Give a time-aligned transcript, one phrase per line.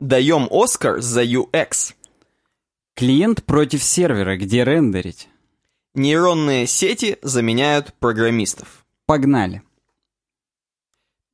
[0.00, 1.94] Даем Оскар за UX.
[2.94, 5.30] Клиент против сервера, где рендерить.
[5.94, 8.84] Нейронные сети заменяют программистов.
[9.06, 9.62] Погнали.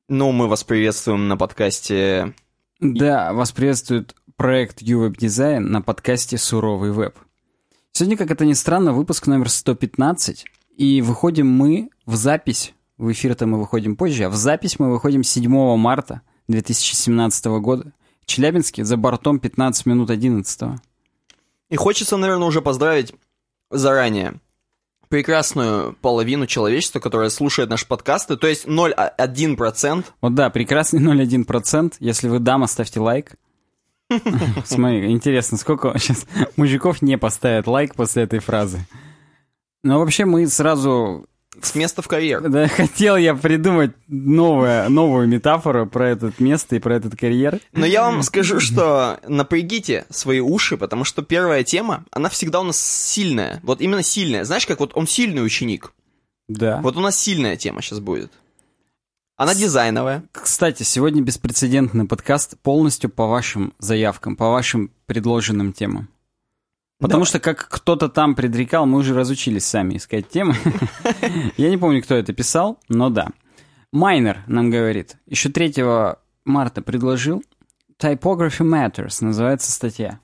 [0.08, 2.34] Ну, мы вас приветствуем на подкасте...
[2.78, 7.18] Да, вас приветствует проект UWeb Design на подкасте «Суровый веб».
[7.90, 10.44] Сегодня, как это ни странно, выпуск номер 115,
[10.76, 15.24] и выходим мы в запись, в эфир-то мы выходим позже, а в запись мы выходим
[15.24, 17.92] 7 марта 2017 года.
[18.32, 20.80] Челябинске за бортом 15 минут 11
[21.68, 23.12] И хочется, наверное, уже поздравить
[23.70, 24.40] заранее
[25.08, 30.04] прекрасную половину человечества, которая слушает наши подкасты, то есть 0,1%.
[30.22, 31.94] Вот да, прекрасный 0,1%.
[32.00, 33.36] Если вы дама, ставьте лайк.
[34.64, 36.26] Смотри, интересно, сколько сейчас
[36.56, 38.86] мужиков не поставят лайк после этой фразы.
[39.84, 41.26] Но вообще мы сразу
[41.60, 42.48] с места в карьер.
[42.48, 47.60] Да, хотел я придумать новое, новую метафору про это место и про этот карьер.
[47.72, 52.64] Но я вам скажу, что напрягите свои уши, потому что первая тема, она всегда у
[52.64, 53.60] нас сильная.
[53.62, 54.44] Вот именно сильная.
[54.44, 55.92] Знаешь, как вот он сильный ученик.
[56.48, 56.80] Да.
[56.82, 58.32] Вот у нас сильная тема сейчас будет.
[59.36, 60.24] Она дизайновая.
[60.32, 66.08] Кстати, сегодня беспрецедентный подкаст полностью по вашим заявкам, по вашим предложенным темам.
[67.02, 70.54] Потому что, как кто-то там предрекал, мы уже разучились сами искать темы.
[71.56, 73.28] Я не помню, кто это писал, но да.
[73.90, 75.74] Майнер нам говорит, еще 3
[76.44, 77.42] марта предложил
[78.00, 80.20] Typography Matters, называется статья.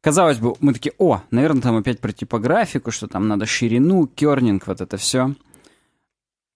[0.00, 4.66] Казалось бы, мы такие, о, наверное, там опять про типографику, что там надо ширину, кернинг,
[4.66, 5.34] вот это все.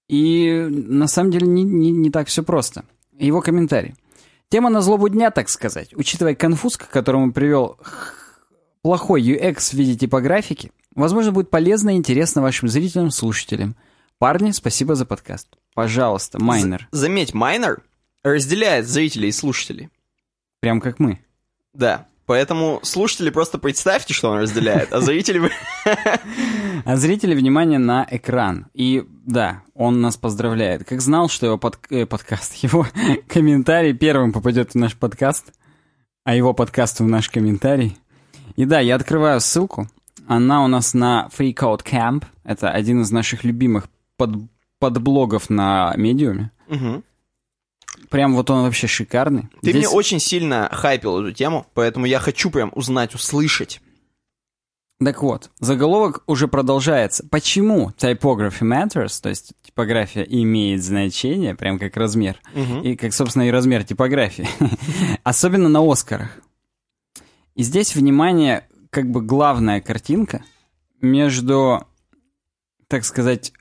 [0.08, 2.84] И на самом деле не, не, не так все просто.
[3.12, 3.94] Его комментарий.
[4.48, 5.94] Тема на злобу дня, так сказать.
[5.94, 7.78] Учитывая конфуз, к которому привел
[8.87, 13.75] плохой UX в виде типографики, возможно, будет полезно и интересно вашим зрителям, слушателям.
[14.19, 15.48] Парни, спасибо за подкаст.
[15.75, 16.87] Пожалуйста, Майнер.
[16.92, 17.83] заметь, Майнер
[18.23, 19.91] разделяет зрителей и слушателей.
[20.61, 21.19] Прям как мы.
[21.75, 22.07] Да.
[22.27, 25.51] Поэтому слушатели просто представьте, что он разделяет, а зрители...
[26.84, 28.67] А зрители, внимание на экран.
[28.73, 30.85] И да, он нас поздравляет.
[30.85, 31.80] Как знал, что его под...
[31.91, 32.86] э, подкаст, его
[33.27, 35.52] комментарий первым попадет в наш подкаст,
[36.23, 37.98] а его подкаст в наш комментарий,
[38.55, 39.89] и да, я открываю ссылку.
[40.27, 42.24] Она у нас на Free Code Camp.
[42.45, 44.30] Это один из наших любимых под,
[44.79, 46.51] подблогов на медиуме.
[46.68, 47.02] Угу.
[48.11, 49.48] Прям вот он вообще шикарный.
[49.62, 49.77] Ты Здесь...
[49.77, 53.80] мне очень сильно хайпил эту тему, поэтому я хочу прям узнать, услышать.
[55.05, 57.27] Так вот, заголовок уже продолжается.
[57.30, 62.80] Почему typography matters, то есть типография имеет значение, прям как размер, угу.
[62.80, 64.48] и как, собственно, и размер типографии,
[65.23, 66.40] особенно на Оскарах.
[67.56, 70.44] И здесь, внимание, как бы главная картинка
[71.00, 71.86] между,
[72.86, 73.52] так сказать,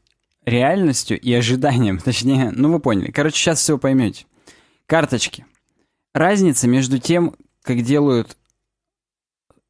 [0.45, 1.97] реальностью и ожиданием.
[2.03, 3.11] Точнее, ну вы поняли.
[3.11, 4.25] Короче, сейчас все поймете.
[4.85, 5.45] Карточки.
[6.13, 8.37] Разница между тем, как делают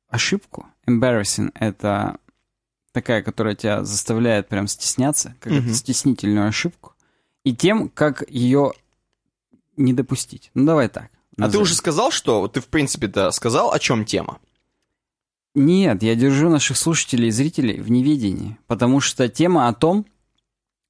[0.10, 0.66] ошибку.
[0.88, 2.18] Embarrassing— это
[2.92, 5.74] такая, которая тебя заставляет прям стесняться, как mm-hmm.
[5.74, 6.94] стеснительную ошибку,
[7.44, 8.74] и тем, как ее
[9.78, 10.50] не допустить.
[10.54, 11.12] Ну, давай так.
[11.38, 14.40] А ты уже сказал, что ты, в принципе-то, сказал, о чем тема?
[15.54, 20.06] Нет, я держу наших слушателей и зрителей в неведении, потому что тема о том,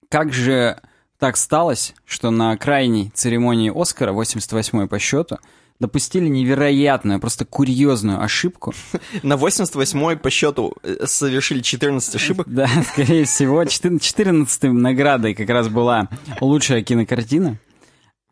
[0.10, 0.82] как же
[1.20, 5.38] так сталось, что на крайней церемонии Оскара, 88-й по счету,
[5.80, 8.74] допустили невероятную, просто курьезную ошибку.
[9.24, 12.48] На 88-й по счету э, совершили 14 ошибок?
[12.50, 13.62] Да, скорее всего.
[13.64, 17.58] 14-й наградой как раз была лучшая кинокартина.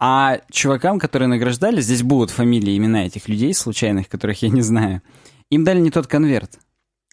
[0.05, 5.01] А чувакам, которые награждали, здесь будут фамилии, имена этих людей случайных, которых я не знаю,
[5.49, 6.59] им дали не тот конверт.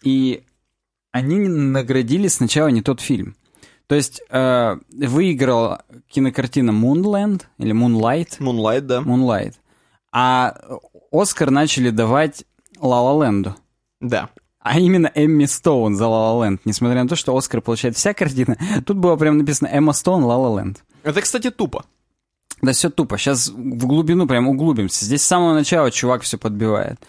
[0.03, 0.43] И
[1.13, 3.37] они наградили сначала не тот фильм.
[3.87, 8.39] То есть э, выиграла кинокартина Moonland или Moonlight.
[8.39, 8.99] Moonlight, да.
[8.99, 9.53] Moonlight.
[10.11, 10.57] А
[11.13, 12.43] Оскар начали давать
[12.81, 13.53] La La Land.
[14.01, 14.31] Да.
[14.59, 16.59] А именно Эмми Стоун за La La Land.
[16.65, 20.79] Несмотря на то, что Оскар получает вся картина, тут было прям написано Эмма Стоун Land.
[21.03, 21.85] Это, кстати, тупо.
[22.61, 23.17] Да все тупо.
[23.17, 25.05] Сейчас в глубину прям углубимся.
[25.05, 26.99] Здесь с самого начала чувак все подбивает.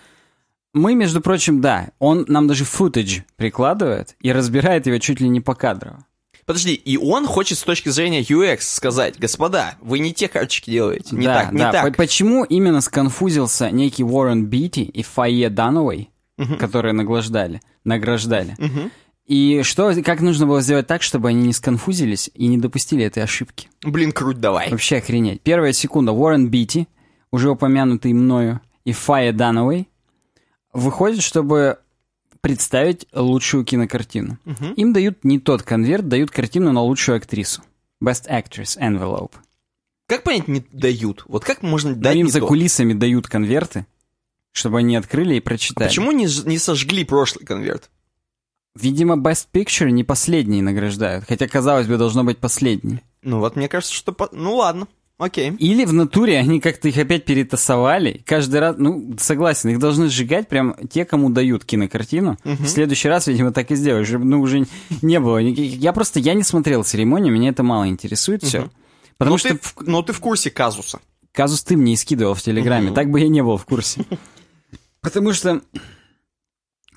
[0.75, 5.41] Мы, между прочим, да, он нам даже футаж прикладывает и разбирает его чуть ли не
[5.41, 6.07] по кадрово.
[6.47, 11.15] Подожди, и он хочет с точки зрения UX сказать, господа, вы не те карточки делаете,
[11.15, 11.72] не да, так, не да.
[11.72, 11.97] так.
[11.97, 16.57] Почему именно сконфузился некий Уоррен Бити и Файе Дануэй, угу.
[16.57, 18.57] которые награждали, награждали?
[18.59, 18.91] Угу.
[19.27, 23.22] И что, как нужно было сделать так, чтобы они не сконфузились и не допустили этой
[23.22, 23.69] ошибки?
[23.83, 24.71] Блин, круть давай.
[24.71, 25.41] Вообще охренеть.
[25.42, 26.13] Первая секунда.
[26.13, 26.89] Уоррен Бити,
[27.30, 29.89] уже упомянутый мною, и Фая Дануэй
[30.72, 31.78] выходят, чтобы
[32.41, 34.39] представить лучшую кинокартину.
[34.45, 34.65] Угу.
[34.77, 37.63] Им дают не тот конверт, дают картину на лучшую актрису.
[38.03, 39.33] Best Actress Envelope.
[40.09, 41.24] Как понять, не дают?
[41.28, 42.47] Вот как можно дать Но им за то?
[42.48, 43.86] кулисами дают конверты,
[44.51, 45.86] чтобы они открыли и А прочитали.
[45.89, 47.89] почему не, не сожгли прошлый конверт?
[48.74, 53.01] Видимо, Best Picture не последний награждают, хотя, казалось бы, должно быть последний.
[53.22, 54.13] Ну вот, мне кажется, что...
[54.13, 54.89] по- Ну ладно,
[55.19, 55.51] окей.
[55.59, 58.22] Или в натуре они как-то их опять перетасовали.
[58.24, 62.39] Каждый раз, ну, согласен, их должны сжигать прям те, кому дают кинокартину.
[62.45, 64.09] В следующий раз, видимо, так и сделаешь.
[64.10, 64.66] Ну, уже
[65.03, 65.39] не было.
[65.42, 68.71] никаких- Я просто, я не смотрел церемонию, меня это мало интересует все.
[69.19, 70.98] Потому но, что ты, но ты в курсе казуса.
[71.33, 74.04] казус ты мне и скидывал в Телеграме, так бы я не был в курсе.
[75.03, 75.60] Потому что,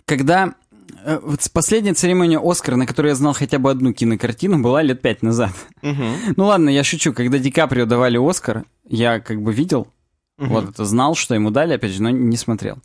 [0.06, 0.56] когда...
[1.04, 5.02] э, Вот последняя церемония Оскара, на которой я знал хотя бы одну кинокартину, была лет
[5.02, 5.52] пять назад.
[5.82, 7.14] Ну ладно, я шучу.
[7.14, 9.88] Когда Ди Каприо давали Оскар, я как бы видел,
[10.38, 12.78] вот это знал, что ему дали, опять же, но не смотрел.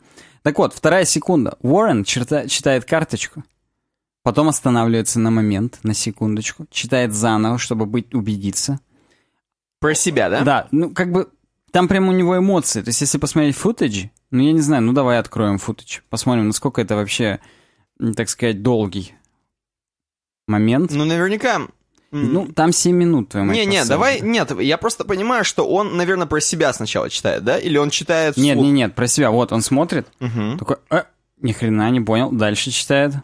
[0.43, 1.59] Так вот, вторая секунда.
[1.61, 3.43] Уоррен черта- читает карточку,
[4.23, 8.81] потом останавливается на момент, на секундочку, читает заново, чтобы быть, убедиться.
[9.81, 10.43] Про себя, да?
[10.43, 11.29] Да, ну как бы
[11.73, 12.83] там прям у него эмоции.
[12.83, 16.81] То есть если посмотреть футажи, ну я не знаю, ну давай откроем футаж, посмотрим, насколько
[16.83, 17.41] это вообще,
[18.17, 19.15] так сказать, долгий
[20.47, 20.91] момент.
[20.93, 21.63] Ну, наверняка...
[22.13, 23.89] Ну, там 7 минут, мать, Не-не, посадят.
[23.89, 27.57] давай, нет, я просто понимаю, что он, наверное, про себя сначала читает, да?
[27.57, 28.67] Или он читает Нет, вслух?
[28.67, 29.31] нет, нет, про себя.
[29.31, 31.05] Вот, он смотрит, такой, э,
[31.41, 33.15] ни хрена не понял, дальше читает.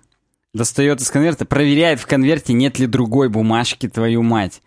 [0.55, 4.62] Достает из конверта, проверяет в конверте, нет ли другой бумажки, твою мать.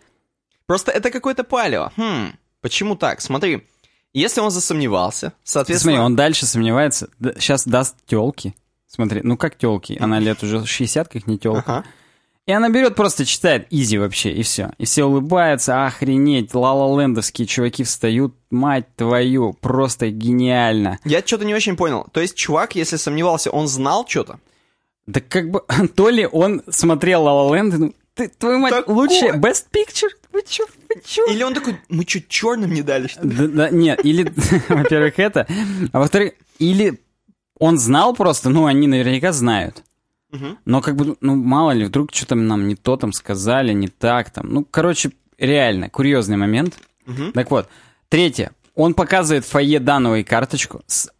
[0.66, 1.90] Просто это какое-то палево.
[1.96, 3.22] Хм, почему так?
[3.22, 3.66] Смотри,
[4.12, 5.94] если он засомневался, соответственно...
[5.94, 7.08] Смотри, он дальше сомневается,
[7.38, 8.54] сейчас даст телки.
[8.92, 9.96] Смотри, ну как телки?
[10.00, 11.62] Она лет уже 60, как не телка.
[11.78, 11.84] Ага.
[12.46, 14.72] И она берет, просто читает изи вообще, и все.
[14.78, 20.98] И все улыбаются, охренеть, ла-ла-лендовские чуваки встают, мать твою, просто гениально.
[21.04, 22.06] Я что-то не очень понял.
[22.10, 24.40] То есть чувак, если сомневался, он знал что-то?
[25.06, 25.62] Да как бы,
[25.94, 28.96] то ли он смотрел ла ла ну, ты, твою мать, Такое.
[28.96, 30.10] лучшее, best picture?
[30.32, 31.24] Вы чё, вы чё?
[31.26, 33.36] Или он такой, мы что, черным не дали, что ли?
[33.36, 34.32] Да, да, нет, или,
[34.68, 35.46] во-первых, это,
[35.92, 36.98] а во-вторых, или
[37.60, 39.84] он знал просто, ну, они наверняка знают.
[40.32, 40.58] Мгм.
[40.64, 44.30] Но как бы, ну, мало ли, вдруг что-то нам не то там сказали, не так
[44.30, 44.48] там.
[44.52, 46.78] Ну, короче, реально, курьезный момент.
[47.06, 47.32] Мгм.
[47.32, 47.68] Так вот,
[48.08, 48.52] третье.
[48.74, 51.10] Он показывает фойе Дановой карточку с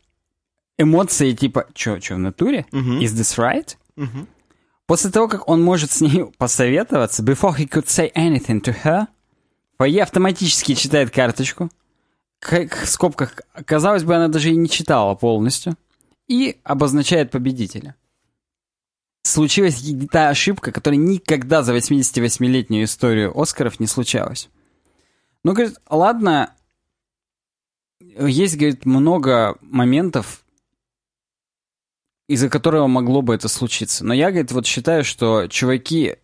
[0.79, 2.65] эмоцией типа, чё, чё, в натуре?
[2.73, 3.01] Мгм.
[3.01, 3.77] Is this right?
[3.97, 4.27] Мгм.
[4.87, 9.09] После того, как он может с ней посоветоваться, before he could say anything to her,
[9.77, 11.71] фойе автоматически читает карточку.
[12.39, 13.35] Как в скобках,
[13.67, 15.75] казалось бы, она даже и не читала полностью.
[16.31, 17.97] И обозначает победителя.
[19.25, 24.49] Случилась та ошибка, которая никогда за 88-летнюю историю Оскаров не случалась.
[25.43, 26.55] Ну, говорит, ладно,
[28.01, 30.45] есть, говорит, много моментов,
[32.29, 34.05] из-за которого могло бы это случиться.
[34.05, 36.15] Но я, говорит, вот считаю, что чуваки...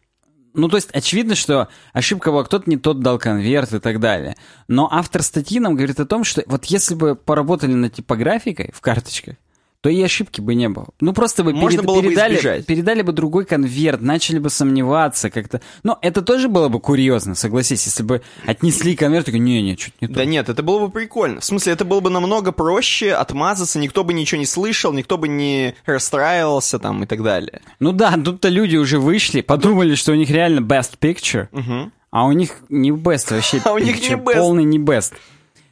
[0.54, 4.36] Ну, то есть, очевидно, что ошибка была, кто-то не тот дал конверт и так далее.
[4.68, 8.80] Но автор статьи нам говорит о том, что вот если бы поработали над типографикой в
[8.80, 9.34] карточках,
[9.86, 10.88] то и ошибки бы не было.
[11.00, 12.66] Ну, просто бы Можно перед- было бы передали, избежать.
[12.66, 15.60] передали бы другой конверт, начали бы сомневаться как-то.
[15.84, 20.08] Но это тоже было бы курьезно, согласись, если бы отнесли конверт, такой, не-не, что-то не
[20.08, 20.14] то.
[20.14, 21.38] Да нет, это было бы прикольно.
[21.40, 25.28] В смысле, это было бы намного проще отмазаться, никто бы ничего не слышал, никто бы
[25.28, 27.60] не расстраивался там и так далее.
[27.78, 31.92] Ну да, тут-то люди уже вышли, подумали, что у них реально best picture, Мгм.
[32.10, 33.60] а у них не best вообще.
[33.64, 34.34] А у них не best.
[34.34, 35.12] Полный не best.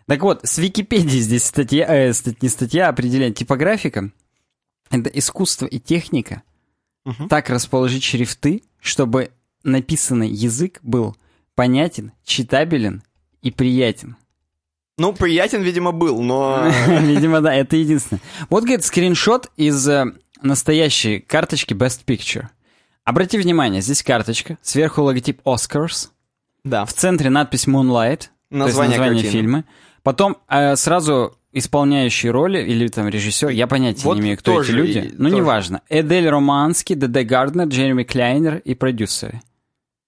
[0.07, 3.33] Так вот, с Википедии здесь статья, э, стат- не статья, а определение.
[3.33, 4.11] Типографика—
[4.91, 6.43] это искусство и техника
[7.05, 7.29] Мгм.
[7.29, 9.31] так расположить шрифты, чтобы
[9.63, 11.17] написанный язык был
[11.55, 13.03] понятен, читабелен
[13.43, 14.17] и приятен.
[14.99, 16.71] Ну, приятен, видимо, был, но...
[17.01, 18.21] Видимо, да, это единственное.
[18.49, 20.05] Вот, говорит, скриншот из э,
[20.41, 22.47] настоящей карточки Best Picture.
[23.05, 26.11] Обрати внимание, здесь карточка, сверху логотип Oscars,
[26.63, 29.65] Да, в центре надпись Moonlight, название, название фильма.
[30.05, 34.71] Потом э, сразу исполняющие роли, или там режиссер, я понятия Вот не имею, кто эти
[34.71, 35.37] люди, и- но тоже.
[35.43, 35.81] неважно.
[35.89, 37.25] Эдель Романский, Д.Д.
[37.25, 39.41] Гарднер, Джереми Клайнер и продюсеры.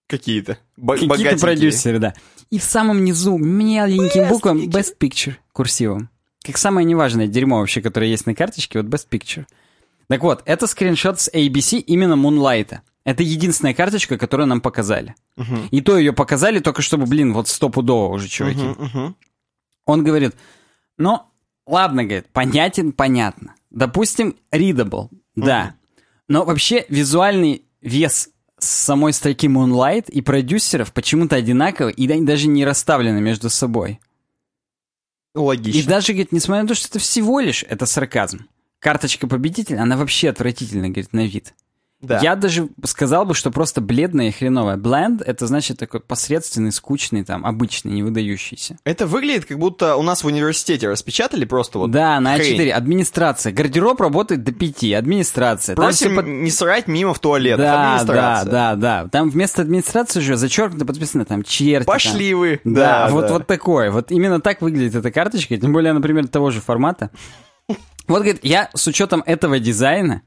[0.09, 0.59] Какие-то.
[0.87, 2.15] Какие-то продюсеры, да.
[2.51, 4.59] И в самом низу маленьким Best буквам.
[4.69, 6.11] Best Picture курсивом.
[6.45, 9.47] Как самое неважное дерьмо вообще, которое есть на карточке, вот Best Picture.
[10.09, 12.79] Так вот, это скриншот с ABC именно Moonlight.
[13.05, 15.15] Это единственная карточка, которую нам показали.
[15.37, 15.69] Мгм.
[15.71, 18.63] И то ее показали только чтобы, блин, вот стопудово уже, чуваки.
[18.63, 19.17] Мгм, мгм.
[19.87, 20.35] Он говорит,
[20.99, 21.23] ну,
[21.67, 23.55] ладно, говорит, понятен, понятно.
[23.71, 25.75] Допустим, readable, да.
[26.29, 32.65] Но вообще визуальный вес самой строки Moonlight и продюсеров почему-то одинаковый, и они даже не
[32.65, 34.01] расставлены между собой.
[35.35, 35.79] Логично.
[35.79, 38.49] И даже, говорит, несмотря на то, что это всего лишь, это сарказм.
[38.79, 41.55] Карточка победителя, она вообще отвратительна, говорит, на вид.
[42.03, 42.21] Да.
[42.21, 44.77] Я даже сказал бы, что просто бледная и хреновая.
[44.77, 48.77] Bland— это значит такой посредственный, скучный, там, обычный, не выдающийся.
[48.85, 52.61] Это выглядит, как будто у нас в университете распечатали просто вот да, на хрень.
[52.61, 52.71] А4.
[52.71, 53.53] Администрация.
[53.53, 54.93] Гардероб работает до 5.
[54.93, 55.75] Администрация.
[55.75, 57.65] Там Просим под- не срать мимо в туалетах.
[57.65, 59.09] Да, да, да, да.
[59.09, 61.87] Там вместо администрации уже зачеркнуто подписано там черти.
[61.87, 61.95] там.
[61.95, 62.61] Пошли вы.
[62.65, 63.33] Да, Да, вот, да.
[63.33, 63.91] вот такое.
[63.91, 67.11] Вот именно так выглядит эта карточка, тем более, например, того же формата.
[68.07, 70.23] Вот, говорит, я с учетом этого дизайна,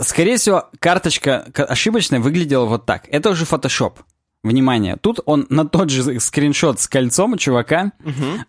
[0.00, 3.08] скорее всего, карточка ошибочная выглядела вот так.
[3.10, 3.94] Это уже Photoshop.
[4.42, 7.92] Внимание, тут он на тот же скриншот с кольцом у чувака,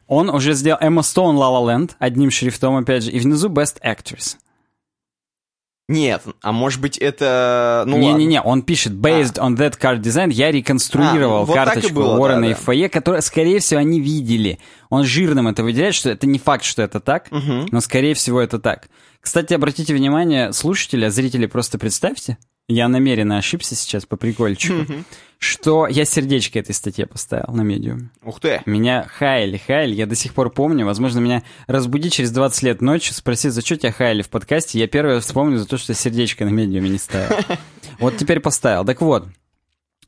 [0.07, 3.81] он уже сделал Emma Stone La La Land одним шрифтом, опять же, и внизу Best
[3.83, 4.37] Actress.
[5.91, 7.83] Нет, а может быть это...
[7.85, 7.97] Ну.
[7.97, 12.41] Не-не-не, он пишет, based on that card design, я реконструировал А, вот карточку было, Уоррена
[12.41, 12.53] да, и.
[12.53, 14.59] Фойе, которую, скорее всего, они видели.
[14.89, 17.67] Он жирным это выделяет, что это не факт, что это так, Мгм.
[17.71, 18.89] но, скорее всего, это так.
[19.19, 24.85] Кстати, обратите внимание, слушатели, а зрители просто представьте, я намеренно ошибся сейчас по прикольчику,
[25.41, 28.11] что я сердечко этой статье поставил на медиуме.
[28.23, 28.61] Ух ты.
[28.67, 30.85] Меня хайли, хайли, я до сих пор помню.
[30.85, 34.79] Возможно, меня разбуди через 20 лет ночью, спроси, за что тебя хайли в подкасте.
[34.79, 37.35] Я первое вспомню за то, что сердечко на медиуме не ставил.
[37.99, 38.83] Вот теперь поставил.
[38.83, 39.27] Так вот,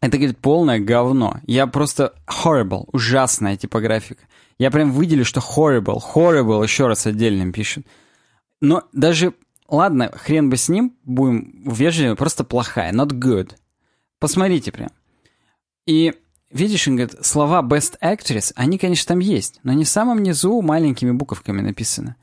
[0.01, 1.37] это, говорит, полное говно.
[1.45, 4.23] Я просто horrible, ужасная типографика.
[4.57, 7.85] Я прям выделю, что horrible, horrible еще раз отдельным пишет.
[8.61, 9.33] Но даже,
[9.67, 13.51] ладно, хрен бы с ним, будем вежливы, просто плохая, not good.
[14.19, 14.89] Посмотрите прям.
[15.85, 16.13] И
[16.51, 20.61] видишь, он говорит, слова best actress, они, конечно, там есть, но не в самом низу
[20.61, 22.15] маленькими буковками написано.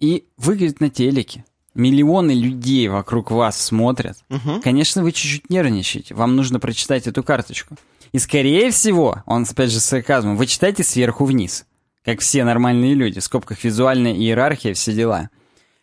[0.00, 1.44] И выглядит на телеке.
[1.74, 4.18] Миллионы людей вокруг вас смотрят.
[4.28, 4.62] Мгм.
[4.62, 6.14] Конечно, вы чуть-чуть нервничаете.
[6.14, 7.76] Вам нужно прочитать эту карточку.
[8.12, 11.66] И, скорее всего, он, опять же, с сарказмом, вы читаете сверху вниз.
[12.04, 13.20] Как все нормальные люди.
[13.20, 15.30] В скобках визуальная иерархия, все дела.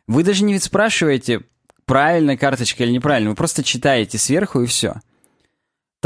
[0.07, 1.41] Вы даже не спрашиваете,
[1.85, 3.29] правильная карточка или неправильная.
[3.29, 4.95] Вы просто читаете сверху и все.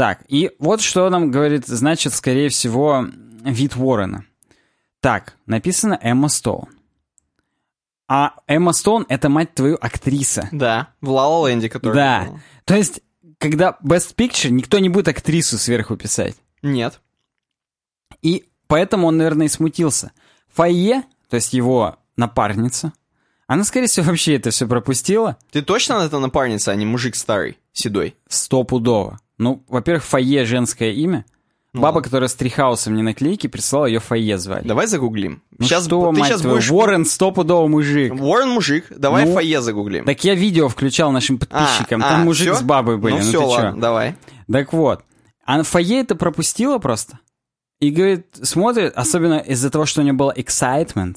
[0.00, 3.04] Так, и вот что нам говорит, значит, скорее всего,
[3.44, 4.24] вид Уоррена.
[5.00, 6.70] Так, написано Эмма Стоун.
[8.08, 10.48] А Эмма Стоун— это, мать твою, актриса.
[10.52, 11.92] Да, в Ла Ленде, который...
[11.96, 12.28] Да.
[12.64, 13.02] То есть,
[13.36, 16.36] когда Best Picture, никто не будет актрису сверху писать.
[16.62, 17.02] Нет.
[18.22, 20.12] И поэтому он, наверное, и смутился.
[20.54, 22.94] Фойе, то есть его напарница,
[23.46, 27.58] она, скорее всего, вообще это все пропустила Ты точно это напарница, а не мужик старый,
[27.74, 28.16] седой?
[28.28, 29.20] стопудово.
[29.40, 31.24] Ну, во-первых, Фойе— женское имя.
[31.72, 32.02] Ну Баба, ладно.
[32.02, 34.68] которая с трихаусом мне наклейки, прислала ее Фойе звали.
[34.68, 35.42] Давай загуглим.
[35.56, 36.70] Ну сейчас что, ты мать сейчас твою, будешь...
[36.70, 38.12] Уоррен стопудово мужик.
[38.12, 40.04] Уоррен мужик, давай Ну, фойе загуглим.
[40.04, 42.02] Так я видео включал нашим подписчикам.
[42.02, 42.56] А, Там а, мужик всё?
[42.56, 43.12] с бабой были.
[43.14, 43.48] Ну, Ну, все, ты чё?
[43.48, 44.16] ладно, давай.
[44.52, 45.04] Так вот,
[45.46, 47.18] а Фойе это пропустила просто.
[47.78, 51.16] И, говорит, смотрит, особенно из-за того, что у нее было excitement.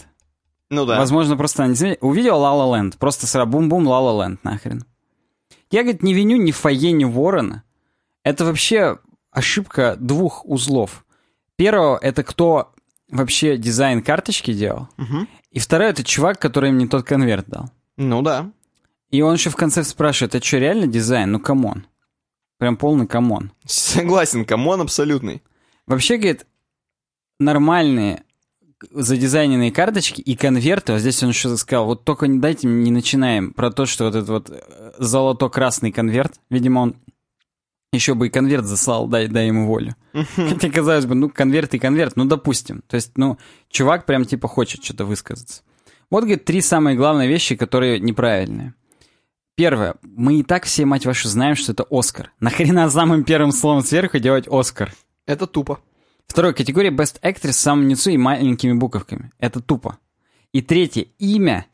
[0.69, 0.97] Ну да.
[0.97, 1.97] Возможно, просто она не.
[1.99, 2.97] Увидела La La Land.
[2.99, 4.85] Просто сразу бум-бум La La Land нахрен.
[5.71, 7.63] Я, говорит, не виню ни Фойе, ни Ворона.
[8.23, 8.99] Это вообще
[9.31, 11.05] ошибка двух узлов.
[11.55, 12.73] Первого, это кто
[13.09, 14.89] вообще дизайн карточки делал.
[14.97, 15.27] Мгм.
[15.51, 17.69] И второе, это чувак, который им не тот конверт дал.
[17.97, 18.51] Ну да.
[19.09, 21.31] И он еще в конце спрашивает, это что, реально дизайн?
[21.31, 21.85] Ну, come on.
[22.57, 23.51] Прям полный come on.
[23.65, 25.43] Согласен, come on абсолютный.
[25.85, 26.47] Вообще, говорит,
[27.39, 28.23] нормальные
[28.91, 33.53] задизайненные карточки и конверты, вот здесь он еще сказал, вот только не дайте, не начинаем
[33.53, 36.95] про то, что вот этот вот э, золото-красный конверт, видимо, он
[37.93, 39.95] еще бы и конверт заслал, дай, дай ему волю.
[40.35, 42.83] Хотя, казалось бы, ну, конверт и конверт, ну, допустим.
[42.87, 43.37] То есть, ну,
[43.69, 45.61] чувак прям типа хочет что-то высказаться.
[46.09, 48.73] Вот, говорит, три самые главные вещи, которые неправильные.
[49.55, 49.95] Первое.
[50.01, 52.31] Мы и так все, мать вашу, знаем, что это Оскар.
[52.39, 54.91] Нахрена самым первым словом сверху делать Оскар?
[55.25, 55.79] Это тупо.
[56.27, 59.31] Второе, категория Best Actress с самым низу и маленькими буковками.
[59.39, 59.99] Это тупо.
[60.51, 61.67] И третье, имя,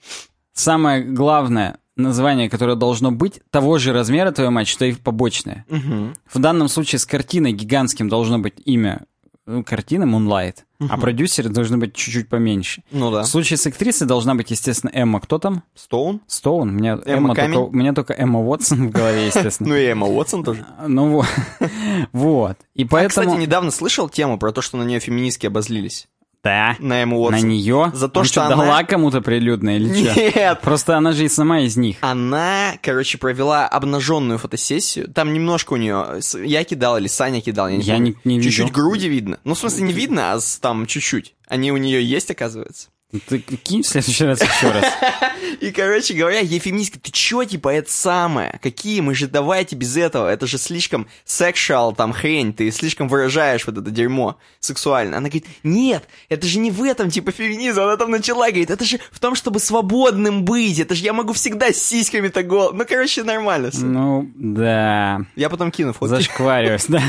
[0.54, 5.66] самое главное название, которое должно быть, того же размера, твою мать, что и побочное.
[5.70, 6.14] Мгм.
[6.32, 9.06] В данном случае с картиной гигантским должно быть имя
[9.50, 10.58] ну, картины Moonlight,
[10.90, 12.84] а продюсеры должны быть чуть-чуть поменьше.
[12.92, 13.24] Ну да.
[13.24, 15.20] В случае с актрисой должна быть, естественно, Эмма.
[15.20, 15.64] Кто там?
[15.74, 16.22] Стоун.
[16.28, 16.70] Стоун.
[16.70, 19.70] У меня, Эмма Эмма только, у меня только Эмма Уотсон в голове, естественно.
[19.70, 20.66] Ну и Эмма Уотсон тоже.
[20.88, 21.28] Ну вот.
[22.14, 22.58] Вот.
[22.76, 23.26] И Я, поэтому...
[23.26, 26.08] кстати, недавно слышал тему про то, что на нее феминистки обозлились.
[26.44, 26.76] Да.
[26.80, 27.92] На Эмму На нее?
[27.94, 30.20] За то, Ну что что, она- дала кому-то прилюдно или что?
[30.22, 30.62] Нет.
[30.62, 31.98] Просто она же и сама из них.
[32.02, 35.12] Она, короче, провела обнаженную фотосессию.
[35.12, 36.22] Там немножко у нее...
[36.46, 38.16] Я кидал или Саня кидал, я не Я помню.
[38.24, 38.42] не- не.
[38.44, 39.40] Чуть-чуть груди видно.
[39.44, 41.36] Ну, в смысле, не видно, а там чуть-чуть.
[41.48, 42.88] Они у нее есть, оказывается.
[43.28, 44.86] Ты кинь в следующий раз еще раз.
[45.62, 48.60] И, короче говоря, ей феминистка, ты чё, типа, это самое?
[48.62, 49.02] Какие?
[49.02, 50.30] Мы же давайте без этого.
[50.30, 52.54] Это же слишком сексуал, там, хрень.
[52.54, 55.18] Ты слишком выражаешь вот это дерьмо сексуально.
[55.18, 57.82] Она говорит, нет, это же не в этом, типа, феминизм.
[57.82, 60.80] Она там начала, говорит, это же в том, чтобы свободным быть.
[60.80, 62.74] Это же я могу всегда с сиськами-то гол.
[62.74, 63.72] Ну, короче, нормально.
[63.72, 63.86] всё.
[63.86, 65.22] Ну, да.
[65.36, 66.16] Я потом кину фотки.
[66.16, 67.02] Зашквариваюсь, да.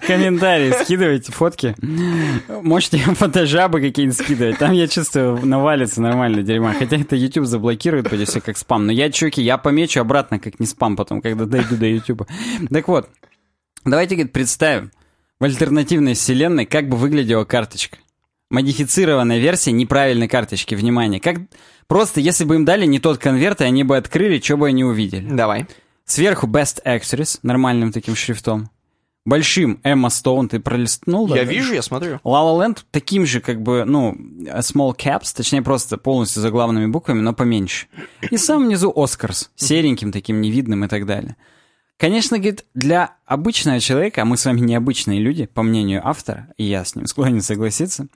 [0.06, 1.74] Комментарии скидывайте, фотки.
[2.62, 4.58] Можете фотожабы какие-нибудь скидывать.
[4.58, 6.74] Там, я чувствую, навалится нормально дерьма.
[6.74, 8.86] Хотя это YouTube заблокирует, будет все как спам.
[8.86, 12.26] Но я, чуваки, я помечу обратно, как не спам потом, когда дойду до YouTube.
[12.70, 13.08] Так вот,
[13.84, 14.90] давайте, говорит, представим
[15.40, 17.98] в альтернативной вселенной, как бы выглядела карточка.
[18.50, 21.20] Модифицированная версия неправильной карточки, внимание.
[21.20, 21.38] Как
[21.92, 24.82] Просто, если бы им дали не тот конверт, и они бы открыли, что бы они
[24.82, 25.28] увидели.
[25.28, 25.66] Давай.
[26.06, 28.70] Сверху Best Actress, нормальным таким шрифтом.
[29.24, 31.28] Большим Эмма Стоун, ты пролистнул?
[31.28, 31.44] Я да?
[31.44, 32.20] вижу, я смотрю.
[32.24, 37.20] La La Land таким же, как бы, ну, small caps, точнее просто полностью заглавными буквами,
[37.20, 37.86] но поменьше.
[38.30, 41.36] И сам внизу Oscars, сереньким таким невидным и так далее.
[41.98, 46.64] Конечно, говорит, для обычного человека, а мы с вами необычные люди, по мнению автора, и
[46.64, 48.08] я с ним склонен согласиться,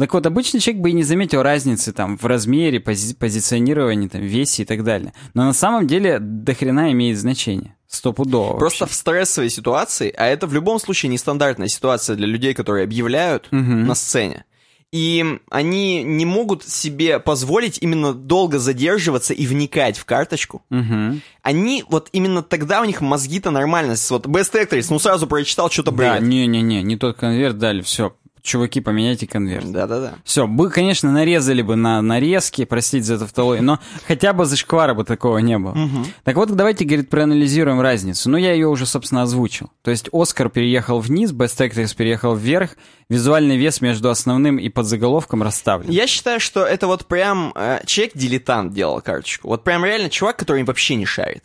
[0.00, 4.22] так вот, обычный человек бы и не заметил разницы там в размере, пози позиционировании, там,
[4.22, 5.12] весе и так далее.
[5.34, 7.76] Но на самом деле дохрена имеет значение.
[7.88, 8.56] Стопудово.
[8.58, 8.94] Просто вообще.
[8.94, 13.86] в стрессовой ситуации, а это в любом случае нестандартная ситуация для людей, которые объявляют Мгм.
[13.86, 14.44] на сцене.
[14.92, 20.62] И они не могут себе позволить именно долго задерживаться и вникать в карточку.
[20.68, 21.22] Мгм.
[21.42, 23.94] Они, вот именно тогда у них мозги-то нормально.
[24.10, 26.22] Вот Best Actress, ну сразу прочитал что-то Да, бред.
[26.22, 28.14] не-не-не, не тот конверт дали, все.
[28.42, 29.70] Чуваки, поменяйте конверт.
[29.70, 30.14] Да-да-да.
[30.24, 35.04] Все, бы, конечно, нарезали бы на нарезки, простите за тавтологию, но хотя бы зашквара бы
[35.04, 35.76] такого не было.
[36.24, 38.30] Так вот, давайте, говорит, проанализируем разницу.
[38.30, 39.70] Ну, я ее уже, собственно, озвучил.
[39.82, 42.76] То есть Оскар переехал вниз, Best Actress переехал вверх,
[43.08, 45.90] визуальный вес между основным и подзаголовком расставлен.
[45.90, 49.48] Я считаю, что это вот прям э, человек-дилетант делал карточку.
[49.48, 51.44] Вот прям реально чувак, который вообще не шарит.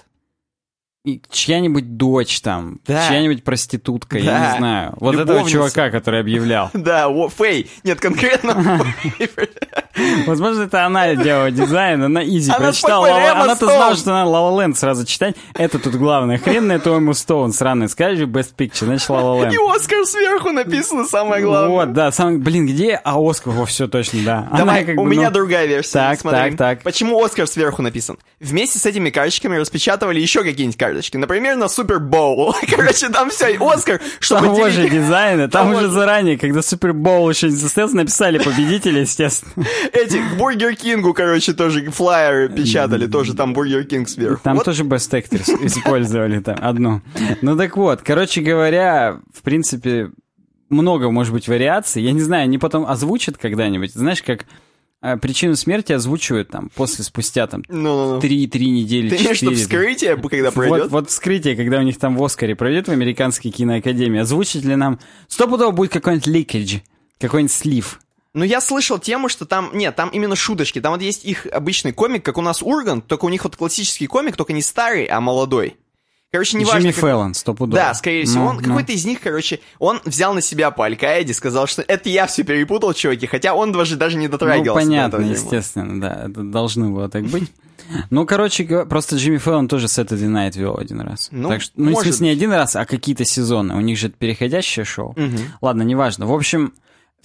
[1.30, 3.08] Чья-нибудь дочь там, Да.
[3.08, 4.52] чья-нибудь проститутка, я Да.
[4.52, 4.94] не знаю.
[5.00, 5.52] Вот этого Любовница.
[5.52, 6.70] чувака, который объявлял.
[6.74, 7.70] Да, Фэй.
[7.84, 8.82] Нет, конкретно
[10.26, 13.08] Возможно, это она делала дизайн, она изи Она прочитала.
[13.32, 15.36] Она-то знала, что надо La La Land сразу читать.
[15.54, 16.38] Это тут главное.
[16.38, 17.88] Хрен на эту Эмму Стоун сраный.
[17.88, 19.54] Скажи Best Picture, значит La La Land.
[19.54, 21.70] И Оскар сверху написано самое главное.
[21.70, 24.48] Вот, да, сам, блин, где, а Оскар, во, все точно, да.
[24.50, 25.94] Она Давай, как у бы, меня ну, другая версия.
[25.94, 26.40] Так, Смотри.
[26.40, 26.84] так, так.
[26.84, 28.18] Почему Оскар сверху написан?
[28.40, 30.95] Вместе с этими карточками распечатывали еще какие-нибудь карточки.
[31.18, 32.56] Например, на Супер Боул.
[32.70, 35.92] Короче, там все, Оскар, чтобы Того же дизайна, там уже же.
[35.92, 39.66] заранее, когда Супербоул еще не состоялся, написали победителя, естественно.
[39.94, 44.42] эти к Бургер Кингу, короче, тоже флайеры печатали, тоже там Бургер Кинг сверху.
[44.44, 47.02] Там тоже Best Actress использовали там одну.
[47.42, 50.12] Ну так вот, короче говоря, в принципе,
[50.70, 52.02] много может быть вариаций.
[52.02, 53.94] Я не знаю, они потом озвучат когда-нибудь.
[53.94, 54.46] Знаешь, как
[55.22, 57.64] причину смерти озвучивают там после, спустя там
[58.22, 59.56] три, три недели, Ты имеешь в виду четыре.
[59.66, 60.92] вскрытие, когда Вот, пройдет?
[60.92, 65.00] вот вскрытие, когда у них там в Оскаре пройдет в Американской киноакадемии, озвучит ли нам...
[65.28, 66.80] Стопудово будет какой-нибудь ликидж,
[67.20, 68.00] какой-нибудь слив.
[68.34, 69.70] Ну, я слышал тему, что там...
[69.74, 70.82] Нет, там именно шуточки.
[70.82, 74.08] Там вот есть их обычный комик, как у нас Ургант, только у них вот классический
[74.08, 75.78] комик, только не старый, а молодой.
[76.36, 76.92] Короче, не Джимми важно.
[76.92, 77.78] Фэллон, стопудово.
[77.82, 78.64] Да, скорее всего, Ну, он ну.
[78.64, 82.44] какой-то из них, короче, он взял на себя по Аль-Каиде, сказал, что это я все
[82.44, 84.86] перепутал, чуваки, хотя он даже, даже не Ну, дотрагивался.
[84.86, 87.50] до понятно, естественно, да, это должно было так быть.
[88.10, 91.30] Ну, короче, просто Джимми Фэллон тоже Saturday Night вел один раз.
[91.32, 92.00] Ну, так что, ну, может.
[92.00, 93.76] в смысле, не один раз, а какие-то сезоны.
[93.76, 95.14] У них же это переходящее шоу.
[95.16, 95.38] Мгм.
[95.62, 96.26] Ладно, неважно.
[96.26, 96.74] В общем,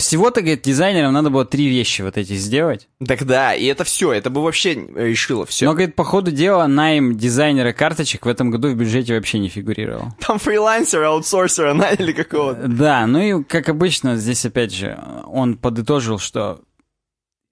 [0.01, 2.89] всего-то, говорит, дизайнерам надо было три вещи вот эти сделать.
[3.07, 5.67] Так да, и это все, это бы вообще решило все.
[5.67, 9.49] Но, говорит, по ходу дела найм дизайнера карточек в этом году в бюджете вообще не
[9.49, 10.09] фигурировал.
[10.21, 12.67] Там фрилансера, аутсорсера наняли какого-то.
[12.67, 16.61] Да, ну и, как обычно, здесь, опять же, он подытожил, что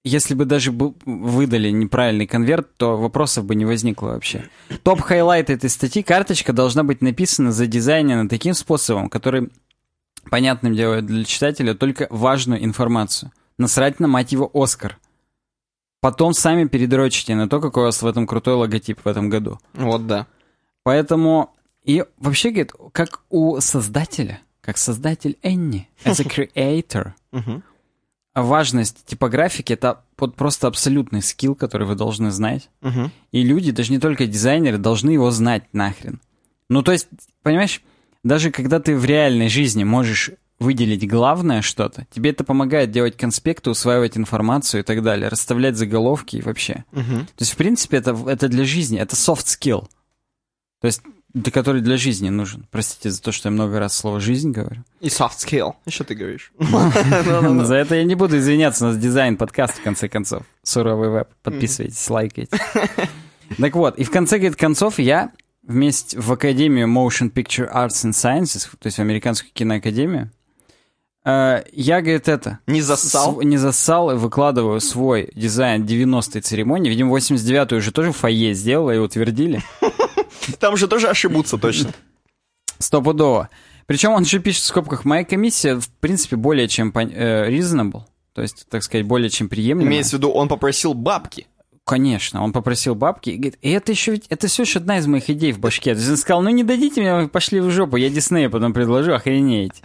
[0.05, 4.45] если бы даже выдали неправильный конверт, то вопросов бы не возникло вообще.
[4.83, 9.51] Top highlight этой статьи, карточка должна быть написана, задизайнена таким способом, который
[10.29, 13.33] понятным делает для читателя только важную информацию.
[13.59, 14.99] Насрать на, мать его, Оскар.
[16.01, 19.59] Потом сами передрочите на то, какой у вас в этом крутой логотип в этом году.
[19.75, 20.27] Вот да.
[20.85, 27.13] Поэтому, и вообще, говорит, как у создателя, как создатель Энни, as a creator,
[28.35, 32.71] важность типографики— это вот просто абсолютный скилл, который вы должны знать.
[33.33, 36.21] И люди, даже не только дизайнеры, должны его знать нахрен.
[36.69, 37.09] Ну, то есть,
[37.43, 37.83] понимаешь,
[38.25, 43.71] даже когда ты в реальной жизни можешь выделить главное что-то, тебе это помогает делать конспекты,
[43.71, 46.85] усваивать информацию и так далее, расставлять заголовки и вообще.
[46.93, 47.27] Мгм.
[47.27, 49.87] То есть, в принципе, это, это для жизни, это soft skill.
[50.81, 51.03] То есть,
[51.35, 52.67] да, который для жизни нужен.
[52.71, 54.83] Простите за то, что я много раз слово «жизнь» говорю.
[55.01, 55.75] И soft skill.
[55.87, 56.53] Что ты говоришь?
[56.59, 60.45] За это я не буду извиняться, у нас дизайн подкаст, в конце концов.
[60.63, 61.29] Суровый веб.
[61.43, 62.59] Подписывайтесь, лайкайте.
[63.59, 65.33] Так вот, и в конце, говорит, концов я
[65.69, 70.33] вместе в Академию Motion Picture Arts and Sciences, то есть в Американскую киноакадемию,
[71.25, 72.59] э, я, говорит, это...
[72.67, 73.35] Не зассал?
[73.35, 76.89] св- не зассал и выкладываю свой дизайн 90-й церемонии.
[76.89, 79.63] Видимо, 89-ю уже тоже в фойе сделала и утвердили.
[80.59, 81.93] Там же тоже ошибутся точно.
[82.79, 83.51] Стопудово.
[83.87, 88.03] Причем он же пишет в скобках, моя комиссия, в принципе, более чем э, reasonable,
[88.33, 89.91] то есть, так сказать, более чем приемлемая.
[89.91, 91.47] Имеется в виду, он попросил бабки.
[91.89, 95.07] Конечно, он попросил бабки, и говорит, и это еще ведь, это все еще одна из
[95.07, 95.95] моих идей в башке.
[95.95, 99.15] То есть он сказал, ну не дадите мне, пошли в жопу, я Диснея потом предложу,
[99.15, 99.81] охренеете.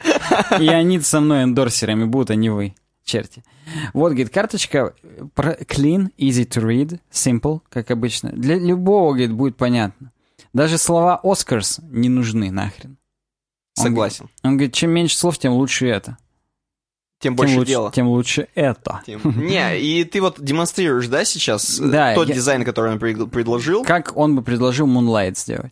[0.60, 3.46] И они со мной эндорсерами будут, а не вы, черти.
[3.94, 4.94] Вот, говорит, карточка
[5.38, 8.34] clean, easy to read, simple, как обычно.
[8.34, 10.12] Для любого, говорит, будет понятно.
[10.52, 12.98] Даже слова Oscars не нужны нахрен.
[13.78, 14.30] Он Согласен.
[14.44, 16.18] Он говорит, чем меньше слов, тем лучше это.
[17.24, 17.92] Тем Тем больше лучше, дела.
[17.96, 19.02] тем лучше это.
[19.06, 23.00] Тем- Не, и ты вот демонстрируешь, да, сейчас э, Да, тот я- дизайн, который он
[23.00, 23.84] пред- предложил?
[23.86, 25.72] Как он бы предложил Moonlight сделать?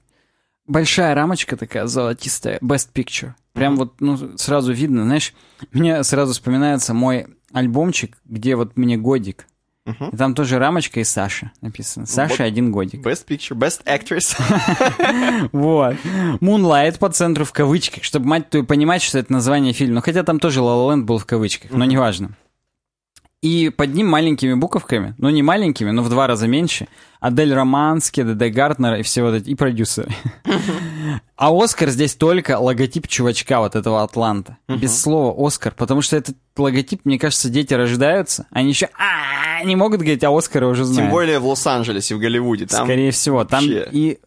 [0.67, 3.33] Большая рамочка такая золотистая, Best Picture.
[3.51, 5.33] Прям вот, ну, сразу видно, знаешь,
[5.73, 9.45] мне сразу вспоминается мой альбомчик, где вот мне годик.
[9.85, 10.09] Мгм.
[10.09, 12.05] И там тоже рамочка и Саша написано.
[12.05, 12.39] Саша Вот.
[12.41, 13.05] один годик.
[13.05, 14.37] Best Picture, Best Actress.
[15.51, 15.95] Вот.
[16.39, 19.95] Moonlight по центру в кавычках, чтобы мать твою понимать, что это название фильма.
[19.95, 22.31] Ну, хотя там тоже La La Land был в кавычках, но неважно.
[23.41, 26.87] И под ним маленькими буковками, ну не маленькими, но в два раза меньше,
[27.19, 30.09] Адель Романски, ДД Гартнер и все вот эти, и продюсеры.
[31.35, 34.57] А Оскар здесь только логотип чувачка вот этого Атланта.
[34.67, 39.75] Без слова Оскар, потому что этот логотип, мне кажется, дети рождаются, они еще «А, не
[39.75, 41.05] могут говорить, а Оскара уже знают.
[41.05, 42.67] Тем более в Лос-Анджелесе, в Голливуде.
[42.69, 44.19] Скорее всего, там и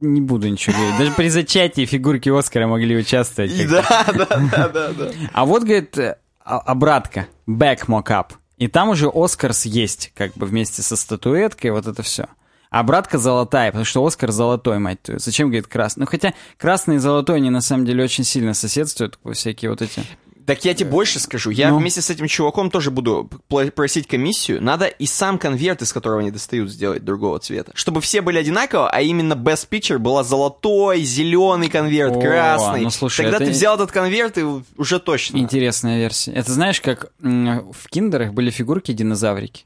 [0.00, 0.98] не буду ничего говорить.
[0.98, 3.50] Даже при зачатии фигурки Оскара могли участвовать.
[3.68, 5.10] Да, да, да, да.
[5.32, 8.32] А вот, говорит, а- обратка, back mock-up.
[8.56, 12.26] И там уже Оскарс есть, как бы вместе со статуэткой, вот это все.
[12.70, 15.20] А обратка золотая, потому что Оскар золотой, мать твою.
[15.20, 16.02] Зачем, говорит, красный?
[16.02, 20.02] Ну, хотя красный и золотой, они на самом деле очень сильно соседствуют, всякие вот эти...
[20.46, 21.50] Так я тебе больше скажу.
[21.50, 21.78] Я Ну?
[21.78, 23.28] вместе с этим чуваком тоже буду
[23.74, 24.62] просить комиссию.
[24.62, 27.72] Надо и сам конверт, из которого они достают, сделать другого цвета.
[27.74, 32.82] Чтобы все были одинаково, а именно Best Picture была золотой, зеленый конверт, О, красный.
[32.82, 34.44] ну, слушай, Тогда это ты взял этот конверт и
[34.76, 35.38] уже точно.
[35.38, 36.32] Интересная версия.
[36.32, 39.64] Это знаешь, как в киндерах были фигурки динозаврики.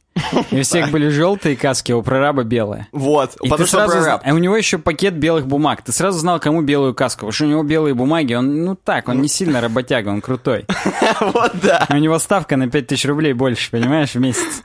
[0.50, 2.88] И у всех были желтые каски, а у прораба белая.
[2.92, 4.22] Вот, И потому ты что сразу прораб.
[4.24, 5.83] А у него еще пакет белых бумаг.
[5.83, 7.20] Ты сразу знал, кому белую каску.
[7.20, 8.35] Потому что у него белые бумаги.
[8.35, 10.66] Он, ну так, он не сильно работяга, он крутой.
[11.20, 11.87] Вот да.
[11.90, 14.62] У него ставка на 5000 рублей больше, понимаешь, в месяц.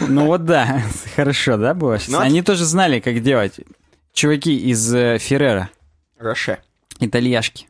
[0.00, 0.82] Ну вот да,
[1.16, 1.98] хорошо, да, было?
[2.08, 3.60] Ну, Они тоже знали, как делать.
[4.12, 5.68] Чуваки из э, Феррера,
[6.18, 6.58] Роше.
[7.00, 7.68] итальяшки.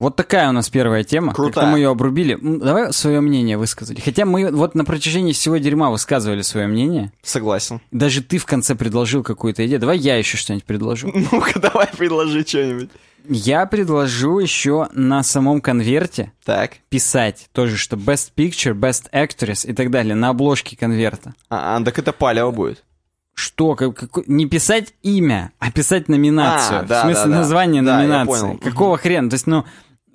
[0.00, 1.34] Вот такая у нас первая тема.
[1.34, 2.38] Как-то мы ее обрубили.
[2.40, 4.00] Давай свое мнение высказали.
[4.00, 7.12] Хотя мы вот на протяжении всего дерьма высказывали свое мнение.
[7.22, 7.80] Согласен.
[7.90, 9.80] Даже ты в конце предложил какую-то идею.
[9.80, 11.10] Давай я еще что-нибудь предложу.
[11.32, 12.90] Ну-ка, давай предложи что-нибудь.
[13.28, 16.76] Я предложу еще на самом конверте Так.
[16.88, 21.34] писать тоже, что Best Picture, Best Actress и так далее на обложке конверта.
[21.50, 22.84] А, а, так это палево будет.
[23.34, 23.74] Что?
[23.74, 26.80] Как, какой- не писать имя, а писать номинацию.
[26.80, 28.56] А, да, в смысле, да, название Да, номинации.
[28.58, 29.28] Какого хрена?
[29.28, 29.64] То есть, ну,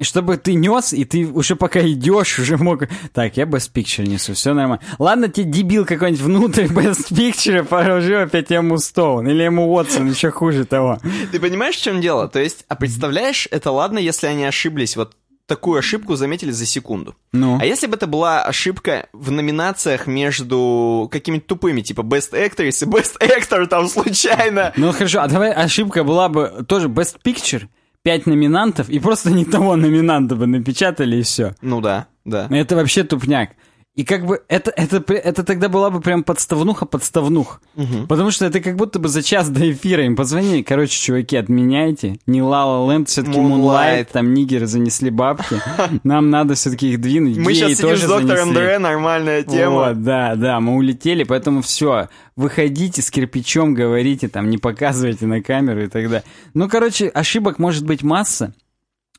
[0.03, 2.83] чтобы ты нес, и ты уже пока идешь, уже мог...
[3.13, 4.83] Так, я Best Picture несу, все нормально.
[4.99, 10.31] Ладно, тебе дебил какой-нибудь внутрь Best Picture положил опять ему Стоун или ему Уотсон, еще
[10.31, 10.99] хуже того.
[11.31, 12.27] Ты понимаешь, в чем дело?
[12.27, 17.15] То есть, а представляешь, это ладно, если они ошиблись, вот такую ошибку заметили за секунду.
[17.33, 22.85] Ну, А если бы это была ошибка в номинациях между какими-то тупыми, типа Best Actress
[22.85, 24.73] и Best Actor там случайно?
[24.77, 27.63] ну хорошо, а давай ошибка была бы тоже Best Picture,
[28.03, 31.55] пять номинантов, и просто не того номинанта бы напечатали, и все.
[31.61, 32.47] Ну да, да.
[32.49, 33.51] Это вообще тупняк.
[33.95, 37.61] И как бы это, это, это тогда была бы прям подставнуха-подставнух.
[38.09, 40.63] Потому что это как будто бы за час до эфира им позвонили.
[40.63, 42.17] Короче, чуваки, отменяйте.
[42.25, 43.37] Не Лала Ленд, все-таки.
[43.37, 45.61] Moonlight, там нигеры занесли бабки.
[46.03, 47.37] Нам надо все-таки их двинуть.
[47.37, 48.53] Мы Геи сейчас сидим тоже с доктором.
[48.55, 49.89] Дре, нормальная тема.
[49.89, 55.43] Вот, да, да, мы улетели, поэтому все, выходите с кирпичом, говорите, там, не показывайте на
[55.43, 56.23] камеру и так далее.
[56.55, 58.55] Ну, короче, ошибок может быть масса,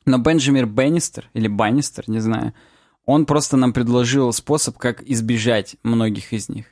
[0.05, 2.53] но Бенджамин Беннистер, или Баннистер, не знаю,
[3.05, 6.65] он просто нам предложил способ, как избежать многих из них.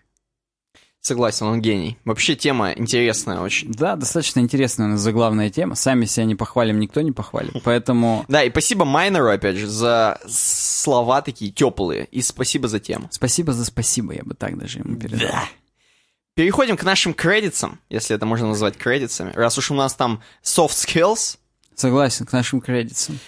[1.00, 1.98] Согласен, он гений.
[2.06, 3.74] Вообще тема интересная очень.
[3.74, 5.76] Да, достаточно интересная у нас заглавная тема.
[5.76, 7.62] Сами себя не похвалим, никто не похвалит.
[7.66, 12.06] Поэтому Да, и спасибо Майнеру, опять же, за слова такие теплые.
[12.06, 13.10] И спасибо за тему.
[13.12, 15.30] спасибо за спасибо, я бы так даже ему передал.
[16.36, 19.34] Переходим к нашим кредитсам, если это можно назвать кредитсами.
[19.36, 21.38] Раз уж у нас там soft skills,
[21.76, 23.20] Согласен, к нашим кредитам.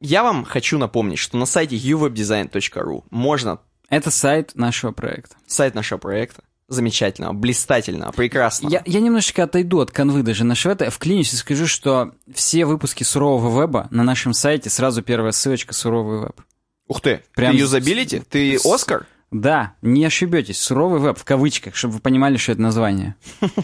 [0.00, 5.36] Я вам хочу напомнить, что на сайте uwebdesign.ru можно Это сайт нашего проекта.
[5.46, 8.72] сайт нашего проекта, замечательного, блистательного, прекрасного.
[8.72, 10.90] Я, я немножечко отойду от канвы даже нашего это.
[10.90, 16.20] Вклинюсь и скажу, что все выпуски сурового веба на нашем сайте сразу первая ссылочка суровый
[16.20, 16.40] веб.
[16.88, 18.20] Ух ты, Прям ты с- юзабилити?
[18.28, 19.06] Ты с- Оскар?
[19.30, 23.14] Да, не ошибетесь, суровый веб в кавычках, чтобы вы понимали, что это название.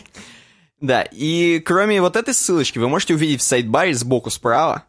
[0.80, 4.84] Да, и кроме вот этой ссылочки вы можете увидеть в сайт-баре сбоку справа.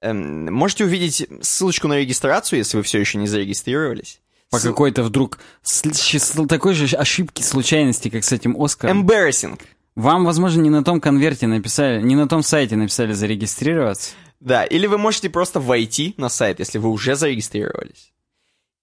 [0.00, 4.20] Эм, можете увидеть ссылочку на регистрацию, если вы все еще не зарегистрировались.
[4.50, 9.02] По Ссыл- какой-то вдруг с- с- такой же ошибки, случайности, как с этим Оскаром.
[9.06, 9.58] Embarrassing.
[9.96, 14.10] Вам, возможно, не на том конверте написали, не на том сайте написали зарегистрироваться.
[14.40, 18.12] Да, или вы можете просто войти на сайт, если вы уже зарегистрировались.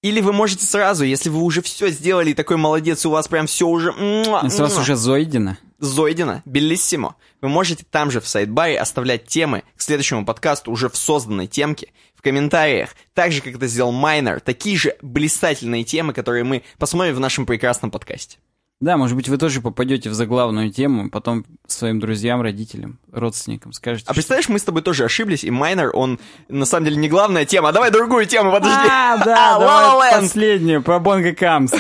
[0.02, 3.48] Или вы можете сразу, если вы уже все сделали, и такой молодец, у вас прям
[3.48, 3.94] все уже...
[3.94, 5.56] муа, И сразу муа, уже зойдено.
[5.84, 7.18] Зойдено, белиссимо.
[7.42, 11.90] Вы можете там же в сайт-баре оставлять темы к следующему подкасту уже в созданной темке,
[12.16, 17.16] в комментариях, так же, как это сделал Майнер, такие же блистательные темы, которые мы посмотрим
[17.16, 18.38] в нашем прекрасном подкасте.
[18.80, 24.06] Да, может быть, вы тоже попадете в заглавную тему, потом своим друзьям, родителям, родственникам скажете.
[24.08, 26.18] А что- представляешь, мы с тобой тоже ошиблись, и Майнер, он
[26.48, 28.88] на самом деле не главная тема, а давай другую тему, подожди.
[28.90, 31.74] А, да, La давай последнюю, про Бонго Камс.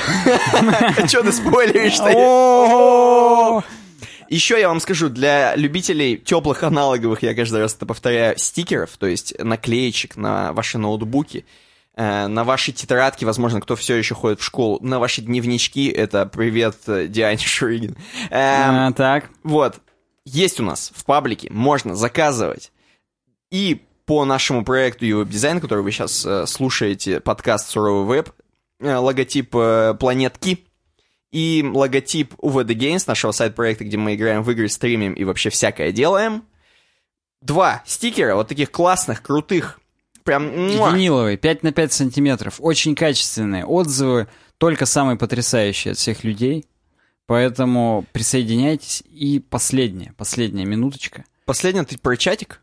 [1.07, 3.63] Что ты спойлеришь-то?
[4.34, 9.06] Еще я вам скажу, для любителей теплых аналоговых, я каждый раз это повторяю, стикеров, то
[9.06, 11.46] есть наклеечек на ваши ноутбуки,
[11.96, 16.26] э, на ваши тетрадки, возможно, кто все еще ходит в школу, на ваши дневнички, это
[16.26, 17.91] привет э, Диане Шуригин.
[17.91, 18.00] Эм,
[18.32, 19.76] а, Так, Вот,
[20.26, 22.72] есть у нас в паблике, можно заказывать.
[23.52, 28.32] И по нашему проекту UWeb Design, который вы сейчас э, слушаете, подкаст Суровый Веб,
[28.80, 30.65] логотип планетки
[31.34, 35.91] и логотип UVD Games, нашего сайт-проекта, где мы играем в игры, стримим и вообще всякое
[35.91, 36.43] делаем.
[37.41, 39.82] Два стикера, вот таких классных, крутых,
[40.24, 40.48] прям...
[40.48, 40.91] муа.
[40.91, 46.65] виниловый, 5 на 5 сантиметров, очень качественные, отзывы только самые потрясающие от всех людей.
[47.26, 49.04] Поэтому присоединяйтесь.
[49.10, 51.26] И последняя, последняя минуточка.
[51.46, 52.62] Последний, ты про чатик?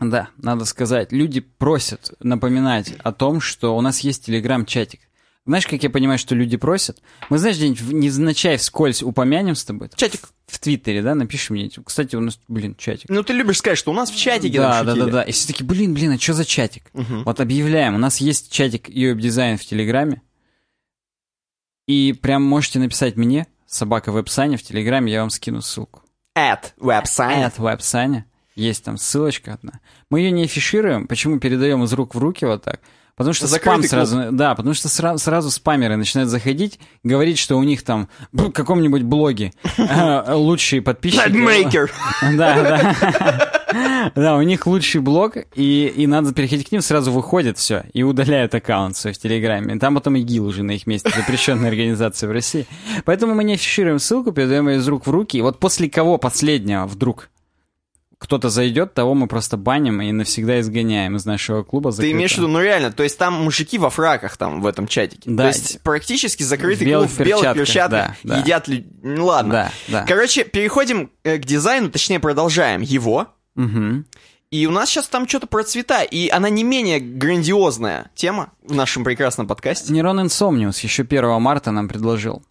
[0.00, 5.07] Да, надо сказать, люди просят напоминать о том, что у нас есть телеграм-чатик.
[5.48, 7.00] Знаешь, как я понимаю, что люди просят?
[7.30, 9.88] Мы, знаешь, где-нибудь невзначай вскользь упомянем с тобой.
[9.96, 10.28] Чатик.
[10.46, 11.70] В Твиттере, да, напиши мне.
[11.86, 13.08] Кстати, у нас, блин, чатик.
[13.08, 15.22] Ну, ты любишь сказать, что у нас в чатике да, да, да, да.
[15.22, 16.90] И все таки блин, блин, а что за чатик?
[16.92, 17.94] Вот объявляем.
[17.94, 20.20] У нас есть чатик UWeb Design в Телеграме.
[21.86, 26.02] И прям можете написать мне, собака веб-саня в Телеграме, я вам скину ссылку.
[26.36, 27.46] At website.
[27.46, 28.26] At веб-саня.
[28.54, 29.80] Есть там ссылочка одна.
[30.10, 31.06] Мы ее не афишируем.
[31.06, 32.80] Почему передаем из рук в руки вот так?
[33.18, 34.08] Потому что Закрытый спам клуб.
[34.08, 34.32] сразу...
[34.32, 39.02] Да, потому что сразу, сразу спамеры начинают заходить, говорить, что у них там в каком-нибудь
[39.02, 41.28] блоге э, лучшие подписчики.
[41.28, 41.90] Madmaker.
[42.36, 43.52] Да, да.
[44.14, 48.02] Да, у них лучший блог, и, и надо переходить к ним, сразу выходит все, и
[48.02, 49.78] удаляют аккаунт свой в Телеграме.
[49.78, 52.66] Там потом ИГИЛ уже на их месте, запрещенная организация в России.
[53.04, 55.36] Поэтому мы не афишируем ссылку, передаем ее из рук в руки.
[55.36, 57.28] И вот после кого последнего вдруг
[58.18, 61.90] кто-то зайдет, того мы просто баним и навсегда изгоняем из нашего клуба.
[61.90, 62.16] Ты закрытого.
[62.16, 65.30] имеешь в виду, ну реально, то есть там мужики во фраках там в этом чатике.
[65.30, 65.44] Да.
[65.44, 68.38] То есть практически закрытый В клуб в белых перчатках, да, да.
[68.38, 69.52] Едят лю- Ну ладно.
[69.52, 70.04] Да, да.
[70.06, 73.28] Короче, переходим э, к дизайну, точнее продолжаем его.
[73.54, 74.04] Мгм.
[74.50, 78.74] И у нас сейчас там что-то про цвета, и она не менее грандиозная тема в
[78.74, 79.92] нашем прекрасном подкасте.
[79.92, 82.42] Нейрон Insomnius еще 1 марта нам предложил.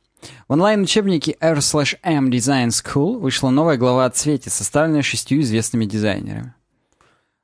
[0.48, 6.54] В онлайн-учебнике R/M Design School вышла новая глава о цвете, составленная шестью известными дизайнерами.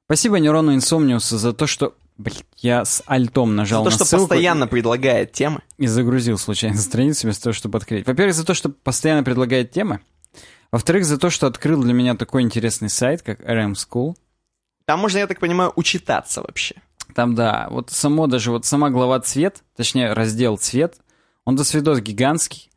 [0.05, 1.95] Спасибо Нейрону Insomnius за то, что...
[2.17, 5.61] Блин, я с альтом За нажал то, на что постоянно предлагает темы.
[5.79, 8.05] и загрузил случайно страницу вместо того, чтобы открыть.
[8.05, 9.99] Во-первых, за то, что постоянно предлагает темы.
[10.71, 14.15] Во-вторых, за то, что открыл для меня такой интересный сайт, как RM School.
[14.85, 16.75] Там можно, я так понимаю, учитаться вообще.
[17.15, 20.97] Там, да, вот само даже, вот сама глава цвет, точнее, раздел цвет,
[21.45, 22.69] он до свидос гигантский.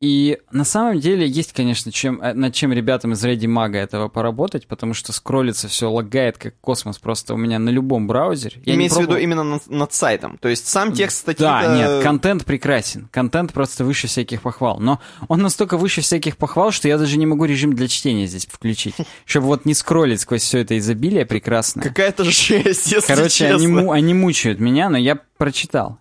[0.00, 4.08] И на самом деле есть, конечно, чем, э, над чем ребятам из Ready Maga этого
[4.08, 8.60] поработать, потому что скроллится все, лагает как космос просто у меня на любом браузере.
[8.64, 9.22] Я Имеется в виду пробовал.
[9.22, 10.38] именно над, над сайтом.
[10.38, 11.44] То есть сам текст статьи...
[11.46, 13.06] Да, нет, контент прекрасен.
[13.12, 14.80] Контент просто выше всяких похвал.
[14.80, 18.46] Но он настолько выше всяких похвал, что я даже не могу режим для чтения здесь
[18.50, 18.96] включить.
[19.24, 21.84] Чтобы вот не скроллить сквозь все это изобилие прекрасное.
[21.84, 23.82] Какая-то жесть, если Короче, они, честно.
[23.82, 26.00] му- они мучают меня, но я прочитал.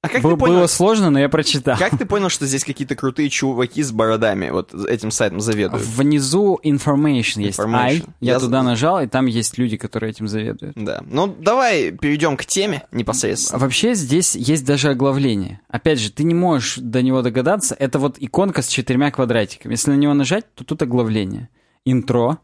[0.00, 0.54] А как Б- ты понял?
[0.58, 1.76] Было сложно, но я прочитал.
[1.76, 5.84] Как ты понял, что здесь какие-то крутые чуваки с бородами вот этим сайтом заведуют?
[5.84, 7.58] Внизу information есть.
[7.58, 7.74] Information.
[7.74, 8.02] I.
[8.20, 10.74] Я, Я туда нажал, и там есть люди, которые этим заведуют.
[10.76, 11.02] Да.
[11.04, 13.58] Ну, давай перейдем к теме непосредственно.
[13.58, 15.60] Вообще здесь есть даже оглавление.
[15.68, 17.74] Опять же, ты не можешь до него догадаться.
[17.76, 19.72] Это вот иконка с четырьмя квадратиками.
[19.72, 21.48] Если на него нажать, то тут оглавление.
[21.84, 22.38] Интро,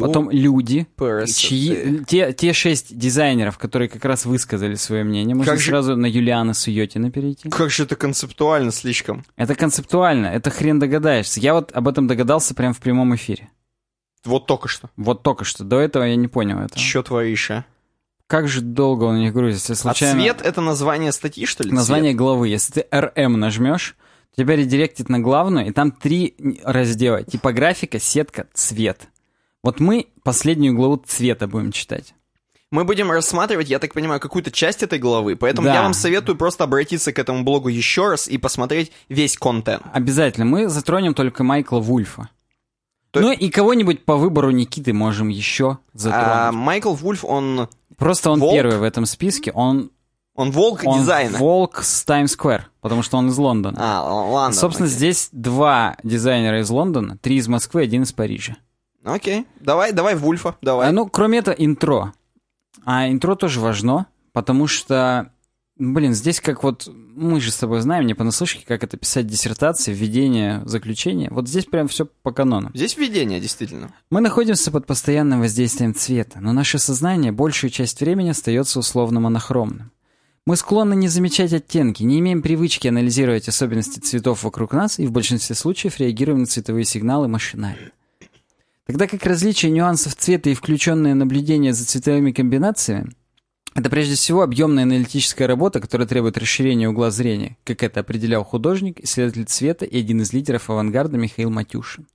[0.00, 0.86] потом люди,
[1.26, 5.34] чьи, те, те шесть дизайнеров, которые как раз высказали свое мнение.
[5.34, 7.48] Можно Как же- сразу на Юлиана Суетина перейти.
[7.50, 9.24] Как же это концептуально слишком.
[9.36, 11.40] Это концептуально, это хрен догадаешься.
[11.40, 13.50] Я вот об этом догадался прямо в прямом эфире.
[14.24, 14.88] Вот только что.
[14.96, 15.64] Вот только что.
[15.64, 16.78] До этого я не понял этого.
[16.80, 17.64] Чё творишь, а?
[18.26, 19.74] Как же долго он у них грузится?
[19.74, 20.18] А Случайно...
[20.20, 21.70] цвет— это название статьи, что ли?
[21.70, 22.48] Название главы.
[22.48, 23.96] Если ты RM нажмешь,
[24.34, 27.22] тебя редиректит на главную, и там три раздела.
[27.22, 29.08] Типографика, сетка, цвет.
[29.64, 32.14] Вот мы последнюю главу цвета будем читать.
[32.70, 35.74] Мы будем рассматривать, я так понимаю, какую-то часть этой главы, поэтому Да.
[35.74, 39.82] я вам советую просто обратиться к этому блогу еще раз и посмотреть весь контент.
[39.92, 40.44] Обязательно.
[40.44, 42.28] Мы затронем только Майкла Вульфа.
[43.10, 46.28] То- Ну и кого-нибудь по выбору Никиты можем еще затронуть.
[46.28, 48.52] А Майкл Вульф, он, Просто он Волк?
[48.52, 49.50] первый в этом списке.
[49.52, 49.90] Он,
[50.34, 51.38] он волк он дизайна.
[51.38, 53.78] волк с Times-Square, потому что он из Лондона.
[53.80, 54.54] А, л- ладно.
[54.54, 54.96] Собственно, окей.
[54.98, 58.56] здесь два дизайнера из Лондона, три из Москвы, один из Парижа.
[59.04, 60.88] Окей, давай, давай Вульфа, давай.
[60.88, 62.14] А, ну, кроме этого, интро.
[62.84, 65.30] А интро тоже важно, потому что,
[65.76, 69.92] блин, здесь как вот, мы же с тобой знаем, не понаслышке, как это писать диссертации,
[69.92, 71.28] введение, заключение.
[71.30, 72.70] Вот здесь прям все по канону.
[72.72, 73.92] Здесь введение, действительно.
[74.10, 79.92] Мы находимся под постоянным воздействием цвета, но наше сознание большую часть времени остается условно монохромным.
[80.46, 85.12] Мы склонны не замечать оттенки, не имеем привычки анализировать особенности цветов вокруг нас и в
[85.12, 87.92] большинстве случаев реагируем на цветовые сигналы машинально.
[88.86, 93.14] Тогда как различие нюансов цвета и включенное наблюдение за цветовыми комбинациями
[93.74, 99.00] это прежде всего объемная аналитическая работа, которая требует расширения угла зрения, как это определял художник,
[99.00, 102.06] исследователь цвета и один из лидеров авангарда Михаил Матюшин.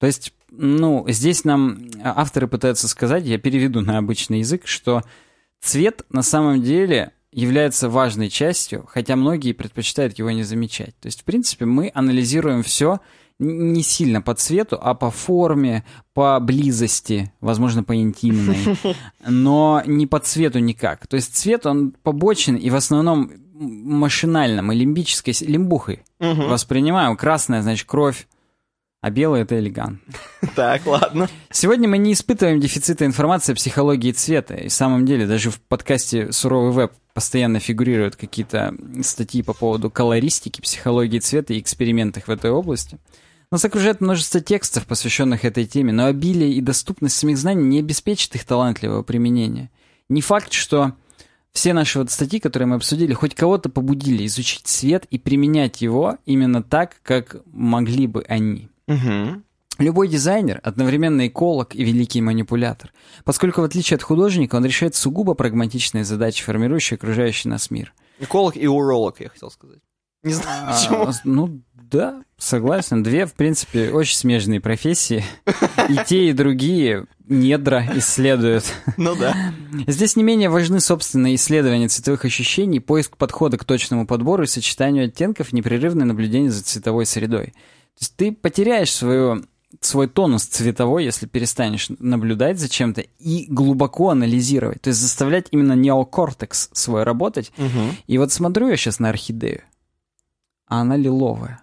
[0.00, 5.02] То есть, ну, здесь нам авторы пытаются сказать, я переведу на обычный язык, что
[5.60, 10.98] цвет на самом деле является важной частью, хотя многие предпочитают его не замечать.
[11.00, 13.00] То есть, в принципе, мы анализируем все
[13.42, 18.56] не сильно по цвету, а по форме, по близости, возможно, по интимной,
[19.26, 21.06] но не по цвету никак.
[21.06, 26.48] То есть цвет, он побочен и в основном машинально, мы лимбической, лимбухой Мгм.
[26.48, 27.16] воспринимаем.
[27.16, 28.26] Красная, значит, кровь,
[29.00, 30.00] а белое— это элегант.
[30.56, 31.28] Так, ладно.
[31.50, 34.54] Сегодня мы не испытываем дефицита информации о психологии цвета.
[34.54, 39.90] И в самом деле даже в подкасте «Суровый веб» постоянно фигурируют какие-то статьи по поводу
[39.90, 42.98] колористики, психологии цвета и экспериментах в этой области.
[43.52, 48.34] Нас окружает множество текстов, посвященных этой теме, но обилие и доступность самих знаний не обеспечит
[48.34, 49.70] их талантливого применения.
[50.08, 50.94] Не факт, что
[51.52, 56.16] все наши вот статьи, которые мы обсудили, хоть кого-то побудили изучить цвет и применять его
[56.24, 58.70] именно так, как могли бы они.
[58.86, 59.44] Мгм.
[59.78, 62.90] Любой дизайнер— одновременно эколог и великий манипулятор,
[63.24, 67.92] поскольку, в отличие от художника, он решает сугубо прагматичные задачи, формирующие окружающий нас мир.
[68.18, 69.80] Эколог и уролог, я хотел сказать.
[70.22, 71.02] Не знаю, почему.
[71.02, 71.62] А, ну,
[71.92, 73.02] да, согласен.
[73.02, 75.24] Две, в принципе, очень смежные профессии.
[75.88, 78.64] И те, и другие недра исследуют.
[78.96, 79.34] Ну да.
[79.86, 85.06] Здесь не менее важны собственные исследования цветовых ощущений, поиск подхода к точному подбору и сочетанию
[85.06, 87.46] оттенков, непрерывное наблюдение за цветовой средой.
[87.46, 89.44] То есть ты потеряешь свою,
[89.80, 94.80] свой тонус цветовой, если перестанешь наблюдать за чем-то и глубоко анализировать.
[94.80, 97.52] То есть заставлять именно неокортекс свой работать.
[97.58, 97.96] Мгм.
[98.06, 99.62] И вот смотрю я сейчас на орхидею,
[100.66, 101.62] а она лиловая.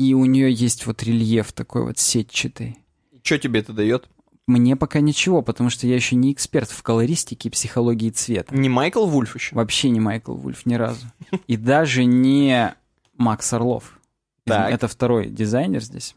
[0.00, 2.78] И у нее есть вот рельеф такой вот сетчатый.
[3.22, 4.08] Что тебе это дает?
[4.46, 8.56] Мне пока ничего, потому что я еще не эксперт в колористике и психологии цвета.
[8.56, 9.54] Не Майкл Вульф еще?
[9.54, 11.04] Вообще не Майкл Вульф ни разу.
[11.46, 12.74] И даже не
[13.18, 14.00] Макс Орлов.
[14.44, 14.72] Так.
[14.72, 16.16] Это второй дизайнер здесь.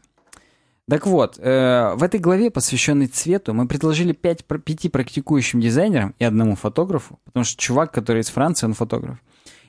[0.88, 6.24] Так вот, э, в этой главе, посвященной цвету, мы предложили пять, пяти практикующим дизайнерам и
[6.24, 9.18] одному фотографу, потому что чувак, который из Франции, он фотограф,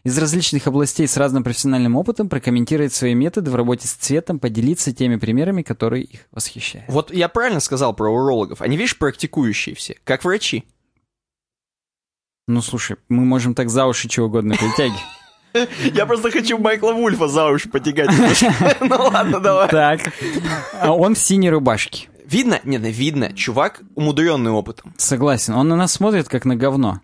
[0.05, 4.93] из различных областей с разным профессиональным опытом прокомментировать свои методы в работе с цветом, поделиться
[4.93, 6.87] теми примерами, которые их восхищают.
[6.87, 8.61] Вот я правильно сказал про урологов.
[8.61, 10.63] Они, видишь, практикующие все, как врачи.
[12.47, 15.01] Ну, слушай, мы можем так за уши чего угодно притягивать.
[15.93, 18.09] Я просто хочу Майкла Вульфа за уши потягать.
[18.81, 19.69] Ну ладно, давай.
[19.69, 20.01] Так,
[20.79, 22.09] а он в синей рубашке.
[22.25, 22.59] Видно?
[22.63, 23.33] Нет, ну, видно.
[23.33, 24.93] Чувак умудренный опытом.
[24.97, 27.01] Согласен, он на нас смотрит как на говно.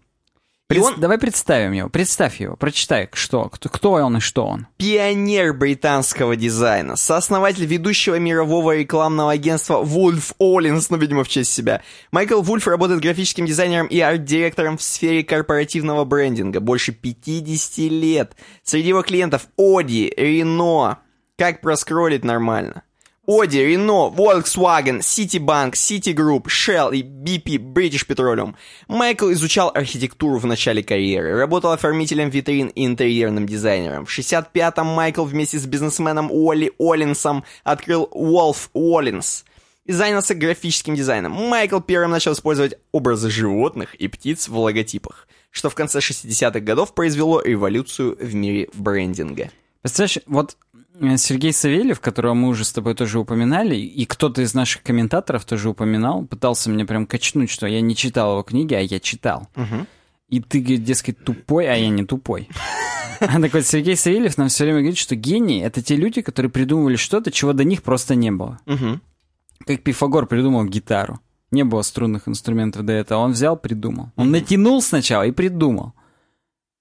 [0.71, 4.67] Пред- он- Давай представим его, представь его, прочитай, что, кто, кто он и что он.
[4.77, 11.81] Пионер британского дизайна, сооснователь ведущего мирового рекламного агентства Wolf Оллинс, ну, видимо, в честь себя.
[12.11, 18.35] Майкл Вульф работает графическим дизайнером и арт-директором в сфере корпоративного брендинга больше 50 лет.
[18.63, 20.99] Среди его клиентов Оди, Рено.
[21.37, 22.83] Как проскролить нормально?
[23.33, 28.55] Оди, Рено, Volkswagen, Citibank, Citigroup, Shell и BP, British Petroleum.
[28.89, 34.05] Майкл изучал архитектуру в начале карьеры, работал оформителем витрин и интерьерным дизайнером.
[34.05, 39.45] В 65-м Майкл вместе с бизнесменом Уолли Оллинсом открыл Wolf Оллинс
[39.85, 41.31] и занялся графическим дизайном.
[41.31, 46.93] Майкл первым начал использовать образы животных и птиц в логотипах, что в конце 60-х годов
[46.93, 49.51] произвело революцию в мире брендинга.
[49.81, 50.57] Представляешь, вот
[51.17, 55.69] Сергей Савельев, которого мы уже с тобой тоже упоминали, и кто-то из наших комментаторов тоже
[55.69, 59.47] упоминал, пытался мне прям качнуть, что я не читал его книги, а я читал.
[60.29, 62.47] И ты, дескать, тупой, а я не тупой.
[63.19, 66.51] А так вот, Сергей Савельев нам все время говорит, что гении— это те люди, которые
[66.51, 68.59] придумывали что-то, чего до них просто не было.
[69.65, 71.19] Как Пифагор придумал гитару.
[71.51, 73.19] Не было струнных инструментов до этого.
[73.19, 74.11] Он взял, придумал.
[74.15, 75.93] Он натянул сначала и придумал.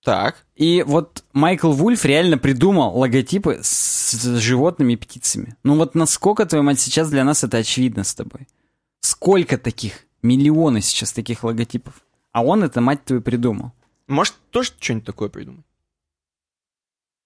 [0.02, 0.44] Так.
[0.56, 5.56] И вот Майкл Вульф реально придумал логотипы с животными и птицами.
[5.62, 8.48] Ну вот насколько, твою мать, сейчас для нас это очевидно с тобой.
[9.00, 10.06] Сколько таких?
[10.22, 11.94] Миллионы сейчас таких логотипов.
[12.32, 13.72] А он это, мать твою, придумал.
[14.06, 15.64] Может, тоже что-нибудь такое придумать?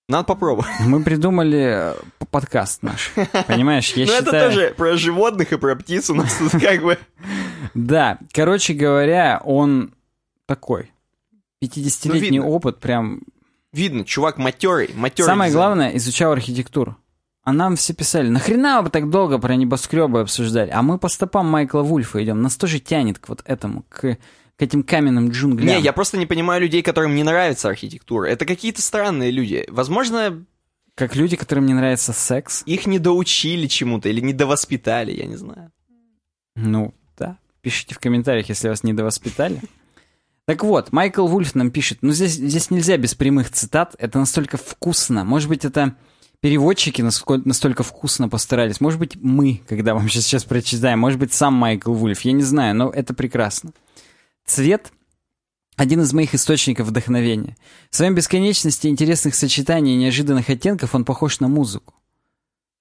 [0.08, 0.68] Надо попробовать.
[0.80, 1.94] Мы придумали э,
[2.30, 3.12] подкаст наш.
[3.46, 4.50] Понимаешь, я Ну, это считаю...
[4.50, 6.98] тоже про животных и про птиц у нас тут как бы...
[7.74, 9.94] Да, короче говоря, он
[10.46, 10.92] такой.
[11.66, 12.46] 50-летний Ну, видно.
[12.46, 13.20] опыт прям...
[13.72, 15.26] Видно, чувак матерый, матерый.
[15.26, 15.66] Самое дизайнер.
[15.68, 16.96] главное, изучал архитектуру.
[17.42, 20.70] А нам все писали, нахрена вы так долго про небоскребы обсуждали?
[20.70, 22.40] А мы по стопам Майкла Вульфа идем.
[22.40, 24.16] Нас тоже тянет к вот этому, к,
[24.56, 25.66] к этим каменным джунглям.
[25.66, 28.26] Не, я просто не понимаю людей, которым не нравится архитектура.
[28.28, 29.66] Это какие-то странные люди.
[29.68, 30.42] Возможно,
[30.94, 32.62] Как люди, которым не нравится секс.
[32.64, 35.70] их не доучили чему-то или не довоспитали, я не знаю.
[36.56, 37.36] Ну, да.
[37.60, 39.60] Пишите в комментариях, если вас недовоспитали.
[40.46, 44.58] Так вот, Майкл Вульф нам пишет, ну здесь, здесь нельзя без прямых цитат, это настолько
[44.58, 45.24] вкусно.
[45.24, 45.96] Может быть, это
[46.40, 48.78] переводчики насколько, настолько вкусно постарались.
[48.78, 50.98] Может быть, мы, когда вам сейчас, сейчас прочитаем.
[50.98, 52.20] Может быть, сам Майкл Вульф.
[52.20, 53.72] Я не знаю, но это прекрасно.
[54.44, 54.92] Цвет—
[55.76, 57.56] один из моих источников вдохновения.
[57.90, 61.94] В своем бесконечности интересных сочетаний и неожиданных оттенков он похож на музыку.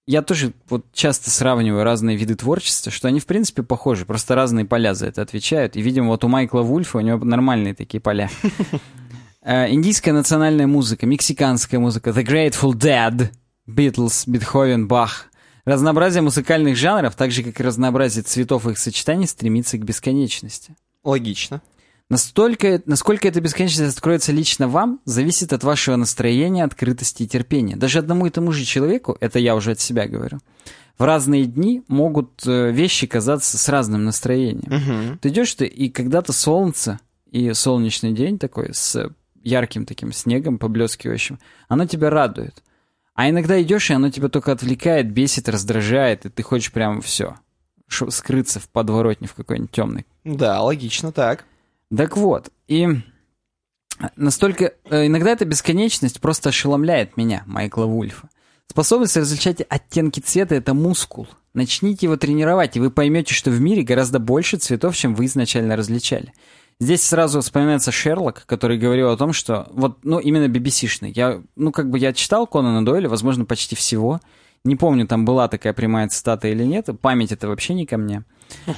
[0.05, 4.65] Я тоже вот часто сравниваю разные виды творчества, что они в принципе похожи, просто разные
[4.65, 5.77] поля за это отвечают.
[5.77, 8.29] И, видимо, вот у Майкла Вульфа у него нормальные такие поля.
[9.45, 13.29] Э, Индийская национальная музыка, мексиканская музыка, The Grateful Dead,
[13.67, 15.25] Beatles, Бетховен, Бах.
[15.65, 20.77] Разнообразие музыкальных жанров, так же как и разнообразие цветов и их сочетаний, стремится к бесконечности.
[21.03, 21.61] Логично.
[22.13, 27.75] Настолько, насколько эта бесконечность откроется лично вам, зависит от вашего настроения, открытости и терпения.
[27.75, 30.37] Даже одному и тому же человеку, это я уже от себя говорю,
[30.99, 34.71] в разные дни могут э, вещи казаться с разным настроением.
[34.71, 35.17] Мгм.
[35.17, 36.99] Ты идешь ты, и когда-то солнце,
[37.31, 39.09] и солнечный день такой, с
[39.41, 42.61] ярким таким снегом поблескивающим, оно тебя радует.
[43.15, 47.37] А иногда идешь, и оно тебя только отвлекает, бесит, раздражает, и ты хочешь прям все,
[47.89, 51.45] скрыться в подворотне в какой-нибудь темной Да, логично так.
[51.95, 52.87] Так вот, и
[54.15, 54.73] настолько...
[54.89, 58.29] э, Иногда эта бесконечность просто ошеломляет меня, Майкла Вульфа.
[58.67, 61.27] Способность различать оттенки цвета— это мускул.
[61.53, 65.75] Начните его тренировать, и вы поймете, что в мире гораздо больше цветов, чем вы изначально
[65.75, 66.33] различали.
[66.79, 71.11] Здесь сразу вспоминается Шерлок, который говорил о том, что вот, ну, именно BBC-шный.
[71.15, 74.19] Я, ну, как бы я читал Конана Дойля, возможно, почти всего.
[74.65, 76.89] Не помню, там была такая прямая цитата или нет.
[76.99, 78.23] Память это вообще не ко мне.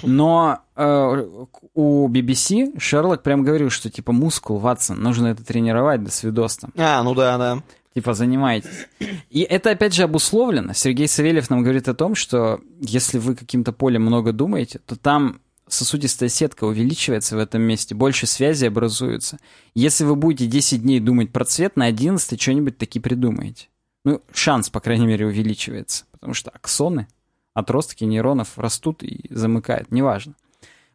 [0.03, 1.25] Но э,
[1.73, 6.71] у BBC Шерлок прям говорил, что типа мускул, Ватсон, нужно это тренировать до свидос там.
[6.77, 7.63] А, ну да, да.
[7.93, 8.87] Типа занимайтесь.
[9.29, 10.73] И это опять же обусловлено.
[10.73, 15.39] Сергей Савельев нам говорит о том, что если вы каким-то полем много думаете, то там
[15.67, 19.39] сосудистая сетка увеличивается в этом месте, больше связи образуются.
[19.73, 23.67] Если вы будете 10 дней думать про цвет, на 11 что-нибудь таки придумаете.
[24.03, 26.05] Ну, шанс, по крайней мере, увеличивается.
[26.11, 27.07] Потому что аксоны,
[27.55, 30.35] отростки нейронов растут и замыкают, неважно.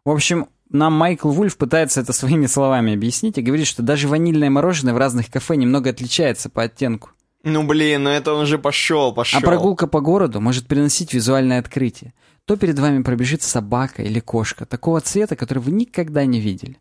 [0.05, 4.51] В общем, нам Майкл Вульф пытается это своими словами объяснить и говорит, что даже ванильное
[4.51, 7.11] мороженое в разных кафе немного отличается по оттенку.
[7.43, 9.41] Ну блин, ну это он уже пошел, пошел.
[9.41, 12.13] А прогулка по городу может приносить визуальное открытие.
[12.45, 16.79] То перед вами пробежит собака или кошка, такого цвета, который вы никогда не видели.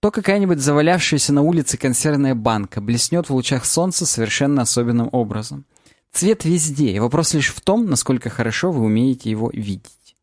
[0.00, 5.64] То какая-нибудь завалявшаяся на улице консервная банка блеснет в лучах солнца совершенно особенным образом.
[6.12, 10.16] Цвет везде, и вопрос лишь в том, насколько хорошо вы умеете его видеть.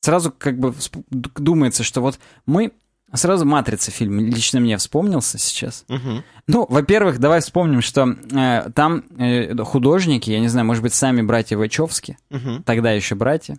[0.00, 0.74] Сразу как бы
[1.10, 2.72] думается, что вот мы
[3.14, 5.84] Сразу «Матрица» фильм лично мне вспомнился сейчас.
[5.88, 6.24] Мгм.
[6.46, 11.20] Ну, во-первых, давай вспомним, что э, там э, художники, я не знаю, может быть, сами
[11.20, 12.62] братья Вачовски, Мгм.
[12.62, 13.58] тогда еще братья,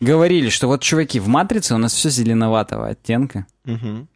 [0.00, 4.08] говорили, что вот, чуваки, в «Матрице» у нас все зеленоватого оттенка, Мгм.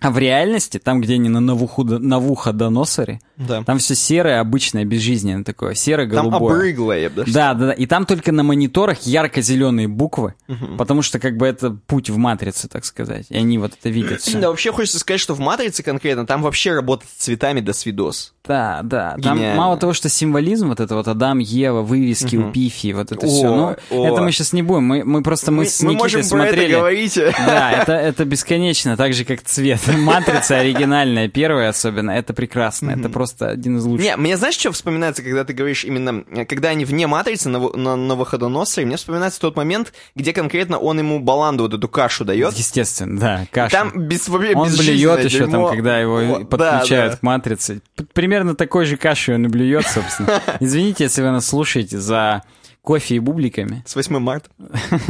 [0.00, 3.62] А в реальности, там, где они на Навуходо- Навуходоносоре, Да.
[3.64, 6.54] там все серое, обычное, безжизненное такое, Там серо-голубое.
[6.56, 7.72] обрыгло, я бы даже Да, да, да.
[7.72, 10.76] И там только на мониторах ярко-зеленые буквы, Мгм.
[10.76, 13.26] потому что как бы это путь в матрицу, так сказать.
[13.30, 14.38] И они вот это видят всё.
[14.40, 18.34] Да, вообще хочется сказать, что в «Матрице» конкретно, там вообще работать с цветами до свидос.
[18.46, 19.16] Да, да.
[19.22, 19.56] Там Гениально.
[19.60, 22.48] мало того, что символизм, вот это вот Адам, Ева, вывески Мгм.
[22.48, 23.54] у Пифи, вот это О, все.
[23.54, 24.06] Ну, о.
[24.06, 24.84] это мы сейчас не будем.
[24.84, 26.64] Мы, мы просто мы, с мы Никитой можем про смотрели.
[26.70, 27.14] это говорить.
[27.16, 29.80] Да, это, это бесконечно, так же, как цвет.
[29.96, 32.90] Матрица оригинальная, первая особенно, это прекрасно.
[32.90, 34.04] Это просто один из лучших.
[34.04, 37.96] Не, мне знаешь, что вспоминается, когда ты говоришь именно, когда они вне матрицы на, на,
[37.96, 42.54] на выходоносце, мне вспоминается тот момент, где конкретно он ему баланду вот эту кашу дает.
[42.54, 43.72] Естественно, да, каша.
[43.72, 47.80] Там без, вообще Он блюет еще там, когда его Вот, подключают да, к матрице.
[48.12, 50.40] Примерно такой же кашей он и блюет, собственно.
[50.60, 52.42] Извините, если вы нас слушаете за
[52.82, 53.82] кофе и бубликами.
[53.86, 54.48] С 8 марта.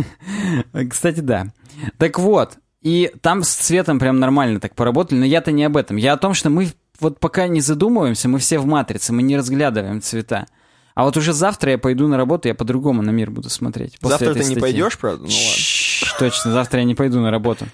[0.91, 1.47] Кстати, да.
[1.97, 5.97] Так вот, и там с цветом прям нормально так поработали, но я-то не об этом.
[5.97, 6.69] Я о том, что мы
[7.01, 10.47] вот пока не задумываемся, мы все в матрице, мы не разглядываем цвета.
[10.95, 13.97] А вот уже завтра я пойду на работу, я по-другому на мир буду смотреть.
[14.01, 14.61] Завтра ты не статьи.
[14.61, 15.23] пойдешь, правда?
[15.23, 16.19] Ну ладно.
[16.19, 17.67] Точно, завтра я не пойду на работу.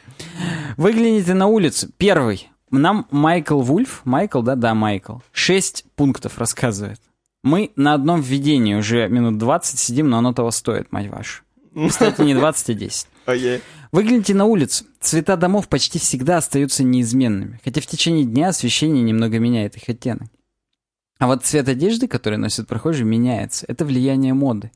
[0.76, 1.88] Выгляните на улицу.
[1.96, 2.50] Первый.
[2.70, 7.00] Нам Майкл Вульф, Майкл, да, да, Майкл, шесть пунктов рассказывает.
[7.42, 11.42] Мы на одном введении уже минут 20 сидим, но оно того стоит, мать вашу.
[11.88, 13.06] Кстати, не 20, а 10.
[13.26, 13.62] Окей.
[13.94, 14.86] Выгляните на улицу.
[14.98, 20.26] Цвета домов почти всегда остаются неизменными, хотя в течение дня освещение немного меняет их оттенок.
[21.20, 23.66] А вот цвет одежды, который носят прохожие, меняется.
[23.68, 24.72] Это влияние моды.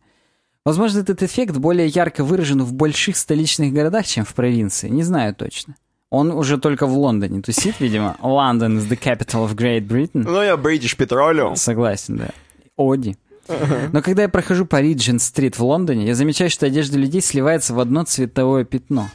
[0.64, 4.88] Возможно, этот эффект более ярко выражен в больших столичных городах, чем в провинции.
[4.88, 5.74] Не знаю точно.
[6.10, 8.16] Он уже только в Лондоне тусит, видимо.
[8.22, 10.22] London is the capital of Great Britain.
[10.22, 11.56] Ну, я British Petroleum.
[11.56, 12.28] Согласен, да.
[12.76, 13.18] Оди.
[13.92, 17.80] Но когда я прохожу по Риджин-стрит в Лондоне, я замечаю, что одежда людей сливается в
[17.80, 19.10] одно цветовое пятно.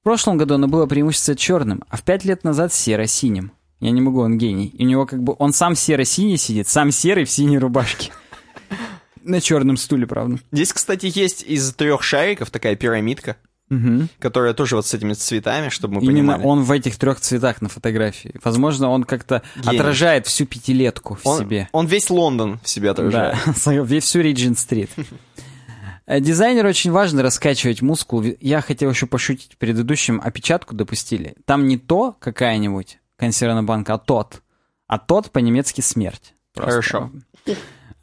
[0.00, 3.52] В прошлом году оно было преимущественно черным, а в пять лет назад серо-синим.
[3.80, 4.66] Я не могу, он гений.
[4.66, 5.34] И у него как бы...
[5.38, 8.12] Он сам серо-синий сидит, сам серый в синей рубашке.
[9.22, 10.38] На черном стуле, правда.
[10.52, 13.36] Здесь, кстати, есть из трех шариков такая пирамидка,
[13.70, 14.08] Мгм.
[14.18, 16.42] которая тоже вот с этими цветами, чтобы мы Именно понимали.
[16.46, 18.34] он в этих трех цветах на фотографии.
[18.42, 21.68] Возможно, он как-то отражает всю пятилетку в Он- себе.
[21.72, 23.36] он весь Лондон в себе отражает.
[23.64, 24.90] Да, весь всю Риджин-стрит.
[26.06, 28.24] Э, Дизайнеру очень важно раскачивать мускул.
[28.40, 31.34] Я хотел еще пошутить в предыдущем, опечатку допустили.
[31.44, 34.40] Там не то какая-нибудь консервная банка, а тот.
[34.86, 36.32] А тот по-немецки смерть.
[36.54, 36.70] Просто.
[36.72, 37.10] Хорошо.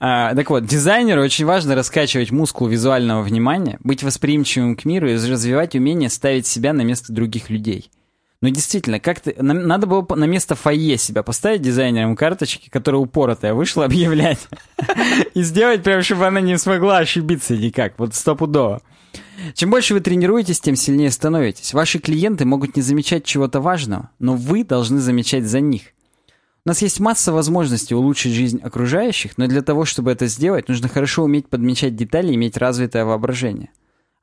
[0.07, 5.15] А, так вот, дизайнеру очень важно раскачивать мускул визуального внимания, быть восприимчивым к миру и
[5.15, 7.89] развивать умение ставить себя на место других людей.
[8.39, 13.01] Но действительно, как ты, нам- надо было на место фойе себя поставить дизайнером карточки, которая
[13.01, 14.47] упоротая вышла объявлять.
[15.33, 17.97] И сделать прям, чтобы она не смогла ошибиться никак.
[17.97, 18.83] Вот стопудово.
[19.55, 21.73] Чем больше вы тренируетесь, тем сильнее становитесь.
[21.73, 25.94] Ваши клиенты могут не замечать чего-то важного, но вы должны замечать за них.
[26.65, 30.87] У нас есть масса возможностей улучшить жизнь окружающих, но для того, чтобы это сделать, нужно
[30.87, 33.69] хорошо уметь подмечать детали и иметь развитое воображение.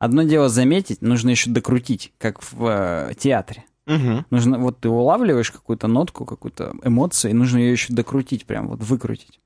[0.00, 3.64] Одно дело заметить, нужно еще докрутить, как в э, театре.
[3.86, 4.26] Мгм.
[4.30, 8.82] Нужно, вот ты улавливаешь какую-то нотку, какую-то эмоцию, и нужно ее еще докрутить, прям вот
[8.82, 9.38] выкрутить.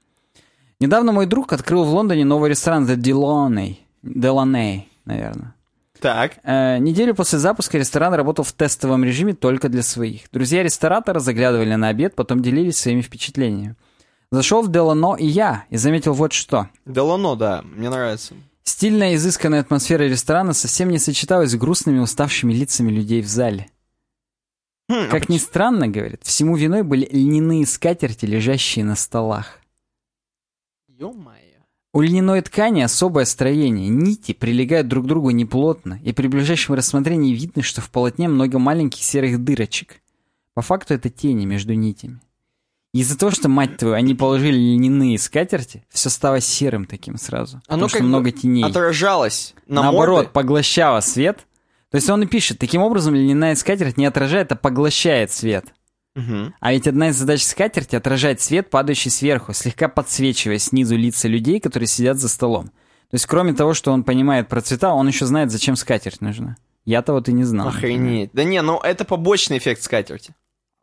[0.81, 5.55] Недавно мой друг открыл в Лондоне новый ресторан The Delaney, Delaney, наверное.
[6.01, 6.39] Так.
[6.43, 10.23] Э, неделю после запуска ресторан работал в тестовом режиме только для своих.
[10.33, 13.77] Друзья ресторатора заглядывали на обед, потом делились своими впечатлениями.
[14.31, 16.69] Зашел в Делано и я, и заметил вот что.
[16.85, 18.35] Делано, да, мне нравится.
[18.65, 23.69] Стильная, изысканная атмосфера ресторана совсем не сочеталась с грустными, уставшими лицами людей в зале.
[24.89, 29.61] Хм, а Как ни странно, говорит, всему виной были льняные скатерти, лежащие на столах.
[30.89, 31.36] Ё-моё.
[31.97, 33.89] У льняной ткани особое строение.
[33.89, 38.59] Нити прилегают друг к другу неплотно, и при ближайшем рассмотрении видно, что в полотне много
[38.59, 40.03] маленьких серых дырочек.
[40.53, 42.21] По факту это тени между нитями.
[42.93, 47.63] Из-за того, что, мать твою, они положили льняные скатерти, все стало серым таким сразу.
[47.67, 48.65] Оно потому что как бы много теней.
[48.65, 50.31] Отражалось на Наоборот, морды.
[50.33, 51.47] поглощало свет.
[51.91, 55.65] То есть он и пишет, таким образом льняная скатерть не отражает, а поглощает свет.
[56.61, 61.61] А ведь одна из задач скатерти— отражать свет, падающий сверху, слегка подсвечивая снизу лица людей,
[61.61, 62.67] которые сидят за столом.
[62.67, 66.57] То есть кроме того, что он понимает про цвета, он еще знает, зачем скатерть нужна.
[66.85, 67.69] Я-то вот и не знал.
[67.69, 68.31] Охренеть.
[68.33, 70.35] Да не, ну это побочный эффект скатерти.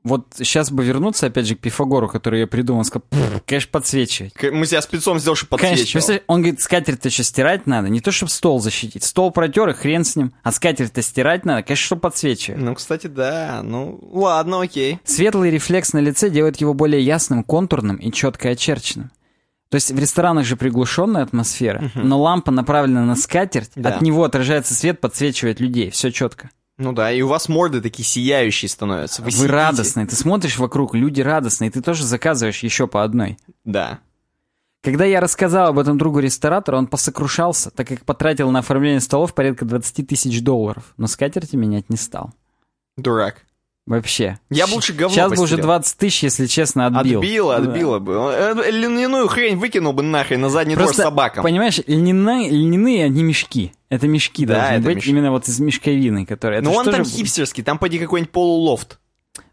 [0.03, 4.31] Вот сейчас бы вернуться опять же к Пифагору, который я придумал, сказал, «Пф, конечно, подсвечивай.
[4.31, 5.91] К- Мы себя спецом чтобы Конечно, подсвечивал.
[5.93, 9.03] представляешь, он говорит, скатерть-то еще стирать надо, не то, чтобы стол защитить.
[9.03, 10.33] Стол протер, и хрен с ним.
[10.43, 12.59] А скатерть-то стирать надо, конечно, чтобы подсвечивать.
[12.61, 13.61] Ну, кстати, да.
[13.63, 14.99] Ну, ладно, окей.
[15.05, 19.11] Светлый рефлекс на лице делает его более ясным, контурным и четко очерченным.
[19.69, 23.95] То есть в ресторанах же приглушенная атмосфера, но лампа направлена на скатерть, Да.
[23.95, 26.51] от него отражается свет, подсвечивает людей, все четко.
[26.77, 29.21] Ну да, и у вас морды такие сияющие становятся.
[29.21, 29.47] Вы, Вы, сидите.
[29.47, 33.37] радостные, ты смотришь вокруг, люди радостные, ты тоже заказываешь еще по одной.
[33.63, 33.99] Да.
[34.81, 39.33] Когда я рассказал об этом другу ресторатора, он посокрушался, так как потратил на оформление столов
[39.33, 42.33] порядка 20 тысяч долларов, но скатерти менять не стал.
[42.97, 43.45] Дурак.
[43.85, 44.39] Вообще.
[44.49, 45.63] Я бы лучше говно Сейчас бы уже постелил.
[45.65, 47.19] 20 тысяч, если честно, отбил.
[47.19, 47.69] Отбило, Да.
[47.71, 48.13] отбило бы.
[48.33, 51.43] Э, Льняную хрень выкинул бы нахрен на задний двор Просто, собакам.
[51.43, 53.73] понимаешь, льняные, льняные, они мешки.
[53.89, 55.09] Это мешки Да, должны это быть, мешки.
[55.09, 56.61] именно вот из мешковины, которые...
[56.61, 58.99] Ну он там хипстерский, там поди какой-нибудь полулофт.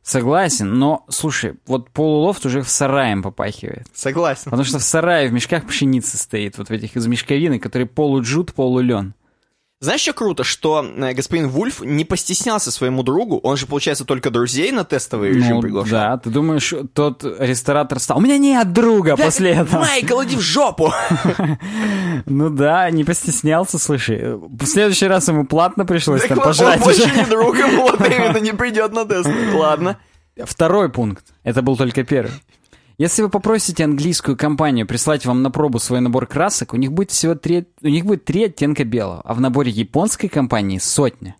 [0.02, 3.86] Согласен, но, слушай, вот полулофт уже в сараем попахивает.
[3.92, 4.44] Согласен.
[4.44, 8.54] Потому что в сарае в мешках пшеницы стоит, вот в этих из мешковины, которые полуджут,
[8.54, 9.14] полулен.
[9.82, 14.28] Знаешь, что круто, что э, господин Вульф не постеснялся своему другу, он же, получается, только
[14.30, 15.90] друзей на тестовый режим Ну, приглашал.
[15.90, 19.80] да, ты думаешь, тот ресторатор стал, у меня нет друга после этого.
[19.80, 20.92] Майкл, иди в жопу!
[22.26, 24.34] Ну да, не постеснялся, слушай.
[24.36, 26.80] В следующий раз ему платно пришлось там вот, он пожрать.
[26.84, 29.28] больше не друг вот именно, не придет на тест.
[29.54, 29.96] Ладно.
[30.44, 31.24] Второй пункт.
[31.42, 32.32] Это был только первый.
[33.00, 37.10] Если вы попросите английскую компанию прислать вам на пробу свой набор красок, у них будет
[37.10, 41.36] всего три, у них будет три оттенка белого, а в наборе японской компании сотня.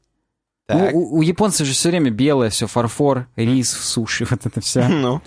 [0.70, 0.94] Ну, Так.
[0.94, 4.88] у, у японцев же все время белое, все фарфор, рис, суши, вот это все.
[4.88, 5.20] Ну,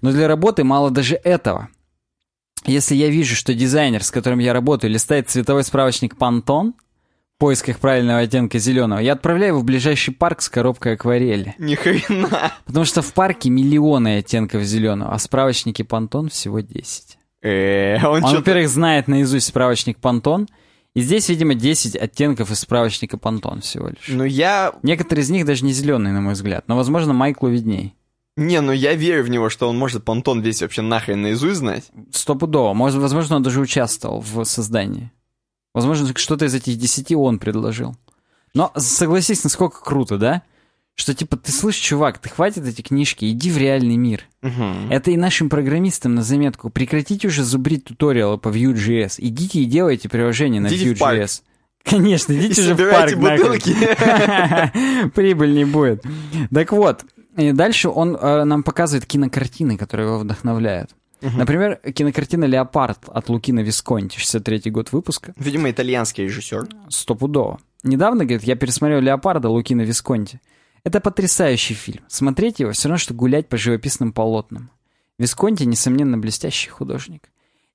[0.00, 1.70] Но для работы мало даже этого.
[2.64, 6.74] Если я вижу, что дизайнер, с которым я работаю, листает цветовой справочник Pantone
[7.40, 11.54] поисках правильного оттенка зеленого, я отправляю его в ближайший парк с коробкой акварели.
[11.58, 12.52] ни хрена.
[12.66, 17.18] Потому что в парке миллионы оттенков зеленого, а в справочнике Pantone всего 10.
[17.42, 20.46] Э, он Он, во-первых, знает наизусть справочник Pantone,
[20.94, 24.08] и здесь, видимо, 10 оттенков из справочника Pantone всего лишь.
[24.08, 24.74] Ну я...
[24.82, 27.94] Некоторые из них даже не зеленые, на мой взгляд, но, возможно, Майклу видней.
[28.36, 31.90] Не, ну я верю в него, что он может понтон весь вообще нахрен наизусть знать.
[32.12, 32.74] Стопудово.
[32.74, 35.10] Может, возможно, он даже участвовал в создании.
[35.74, 37.96] Возможно, что-то из этих десяти он предложил.
[38.54, 40.42] Но согласись, насколько круто, да?
[40.96, 44.24] Что типа, ты слышишь, чувак, ты хватит эти книжки, иди в реальный мир.
[44.42, 44.90] Мгм.
[44.90, 46.68] Это и нашим программистам на заметку.
[46.68, 49.14] Прекратите уже зубрить туториалы по Vue.js.
[49.18, 50.92] Идите и делайте приложение на Идите.
[50.92, 51.42] Vue.js.
[51.84, 53.16] Конечно, идите И же в парк.
[53.16, 53.74] бутылки.
[55.14, 56.04] Прибыль не будет.
[56.52, 57.04] Так вот,
[57.36, 60.90] и дальше он э, нам показывает кинокартины, которые его вдохновляют.
[61.20, 65.34] Например, кинокартина «Леопард» от Лукино Висконти, 63-й год выпуска.
[65.36, 66.68] Видимо, итальянский режиссер.
[66.88, 67.60] Стопудово.
[67.82, 70.40] Недавно, говорит, я пересмотрел «Леопарда» Лукино Висконти.
[70.84, 72.04] Это потрясающий фильм.
[72.08, 74.70] Смотреть его все равно, что гулять по живописным полотнам.
[75.18, 77.30] Висконти, несомненно, блестящий художник.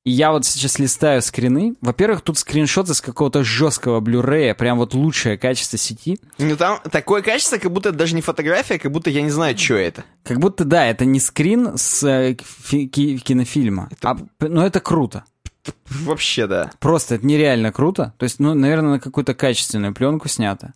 [0.05, 1.73] И я вот сейчас листаю скрины.
[1.81, 6.19] Во-первых, тут скриншоты с какого-то жесткого блюрея, прям вот лучшее качество сети.
[6.37, 9.57] Ну там такое качество, как будто это даже не фотография, как будто я не знаю,
[9.57, 10.05] что это.
[10.23, 14.79] Как будто, да, это не скрин с э, фи- ки- кинофильма, а, п- но это
[14.79, 15.25] круто.
[15.89, 16.69] Вообще, да.
[16.79, 18.13] Просто это нереально круто.
[18.19, 20.73] То есть, ну, наверное, на какую-то качественную пленку снято.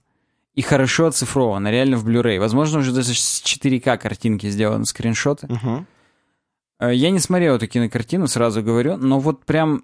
[0.56, 2.40] И хорошо оцифровано, реально в Blu-ray.
[2.40, 5.46] Возможно, уже даже с 4К картинки сделаны, скриншоты.
[5.48, 5.86] Мгм.
[6.80, 9.84] Э, Я не смотрел эту кинокартину, сразу говорю, но вот прям...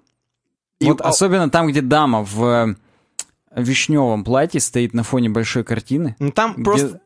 [0.80, 2.74] И- вот а- особенно там, где дама в э,
[3.54, 6.16] вишневом платье стоит на фоне большой картины.
[6.18, 7.00] Ну там где- просто...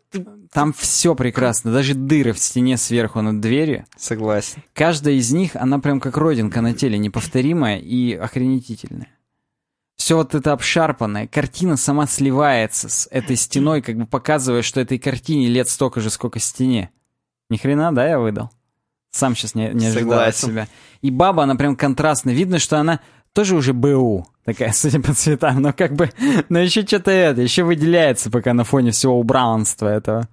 [0.53, 3.85] Там все прекрасно, даже дыры в стене сверху над дверью.
[3.97, 4.65] Согласен.
[4.73, 9.07] Каждая из них, она прям как родинка на теле, неповторимая и охренетительная.
[9.95, 14.99] Все вот это обшарпанное, картина сама сливается с этой стеной, как бы показывая, что этой
[14.99, 16.91] картине лет столько же, сколько стене.
[17.49, 18.51] Ни хрена, да, я выдал?
[19.11, 20.69] Сам сейчас не, не ожидал от себя.
[21.03, 22.35] И баба, она прям контрастная.
[22.35, 23.01] Видно, что она
[23.33, 26.11] тоже уже БУ, такая, судя по цветам, но как бы,
[26.49, 30.29] но еще что-то это, еще выделяется пока на фоне всего убранства этого.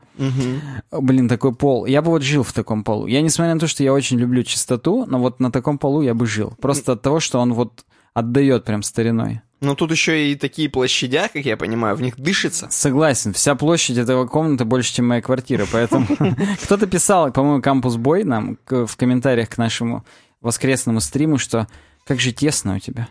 [0.92, 1.86] О, Блин, такой пол.
[1.86, 3.08] Я бы вот жил в таком полу.
[3.08, 6.14] Я, несмотря на то, что я очень люблю чистоту, но вот на таком полу я
[6.14, 6.54] бы жил.
[6.62, 9.42] Просто от того, что он вот отдает прям стариной.
[9.60, 12.68] Но тут еще и такие площадя, как я понимаю, в них дышится.
[12.70, 16.08] Согласен, вся площадь этого комнаты больше, чем моя квартира, поэтому
[16.64, 20.06] кто-то писал, по-моему, Кампус Бой нам в комментариях к нашему
[20.42, 21.68] воскресному стриму, что
[22.06, 23.08] как же тесно у тебя.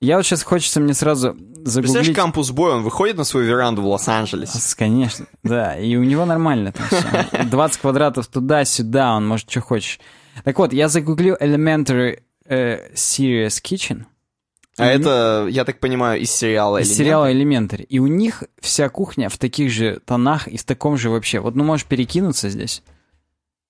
[0.00, 2.16] Я вот сейчас хочется мне сразу Представляешь, загуглить.
[2.16, 4.58] кампус Бой, он выходит на свою веранду в Лос-Анджелесе.
[4.76, 7.44] Конечно, да, и у него нормально там все.
[7.44, 9.98] 20 квадратов туда-сюда, он может что хочешь.
[10.44, 14.04] Так вот, я загуглил Elementary э, Serious Kitchen.
[14.78, 17.82] А это, я так понимаю, из сериала Из сериала Elementary.
[17.82, 21.40] И у них вся кухня в таких же тонах и в таком же вообще.
[21.40, 22.82] Вот, ну, можешь перекинуться здесь.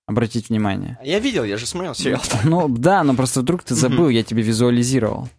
[0.05, 0.97] обратить внимание.
[1.03, 2.21] Я видел, я же смотрел сериал.
[2.43, 5.29] Ну да, но просто вдруг ты забыл, я тебе визуализировал.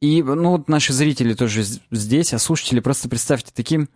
[0.00, 3.88] И, ну, вот наши зрители тоже здесь, а слушатели, просто представьте, таким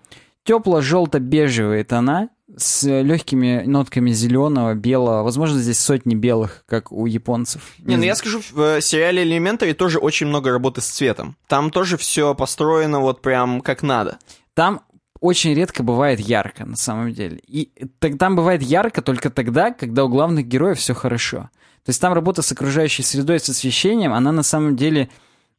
[0.45, 7.63] тепло-желто-бежевые тона с легкими нотками зеленого, белого, возможно, здесь сотни белых, как у японцев.
[7.79, 11.37] Не, ну я скажу, в э, сериале Elementary тоже очень много работы с цветом.
[11.47, 14.19] Там тоже все построено вот прям как надо.
[14.55, 14.83] Там
[15.21, 17.41] очень редко бывает ярко, на самом деле.
[17.47, 17.71] И
[18.19, 21.51] там бывает ярко только тогда, когда у главных героев все хорошо.
[21.85, 25.09] То есть там работа с окружающей средой, с освещением, она на самом деле,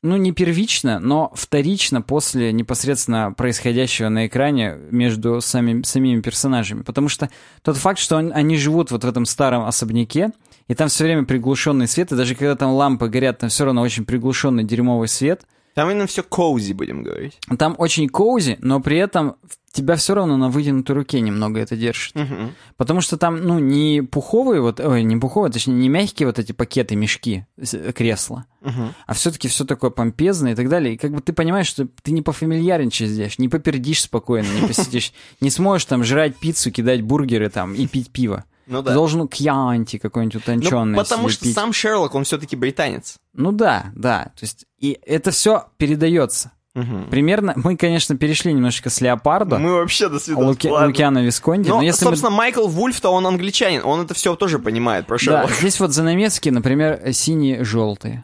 [0.03, 6.81] ну, не первична, но вторична после непосредственно происходящего на экране между самим, самими персонажами.
[6.81, 7.29] Потому что
[7.61, 10.31] тот факт, что он- они живут вот в этом старом особняке,
[10.67, 13.81] и там все время приглушенный свет, и даже когда там лампы горят, там все равно
[13.81, 15.41] очень приглушенный дерьмовый свет—
[15.73, 17.37] Там именно все коузи, будем говорить.
[17.57, 19.35] там очень коузи, но при этом
[19.71, 22.13] тебя все равно на вытянутой руке немного это держит.
[22.13, 22.53] Мгм.
[22.75, 26.51] Потому что там, ну, не пуховые вот, ой, не пуховые, точнее, не мягкие вот эти
[26.51, 28.93] пакеты, мешки, с- кресла, Мгм.
[29.07, 30.95] а все-таки все такое помпезное и так далее.
[30.95, 35.13] И как бы ты понимаешь, что ты не пофамильярничаешь здесь, не попердишь спокойно, не посидишь,
[35.39, 38.43] не сможешь там жрать пиццу, кидать бургеры там и пить пиво.
[38.71, 38.93] Ну Ты да.
[38.93, 43.17] должен кьянти какой-нибудь Ну, утонченный потому себе что сам Шерлок, он все-таки британец.
[43.33, 44.31] Ну да, да.
[44.35, 46.51] То есть, и это все передается.
[46.73, 47.09] Мгм.
[47.09, 49.59] Примерно, мы, конечно, перешли немножечко с Леопардо.
[49.59, 50.47] Мы вообще до свидания.
[50.47, 50.87] Луки- Ладно.
[50.87, 51.67] Лукиано Висконти.
[51.67, 55.15] Ну, но если мы- собственно, Майкл Вульф-то он англичанин, он это все тоже понимает про
[55.15, 55.53] Да, Шерлока.
[55.53, 58.23] здесь вот занавески, например, синие-желтые.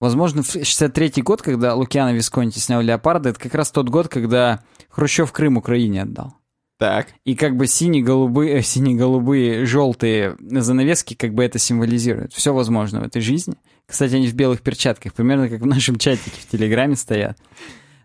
[0.00, 4.60] Возможно, в 63 год, когда Лукиано Висконти снял «Леопарда», это как раз тот год, когда
[4.90, 6.34] Хрущев Крым Украине отдал.
[6.82, 7.14] Так.
[7.24, 12.32] И как бы сине-голубые, э, сине-голубые, желтые занавески как бы это символизируют.
[12.32, 13.54] Все возможно в этой жизни.
[13.86, 17.38] Кстати, они в белых перчатках, примерно как в нашем чатике в Телеграме стоят.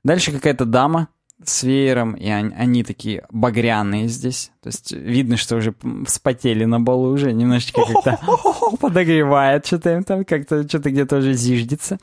[0.03, 1.07] Дальше какая-то дама
[1.43, 4.51] с веером, и они, они такие багряные здесь.
[4.61, 5.73] То есть видно, что уже
[6.05, 8.19] вспотели на балу уже, немножечко как-то
[8.80, 11.97] подогревает, что-то им там как-то, что-то где-то уже зиждется.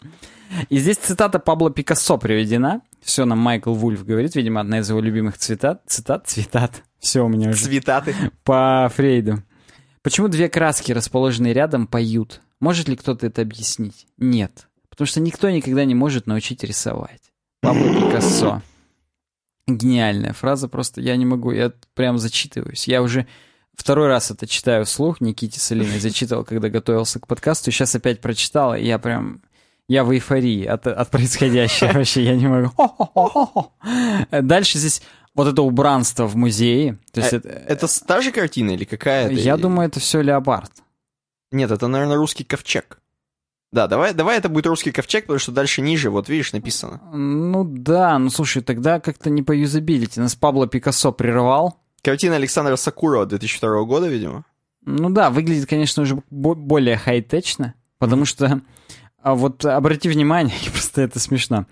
[0.71, 2.81] И здесь цитата Пабло Пикассо приведена.
[3.05, 5.83] Все нам Майкл Вульф говорит, видимо, одна из его любимых цитат.
[5.87, 6.27] Цитат?
[6.27, 6.83] Цитат.
[6.99, 8.15] Все у меня уже Цветаты.
[8.45, 9.43] по Фрейду.
[10.03, 12.41] Почему две краски, расположенные рядом, поют?
[12.61, 14.07] Может ли кто-то это объяснить?
[14.17, 14.69] Нет.
[14.89, 17.21] Потому что никто никогда не может научить рисовать.
[17.61, 18.63] Пабло Пикассо.
[19.67, 22.87] Гениальная фраза, просто я не могу, я прям зачитываюсь.
[22.87, 23.27] Я уже
[23.75, 28.75] второй раз это читаю вслух, Никите Салиной зачитывал, когда готовился к подкасту, сейчас опять прочитал,
[28.75, 29.43] и я прям...
[29.89, 33.73] Я в эйфории от, от происходящего вообще, я не могу.
[34.31, 35.03] Дальше здесь
[35.35, 36.99] вот это убранство в музее.
[37.13, 39.35] То есть Э, это, Это с- та же картина или какая это?
[39.35, 40.71] я думаю, это все леопард.
[41.53, 42.99] Нет, это, наверное, русский ковчег.
[43.73, 47.01] Да, давай, давай это будет русский ковчег, потому что дальше ниже, вот видишь, написано.
[47.13, 50.21] Ну да, ну слушай, тогда как-то не по юзабилити.
[50.21, 51.81] Нас Пабло Пикассо прервал.
[52.03, 54.45] Картина Александра Сакурова 2002 года, видимо.
[54.87, 58.61] Ну да, выглядит, конечно, уже бо- более хай-течно, потому что
[59.25, 61.67] а вот обрати внимание, просто это смешно.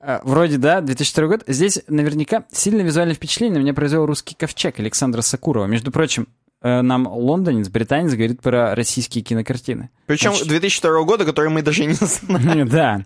[0.00, 1.44] А, Вроде, да, 2002 год.
[1.46, 5.66] Здесь наверняка сильно визуальное впечатление на меня произвел русский ковчег Александра Сакурова.
[5.66, 6.26] Между прочим,
[6.62, 9.90] э, нам лондонец, британец говорит про российские кинокартины.
[10.06, 12.68] Причем Значит- 2002 года, который мы даже не знаем.
[12.68, 13.04] Да.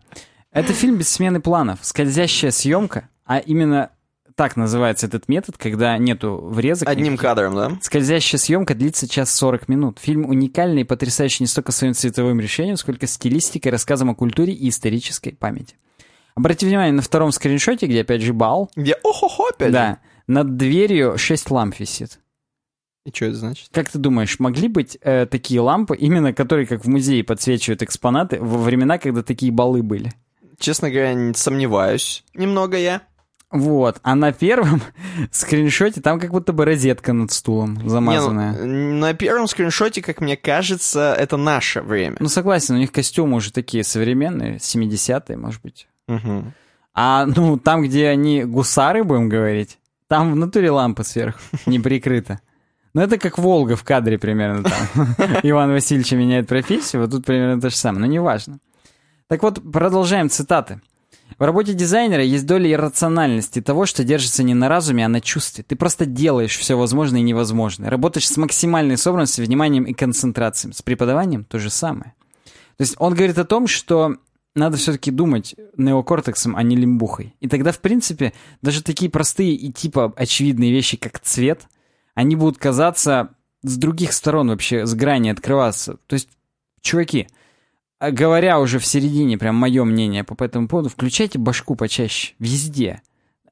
[0.53, 1.79] Это фильм без смены планов.
[1.83, 3.91] Скользящая съемка, а именно
[4.39, 6.89] так называется этот метод, когда нету врезок.
[6.89, 7.23] Одним никаких.
[7.23, 7.73] кадром, да?
[7.83, 9.99] Скользящая съемка длится час 40 минут.
[9.99, 14.69] Фильм уникальный и потрясающий не столько своим цветовым решением, сколько стилистикой, рассказом о культуре и
[14.69, 15.75] исторической памяти.
[16.37, 18.71] Обратите внимание на втором скриншоте, где опять же бал.
[18.77, 19.73] Где охо-хо опять.
[19.73, 19.99] Да.
[20.29, 22.21] Над дверью 6 ламп висит.
[23.05, 23.71] И что это значит?
[23.73, 28.39] Как ты думаешь, могли быть э, такие лампы, именно которые, как в музее, подсвечивают экспонаты
[28.41, 30.13] во времена, когда такие балы были?
[30.61, 32.23] Честно говоря, не сомневаюсь.
[32.35, 33.03] Немного я.
[33.51, 34.83] Вот, а на первом
[35.31, 38.53] скриншоте там как будто бы розетка над стулом замазанная.
[38.53, 42.17] Не, ну, на первом скриншоте, как мне кажется, это наше время.
[42.21, 45.89] Ну, согласен, у них костюмы уже такие современные, 70-е, может быть.
[46.09, 46.53] Мгм.
[46.95, 49.79] А, ну, там, где они гусары, будем говорить,
[50.09, 52.41] там в натуре лампа сверху, не прикрыта.
[52.93, 55.07] Ну, это как Волга в кадре примерно там.
[55.43, 58.59] Иван Васильевич меняет профессию, вот тут примерно то же самое, но неважно.
[59.29, 60.81] Так вот, продолжаем цитаты.
[61.39, 65.63] В работе дизайнера есть доля иррациональности того, что держится не на разуме, а на чувстве.
[65.63, 67.91] Ты просто делаешь все возможное и невозможное.
[67.91, 70.75] Работаешь с максимальной собранностью, вниманием и концентрацией.
[70.75, 72.15] С преподаванием то же самое.
[72.77, 74.17] То есть он говорит о том, что
[74.57, 77.37] надо все-таки думать неокортексом, а не лимбухой.
[77.39, 81.69] И тогда, в принципе, даже такие простые и типа очевидные вещи, как цвет,
[82.15, 83.31] они будут казаться
[83.63, 85.99] с других сторон вообще, с грани открываться.
[86.09, 86.31] То есть,
[86.81, 87.29] чуваки,
[88.01, 93.03] говоря уже в середине, прям мое мнение по этому поводу, включайте башку почаще, везде.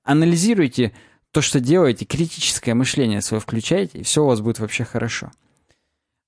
[0.05, 0.93] Анализируйте
[1.33, 5.31] то, что делаете, критическое мышление свое включайте, и все у вас будет вообще хорошо.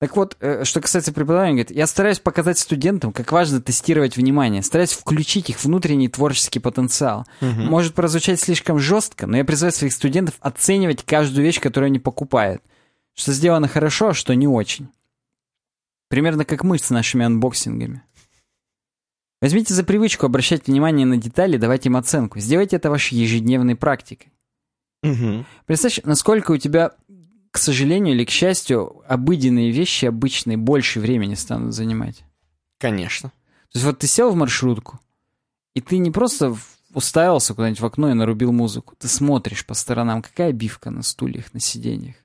[0.00, 4.62] Так вот, э, что касается преподавания, говорит, я стараюсь показать студентам, как важно тестировать внимание,
[4.62, 7.26] стараюсь включить их внутренний творческий потенциал.
[7.40, 7.66] Мгм.
[7.66, 12.62] Может прозвучать слишком жестко, но я призываю своих студентов оценивать каждую вещь, которую они покупают.
[13.14, 14.88] Что сделано хорошо, а что не очень.
[16.08, 18.02] Примерно как мы с нашими анбоксингами.
[19.40, 22.40] Возьмите за привычку обращать внимание на детали, давать им оценку.
[22.40, 24.32] Сделайте это вашей ежедневной практикой.
[25.02, 25.46] Мгм.
[25.66, 26.92] Представь, насколько у тебя,
[27.52, 32.24] к сожалению или к счастью, обыденные вещи обычные больше времени станут занимать.
[32.78, 33.28] Конечно.
[33.28, 34.98] То есть вот ты сел в маршрутку,
[35.74, 36.56] и ты не просто
[36.92, 38.94] уставился куда-нибудь в окно и нарубил музыку.
[38.98, 42.16] Ты смотришь по сторонам, какая обивка на стульях, на сиденьях.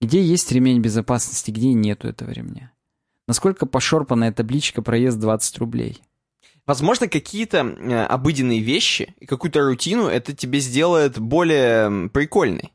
[0.00, 2.70] Где есть ремень безопасности, где нету этого ремня.
[3.26, 6.02] Насколько пошорпанная табличка проезд 20 рублей.
[6.66, 12.72] Возможно, какие-то э, обыденные вещи и какую-то рутину это тебе сделает более прикольной.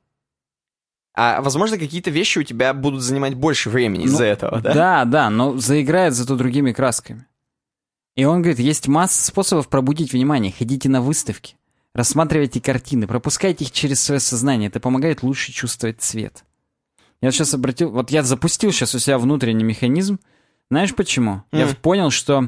[1.16, 4.74] А возможно, какие-то вещи у тебя будут занимать больше времени из-за Ну, этого, да?
[4.74, 7.26] Да, да, но заиграет зато другими красками.
[8.16, 10.54] И он говорит, есть масса способов пробудить внимание.
[10.58, 11.56] Ходите на выставки,
[11.94, 14.70] рассматривайте картины, пропускайте их через свое сознание.
[14.70, 16.46] Это помогает лучше чувствовать цвет.
[17.22, 17.90] Я сейчас обратил...
[17.90, 20.20] Вот я запустил сейчас у себя внутренний механизм.
[20.70, 21.44] Знаешь почему?
[21.52, 21.76] Я М.
[21.76, 22.48] понял, что...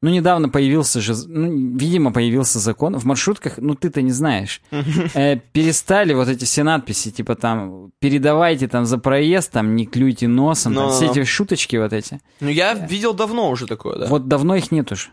[0.00, 1.12] Ну, недавно появился же...
[1.26, 2.96] Ну, видимо, появился закон.
[2.96, 4.62] В маршрутках, ну, ты-то не знаешь.
[4.70, 10.28] Э, перестали вот эти все надписи, типа там, передавайте там за проезд, там, не клюйте
[10.28, 12.20] носом, там, Но- все эти шуточки вот эти.
[12.38, 14.06] Ну, я видел давно уже такое, да.
[14.06, 15.08] Вот давно их нет уже.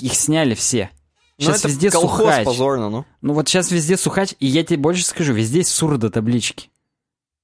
[0.00, 0.90] Их сняли все.
[1.38, 2.44] Ну, Сейчас это везде колхоз сухач.
[2.44, 3.04] позорно, ну.
[3.22, 6.70] Ну вот сейчас везде сухач, и я тебе больше скажу, везде есть сурдо-таблички,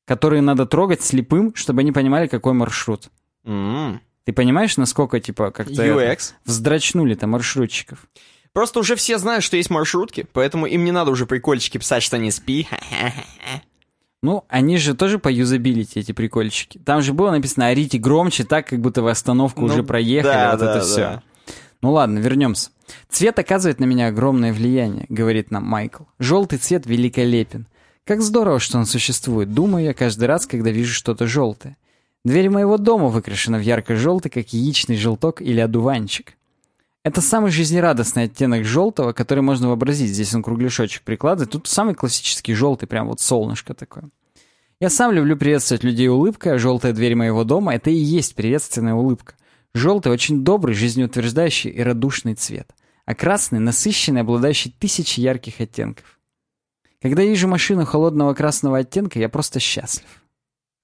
[0.07, 3.11] которые надо трогать слепым, чтобы они понимали, какой маршрут.
[3.47, 4.01] М.
[4.25, 6.35] Ты понимаешь, насколько, типа, как-то UX.
[6.45, 8.07] вздрачнули-то маршрутчиков?
[8.53, 12.19] Просто уже все знают, что есть маршрутки, поэтому им не надо уже прикольчики писать, что
[12.19, 12.67] не спи.
[14.23, 16.79] Ну, они же тоже по юзабилити, эти прикольчики.
[16.79, 20.33] Там же было написано «Орите громче, так, как будто вы остановку Ну, уже проехали».
[20.33, 20.85] да, вот да, это да.
[20.85, 21.23] все.
[21.83, 22.71] Ну ладно, вернемся.
[23.09, 26.05] Цвет оказывает на меня огромное влияние, говорит нам Майкл.
[26.19, 27.69] Желтый цвет великолепен.
[28.05, 29.53] Как здорово, что он существует.
[29.53, 31.77] Думаю я каждый раз, когда вижу что-то желтое.
[32.27, 36.33] Дверь моего дома выкрашена в ярко-желтый, как яичный желток или одуванчик.
[37.05, 40.11] Это самый жизнерадостный оттенок желтого, который можно вообразить.
[40.11, 41.53] Здесь он кругляшочек прикладывает.
[41.53, 44.11] Тут самый классический желтый, прям вот солнышко такое.
[44.81, 48.95] Я сам люблю приветствовать людей улыбкой, а желтая дверь моего дома— это и есть приветственная
[48.95, 49.35] улыбка.
[49.73, 52.69] Желтый— очень добрый, жизнеутверждающий и радушный цвет.
[53.05, 56.19] А красный— насыщенный, обладающий тысячей ярких оттенков.
[57.01, 60.26] Когда вижу машину холодного красного оттенка, я просто счастлив.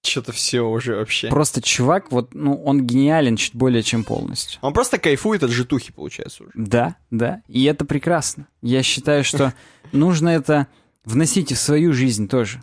[0.05, 1.29] Что-то все уже вообще.
[1.29, 4.59] Просто чувак, вот, ну, он гениален чуть более чем полностью.
[4.63, 6.53] Он просто кайфует от житухи, получается, уже.
[6.55, 8.49] Да, да, и это прекрасно.
[8.63, 9.55] Я считаю, что
[9.93, 10.67] нужно это
[11.05, 12.63] вносить и в свою жизнь тоже.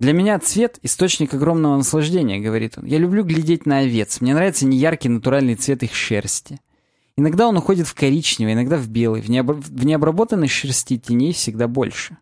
[0.00, 2.86] Для меня цвет— источник огромного наслаждения, говорит он.
[2.86, 4.20] Я люблю глядеть на овец.
[4.20, 6.60] Мне нравится неяркий натуральный цвет их шерсти.
[7.16, 9.20] Иногда он уходит в коричневый, иногда в белый.
[9.20, 12.16] В, необра- в необработанной шерсти теней всегда больше.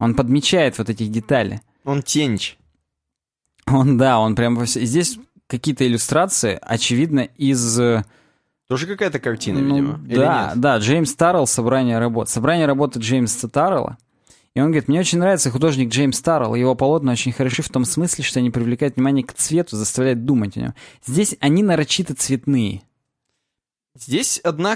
[0.00, 1.60] Он подмечает вот эти детали.
[1.84, 2.56] Он тенч.
[3.66, 7.78] Он, да, он прям Здесь какие-то иллюстрации, очевидно, из...
[7.78, 8.04] э,
[8.68, 10.00] Тоже какая-то картина, Ну, видимо.
[10.06, 12.28] Да, да, Джеймс Таррелл «Собрание работ».
[12.28, 13.98] Собрание работы Джеймса Таррелла.
[14.54, 16.54] И он говорит, мне очень нравится художник Джеймс Таррелл.
[16.54, 20.56] Его полотна очень хороши в том смысле, что они привлекают внимание к цвету, заставляют думать
[20.56, 20.74] о нем.
[21.04, 22.82] Здесь они нарочито цветные.
[23.96, 24.74] Здесь одна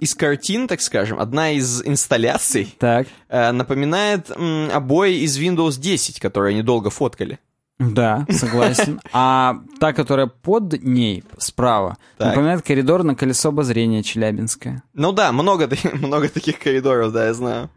[0.00, 3.06] из картин, так скажем, одна из инсталляций Так.
[3.28, 7.38] э, напоминает обои из Windows 10, которые они долго фоткали.
[7.78, 9.00] Да, согласен.
[9.12, 12.28] А та, которая под ней, справа, Так.
[12.28, 14.82] напоминает коридор на колесо обозрения Челябинское.
[14.92, 17.70] Ну да, много, много таких коридоров, да, я знаю.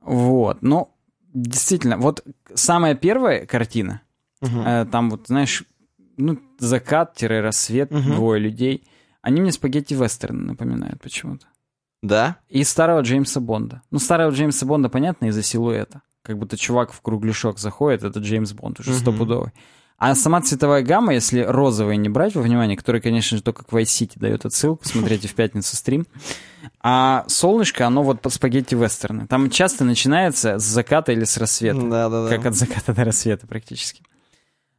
[0.00, 0.58] Вот.
[0.62, 0.88] Ну,
[1.32, 4.02] действительно, вот самая первая картина.
[4.40, 5.62] Э, там вот, знаешь,
[6.16, 8.14] ну, закат-рассвет, Мгм.
[8.14, 8.84] двое людей.
[9.22, 11.46] Они мне спагетти-вестерны напоминают почему-то.
[12.02, 12.38] Да?
[12.48, 13.82] И старого Джеймса Бонда.
[13.92, 16.02] Ну, старого Джеймса Бонда, понятно, из-за силуэта.
[16.22, 19.00] Как будто чувак в кругляшок заходит, это Джеймс Бонд уже Мгм.
[19.00, 19.50] стопудовый.
[19.98, 23.68] А сама цветовая гамма, если розовые не брать во внимание, который, конечно же, только к
[23.68, 26.06] Vice City дает отсылку, смотрите в пятницу стрим,
[26.80, 29.26] а солнышко, оно вот под спагетти-вестерны.
[29.28, 31.80] Там часто начинается с заката или с рассвета.
[31.82, 32.36] Да, да, да.
[32.36, 34.02] Как от заката до рассвета практически.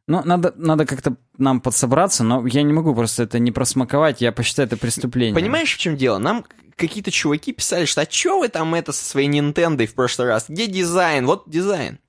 [0.08, 4.34] Ну, надо, надо как-то нам подсобраться, но я не могу просто это не просмаковать, я
[4.34, 5.36] посчитаю это преступлением.
[5.36, 6.18] Понимаешь, в чем дело?
[6.18, 6.44] Нам
[6.76, 10.46] какие-то чуваки писали, что а чё вы там это со своей Nintendo в прошлый раз?
[10.48, 11.26] Где дизайн?
[11.26, 12.00] Вот дизайн.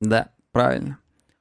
[0.00, 0.98] Да, правильно.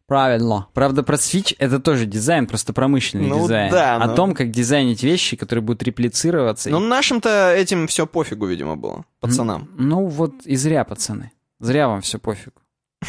[0.08, 0.68] Правильно.
[0.74, 3.70] Правда, про Switch это тоже дизайн, просто промышленный Ну дизайн.
[3.72, 6.70] да, О но- том, как дизайнить вещи, которые будут реплицироваться.
[6.70, 9.04] Ну, нашим-то этим все пофигу, видимо, было.
[9.20, 9.70] Пацанам.
[9.78, 11.32] Ну вот и зря, пацаны.
[11.60, 12.62] Зря вам все пофигу.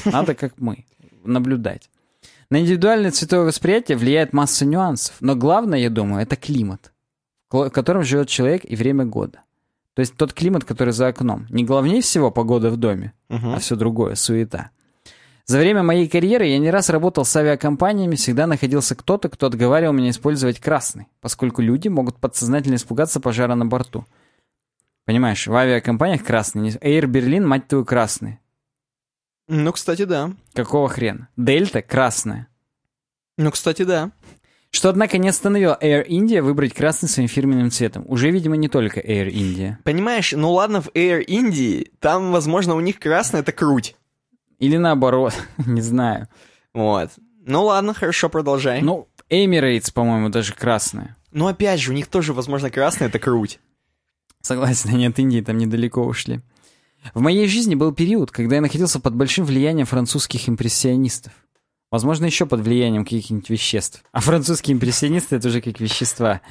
[0.07, 0.87] Надо как мы.
[1.23, 1.89] Наблюдать.
[2.51, 6.93] На индивидуальное цветовое восприятие влияет масса нюансов, но главное, я думаю, это климат,
[7.51, 9.41] в котором живет человек и время года.
[9.95, 11.47] То есть тот климат, который за окном.
[11.51, 13.55] Не главнее всего погода в доме, Мгм.
[13.55, 14.71] а все другое, суета.
[15.47, 19.95] За время моей карьеры я не раз работал с авиакомпаниями, всегда находился кто-то, кто отговаривал
[19.95, 24.05] меня использовать красный, поскольку люди могут подсознательно испугаться пожара на борту.
[25.07, 26.61] Понимаешь, в авиакомпаниях красный.
[26.63, 28.41] не- Air Berlin, мать твою, красный.
[29.49, 30.33] Ну, кстати, да.
[30.53, 31.29] Какого хрена?
[31.39, 32.49] Дельта красная.
[33.39, 34.13] Ну, кстати, да.
[34.71, 38.05] Что, однако, не остановило Air India выбрать красный своим фирменным цветом.
[38.07, 39.77] Уже, видимо, не только Air India.
[39.83, 43.97] Понимаешь, ну ладно, в Air Indie, там, возможно, у них красный— это круть.
[44.59, 45.35] Или наоборот,
[45.67, 46.29] не знаю.
[46.75, 47.11] Вот.
[47.47, 48.83] Ну ладно, хорошо, продолжай.
[48.83, 51.17] Ну, Ну, Emirates, по-моему, даже красная.
[51.49, 53.61] опять же, у них тоже, возможно, красный— это круть.
[54.43, 56.41] Согласен, они от Индии там недалеко ушли.
[57.15, 61.33] В моей жизни был период, когда я находился под большим влиянием французских импрессионистов.
[61.91, 64.03] Возможно, еще под влиянием каких-нибудь веществ.
[64.13, 66.43] А французские импрессионисты— это уже как вещества.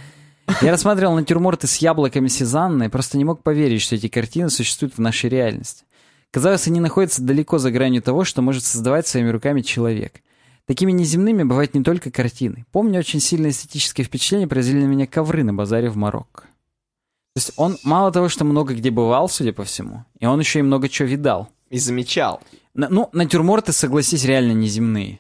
[0.61, 4.95] Я рассматривал натюрморты с яблоками Сезанны и просто не мог поверить, что эти картины существуют
[4.95, 5.83] в нашей реальности.
[6.31, 10.21] Казалось, они находятся далеко за гранью того, что может создавать своими руками человек.
[10.65, 12.65] Такими неземными бывают не только картины.
[12.71, 16.43] Помню, очень сильное эстетическое впечатление произвели на меня ковры на базаре в Марокко.
[16.43, 20.59] То есть он мало того, что много где бывал, судя по всему, и он еще
[20.59, 21.49] и много чего видал.
[21.69, 22.41] И замечал.
[22.73, 25.19] На- ну, натюрморты, согласись, реально неземные.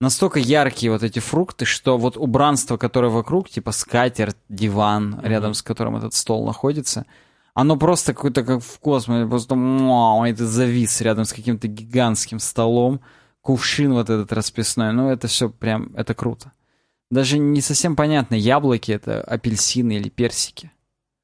[0.00, 5.62] Настолько яркие вот эти фрукты, что вот убранство, которое вокруг, типа скатерть, диван, рядом с
[5.62, 7.06] которым этот стол находится,
[7.54, 13.00] оно просто какое-то как в космосе, просто муа, это завис рядом с каким-то гигантским столом,
[13.40, 16.52] кувшин вот этот расписной, ну это все прям, это круто.
[17.10, 20.70] Даже не совсем понятно, яблоки это апельсины или персики.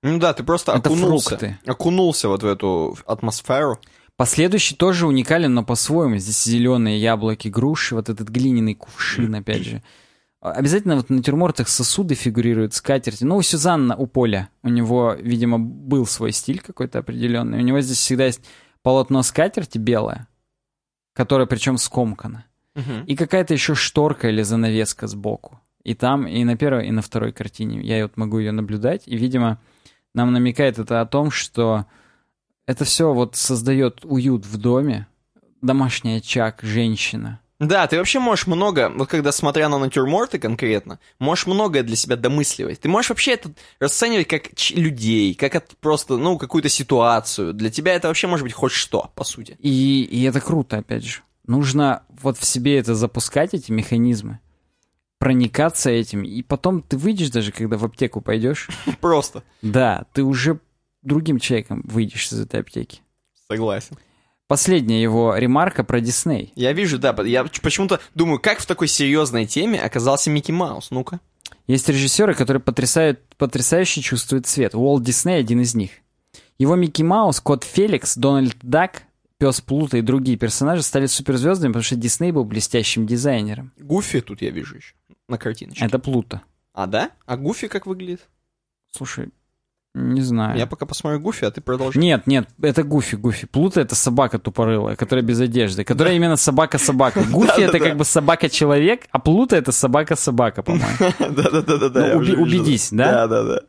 [0.02, 1.28] Ну да, ты просто Это окунулся.
[1.28, 1.58] фрукты.
[1.66, 3.78] Окунулся вот в эту атмосферу.
[4.22, 6.16] Последующий тоже уникален, но по-своему.
[6.16, 9.82] Здесь зеленые яблоки, груши, вот этот глиняный кувшин, опять же.
[10.40, 13.24] Обязательно вот на натюрмортах сосуды фигурируют, скатерти.
[13.24, 17.58] Ну, у Сюзанна, у Поля, у него, видимо, был свой стиль какой-то определенный.
[17.58, 18.44] У него здесь всегда есть
[18.84, 20.28] полотно скатерти белое,
[21.14, 22.44] которое причем скомкано.
[23.08, 25.60] И какая-то еще шторка или занавеска сбоку.
[25.82, 27.80] И там, и на первой, и на второй картине.
[27.80, 29.02] Я вот могу ее наблюдать.
[29.06, 29.60] И, видимо,
[30.14, 31.86] нам намекает это о том, что
[32.66, 35.06] это все вот создает уют в доме.
[35.60, 37.40] Домашний очаг, женщина.
[37.62, 42.16] Да, ты вообще можешь много, вот когда смотря на натюрморты конкретно, можешь многое для себя
[42.16, 42.80] домысливать.
[42.80, 47.54] Ты можешь вообще это расценивать как людей, как от просто, ну, какую-то ситуацию.
[47.54, 49.56] Для тебя это вообще может быть хоть что, по сути.
[49.60, 51.20] И, и это круто, опять же.
[51.46, 54.40] Нужно вот в себе это запускать, эти механизмы,
[55.18, 58.68] проникаться этим, и потом ты выйдешь даже, когда в аптеку пойдешь,
[59.00, 59.44] Просто.
[59.62, 60.58] да, ты уже
[61.02, 63.00] другим человеком выйдешь из этой аптеки.
[63.48, 63.96] Согласен.
[64.48, 66.52] Последняя его ремарка про Дисней.
[66.56, 70.90] Я вижу, да, я почему-то думаю, как в такой серьезной теме оказался Микки Маус.
[70.90, 71.20] Ну-ка.
[71.66, 74.74] Есть режиссеры, которые потрясают, потрясающе чувствуют цвет.
[74.74, 75.92] Уолт Дисней один из них.
[76.58, 79.04] Его Микки Маус, кот Феликс, Дональд Дак,
[79.38, 83.72] пес Плута и другие персонажи стали суперзвездами, потому что Дисней был блестящим дизайнером.
[83.78, 84.94] Гуфи тут я вижу еще
[85.28, 85.84] на картиночке.
[85.84, 86.42] Это Плута.
[86.74, 87.10] А, да?
[87.26, 88.28] А Гуфи как выглядит?
[88.90, 89.30] Слушай,
[89.94, 90.58] не знаю.
[90.58, 91.98] Я пока посмотрю Гуфи, а ты продолжи.
[91.98, 93.46] Нет, нет, это Гуфи, Гуфи.
[93.46, 97.22] Плута это собака тупорылая, которая без одежды, которая именно собака-собака.
[97.30, 100.86] Гуфи это как бы собака-человек, а Плута это собака-собака, по-моему.
[101.20, 102.42] Я уби- уже вижу.
[102.42, 103.26] убедись, да?
[103.26, 103.60] Да-да-да.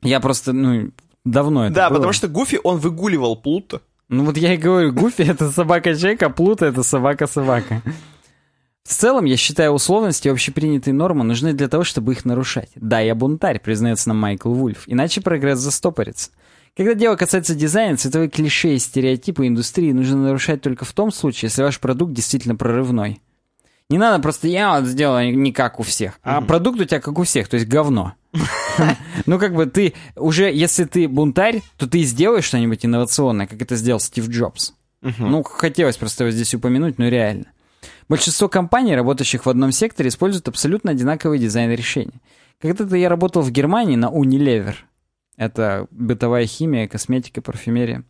[0.00, 0.90] Я просто, ну,
[1.24, 3.80] давно это Да, потому что Гуфи, он выгуливал Плута.
[4.08, 7.82] Ну вот я и говорю, Гуфи это собака-человек, а Плута это собака-собака.
[8.86, 12.68] В целом, я считаю, условности и общепринятые нормы нужны для того, чтобы их нарушать.
[12.74, 16.30] Да, я бунтарь, признается нам Майкл Вульф, иначе прогресс застопорится.
[16.76, 21.48] Когда дело касается дизайна, цветовые клише и стереотипы индустрии нужно нарушать только в том случае,
[21.48, 23.22] если ваш продукт действительно прорывной.
[23.88, 27.18] Не надо просто «я вот сделаю не как у всех», а продукт у тебя как
[27.18, 28.14] у всех, то есть говно.
[29.26, 33.76] Ну, как бы ты уже, если ты бунтарь, то ты сделаешь что-нибудь инновационное, как это
[33.76, 34.74] сделал Стив Джобс.
[35.18, 37.46] Ну, хотелось просто его здесь упомянуть, но реально.
[38.08, 42.20] Большинство компаний, работающих в одном секторе, используют абсолютно одинаковый дизайн решений.
[42.60, 44.74] Когда-то я работал в Германии на Unilever.
[45.36, 48.04] Это бытовая химия, косметика, парфюмерия.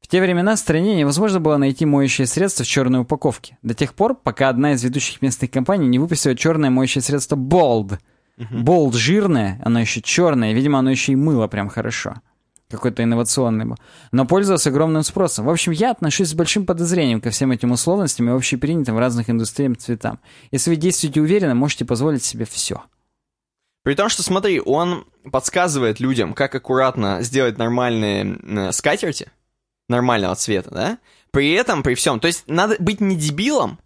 [0.00, 3.58] В те времена в стране невозможно было найти моющее средство в черной упаковке.
[3.62, 7.98] До тех пор, пока одна из ведущих местных компаний не выпустила черное моющее средство Bold.
[8.38, 12.14] Bold жирное, оно еще черное, видимо, оно еще и мыло прям хорошо.
[12.70, 13.76] Какой-то инновационный был.
[14.12, 15.46] Но пользовался огромным спросом.
[15.46, 19.30] В общем, я отношусь с большим подозрением ко всем этим условностям и общепринятым в разных
[19.30, 20.20] индустриях цветам.
[20.50, 22.82] Если вы действуете уверенно, можете позволить себе все.
[23.84, 29.30] При том, что, смотри, он подсказывает людям, как аккуратно сделать нормальные скатерти,
[29.88, 30.98] нормального цвета, да?
[31.30, 33.78] При этом, при всем, то есть надо быть не дебилом,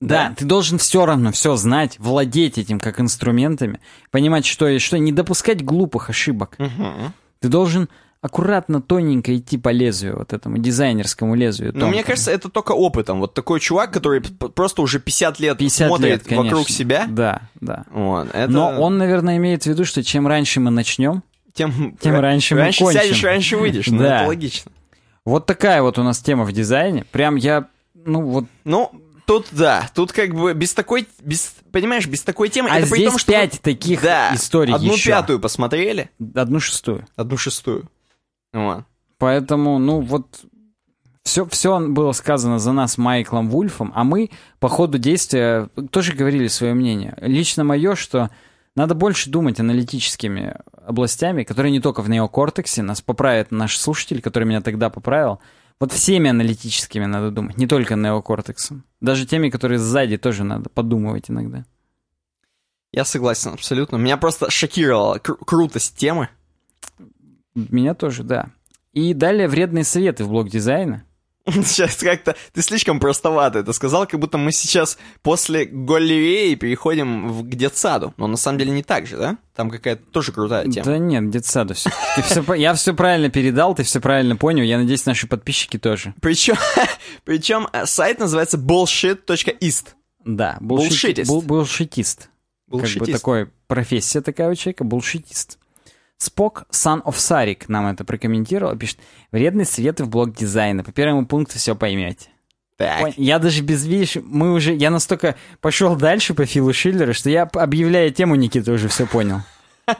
[0.00, 3.80] Да, ты должен все равно все знать, владеть этим как инструментами,
[4.10, 6.56] понимать, что и что, не допускать глупых ошибок.
[6.58, 7.12] Мгм.
[7.40, 7.88] Ты должен
[8.20, 11.72] аккуратно, тоненько идти по лезвию, вот этому дизайнерскому лезвию.
[11.72, 12.06] Но мне тонкому.
[12.06, 13.18] кажется, это только опытом.
[13.20, 16.44] Вот такой чувак, который просто уже 50 лет 50 смотрит лет, конечно.
[16.44, 17.06] вокруг себя.
[17.08, 17.84] Да, да.
[17.90, 18.50] Вот, это...
[18.52, 21.22] Но он, наверное, имеет в виду, что чем раньше мы начнем,
[21.54, 23.00] тем, тем раньше мы раньше кончим.
[23.00, 23.86] сядешь, раньше выйдешь.
[23.86, 24.20] Ну, Да.
[24.20, 24.70] это логично.
[25.24, 27.06] вот такая вот у нас тема в дизайне.
[27.10, 28.92] Прям я, ну вот, Ну,
[29.24, 32.68] тут да, тут как бы без такой, без, понимаешь, без такой темы.
[32.70, 35.10] а это здесь при том, что пять таких да, историй одну еще.
[35.10, 37.06] пятую посмотрели, Одну шестую.
[37.16, 37.88] одну шестую.
[38.52, 38.84] Вот.
[39.18, 40.40] Поэтому, ну вот,
[41.22, 46.48] все, все было сказано за нас Майклом Вульфом, а мы по ходу действия тоже говорили
[46.48, 47.16] свое мнение.
[47.20, 48.30] Лично мое, что
[48.76, 50.56] надо больше думать аналитическими
[50.86, 55.40] областями, которые не только в неокортексе, нас поправит наш слушатель, который меня тогда поправил.
[55.80, 58.84] Вот всеми аналитическими надо думать, не только неокортексом.
[59.00, 61.64] Даже теми, которые сзади, тоже надо подумывать иногда.
[62.92, 63.96] Я согласен абсолютно.
[63.96, 66.28] Меня просто шокировала кру- крутость темы.
[67.54, 68.50] Меня тоже, да.
[68.92, 71.04] И далее вредные советы в блок дизайна.
[71.64, 77.44] Сейчас как-то ты слишком простовато это сказал, как будто мы сейчас после Голливеи переходим в,
[77.48, 78.12] к детсаду.
[78.18, 79.38] Но на самом деле не так же, да?
[79.56, 80.84] Там какая-то тоже крутая тема.
[80.84, 81.90] Да нет, детсаду все.
[82.16, 84.62] Ты по- я все правильно передал, ты все правильно понял.
[84.64, 86.14] Я надеюсь, наши подписчики тоже.
[86.20, 86.56] Причем,
[87.24, 89.86] причем э, сайт называется bullshit.ist.
[90.24, 91.30] Да, Булшитист.
[91.30, 92.28] бул- булшитист.
[92.70, 93.12] Как бы Bullshitist.
[93.12, 95.58] такой профессия такая у человека, булшитист.
[96.20, 98.98] Спок Son of Sarik нам это прокомментировал, пишет,
[99.32, 100.84] вредные советы в блок дизайна.
[100.84, 102.28] По первому пункту все поймете.
[102.76, 103.14] Так.
[103.16, 107.44] Я даже без, видишь, мы уже, я настолько пошел дальше по Филу Шиллеру, что я,
[107.44, 109.40] объявляя тему, Никита уже все понял.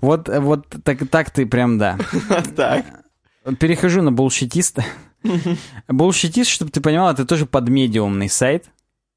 [0.00, 1.98] Вот, вот так, так ты прям, да.
[2.56, 2.86] Так.
[3.58, 4.84] Перехожу на булшитиста.
[5.88, 8.70] Булшитист, чтобы ты понимал, это тоже подмедиумный сайт.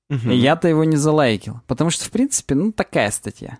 [0.10, 1.62] Я-то его не залайкил.
[1.68, 3.60] Потому что, в принципе, ну, такая статья.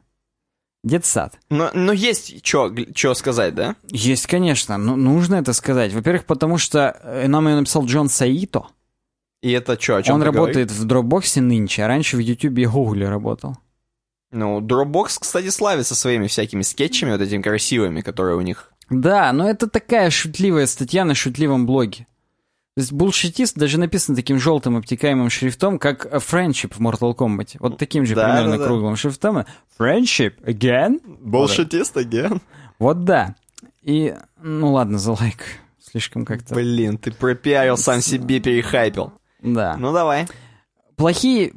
[0.84, 1.38] Детсад.
[1.50, 3.76] Но, но есть что сказать, да?
[3.90, 5.94] Есть, конечно, но нужно это сказать.
[5.94, 8.66] Во-первых, потому что э, нам ее написал Джон Саито.
[9.42, 10.56] И это что, о чем Он ты говоришь?
[10.58, 13.58] работает в Dropbox нынче, а раньше в YouTube и Google работал.
[14.32, 18.72] Ну, Dropbox, кстати, славится своими всякими скетчами, вот этими красивыми, которые у них.
[18.90, 22.08] Да, но это такая шутливая статья на шутливом блоге.
[22.76, 27.58] То есть булшитист даже написан таким желтым обтекаемым шрифтом, как Friendship в Mortal Kombat.
[27.60, 28.66] Вот таким же Да, примерно да, да.
[28.66, 29.44] круглым шрифтом.
[29.78, 31.02] Friendship again?
[31.22, 32.42] Bullshitist again.
[32.80, 33.36] Вот да.
[33.82, 35.44] И, ну ладно, за лайк.
[35.80, 36.56] Слишком как-то...
[36.56, 39.12] Блин, ты пропиарил сам себе, перехайпил.
[39.42, 39.76] Да.
[39.78, 40.28] Ну, давай.
[40.96, 41.54] Плохие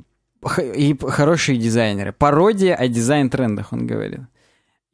[0.58, 2.12] и хорошие дизайнеры.
[2.12, 4.20] Пародия о дизайн-трендах, он говорит.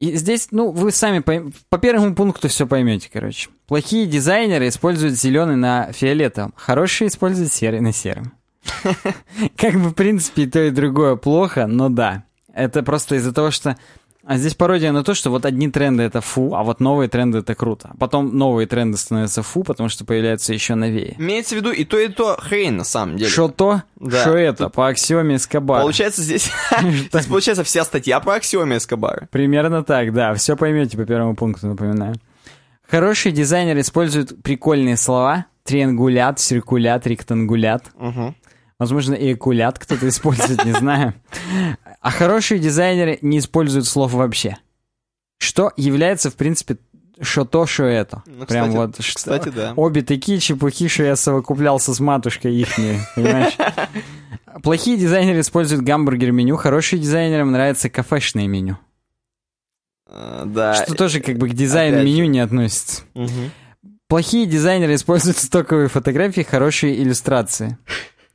[0.01, 3.49] И здесь, ну, вы сами пойм- по первому пункту все поймете, короче.
[3.71, 8.33] Плохие дизайнеры используют зеленый на фиолетовом, хорошие используют серый на сером.
[9.57, 12.25] Как бы, в принципе, и то, и другое плохо, но да.
[12.53, 13.77] Это просто из-за того, что...
[14.25, 17.39] А здесь пародия на то, что вот одни тренды это фу, а вот новые тренды
[17.39, 17.91] это круто.
[17.93, 21.15] А потом новые тренды становятся фу, потому что появляются еще новее.
[21.17, 23.31] Имеется в виду и то, и то хрень, на самом деле.
[23.31, 24.21] Что то, Да.
[24.23, 25.83] что это, по аксиоме Эскобара.
[25.83, 26.51] Получается, здесь...
[26.81, 29.29] здесь получается вся статья про аксиоме Эскобара.
[29.31, 30.35] Примерно так, да.
[30.35, 32.17] Все поймете по первому пункту, напоминаю.
[32.91, 35.47] Хороший дизайнер использует прикольные слова.
[35.65, 37.85] Триангулят, циркулят, ректангулят.
[37.95, 38.35] Угу.
[38.79, 41.15] Возможно, и экулят кто-то использует, не знаю.
[42.01, 44.57] А хорошие дизайнеры не используют слов вообще.
[45.39, 46.79] Что является, в принципе,
[47.21, 48.23] что то, что это.
[48.27, 49.05] Ну, Прям кстати, вот.
[49.05, 49.75] что- кстати, да.
[49.77, 52.67] Обе такие чепухи, что я совокуплялся с матушкой
[53.15, 53.57] понимаешь?
[54.63, 58.79] Плохие дизайнеры используют гамбургер-меню, хорошие дизайнерам нравится кафешное меню.
[60.11, 60.75] Э, Да.
[60.75, 63.03] Что тоже как бы к дизайну опять меню не относится.
[63.15, 63.51] Мгм.
[64.09, 67.79] Плохие дизайнеры используют стоковые фотографии, хорошие иллюстрации.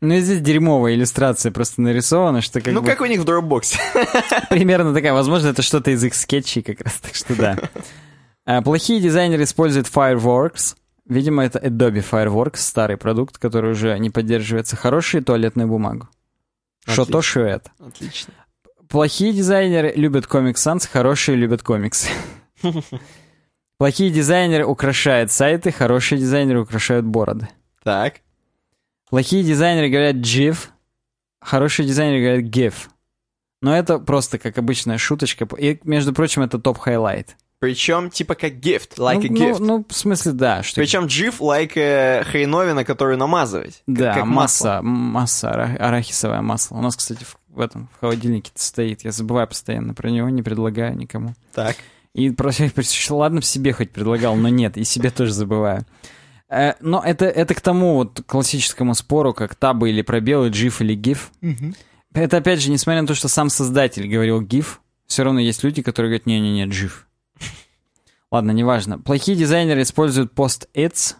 [0.02, 3.26] Ну и здесь дерьмовая иллюстрация просто нарисована, что как Ну, бы как у них в
[3.26, 3.78] Dropbox.
[4.50, 5.14] примерно такая.
[5.14, 7.58] Возможно, это что-то из их скетчей как раз, так что да.
[8.46, 10.76] А, Плохие дизайнеры используют Fireworks.
[11.08, 14.76] Видимо, это Adobe Fireworks, старый продукт, который уже не поддерживается.
[14.76, 16.08] Хорошие туалетную бумагу.
[16.88, 17.72] Что то, что это.
[17.80, 18.34] Отлично.
[18.90, 22.10] Плохие дизайнеры любят Comic Sans, хорошие любят комиксы.
[23.78, 27.50] Плохие дизайнеры украшают сайты, хорошие дизайнеры украшают бороды.
[27.84, 28.16] Так.
[29.10, 30.70] Плохие дизайнеры говорят GIF,
[31.42, 32.74] хорошие дизайнеры говорят GIF.
[33.62, 35.48] Но это просто, как обычная шуточка.
[35.58, 37.36] И, между прочим, это top highlight.
[37.60, 39.58] Причем, типа, как gift, like ну, а ну- gift.
[39.60, 40.62] Ну, в смысле, да.
[40.62, 43.82] Что Причем GIF like э, хреновина, которую намазывать.
[43.88, 44.68] Как- Да, как масло.
[44.68, 46.76] масса, масса, ара- арахисовое масло.
[46.78, 49.03] У нас, кстати, в, в этом, в холодильнике стоит.
[49.03, 51.34] Я забываю постоянно про него, не предлагаю никому.
[51.53, 51.78] Так.
[52.14, 52.51] И про
[53.10, 55.86] ладно, себе хоть предлагал, но нет, и себе тоже забываю.
[56.49, 60.96] Э, но это, это к тому вот классическому спору, как табы или пробелы, GIF или
[60.96, 61.32] GIF.
[62.13, 65.82] Это опять же, несмотря на то, что сам создатель говорил GIF, все равно есть люди,
[65.82, 66.92] которые говорят, не-не-не, GIF.
[68.32, 69.00] Ладно, неважно.
[69.00, 71.16] Плохие дизайнеры используют пост-its.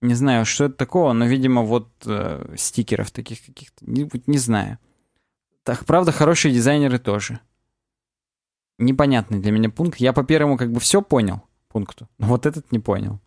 [0.00, 3.84] Не знаю, что это такого, но, видимо, вот э, стикеров таких каких-то.
[3.84, 4.78] Не, не знаю.
[5.64, 7.40] Так, правда, хорошие дизайнеры тоже.
[8.78, 9.98] Непонятный для меня пункт.
[9.98, 13.20] Я по первому как бы все понял пункту, но вот этот не понял.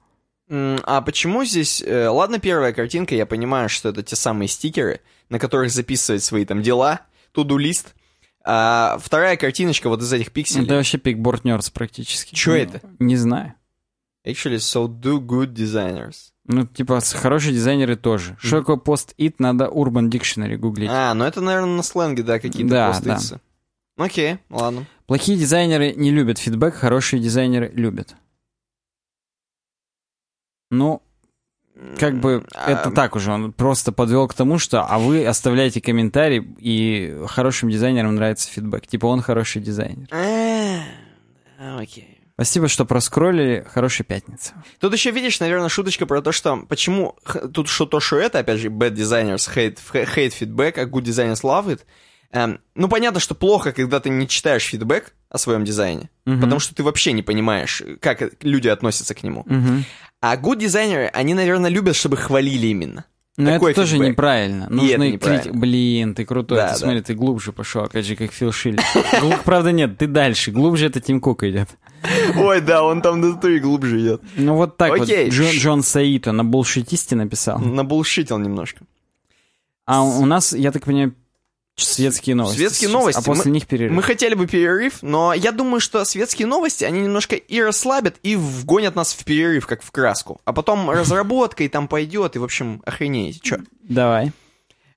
[0.47, 1.81] А почему здесь...
[1.81, 6.45] Э, ладно, первая картинка, я понимаю, что это те самые стикеры, на которых записывать свои
[6.45, 7.01] там дела,
[7.31, 7.95] туду-лист.
[8.43, 10.65] А вторая картиночка вот из этих пикселей.
[10.65, 11.41] Это вообще пикборд
[11.73, 12.35] практически.
[12.35, 12.81] Что Ну, это?
[12.99, 13.55] Не знаю.
[14.25, 16.31] Actually, so do good designers.
[16.47, 18.35] Ну, типа, хорошие дизайнеры тоже.
[18.39, 20.89] Что такое пост-ит, надо Urban Dictionary гуглить.
[20.91, 23.39] А, ну это, наверное, на сленге, да, какие-то Да, постицы.
[23.97, 24.85] Окей, ладно.
[25.07, 28.15] Плохие дизайнеры не любят фидбэк, хорошие дизайнеры любят.
[30.71, 31.01] Ну,
[31.99, 35.81] как бы А, это так уже, он просто подвел к тому, что а вы оставляете
[35.81, 38.87] комментарий, и хорошим дизайнерам нравится фидбэк.
[38.87, 40.07] Типа он хороший дизайнер.
[40.11, 40.81] э,
[41.59, 42.14] Окей.
[42.35, 43.65] Спасибо, что проскроллили.
[43.71, 44.53] Хорошей пятницы.
[44.79, 47.15] Тут еще видишь, наверное, шуточка про то, что почему
[47.53, 51.41] тут что то, что это, опять же, bad designers hate, hate feedback, а good designers
[51.43, 51.81] love it.
[52.31, 56.41] Эм, ну, понятно, что плохо, когда ты не читаешь фидбэк о своем дизайне, Мгм.
[56.41, 59.43] потому что ты вообще не понимаешь, как люди относятся к нему.
[59.45, 59.85] Мгм.
[60.21, 63.05] А good дизайнеры, они, наверное, любят, чтобы хвалили именно.
[63.37, 64.09] Но Такой это тоже фидбэк.
[64.11, 64.67] неправильно.
[64.69, 65.59] Нужно это неправильно.
[65.59, 66.57] Блин, ты крутой.
[66.57, 66.79] Да, ты да.
[66.79, 68.51] смотри, ты глубже пошел, опять же, как Фил.
[68.51, 70.51] Глуб- Правда, нет, ты дальше.
[70.51, 71.69] Глубже это Тим Кук идет.
[72.37, 74.21] Ой, да, он там до и глубже идет.
[74.37, 77.59] Ну вот так вот Джон, Джон Саито на булшитисте написал.
[77.59, 78.85] Набулшитил немножко.
[79.85, 81.13] А у нас, я так понимаю,
[81.83, 82.57] светские новости.
[82.57, 83.19] Светские сейчас, новости.
[83.19, 83.91] А после Мы- них перерыв.
[83.91, 88.35] Мы хотели бы перерыв, но я думаю, что светские новости, они немножко и расслабят, и
[88.35, 90.39] вгонят нас в перерыв, как в краску.
[90.45, 93.39] А потом разработка и там пойдет, и, в общем, охренеете.
[93.41, 93.57] Чё?
[93.81, 94.31] Давай.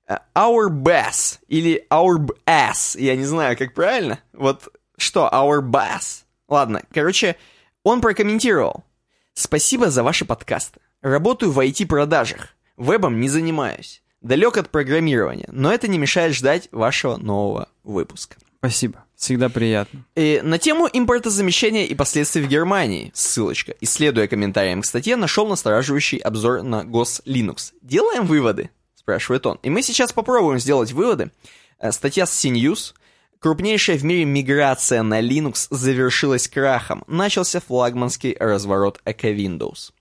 [0.07, 4.19] Э, Our Bass или Our Ass, я не знаю, как правильно.
[4.33, 6.23] Вот что, Our Bass?
[6.47, 7.35] Ладно, короче,
[7.83, 8.83] он прокомментировал.
[9.33, 10.79] Спасибо за ваши подкасты.
[11.01, 12.49] Работаю в IT-продажах.
[12.75, 14.01] Вебом не занимаюсь.
[14.21, 18.35] Далек от программирования, но это не мешает ждать вашего нового выпуска.
[18.59, 19.05] Спасибо.
[19.15, 20.05] Всегда приятно.
[20.15, 26.17] И на тему импортозамещения и последствий в Германии, ссылочка, исследуя комментариям к статье, нашел настораживающий
[26.17, 27.73] обзор на Гос Linux.
[27.81, 28.69] Делаем выводы?
[28.95, 29.59] Спрашивает он.
[29.63, 31.31] И мы сейчас попробуем сделать выводы.
[31.79, 32.93] Э, Статья с CNews.
[33.39, 37.05] Крупнейшая в мире миграция на Linux завершилась крахом.
[37.07, 39.91] Начался флагманский разворот Echo Windows.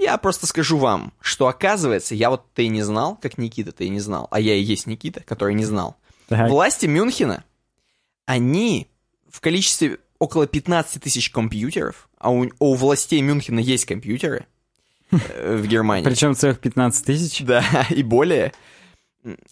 [0.00, 4.00] Я просто скажу вам, что оказывается, я вот ты не знал, как Никита ты не
[4.00, 5.96] знал, а я и есть Никита, который не знал.
[6.28, 6.48] Так.
[6.48, 7.44] Власти Мюнхена,
[8.24, 8.88] они
[9.28, 14.46] в количестве около 15 тысяч компьютеров, а у, у властей Мюнхена есть компьютеры
[15.10, 16.04] э, в Германии.
[16.04, 17.42] Причем целых 15 тысяч.
[17.42, 18.54] Да, и более.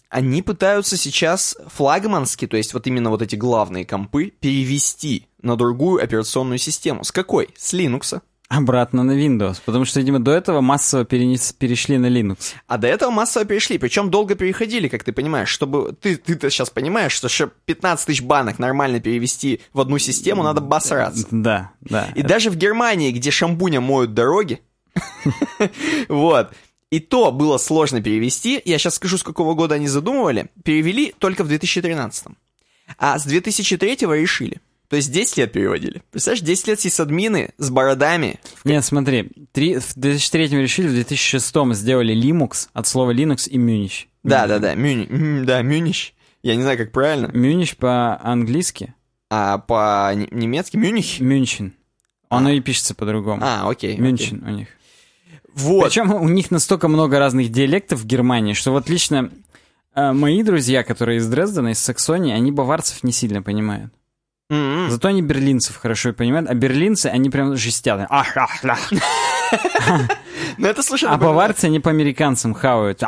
[0.09, 6.03] Они пытаются сейчас флагмански, то есть вот именно вот эти главные компы, перевести на другую
[6.03, 7.03] операционную систему.
[7.03, 7.49] С какой?
[7.55, 8.19] С Linux.
[8.49, 9.61] Обратно на Windows.
[9.63, 12.55] Потому что, видимо, до этого массово перенес- перешли на Linux.
[12.65, 15.95] А до этого массово перешли, причем долго переходили, как ты понимаешь, чтобы...
[16.01, 20.61] Ты, ты-то сейчас понимаешь, что чтобы 15 тысяч банок нормально перевести в одну систему, надо
[20.61, 21.27] басраться.
[21.29, 22.07] Да, да.
[22.15, 24.61] И даже в Германии, где шампуня моют дороги,
[26.09, 26.51] вот,
[26.89, 31.43] и то было сложно перевести, я сейчас скажу, с какого года они задумывали, перевели только
[31.43, 32.29] в 2013.
[32.97, 34.59] А с 2003 решили.
[34.89, 36.01] То есть 10 лет переводили.
[36.11, 38.39] Представляешь, 10 лет сисадмины с бородами.
[38.63, 44.09] Нет, смотри, три, в 2003 решили, в 2006 сделали Linux, от слова Linux и Мюнич.
[44.23, 45.09] Да-да-да, Мюнич.
[45.09, 46.15] М, Да, Мюнич.
[46.41, 47.27] Я не знаю, как правильно.
[47.33, 48.95] Мюнич по-английски,
[49.29, 51.19] А по-немецки Мюнич?
[51.19, 51.71] Мюнchen.
[52.29, 53.41] Оно и пишется по-другому.
[53.43, 53.93] А, окей.
[53.93, 54.03] окей.
[54.03, 54.67] Мюнchen у них.
[55.53, 55.85] Вот.
[55.85, 59.29] Причем у них настолько много разных диалектов в Германии, что вот лично
[59.93, 63.93] э, мои друзья, которые из Дрездена, из Саксонии, они баварцев не сильно понимают.
[64.49, 64.89] М-м.
[64.89, 68.07] Зато они берлинцев хорошо понимают, а берлинцы, они прям жестят.
[68.09, 68.91] Ах, ах, ах.
[70.57, 73.01] Ну это, слушай, А баварцы, они по американцам хавают.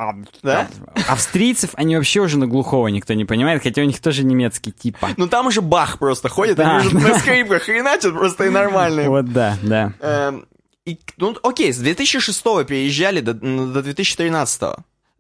[0.43, 0.68] Да?
[1.07, 5.09] Австрийцев, они вообще уже на глухого никто не понимает, хотя у них тоже немецкий типа.
[5.18, 9.09] Ну там уже бах просто ходит, они уже на скрипках хреначат просто и нормально.
[9.09, 9.93] Вот да, да.
[9.99, 10.45] Эм,
[10.85, 14.61] и, ну, окей, с 2006 переезжали до, до 2013.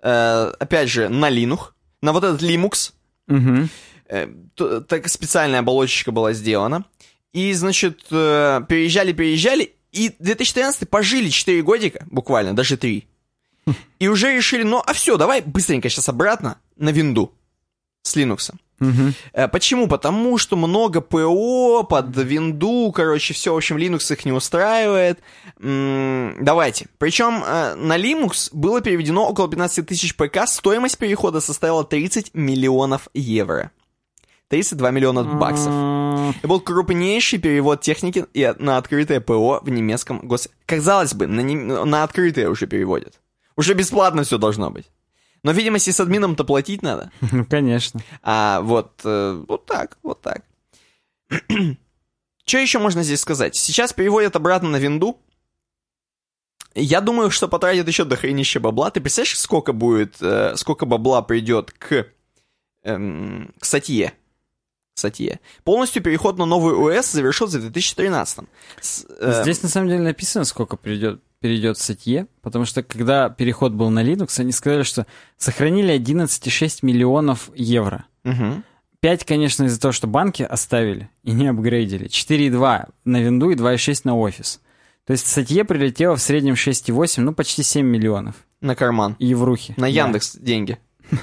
[0.03, 1.59] Э, опять же, на Linux,
[2.01, 2.93] на вот этот Linux.
[3.27, 3.69] Мгм.
[4.11, 4.27] Э,
[4.87, 6.83] так специальная оболочечка была сделана.
[7.31, 13.07] И, значит, э, переезжали, переезжали, и 2013 пожили 4 годика, буквально, даже 3.
[13.99, 17.31] И уже решили, ну, а все, давай быстренько сейчас обратно на винду.
[18.03, 18.51] с Linux.
[19.31, 19.87] Э, Почему?
[19.87, 25.19] Потому что много ПО под винду, короче, все, в общем, Linux их не устраивает.
[25.57, 26.87] Давайте.
[26.97, 33.07] Причем э, на Linux было переведено около 15 тысяч ПК, стоимость перехода составила 30 миллионов
[33.13, 33.71] евро.
[34.51, 36.35] 32 миллиона баксов.
[36.37, 38.25] Это был крупнейший перевод техники
[38.59, 40.49] на открытое ПО в немецком гос...
[40.65, 43.21] Казалось бы, на, нем- на открытое уже переводят.
[43.55, 44.91] Уже бесплатно все должно быть.
[45.43, 47.11] Но, видимо, с админом-то платить надо.
[47.31, 48.01] Ну, конечно.
[48.21, 50.43] А вот, э, вот так, вот так.
[52.45, 53.55] Что еще можно здесь сказать?
[53.55, 55.17] Сейчас переводят обратно на винду.
[56.75, 58.91] Я думаю, что потратят еще до хренища бабла.
[58.91, 62.07] Ты представляешь, сколько будет, э, сколько бабла придет к,
[62.83, 64.13] эм, к статье?
[65.01, 65.39] Статье.
[65.63, 68.45] Полностью переход на новый ОС завершился в 2013.
[68.79, 73.29] С, э, Здесь на самом деле написано, сколько придет, перейдет в статье, потому что когда
[73.29, 75.07] переход был на Linux, они сказали, что
[75.37, 78.05] сохранили 11,6 миллионов евро.
[78.23, 78.63] мгм.
[78.99, 82.07] 5, конечно, из-за того, что банки оставили и не апгрейдили.
[82.07, 84.61] 4,2 на винду и 2,6 на офис.
[85.07, 89.15] То есть статье прилетело в среднем 6,8, ну почти 7 миллионов На карман.
[89.17, 89.73] еврухи.
[89.77, 89.87] На Да.
[89.87, 90.77] Яндекс деньги.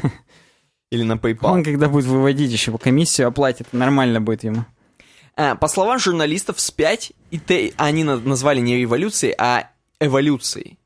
[0.90, 1.50] Или на PayPal.
[1.52, 4.64] Он когда будет выводить еще комиссию оплатит, нормально будет ему.
[5.36, 9.70] А, По словам журналистов, вспять ИТ, они на- назвали не революцией, а
[10.00, 10.78] эволюцией.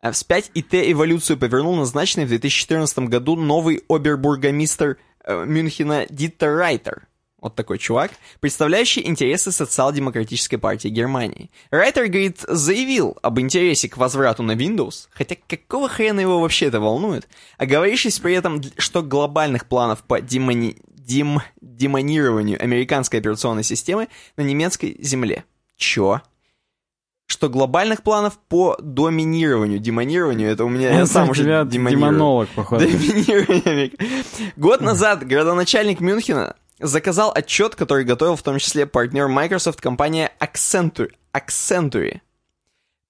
[0.00, 7.06] А Вспять ИТ-эволюцию повернул назначенный в 2014 году новый обербургомистр э, Мюнхена Диттер Райтер.
[7.44, 8.10] Вот такой чувак,
[8.40, 11.50] представляющий интересы социал-демократической партии Германии.
[11.70, 16.80] Райтер, говорит, заявил об интересе к возврату на Windows, хотя какого хрена его вообще это
[16.80, 24.08] волнует, оговорившись при этом, что глобальных планов по демони- дем- демонированию американской операционной системы
[24.38, 25.44] на немецкой земле.
[25.76, 26.22] Чё?
[27.26, 31.64] Что глобальных планов по доминированию, демонированию, это у меня я Он сам у уже тебя
[31.64, 32.10] демонирую.
[32.10, 32.86] демонолог, походу.
[32.86, 33.92] Доминирование.
[34.56, 41.12] Год назад градоначальник Мюнхена заказал отчет, который готовил в том числе партнер Microsoft, компания Accenture,
[41.32, 42.20] Accenture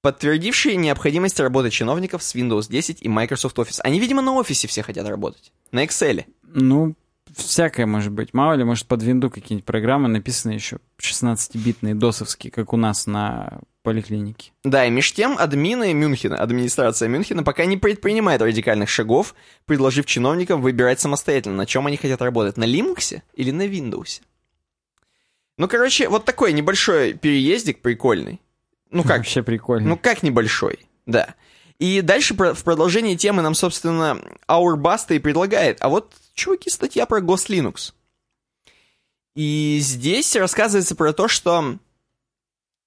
[0.04, 3.80] подтвердившие необходимость работы чиновников с Windows 10 и Microsoft Office.
[3.82, 5.50] Они, видимо, на офисе все хотят работать.
[5.72, 6.26] На Excel.
[6.42, 6.94] Ну,
[7.34, 8.34] всякое может быть.
[8.34, 13.60] Мало ли, может, под винду какие-нибудь программы написаны еще 16-битные, досовские, как у нас на
[13.84, 14.50] поликлинике.
[14.64, 19.36] Да, и меж тем админы Мюнхена, администрация Мюнхена пока не предпринимает радикальных шагов,
[19.66, 24.22] предложив чиновникам выбирать самостоятельно, на чем они хотят работать, на Linux или на Windows.
[25.56, 28.40] Ну, короче, вот такой небольшой переездик прикольный.
[28.90, 29.88] Ну как, Вообще прикольно.
[29.90, 31.34] ну как небольшой, да.
[31.78, 37.04] И дальше про- в продолжении темы нам, собственно, Auerbasta и предлагает, а вот, чуваки, статья
[37.06, 37.92] про GosLinux.
[39.34, 41.78] И здесь рассказывается про то, что,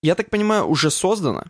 [0.01, 1.43] я так понимаю, уже создано,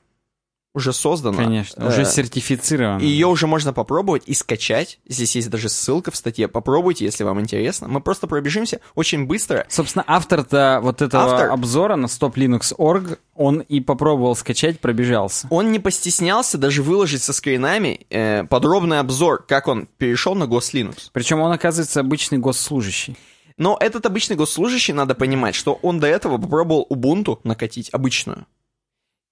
[0.73, 1.37] уже создано.
[1.37, 2.99] Конечно, уже э, сертифицировано.
[3.01, 4.99] и ее уже можно попробовать и скачать.
[5.07, 6.47] Здесь есть даже ссылка в статье.
[6.47, 7.87] Попробуйте, если вам интересно.
[7.87, 9.65] Мы просто пробежимся очень быстро.
[9.69, 15.47] Собственно, автор-то вот этого Автор- обзора на stoplinux.org, он и попробовал скачать, пробежался.
[15.49, 21.09] Он не постеснялся даже выложить со скринами э, подробный обзор, как он перешел на GosLinux.
[21.11, 23.17] Причем он, оказывается, обычный госслужащий.
[23.57, 28.45] Но этот обычный госслужащий, надо понимать, что он до этого попробовал Ubuntu накатить, обычную.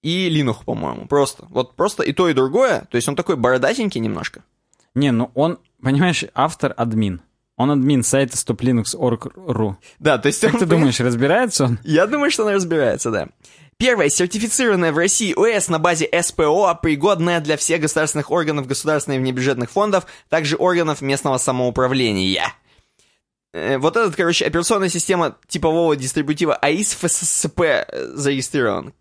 [0.02, 1.46] И Linux, по-моему, просто.
[1.50, 2.86] Вот просто и то, и другое.
[2.90, 4.42] То есть он такой бородатенький немножко.
[4.94, 7.22] Не, ну он, понимаешь, автор-админ.
[7.56, 9.76] Он админ сайта stoplinux.org.ru.
[9.98, 11.78] Да, то есть Как он- ты думаешь, разбирается он?
[11.84, 13.28] Я думаю, что он разбирается, да.
[13.78, 19.22] Первое, сертифицированная в России ОС на базе СПО, пригодная для всех государственных органов государственных и
[19.22, 22.52] внебюджетных фондов, также органов местного самоуправления.
[23.56, 28.92] Э, Вот этот, короче, операционная система типового дистрибутива ФССП э, зарегистрирован.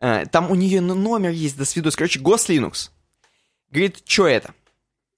[0.00, 1.96] Э, Там у нее номер есть, до свидос.
[1.96, 2.90] Короче, GosLinux.
[3.70, 4.54] Говорит, что это?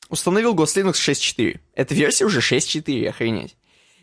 [0.09, 1.61] Установил GosLinux 6.4.
[1.75, 3.57] Эта версия уже 6.4, охренеть.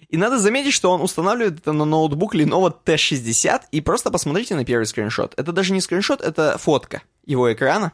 [0.07, 4.63] И надо заметить, что он устанавливает это на ноутбук Lenovo T60, и просто посмотрите на
[4.63, 5.33] первый скриншот.
[5.35, 7.91] Это даже не скриншот, это фотка его экрана.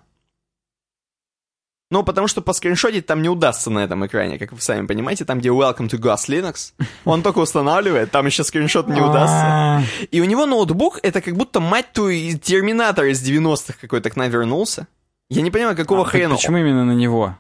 [1.94, 5.26] Ну, потому что по скриншотить там не удастся на этом экране, как вы сами понимаете,
[5.26, 6.74] там, где Welcome to Gus Linux,
[7.06, 9.42] он только устанавливает, там еще скриншот не удастся.
[9.44, 14.16] А, И у него ноутбук, это как будто, мать твою, Терминатор из 90-х какой-то к
[14.16, 14.88] нам вернулся.
[15.30, 16.34] Я не понимаю, какого а хрена.
[16.34, 17.38] Почему именно на него?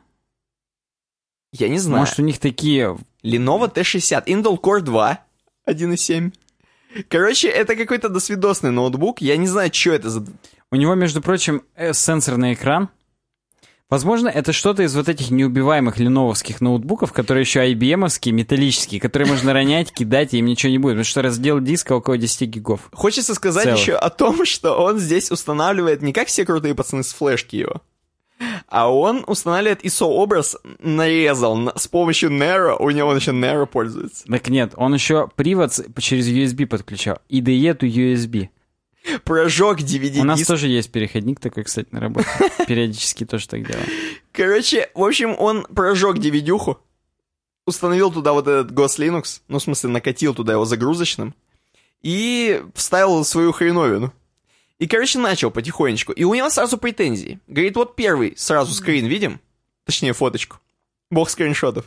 [1.51, 2.01] Я не знаю.
[2.01, 2.95] Может, у них такие...
[3.23, 5.19] Lenovo T60, Intel Core 2,
[5.67, 6.31] 1.7.
[7.09, 9.19] Короче, это какой-то досвидосный ноутбук.
[9.19, 10.23] Я не знаю, что это за...
[10.69, 12.89] У него, между прочим, э, сенсорный экран.
[13.89, 19.53] Возможно, это что-то из вот этих неубиваемых леновских ноутбуков, которые еще IBM-овские, металлические, которые можно
[19.53, 20.93] ронять, кидать, и им ничего не будет.
[20.93, 22.89] Потому что раздел диска около 10 гигов.
[22.91, 23.79] Хочется сказать Целых.
[23.79, 27.81] еще о том, что он здесь устанавливает не как все крутые пацаны с флешки его,
[28.67, 34.25] А он устанавливает ISO-образ, нарезал на- с помощью Nero, у него он еще Nero пользуется.
[34.25, 37.19] Так нет, он еще привод через USB подключал.
[37.29, 38.49] IDE to USB.
[39.25, 42.27] Прожег DVD У нас тоже есть переходник такой, кстати, на работе.
[42.67, 43.87] Периодически тоже так делаем.
[44.31, 46.79] Короче, в общем, он прожег DVD-дюху,
[47.65, 51.35] установил туда вот этот Ghost Linux, ну, в смысле, накатил туда его загрузочным,
[52.01, 54.13] и вставил свою хреновину.
[54.79, 56.11] И, короче, начал потихонечку.
[56.11, 57.39] И у него сразу претензии.
[57.47, 59.39] Говорит, вот первый сразу скрин видим?
[59.85, 60.57] Точнее, фоточку.
[61.09, 61.85] Бог скриншотов.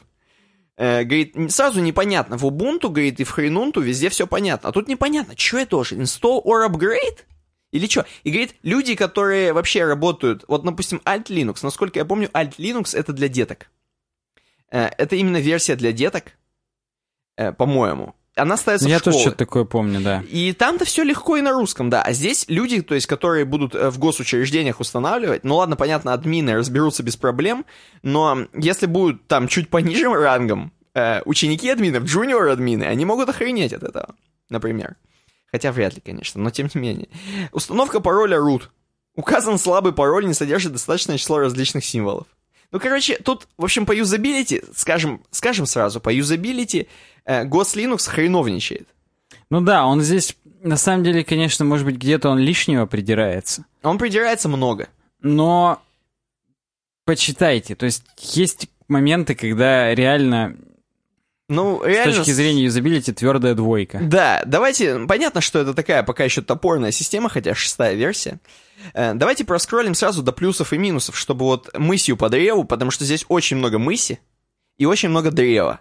[0.77, 2.37] Э, говорит, сразу непонятно.
[2.37, 4.69] В Ubuntu, говорит, и в Хренунту везде все понятно.
[4.69, 5.97] А тут непонятно, что это тоже?
[5.97, 7.25] Install or upgrade?
[7.73, 8.07] Или что?
[8.25, 12.97] И говорит, люди, которые вообще работают, вот, допустим, Alt Linux, насколько я помню, Alt Linux
[12.97, 13.71] это для деток.
[14.71, 16.33] Э, это именно версия для деток,
[17.37, 18.15] э, по-моему.
[18.37, 20.23] Она ставится Я в тоже что-то такое помню, да.
[20.29, 22.03] И там-то все легко и на русском, да.
[22.03, 26.55] А здесь люди, то есть, которые будут э, в госучреждениях устанавливать, ну ладно, понятно, админы
[26.55, 27.65] разберутся без проблем,
[28.03, 33.73] но если будут там чуть пониже рангом, э, ученики админов, джуниор админы, они могут охренеть
[33.73, 34.15] от этого,
[34.51, 34.97] например.
[35.51, 37.09] Хотя вряд ли, конечно, но тем не менее.
[37.53, 38.65] Установка пароля root.
[39.15, 42.27] Указан слабый пароль, не содержит достаточное число различных символов.
[42.73, 46.89] Ну, короче, тут, в общем, по юзабилити, скажем, скажем сразу, по юзабилити
[47.27, 48.89] э, Linux хреновничает.
[49.51, 53.65] Ну да, он здесь, на самом деле, конечно, может быть, где-то он лишнего придирается.
[53.83, 54.89] Он придирается много.
[55.21, 55.81] Но
[57.05, 57.75] почитайте.
[57.75, 60.57] То есть есть моменты, когда реально,
[61.49, 62.15] Ну, с реально...
[62.17, 64.01] точки зрения юзабилити, твердая двойка.
[64.03, 65.07] Да, давайте...
[65.07, 68.41] Понятно, что это такая пока еще топорная система, хотя шестая версия.
[68.95, 73.05] Э, Давайте проскроллим сразу до плюсов и минусов, чтобы вот мысью по древу, потому что
[73.05, 74.21] здесь очень много мыси
[74.79, 75.81] и очень много древа.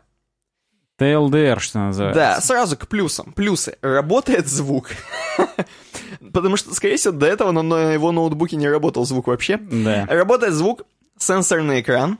[1.00, 2.20] TLDR, что называется.
[2.20, 3.34] Да, сразу к плюсам.
[3.34, 3.78] Плюсы.
[3.82, 4.90] Работает звук.
[6.34, 9.58] Потому что, скорее всего, до этого на- его ноутбуке не работал звук вообще.
[9.58, 10.06] Да.
[10.06, 10.84] Работает звук,
[11.18, 12.20] сенсорный экран.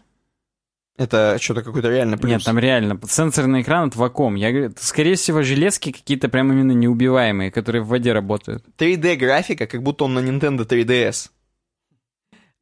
[0.98, 2.32] Это что-то какой-то реально плюс.
[2.32, 4.38] Нет, там реально сенсорный экран от Wacom.
[4.38, 8.64] Я говорю, это, скорее всего, железки какие-то прям именно неубиваемые, которые в воде работают.
[8.78, 11.30] 3D-графика, как будто он на Nintendo 3DS.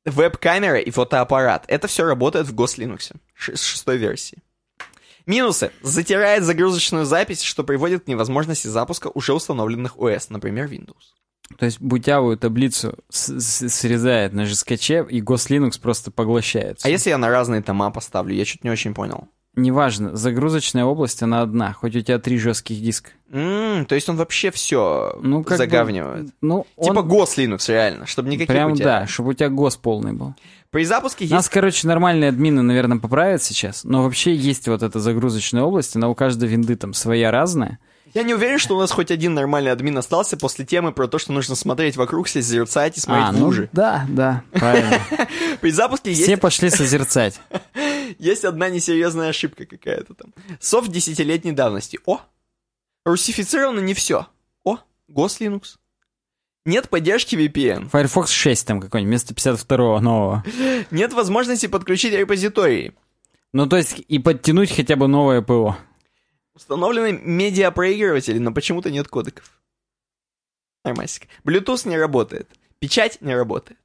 [0.05, 1.65] Веб-камера и фотоаппарат.
[1.67, 4.39] Это все работает в Ghost Linux с шестой версии.
[5.25, 5.71] Минусы.
[5.81, 11.13] Затирает загрузочную запись, что приводит к невозможности запуска уже установленных OS, например, Windows.
[11.57, 16.87] То есть бутявую таблицу срезает на жесткаче, и Linux просто поглощается.
[16.87, 18.33] А если я на разные тома поставлю?
[18.33, 19.27] Я что-то не очень понял.
[19.55, 23.11] Неважно, загрузочная область, она одна, хоть у тебя три жестких диска.
[23.29, 26.29] М, то есть он вообще все Ну, как бы, загавнивает.
[26.41, 29.01] Ну, Типа он Ghost Linux, реально, чтобы никаких прям, у тебя...
[29.01, 30.33] да, чтобы у тебя ГОС полный был.
[30.73, 31.31] При запуске есть...
[31.31, 36.09] Нас, короче, нормальные админы, наверное, поправят сейчас, но вообще есть вот эта загрузочная область, она
[36.09, 37.77] у каждой винды там своя разная.
[38.15, 41.19] Я не уверен, что у нас хоть один нормальный админ остался после темы про то,
[41.19, 43.69] что нужно смотреть вокруг, созерцать и смотреть а, в ну, лужи.
[43.71, 44.99] да, да, правильно.
[45.61, 47.39] При запуске есть Все пошли созерцать.
[48.17, 50.33] Есть одна несерьезная ошибка какая-то там.
[50.59, 51.99] Софт десятилетней давности.
[52.05, 52.19] О!
[53.05, 54.27] Русифицировано не все.
[54.63, 54.79] О!
[55.07, 55.75] Linux.
[56.65, 57.89] Нет поддержки VPN.
[57.89, 60.43] Firefox 6 там какой-нибудь, вместо 52 нового.
[60.91, 62.93] Нет возможности подключить репозитории.
[63.51, 65.77] Ну, то есть и подтянуть хотя бы новое ПО.
[66.55, 69.59] Установлены медиапроигрыватели, но почему-то нет кодеков.
[70.85, 71.27] Нормасик.
[71.43, 72.49] Bluetooth не работает.
[72.79, 73.79] Печать не работает.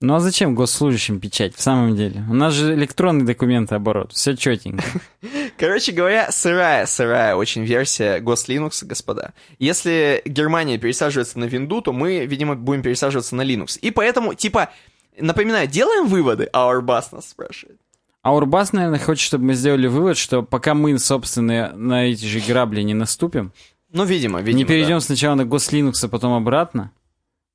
[0.00, 2.24] Ну а зачем госслужащим печать, в самом деле?
[2.30, 4.84] У нас же электронный документооборот, все четенько.
[5.58, 9.34] Короче говоря, сырая, сырая очень версия Linux, господа.
[9.58, 13.78] Если Германия пересаживается на винду, то мы, видимо, будем пересаживаться на Linux.
[13.80, 14.70] И поэтому, типа,
[15.18, 16.48] напоминаю, делаем выводы?
[16.52, 16.80] Our
[17.12, 17.80] нас спрашивает.
[18.22, 22.40] А Урбас, наверное, хочет, чтобы мы сделали вывод, что пока мы, собственно, на эти же
[22.40, 23.52] грабли не наступим,
[23.90, 25.00] Ну, видимо, видимо, не перейдем да.
[25.00, 26.92] сначала на Гослинукс, а потом обратно,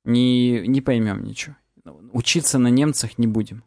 [0.04, 1.54] не, не поймем ничего.
[2.12, 3.62] Учиться на немцах не будем.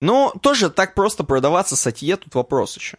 [0.00, 2.98] Ну, тоже так просто продаваться сатье, тут вопрос еще.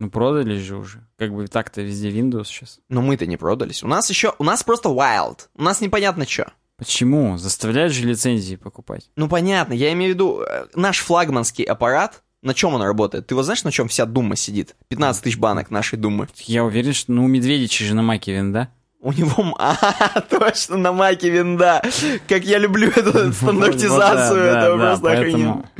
[0.00, 1.04] Ну, продали же уже.
[1.18, 2.78] Как бы так-то везде Windows сейчас.
[2.88, 3.82] Но мы-то не продались.
[3.82, 5.48] У нас еще, у нас просто wild.
[5.56, 6.52] У нас непонятно что.
[6.76, 7.36] Почему?
[7.38, 9.10] Заставляют же лицензии покупать.
[9.16, 13.26] Ну, понятно, я имею в виду, э, наш флагманский аппарат, на чем он работает?
[13.26, 14.76] Ты его знаешь, на чем вся Дума сидит?
[14.86, 16.28] 15 тысяч банок нашей Думы.
[16.36, 18.68] Я уверен, что ну, у Медведича же на маке винда.
[19.00, 19.56] У него...
[19.58, 21.82] А, точно, на маке винда.
[22.28, 25.70] Как я люблю эту стандартизацию, Вот, да, это просто охрененно.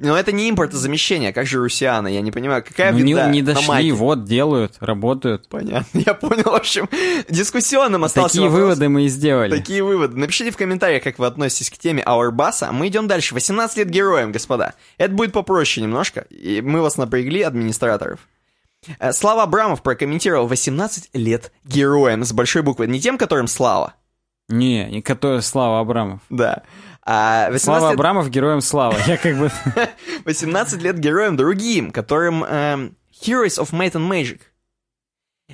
[0.00, 3.42] Но это не импортозамещение, как же русиана, я не понимаю, какая Ну, не, винда не
[3.42, 3.92] на дошли, маке?
[3.92, 5.48] вот, делают, работают.
[5.48, 6.88] Понятно, я понял, в общем,
[7.28, 8.62] дискуссионным остался Такие вопрос.
[8.62, 9.56] выводы мы и сделали.
[9.56, 10.16] Такие выводы.
[10.18, 12.72] Напишите в комментариях, как вы относитесь к теме Ауэрбаса.
[12.72, 13.34] Мы идем дальше.
[13.34, 14.74] 18 лет героям, господа.
[14.98, 16.22] Это будет попроще немножко.
[16.30, 18.18] И мы вас напрягли, администраторов.
[18.98, 22.86] Э, Слава Абрамов прокомментировал 18 лет героям с большой буквы.
[22.86, 23.94] Не тем, которым Слава,
[24.48, 26.20] Не, не который Слава Абрамов.
[26.30, 26.62] Да.
[27.06, 28.96] А 18 Слава лет, Абрамов героем славы.
[29.06, 29.50] Я как бы...
[30.24, 34.40] 18 лет героям другим, которым эм, Heroes of Might and Magic.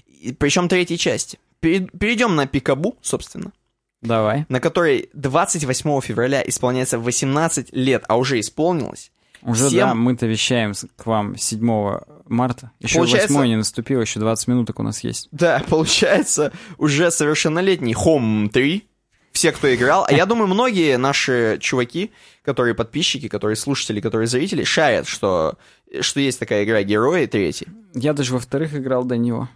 [0.07, 1.39] И- Причем третьей части.
[1.61, 3.53] Пере- Перейдем на Пикабу, собственно,
[4.01, 4.47] Давай.
[4.49, 9.11] на которой 28 февраля исполняется 18 лет, а уже исполнилось.
[9.43, 11.99] Уже, Всем- да, мы-то вещаем к вам 7
[12.31, 12.71] марта.
[12.81, 15.29] Еще Получается- 8 не наступило, еще 20 минуток у нас есть.
[15.33, 18.87] Да, получается, уже совершеннолетний Home 3.
[19.33, 20.05] Все, кто играл.
[20.09, 22.11] А я думаю, многие наши чуваки,
[22.43, 25.57] которые подписчики, которые слушатели, которые зрители, шарят, что,
[26.01, 27.69] что есть такая игра Герои третий.
[27.95, 29.49] Я даже во вторых играл до него.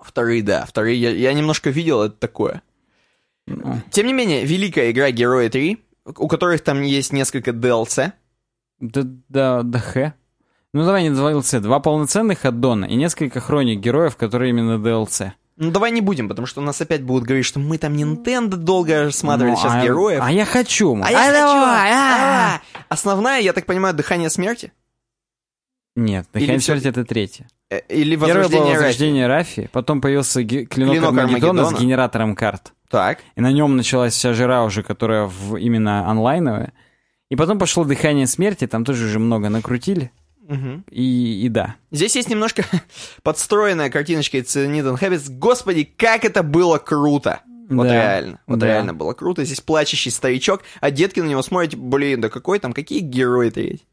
[0.00, 2.62] Вторые, да, вторые я, я немножко видел это такое.
[3.46, 5.78] Ну, Тем не менее, великая игра Герои 3,
[6.16, 8.12] у которых там есть несколько DLC.
[8.80, 10.14] да, да, да х.
[10.74, 11.60] Ну давай не DLC.
[11.60, 15.32] Два полноценных аддона и несколько хроник героев, которые именно DLC.
[15.56, 18.56] Ну давай не будем, потому что у нас опять будут говорить, что мы там Nintendo
[18.56, 20.20] долго рассматривали Ну, сейчас а- героев.
[20.22, 20.94] А я хочу.
[21.02, 21.32] А я хочу!
[21.34, 22.54] давай, а!
[22.56, 22.60] А!
[22.88, 24.72] Основная, я так понимаю, дыхание смерти?
[25.94, 27.48] Нет, Или Дыхание всё- смерти это третье.
[27.70, 28.76] Э, Или Первое было возрождение Рафи?
[28.76, 31.76] возрождение Рафи, потом появился клинок, Клинок Армагеддона Армагеддона.
[31.76, 32.72] с генератором карт.
[32.88, 33.18] Так.
[33.36, 36.72] И на нем началась вся жира уже, которая в, именно онлайновая.
[37.30, 40.10] И потом пошло дыхание смерти, там тоже уже много накрутили.
[40.48, 40.84] Мгм.
[40.90, 41.76] И, и да.
[41.90, 42.64] Здесь есть немножко
[43.22, 45.30] подстроенная картиночка из Need and Habits.
[45.30, 47.40] Господи, как это было круто!
[47.68, 47.92] Вот Да.
[47.94, 48.66] реально, вот Да.
[48.66, 49.44] реально было круто.
[49.44, 53.86] Здесь плачущий старичок, а детки на него смотрят, блин, да какой там, какие герои-то есть.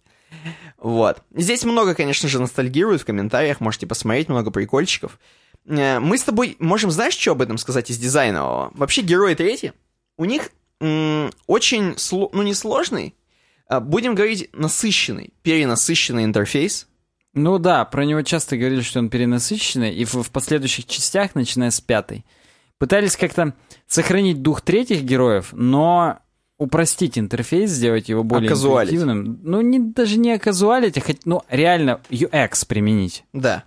[0.77, 1.21] Вот.
[1.35, 5.19] Здесь много, конечно же, ностальгируют в комментариях, можете посмотреть, много прикольчиков.
[5.67, 8.71] Э, Мы с тобой можем, знаешь, что об этом сказать из дизайнового?
[8.73, 9.73] Вообще, герои третьи,
[10.17, 10.49] у них
[11.47, 13.13] очень, сло- ну не сложный,
[13.79, 16.87] будем говорить, насыщенный, перенасыщенный интерфейс.
[17.35, 21.69] Ну да, про него часто говорили, что он перенасыщенный, и в, в последующих частях, начиная
[21.69, 22.25] с пятой,
[22.79, 23.53] пытались как-то
[23.87, 26.19] сохранить дух третьих героев, но
[26.57, 29.39] упростить интерфейс, сделать его более интуитивным.
[29.43, 33.23] Ну, не, даже не оказуалить, а хоть, ну, реально UX применить.
[33.31, 33.63] Да.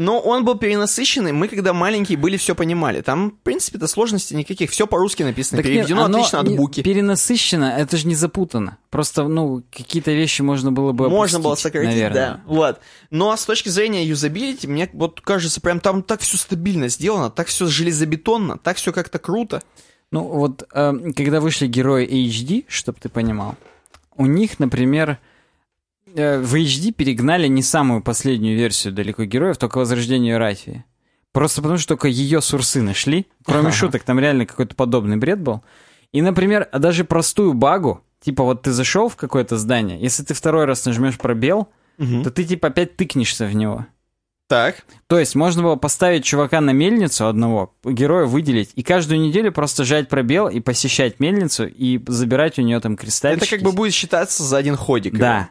[0.00, 3.02] Но он был перенасыщенный, мы когда маленькие были, все понимали.
[3.02, 6.82] Там, в принципе-то, сложностей никаких, все по-русски написано, Так нет, переведено оно отлично от буки.
[6.82, 8.78] Перенасыщено, это же не запутано.
[8.88, 12.14] Просто, ну, какие-то вещи можно было бы Можно было сократить, наверное.
[12.14, 12.40] да.
[12.46, 12.80] Вот.
[13.10, 17.48] Но с точки зрения юзабилити, мне вот кажется, прям там так все стабильно сделано, так
[17.48, 19.62] все железобетонно, так все как-то круто.
[20.10, 23.54] Ну, вот, э, когда вышли герои HD, чтобы ты понимал,
[24.16, 25.18] у них, например,
[26.14, 30.84] в HD перегнали не самую последнюю версию далеко героев, только Возрождение Рафии.
[31.32, 33.26] Просто потому, что только ее сурсы нашли.
[33.44, 33.72] Кроме Ага.
[33.72, 35.62] шуток, там реально какой-то подобный бред был.
[36.12, 40.64] И, например, даже простую багу, типа вот ты зашел в какое-то здание, если ты второй
[40.64, 41.68] раз нажмешь пробел,
[41.98, 43.86] то ты типа опять тыкнешься в него.
[44.48, 44.84] Так.
[45.06, 49.84] То есть можно было поставить чувака на мельницу одного, героя выделить, и каждую неделю просто
[49.84, 53.44] жать пробел и посещать мельницу и забирать у нее там кристальчики.
[53.46, 55.16] Это как бы будет считаться за один ходик.
[55.16, 55.50] Да.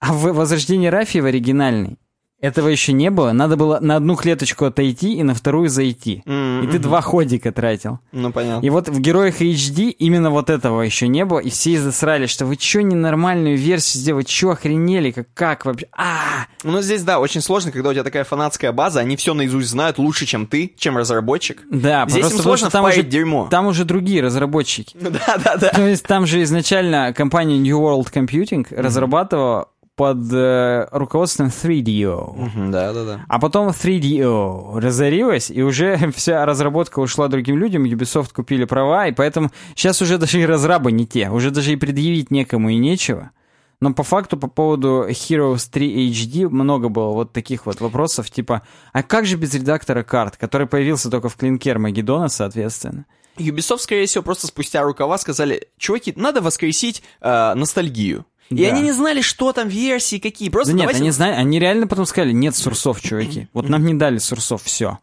[0.00, 1.96] А в «Возрождении Рафии» в оригинальной
[2.40, 3.32] этого еще не было.
[3.32, 6.22] Надо было на одну клеточку отойти и на вторую зайти.
[6.24, 7.98] М, И ты два ходика тратил.
[8.12, 8.64] Ну, понятно.
[8.64, 12.46] И вот в «Героях HD» именно вот этого еще не было, и все засрали, что
[12.46, 15.88] вы что ненормальную версию сделали, что охренели, как, как вообще?
[15.90, 19.70] а Ну, здесь, да, очень сложно, когда у тебя такая фанатская база, они все наизусть
[19.70, 21.64] знают лучше, чем ты, чем разработчик.
[21.68, 23.48] Да, Здесь просто им потому сложно что там уже, дерьмо.
[23.50, 24.96] там уже другие разработчики.
[25.00, 25.70] Да, да, да.
[25.70, 29.66] То есть там же изначально компания New World Computing разрабатывала
[29.98, 32.70] под э, руководством 3DO.
[32.70, 33.20] Да, да, да.
[33.26, 39.12] А потом 3DO разорилась, и уже вся разработка ушла другим людям, Ubisoft купили права, и
[39.12, 43.32] поэтому сейчас уже даже и разрабы не те, уже даже и предъявить некому и нечего.
[43.80, 48.62] Но по факту по поводу Heroes 3 HD много было вот таких вот вопросов, типа,
[48.92, 53.04] а как же без редактора карт, который появился только в клинке Армагеддона, соответственно?
[53.36, 58.26] Ubisoft, скорее всего, просто спустя рукава сказали, чуваки, надо воскресить э, ностальгию.
[58.50, 58.68] И Да.
[58.68, 60.48] они не знали, что там версии, какие.
[60.48, 63.48] Просто Да нет, давайте- они знали, они реально потом сказали, нет сурсов, чуваки.
[63.52, 64.98] Вот нам не дали сурсов, все.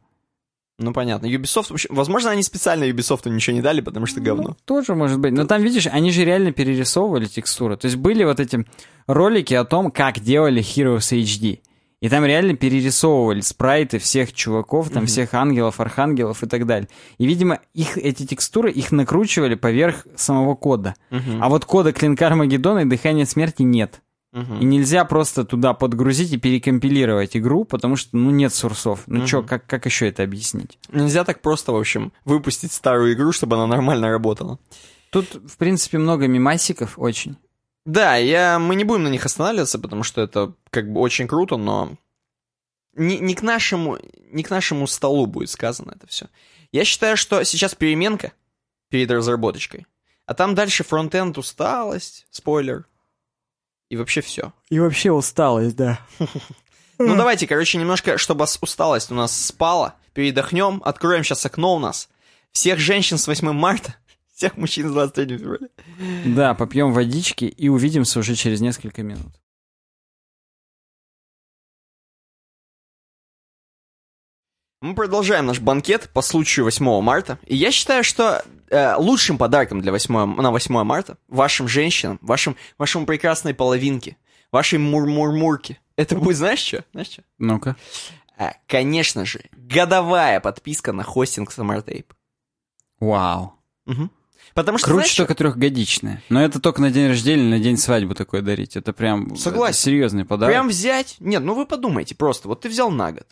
[0.77, 1.27] Ну, понятно.
[1.27, 4.57] Ubisoft, вообще, возможно, они специально Ubisoft ничего не дали, потому что говно.
[4.65, 5.31] Тоже может быть.
[5.31, 7.77] Но там, видишь, они же реально перерисовывали текстуры.
[7.77, 8.65] То есть были вот эти
[9.07, 11.59] ролики о том, как делали Heroes HD.
[12.05, 16.87] И там реально перерисовывали спрайты всех чуваков, там всех ангелов, архангелов и так далее.
[17.17, 20.93] И, видимо, их, эти текстуры, их накручивали поверх самого кода.
[21.09, 24.01] А вот кода клинка Армагеддона и Дыхания Смерти нет.
[24.33, 24.59] Мгм.
[24.59, 29.01] И нельзя просто туда подгрузить и перекомпилировать игру, потому что, ну, нет сурсов.
[29.07, 30.77] Ну, чё, как, как еще это объяснить?
[30.91, 34.59] Нельзя так просто, в общем, выпустить старую игру, чтобы она нормально работала.
[35.09, 37.37] Тут, в принципе, много мимасиков очень.
[37.85, 41.55] Да, я, мы не будем на них останавливаться, потому что это как бы очень круто,
[41.57, 41.97] но
[42.93, 43.99] не, не, к нашему,
[44.31, 46.27] не к нашему столу будет сказано это все.
[46.71, 48.33] Я считаю, что сейчас переменка,
[48.89, 49.85] перед разработочкой.
[50.25, 52.87] А там дальше фронтенд усталость, спойлер.
[53.89, 54.51] И вообще все.
[54.69, 55.99] И вообще усталость, да.
[56.97, 62.07] Ну давайте, короче, немножко, чтобы усталость у нас спала, передохнем, откроем сейчас окно у нас.
[62.53, 63.95] Всех женщин с 8 марта,
[64.35, 65.67] всех мужчин с 23 февраля.
[66.25, 69.39] Да, попьем водички и увидимся уже через несколько минут.
[74.81, 77.39] Мы продолжаем наш банкет по случаю 8 марта.
[77.47, 82.55] И я считаю, что э, лучшим подарком для 8, на 8 марта вашим женщинам, вашим,
[82.77, 84.17] вашему прекрасной половинке,
[84.51, 86.83] вашей мур-мур-мурке, это будет, знаешь что?
[86.91, 87.23] Знаешь что?
[87.39, 87.77] Ну-ка.
[88.37, 92.11] Э, конечно же, годовая подписка на хостинг Summertape.
[92.99, 93.55] Вау.
[93.87, 94.09] Угу.
[94.55, 96.23] Потому что, Круче знаешь, только трехгодичная.
[96.29, 98.77] Но это только на день рождения на день свадьбы такое дарить.
[98.77, 99.73] Это прям Согласен.
[99.73, 100.53] это серьезный подарок.
[100.53, 101.17] Прям взять...
[101.19, 102.47] Нет, ну вы подумайте просто.
[102.47, 103.27] Вот ты взял на год.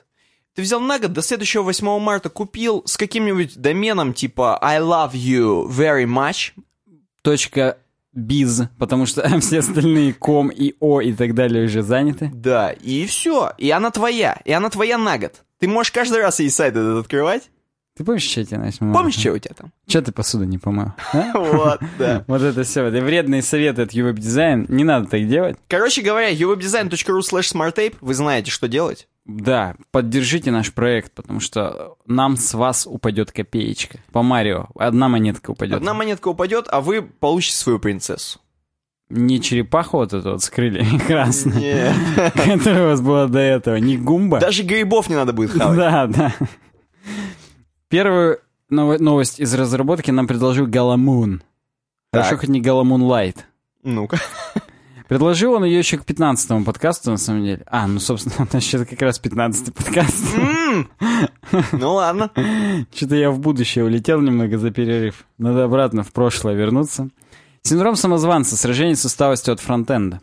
[0.54, 5.14] Ты взял на год, до следующего 8 марта купил с каким-нибудь доменом типа I love
[5.14, 6.52] you very much.
[7.22, 7.78] Точка
[8.12, 12.32] биз, потому что все остальные ком и о и так далее уже заняты.
[12.34, 13.54] Да, и все.
[13.58, 14.42] И она твоя.
[14.44, 15.36] И она твоя на год.
[15.60, 17.44] Ты можешь каждый раз ей сайт этот открывать.
[17.96, 18.92] Ты помнишь, что я тебе начал?
[18.92, 19.72] Помнишь, что у тебя там?
[19.88, 20.94] Что ты посуду не помыл?
[21.14, 21.32] а?
[21.38, 22.24] Вот, да.
[22.28, 22.86] Вот это все.
[22.86, 24.66] Это вредные советы от UWeb Design.
[24.68, 25.58] Не надо так делать.
[25.68, 27.96] Короче говоря, uwebdesign.ru slash smarttape.
[28.02, 29.08] Вы знаете, что делать.
[29.26, 34.00] Да, поддержите наш проект, потому что нам с вас упадет копеечка.
[34.12, 35.78] По Марио одна монетка упадет.
[35.78, 38.40] Одна монетка упадет, а вы получите свою принцессу.
[39.10, 41.94] Не черепаху вот эту вот с крыльями красной,
[42.34, 44.40] которая у вас была до этого, не гумба.
[44.40, 45.78] Даже грибов не надо будет хавать.
[45.78, 46.34] Да, да.
[47.94, 48.40] Первую
[48.72, 51.44] ново- новость из разработки нам предложил Галамун.
[52.12, 53.46] Хорошо, хоть не Галамун Лайт.
[53.84, 54.18] Ну-ка.
[55.08, 57.64] Предложил он ее еще к 15 подкасту, на самом деле.
[57.68, 60.26] А, ну, собственно, у нас сейчас как раз 15 подкаст.
[61.72, 62.32] Ну ладно.
[62.96, 65.26] Что-то я в будущее улетел немного за перерыв.
[65.38, 67.10] Надо обратно в прошлое вернуться.
[67.62, 68.58] Синдром самозванца.
[68.58, 70.20] Сражение с усталостью от фронтенда.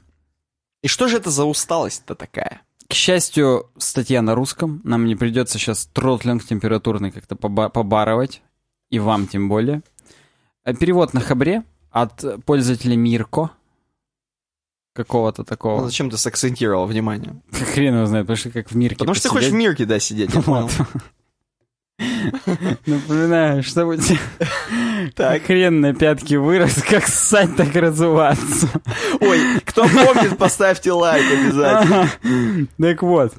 [0.83, 2.63] И что же это за усталость-то такая?
[2.91, 4.81] К счастью, статья на русском.
[4.83, 8.43] Нам не придется сейчас тротлинг температурный как-то поба- побарывать.
[8.91, 9.83] И вам тем более.
[10.65, 11.63] Э, Перевод на хабре
[11.93, 13.51] от пользователя Мирко.
[14.93, 15.85] Какого-то Ну, такого.
[15.85, 17.41] зачем ты сакцентировал внимание?
[17.53, 19.69] Хрен его знает, потому что как в Мирке Потому что ты хочешь в посидеть.
[19.69, 20.33] мирке, да, сидеть.
[20.45, 20.69] понял.
[22.87, 24.19] Напоминаю, чтобы тебе
[25.17, 25.43] Так.
[25.43, 28.69] хрен на пятки вырос, как ссать, так разуваться.
[29.21, 32.09] Ой, кто помнит, поставьте лайк обязательно.
[32.79, 33.35] Так вот.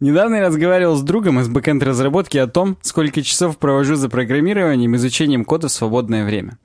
[0.00, 4.94] Недавно я разговаривал с другом из бэкэнд разработки о том, сколько часов провожу за программированием
[4.94, 6.58] и изучением кода в свободное время.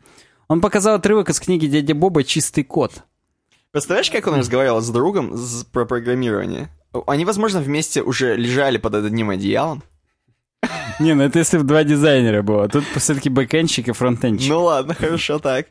[0.48, 2.94] Он показал отрывок из книги дяди Боба «Чистый код».
[3.72, 5.38] Представляешь, как он разговаривал с другом
[5.74, 6.70] про программирование?
[7.08, 9.84] Они, возможно, вместе уже лежали под одним одеялом.
[11.00, 12.68] Не, ну это если бы два дизайнера было.
[12.70, 14.50] Тут все-таки бэкэндчик и фронтенчик.
[14.50, 15.68] Ну ладно, хорошо так.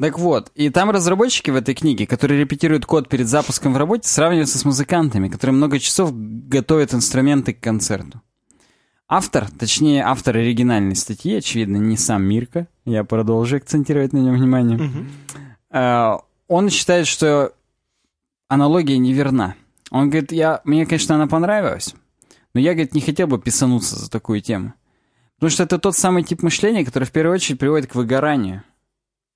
[0.00, 4.08] Так вот, и там разработчики в этой книге, которые репетируют код перед запуском в работе,
[4.08, 8.22] сравниваются с музыкантами, которые много часов готовят инструменты к концерту.
[9.08, 15.06] Автор, точнее автор оригинальной статьи, очевидно, не сам Мирка, я продолжу акцентировать на нем внимание,
[15.70, 17.52] э, он считает, что
[18.48, 19.56] аналогия неверна.
[19.90, 21.94] Он говорит, я, мне, конечно, она понравилась,
[22.58, 24.74] но я, говорит, не хотел бы писануться за такую тему.
[25.36, 28.64] Потому что это тот самый тип мышления, который в первую очередь приводит к выгоранию.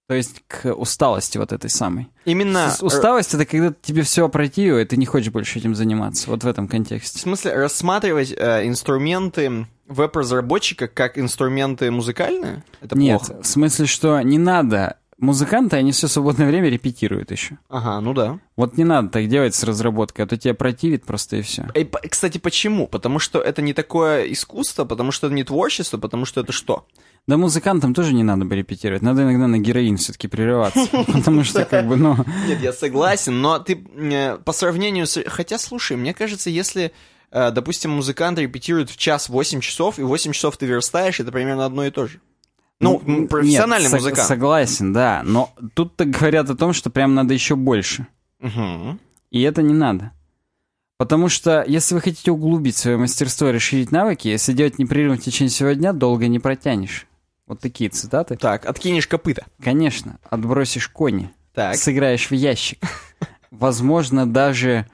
[0.08, 2.08] То есть к усталости вот этой самой.
[2.24, 2.70] Именно...
[2.70, 6.28] С- Усталость— это когда тебе все опротивило, и ты не хочешь больше этим заниматься.
[6.28, 7.20] Вот в этом В контексте.
[7.20, 12.64] смысле, рассматривать э, инструменты веб-разработчика как инструменты музыкальные?
[12.80, 13.42] Это Нет, плохо.
[13.42, 14.96] в смысле, что не надо...
[15.22, 17.56] Музыканты, они все свободное время репетируют еще.
[17.68, 18.40] Ага, ну да.
[18.56, 21.68] Вот не надо так делать с разработкой, а то тебя противит просто и все.
[21.76, 22.88] И, кстати, почему?
[22.88, 26.88] Потому что это не такое искусство, потому что это не творчество, потому что это что?
[27.28, 29.02] Да музыкантам тоже не надо бы репетировать.
[29.02, 30.88] Надо иногда на героин все-таки прерываться.
[31.06, 32.16] Потому что, как бы, ну...
[32.48, 35.22] Нет, я согласен, но ты э, по сравнению с...
[35.28, 36.90] Хотя, слушай, мне кажется, если,
[37.30, 41.64] э, допустим, музыкант репетирует в час 8 часов, и 8 часов ты верстаешь, это примерно
[41.64, 42.20] одно и то же.
[42.82, 44.28] Ну, нет, профессиональный сог- музыкант.
[44.28, 45.22] Согласен, да.
[45.24, 48.06] Но тут-то говорят о том, что прям надо еще больше.
[48.40, 48.98] Мгм.
[49.30, 50.12] И это не надо.
[50.98, 55.20] Потому что, если вы хотите углубить свое мастерство и расширить навыки, если делать непрерывно в
[55.22, 57.06] течение всего дня, долго не протянешь.
[57.46, 58.36] Вот такие цитаты.
[58.36, 59.46] Так, откинешь копыта.
[59.62, 61.74] Конечно, отбросишь кони, Так.
[61.76, 62.78] сыграешь в ящик.
[63.50, 64.86] Возможно, даже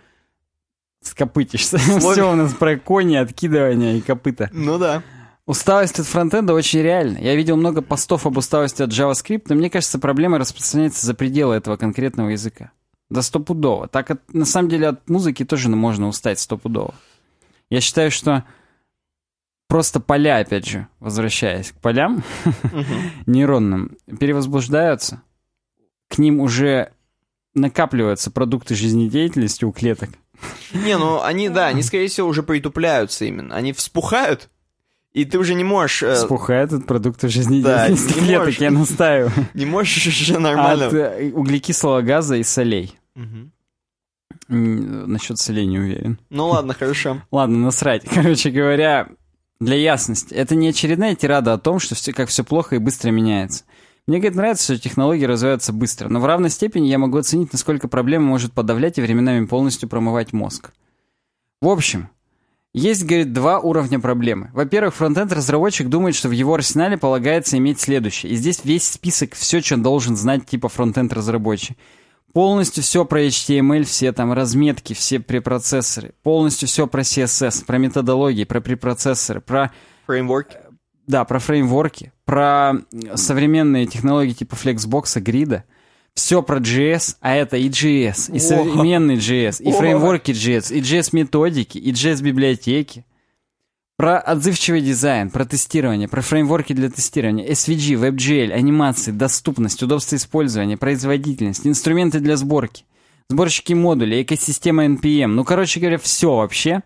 [1.02, 1.78] скопытишься.
[1.78, 4.48] Все у нас про кони, откидывания и копыта.
[4.52, 5.02] Ну да.
[5.49, 7.16] Усталость от фронтенда очень реальна.
[7.16, 11.55] Я видел много постов об усталости от JavaScript, но мне кажется, проблема распространяется за пределы
[11.55, 12.70] этого конкретного языка.
[13.09, 13.89] Да стопудово.
[13.89, 16.95] Так от- на самом деле от музыки тоже можно устать стопудово.
[17.70, 18.45] Я считаю, что
[19.69, 22.23] просто поля, опять же, возвращаясь к полям
[23.27, 25.23] нейронным, перевозбуждаются,
[26.11, 26.93] к ним уже
[27.55, 30.11] накапливаются продукты жизнедеятельности у клеток.
[30.75, 33.57] Не, ну они, да, они, скорее всего, уже притупляются именно.
[33.57, 34.51] Они вспухают,
[35.20, 36.03] и ты уже не можешь...
[36.03, 38.59] э, Вспухают от продуктов жизнедеятельности Да, не клеток, можешь.
[38.61, 39.32] я настаиваю.
[39.55, 40.86] Не можешь уже нормально...
[40.86, 42.95] От э, углекислого газа и солей.
[43.16, 43.53] М,
[45.12, 46.19] Насчет солей не уверен.
[46.31, 47.23] Ну ладно, хорошо.
[47.31, 48.05] Ладно, насрать.
[48.15, 49.09] Короче говоря,
[49.61, 53.11] для ясности, это не очередная тирада о том, что все, как все плохо и быстро
[53.11, 53.65] меняется.
[54.07, 57.89] Мне, говорит, нравится, что технологии развиваются быстро, но в равной степени я могу оценить, насколько
[57.89, 60.73] проблема может подавлять и временами полностью промывать мозг.
[61.61, 62.09] В общем,
[62.78, 64.50] есть, говорит, два уровня проблемы.
[64.52, 68.32] Во-первых, фронтенд-разработчик думает, что в его арсенале полагается иметь следующее.
[68.32, 71.76] И здесь весь список, все, что должен знать типа фронтенд-разработчик.
[72.32, 76.12] Полностью все про HTML, все там разметки, все препроцессоры.
[76.22, 79.72] Полностью все про CSS, про методологии, про препроцессоры, про
[80.06, 80.48] Фреймворк.
[81.06, 82.74] да, про фреймворки, про
[83.14, 85.64] современные технологии типа Flexbox, грида.
[86.19, 91.78] Все про JS, а это и JS, и современный JS, и фреймворки JS, и JS-методики,
[91.78, 93.07] и JS-библиотеки.
[93.97, 100.77] Про отзывчивый дизайн, про тестирование, про фреймворки для тестирования, SVG, WebGL, анимации, доступность, удобство использования,
[100.77, 102.85] производительность, инструменты для сборки,
[103.28, 105.28] сборщики модулей, экосистема NPM.
[105.28, 106.82] Ну, короче говоря, все вообще.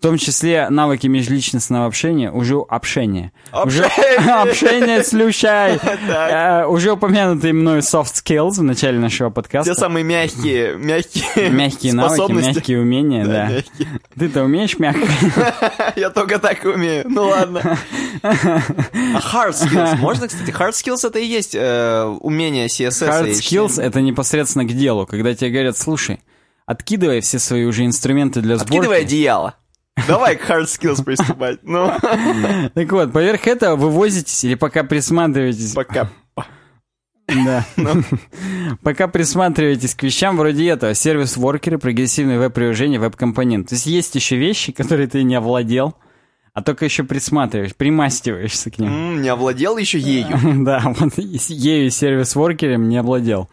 [0.00, 3.32] В том числе навыки межличностного общения, уже общение.
[3.52, 5.12] Уже общение с.
[6.10, 9.74] Э, Уже упомянутые мною soft skills в начале нашего Те подкаста.
[9.74, 13.50] самые мягкие, мягкие, Мягкие навыки, мягкие умения, Да.
[14.18, 15.06] Ты-то умеешь мягко?
[15.96, 17.04] Я только так умею.
[17.06, 17.78] Ну ладно.
[18.22, 19.96] А hard skills.
[19.96, 23.06] Можно, кстати, hard skills это и есть э, умение CSS.
[23.06, 26.20] Hard skills— это непосредственно к делу, когда тебе говорят, слушай,
[26.64, 28.72] откидывай все свои уже инструменты для сборки.
[28.76, 29.56] Откидывай одеяло.
[30.06, 31.60] Давай к hard skills приступать.
[31.62, 31.90] Ну,
[32.74, 35.72] Так вот, поверх этого вы возитесь или пока присматриваетесь...
[35.72, 36.08] пока.
[37.44, 37.64] Да.
[37.76, 38.02] Ну.
[38.82, 40.94] Пока присматриваетесь к вещам вроде этого.
[40.94, 43.68] Сервис-воркеры, прогрессивные веб-приложения, веб-компонент.
[43.68, 45.94] То есть есть еще вещи, которые ты не овладел,
[46.52, 49.22] а только еще присматриваешь, примастиваешься к ним.
[49.22, 50.26] Не овладел еще ею.
[50.64, 53.48] Да, вот ею сервис-воркером не овладел.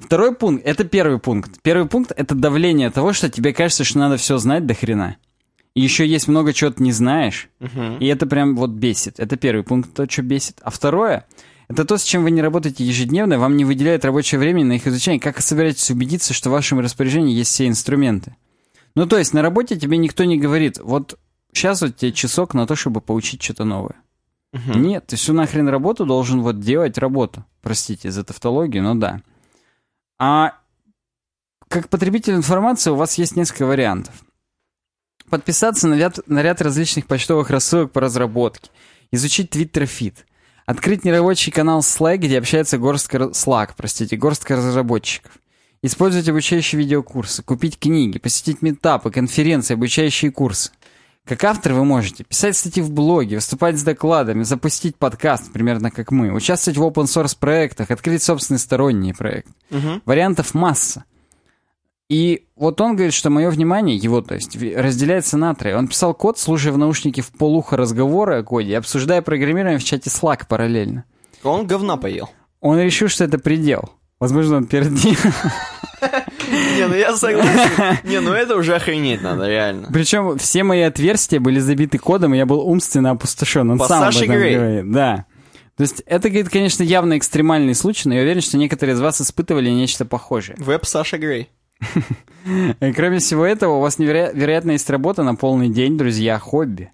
[0.00, 1.62] Второй пункт, это первый пункт.
[1.62, 5.16] Первый пункт— это давление того, что тебе кажется, что надо все знать до хрена.
[5.82, 7.98] Еще есть много чего ты не знаешь, Мгм.
[7.98, 9.20] и это прям вот бесит.
[9.20, 10.58] Это первый пункт, то, что бесит.
[10.62, 11.26] А второе—
[11.68, 14.86] это то, с чем вы не работаете ежедневно, вам не выделяют рабочее время на их
[14.86, 15.20] изучение.
[15.20, 18.34] Как собираетесь убедиться, что в вашем распоряжении есть все инструменты?
[18.94, 21.18] Ну, то есть на работе тебе никто не говорит, вот
[21.52, 23.96] сейчас вот тебе часок на то, чтобы поучить что-то новое.
[24.54, 24.82] Мгм.
[24.82, 27.44] Нет, ты всю нахрен работу должен вот делать работу.
[27.60, 29.20] Простите за тавтологию, но да.
[30.18, 30.54] А
[31.68, 34.14] как потребитель информации у вас есть несколько вариантов.
[35.30, 38.70] Подписаться на ряд, на ряд различных почтовых рассылок по разработке,
[39.10, 40.24] изучить Twitter фид,
[40.66, 43.18] открыть нерабочий канал Slack, где общается горстка...
[43.18, 45.32] Slack, простите, горстка разработчиков.
[45.82, 50.70] Использовать обучающие видеокурсы, купить книги, посетить метапы, конференции, обучающие курсы.
[51.24, 56.12] Как автор вы можете писать статьи в блоге, выступать с докладами, запустить подкаст, примерно как
[56.12, 59.48] мы, участвовать в open-source проектах, открыть собственный сторонний проект.
[59.70, 60.02] Мгм.
[60.04, 61.04] Вариантов масса.
[62.08, 65.76] И вот он говорит, что мое внимание, его, то есть, разделяется на трое.
[65.76, 70.08] Он писал код, слушая в наушнике в полухо разговоры о коде, обсуждая программирование в чате
[70.10, 71.04] Slack параллельно.
[71.42, 72.30] Он говна поел.
[72.60, 73.90] Он решил, что это предел.
[74.20, 75.18] Возможно, он пердит.
[76.76, 77.98] Не, ну я согласен.
[78.08, 79.88] Не, ну это уже охренеть надо, реально.
[79.92, 83.70] Причем все мои отверстия были забиты кодом, и я был умственно опустошен.
[83.70, 84.56] Он По сам об Саше этом Грей.
[84.56, 84.92] говорит.
[84.92, 85.24] Да.
[85.76, 89.20] То есть это, говорит, конечно, явно экстремальный случай, но я уверен, что некоторые из вас
[89.20, 90.56] испытывали нечто похожее.
[90.58, 91.50] Веб Саша Грей.
[92.80, 96.92] И кроме всего этого, у вас неверо- вероятно есть работа на полный день, друзья, хобби.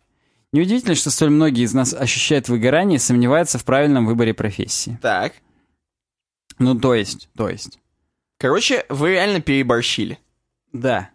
[0.53, 4.99] Неудивительно, что столь многие из нас ощущают выгорание и сомневаются в правильном выборе профессии.
[5.01, 5.33] Так.
[6.59, 7.79] Ну, то есть, то есть.
[8.39, 10.19] Короче, вы реально переборщили.
[10.73, 11.11] Да.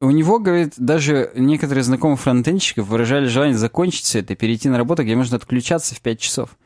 [0.00, 4.76] У него, говорит, даже некоторые знакомые фронтенщиков выражали желание закончить все это и перейти на
[4.76, 6.56] работу, где можно отключаться в 5 часов.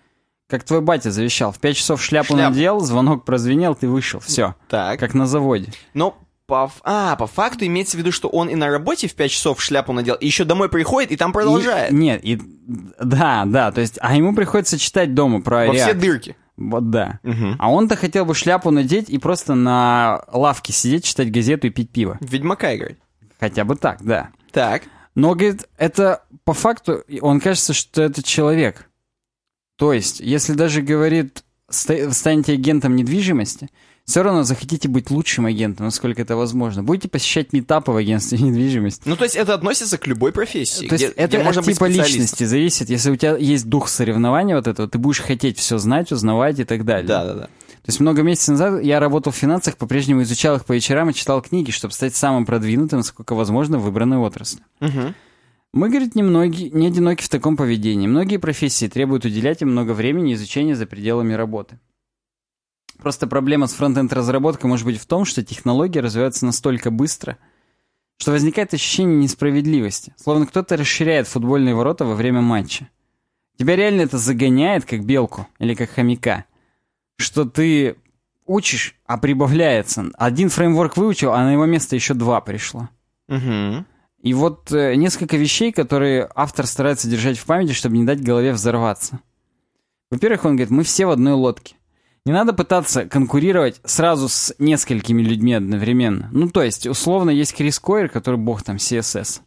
[0.48, 1.51] Как твой батя завещал.
[1.52, 2.51] В 5 часов шляпу Шляпу.
[2.51, 4.20] надел, звонок прозвенел, ты вышел.
[4.20, 4.55] Все.
[4.68, 5.01] Так.
[5.01, 5.73] Как на заводе.
[5.93, 6.16] Но
[6.47, 9.60] по, а, по факту имеется в виду, что он и на работе в 5 часов
[9.60, 11.90] шляпу надел, и еще домой приходит, и там продолжает.
[11.90, 12.40] И- нет, и...
[13.01, 13.98] Да, да, то есть...
[14.01, 15.94] А ему приходится читать дома про Во все React.
[15.94, 16.36] дырки.
[16.56, 17.18] Вот да.
[17.24, 17.56] Мгм.
[17.59, 21.90] А он-то хотел бы шляпу надеть и просто на лавке сидеть, читать газету и пить
[21.90, 22.16] пиво.
[22.20, 22.97] Ведьмака играть.
[23.40, 24.28] Хотя бы так, да.
[24.52, 24.85] Так.
[25.16, 28.89] Но, говорит, это по факту, он кажется, что это человек.
[29.76, 33.68] То есть, если даже говорит, ста- станете агентом недвижимости,
[34.04, 36.84] все равно захотите быть лучшим агентом, насколько это возможно.
[36.84, 39.02] Будете посещать метапы в агентстве недвижимости.
[39.04, 42.44] Ну, то есть это относится к любой профессии, То есть это где от типа личности
[42.44, 42.88] зависит.
[42.88, 46.64] Если у тебя есть дух соревнования вот этого, ты будешь хотеть все знать, узнавать и
[46.64, 47.08] так далее.
[47.08, 47.44] Да, да, да.
[47.46, 51.14] То есть много месяцев назад я работал в финансах, по-прежнему изучал их по вечерам и
[51.14, 54.60] читал книги, чтобы стать самым продвинутым, насколько возможно, в выбранной отрасли.
[54.80, 55.14] Мгм.
[55.72, 58.06] Мы, говорит, немногие, не одиноки в таком поведении.
[58.06, 61.78] Многие профессии требуют уделять им много времени изучения за пределами работы.
[62.98, 67.36] Просто проблема с фронтенд разработкой может быть в том, что технологии развиваются настолько быстро,
[68.18, 72.88] что возникает ощущение несправедливости, словно кто-то расширяет футбольные ворота во время матча.
[73.59, 76.44] Тебя реально это загоняет, как белку или как хомяка,
[77.16, 77.97] что ты
[78.47, 80.10] учишь, а прибавляется.
[80.14, 82.88] Один фреймворк выучил, а на его место еще два пришло.
[83.28, 83.86] Мгм.
[84.26, 88.52] И вот э, несколько вещей, которые автор старается держать в памяти, чтобы не дать голове
[88.52, 89.20] взорваться.
[90.10, 91.76] Во-первых, он говорит, мы все в одной лодке.
[92.24, 96.28] Не надо пытаться конкурировать сразу с несколькими людьми одновременно.
[96.32, 99.42] Ну, то есть, условно, есть Крис Койер, который бог там CSS.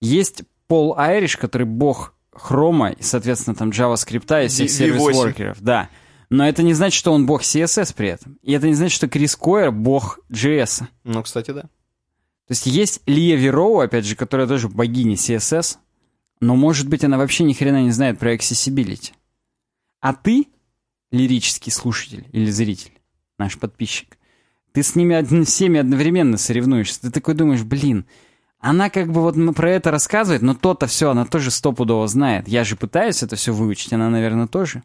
[0.00, 4.70] Есть Пол Айриш, который бог хрома и, соответственно, там JavaScript и всех V8.
[4.70, 5.60] сервис-воркеров.
[5.60, 5.90] Да.
[6.30, 8.38] Но это не значит, что он бог CSS при этом.
[8.42, 10.84] И это не значит, что Крис Койер бог JS.
[11.04, 11.64] Ну, кстати, да.
[12.52, 15.78] То есть есть Лия Вероу, опять же, которая тоже богиня CSS,
[16.40, 19.12] но, может быть, она вообще ни хрена не знает про accessibility.
[20.02, 20.48] А ты,
[21.10, 22.92] лирический слушатель или зритель,
[23.38, 24.18] наш подписчик,
[24.72, 27.00] ты с ними од- всеми одновременно соревнуешься.
[27.00, 28.04] Ты такой думаешь, блин,
[28.58, 32.48] она как бы вот про это рассказывает, но то-то все, она тоже стопудово знает.
[32.48, 34.82] Я же пытаюсь это все выучить, она, наверное, тоже.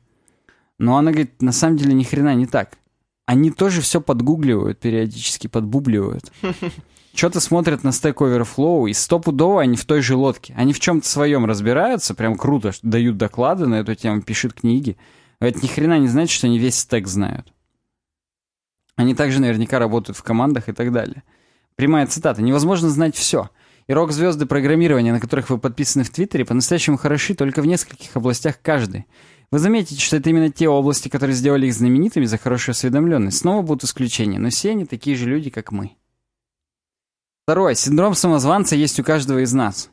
[0.79, 2.77] Но она говорит, на самом деле ни хрена не так.
[3.25, 6.31] Они тоже все подгугливают периодически, подбубливают.
[7.17, 10.53] Что-то смотрят на Stack Overflow, и стопудово они в той же лодке.
[10.55, 14.97] Они в чем-то своем разбираются, прям круто, дают доклады на эту тему, пишут книги.
[15.39, 17.51] Но это ни хрена не значит, что они весь стек знают.
[18.97, 21.23] Они также наверняка работают в командах и так далее.
[21.75, 22.43] Прямая цитата.
[22.43, 23.49] Невозможно знать все.
[23.87, 28.61] И рок-звезды программирования, на которых вы подписаны в Твиттере, по-настоящему хороши только в нескольких областях
[28.61, 29.07] каждой.
[29.49, 33.39] Вы заметите, что это именно те области, которые сделали их знаменитыми за хорошую осведомленность.
[33.39, 35.97] Снова будут исключения, но все они такие же люди, как мы.
[37.47, 37.75] Второе.
[37.75, 39.89] Синдром самозванца есть у каждого из нас.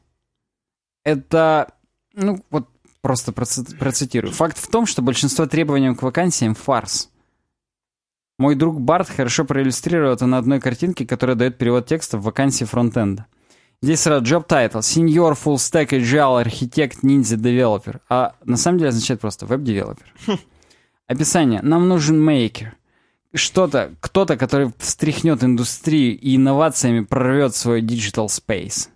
[1.04, 1.72] Это,
[2.12, 2.68] ну, вот
[3.00, 4.32] просто проци- процитирую.
[4.32, 7.10] Факт в том, что большинство требований к вакансиям— фарс.
[8.40, 12.64] Мой друг Барт хорошо проиллюстрировал это на одной картинке, которая дает перевод текста в вакансии
[12.64, 13.26] фронтенда.
[13.80, 18.88] Здесь сразу job title, senior full stack agile architect ninja developer, а на самом деле
[18.88, 20.12] означает просто web developer.
[21.06, 21.62] Описание.
[21.62, 22.74] Нам нужен maker.
[23.34, 28.88] Что-то, кто-то, который встряхнет индустрию и инновациями прорвет свой digital space.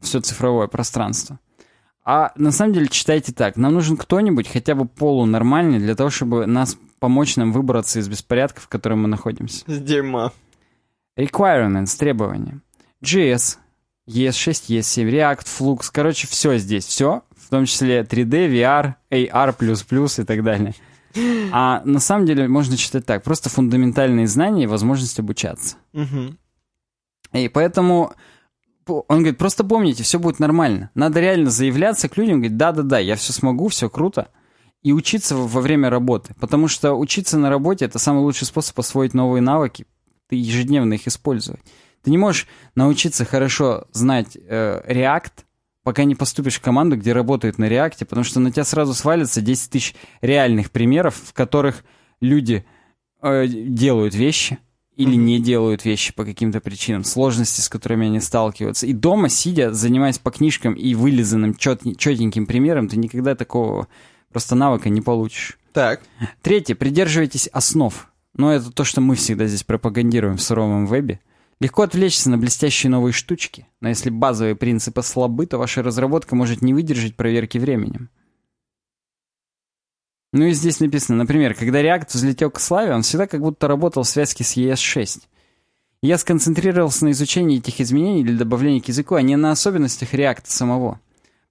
[0.00, 1.40] Все цифровое пространство.
[2.04, 3.56] А на самом деле читайте так.
[3.56, 8.60] Нам нужен кто-нибудь хотя бы полунормальный для того, чтобы нас помочь нам выбраться из беспорядка,
[8.60, 9.64] в котором мы находимся.
[9.66, 10.32] С дерьма.
[11.18, 12.60] Requirements, требования.
[13.02, 13.58] JS,
[14.08, 15.90] ES6, ES7, React, Flux.
[15.92, 16.84] Короче, все здесь.
[16.84, 17.22] Все.
[17.36, 20.74] В том числе 3D, VR, AR++ и так далее.
[21.52, 23.22] А на самом деле можно читать так.
[23.22, 25.76] Просто фундаментальные знания и возможность обучаться.
[25.92, 26.38] Мгм.
[27.32, 28.12] И поэтому
[28.84, 30.90] по- он говорит, просто помните, все будет нормально.
[30.94, 34.28] Надо реально заявляться к людям, говорить, да-да-да, я все смогу, все круто.
[34.82, 36.34] И учиться во во время работы.
[36.38, 39.86] Потому что учиться на работе— это самый лучший способ освоить новые навыки.
[40.28, 41.60] Ты ежедневно их использовать.
[42.02, 45.43] Ты не можешь научиться хорошо знать э, React,
[45.84, 49.40] пока не поступишь в команду, где работают на React, потому что на тебя сразу свалится
[49.40, 51.84] 10 тысяч реальных примеров, в которых
[52.20, 52.64] люди
[53.22, 54.58] э, делают вещи
[54.96, 58.86] или не делают вещи по каким-то причинам, сложности, с которыми они сталкиваются.
[58.86, 63.88] И дома, сидя, занимаясь по книжкам и вылизанным чет- четеньким примером, ты никогда такого
[64.32, 65.58] просто навыка не получишь.
[65.72, 66.00] Так.
[66.42, 66.76] Третье.
[66.76, 68.08] Придерживайтесь основ.
[68.36, 71.20] Но это то, что мы всегда здесь пропагандируем в суровом вебе.
[71.64, 76.60] Легко отвлечься на блестящие новые штучки, но если базовые принципы слабы, то ваша разработка может
[76.60, 78.10] не выдержать проверки временем.
[80.34, 84.02] Ну и здесь написано, например, когда React взлетел к славе, он всегда как будто работал
[84.02, 85.22] в связке с ES6.
[86.02, 90.42] Я сконцентрировался на изучении этих изменений для добавления к языку, а не на особенностях React
[90.44, 91.00] самого.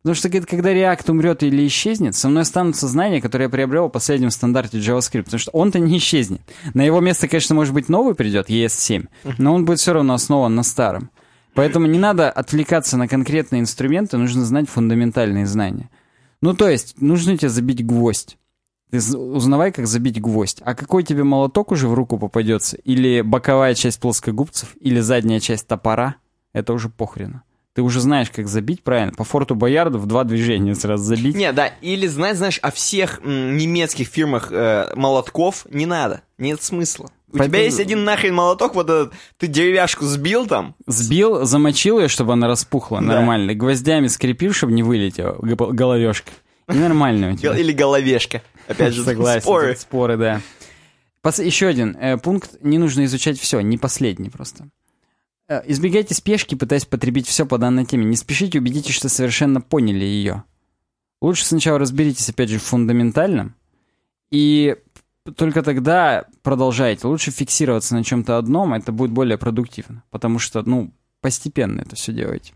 [0.04, 3.88] Потому что, говорит, когда React умрет или исчезнет, со мной останутся знания, которые я приобрел
[3.88, 5.24] в последнем стандарте JavaScript.
[5.24, 6.42] Потому что он-то не исчезнет.
[6.74, 9.08] На его место, конечно, может быть, новый придет, ES7,
[9.38, 11.10] но он будет все равно основан на старом.
[11.54, 15.90] Поэтому не надо отвлекаться на конкретные инструменты, нужно знать фундаментальные знания.
[16.42, 18.38] Ну, то есть, нужно тебе забить гвоздь.
[18.92, 20.62] Ты узнавай, как забить гвоздь.
[20.66, 22.76] А какой тебе молоток уже в руку попадется?
[22.78, 24.76] Или боковая часть плоскогубцев?
[24.82, 26.18] Или задняя часть топора?
[26.52, 27.44] Это уже похрена.
[27.76, 29.14] Ты уже знаешь, как забить правильно.
[29.14, 31.36] По форту Боярду в два движения сразу забить.
[31.36, 36.22] Не, да, или знать, знаешь, о всех немецких фирмах э, молотков не надо.
[36.38, 37.10] Нет смысла.
[37.32, 40.76] У тебя есть один нахрен молоток, вот этот, ты деревяшку сбил там.
[40.86, 43.08] Сбил, замочил ее, чтобы она распухла Да.
[43.08, 43.56] нормально.
[43.56, 46.30] Гвоздями скрепил, чтобы не вылетела головешка.
[46.72, 47.58] И нормально у тебя.
[47.58, 48.44] Или головешка.
[48.68, 49.42] Опять же, Согласен.
[49.42, 49.76] споры.
[49.76, 50.42] Споры, да.
[51.24, 52.52] Пос- Еще один э, пункт.
[52.62, 54.68] Не нужно изучать все, не последний просто.
[55.48, 58.06] Э, Избегайте спешки, пытаясь потребить все по данной теме.
[58.06, 60.44] Не спешите, убедитесь, что совершенно поняли ее.
[61.22, 63.56] Лучше сначала разберитесь, опять же, в фундаментальном.
[64.30, 64.76] И
[65.36, 67.08] только тогда продолжайте.
[67.08, 70.04] Лучше фиксироваться на чем-то одном, это будет более продуктивно.
[70.10, 72.54] Потому что, ну, постепенно это все делаете.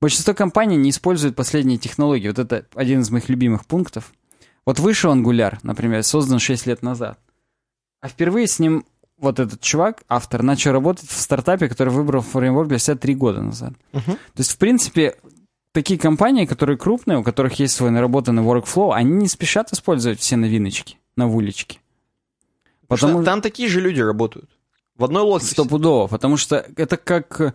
[0.00, 2.28] Большинство компаний не используют последние технологии.
[2.28, 4.12] Вот это один из моих любимых пунктов.
[4.66, 7.18] Вот вышел Angular, например, создан 6 лет назад.
[8.00, 8.84] А впервые с ним
[9.22, 13.40] вот этот чувак, автор, начал работать в стартапе, который выбрал фреймворк для себя 3 года
[13.40, 13.72] назад.
[13.92, 14.12] Мгм.
[14.12, 15.16] То есть, в принципе,
[15.72, 20.36] такие компании, которые крупные, у которых есть свой наработанный workflow, они не спешат использовать все
[20.36, 21.78] новиночки, новулечки.
[22.88, 24.50] Потому Потому что там такие же люди работают.
[24.96, 25.48] В одной лодке.
[25.48, 27.54] Стопудово, потому что это как э,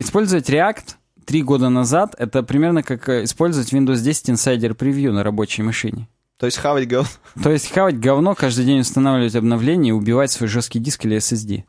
[0.00, 5.22] использовать React три года назад, это примерно как э, использовать Windows 10 Insider Preview на
[5.22, 6.08] рабочей машине.
[6.38, 7.20] То есть хавать гов.
[7.42, 11.64] То есть хавать говно, каждый день устанавливать обновления и убивать свой жесткий диск или SSD.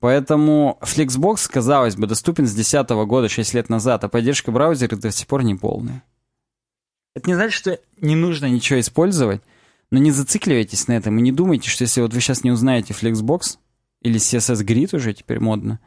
[0.00, 5.10] Поэтому Flexbox, казалось бы, доступен с 2010 года, 6 лет назад, а поддержка браузера до
[5.10, 6.02] сих пор не полная.
[7.14, 9.42] Это не значит, что не нужно ничего использовать,
[9.90, 12.94] но не зацикливайтесь на этом и не думайте, что если вот вы сейчас не узнаете
[12.94, 13.58] Flexbox
[14.00, 15.80] или CSS Grid уже теперь модно,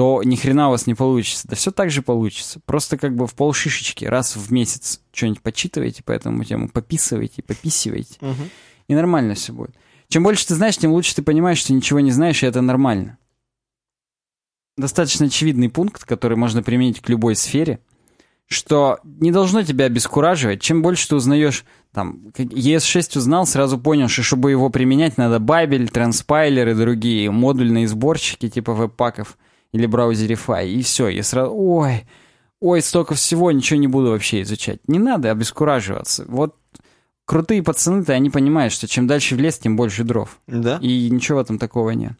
[0.00, 1.46] то ни хрена у вас не получится.
[1.46, 2.58] Да все так же получится.
[2.64, 8.16] Просто как бы в полшишечки раз в месяц что-нибудь почитываете по этому тему, пописываете, пописываете.
[8.88, 9.76] И нормально все будет.
[10.08, 13.18] Чем больше ты знаешь, тем лучше ты понимаешь, что ничего не знаешь, и это нормально.
[14.78, 17.80] Достаточно очевидный пункт, который можно применить к любой сфере,
[18.46, 20.62] что не должно тебя обескураживать.
[20.62, 25.36] Чем больше ты узнаешь, там, как ES6 узнал, сразу понял, что чтобы его применять, надо
[25.36, 29.36] Transpiler и другие модульные сборщики типа веб-паков
[29.72, 31.08] или Browserify, и все.
[31.08, 32.04] И сразу, ой,
[32.60, 34.80] ой, столько всего, ничего не буду вообще изучать.
[34.88, 36.24] Не надо обескураживаться.
[36.28, 36.56] Вот
[37.24, 40.40] крутые пацаны-то, они понимают, что чем дальше в лес, тем больше дров.
[40.46, 40.78] Да?
[40.80, 42.12] И ничего в этом такого нет.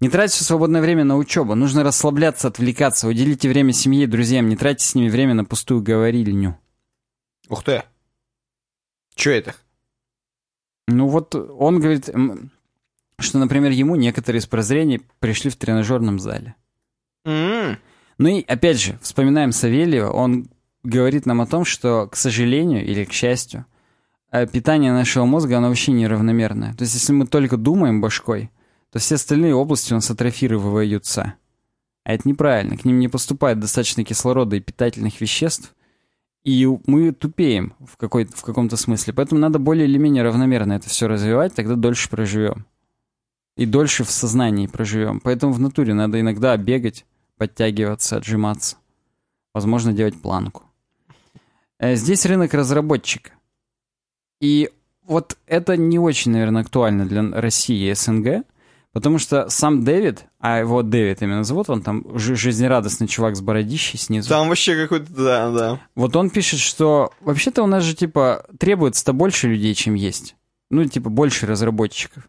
[0.00, 1.54] Не тратьте все свободное время на учебу.
[1.54, 3.08] Нужно расслабляться, отвлекаться.
[3.08, 4.48] Уделите время семье и друзьям.
[4.48, 6.56] Не тратьте с ними время на пустую говорильню.
[7.48, 7.82] Ух ты.
[9.16, 9.54] Че это?
[10.86, 12.08] Ну вот он говорит,
[13.18, 16.54] что, например, ему некоторые из прозрений пришли в тренажерном зале.
[17.28, 17.78] М,
[18.16, 20.48] Ну и, опять же, вспоминаем Савельева, он
[20.82, 23.66] говорит нам о том, что, к сожалению или к счастью,
[24.32, 26.74] э, питание нашего мозга, оно вообще неравномерное.
[26.74, 28.50] То есть, если мы только думаем башкой,
[28.90, 31.34] то все остальные области у нас атрофируются.
[32.04, 32.76] А это неправильно.
[32.76, 35.74] К ним не поступает достаточно кислорода и питательных веществ,
[36.42, 39.12] и мы тупеем в, какой в каком-то смысле.
[39.12, 42.64] Поэтому надо более или менее равномерно это все развивать, тогда дольше проживем.
[43.56, 45.20] И дольше в сознании проживем.
[45.20, 47.04] Поэтому в натуре надо иногда бегать,
[47.38, 48.76] подтягиваться, отжиматься.
[49.54, 50.64] Возможно, делать планку.
[51.78, 53.30] Э, Здесь рынок разработчика.
[54.40, 54.70] И
[55.06, 58.44] вот это не очень, наверное, актуально для России и СНГ,
[58.92, 63.40] потому что сам Дэвид, а его Дэвид именно зовут, он там жи- жизнерадостный чувак с
[63.40, 64.28] бородищей снизу.
[64.28, 65.80] Там вообще какой-то, да, да.
[65.94, 70.36] Вот он пишет, что вообще-то у нас же, типа, требуется-то больше людей, чем есть.
[70.70, 72.28] Ну, типа, больше разработчиков.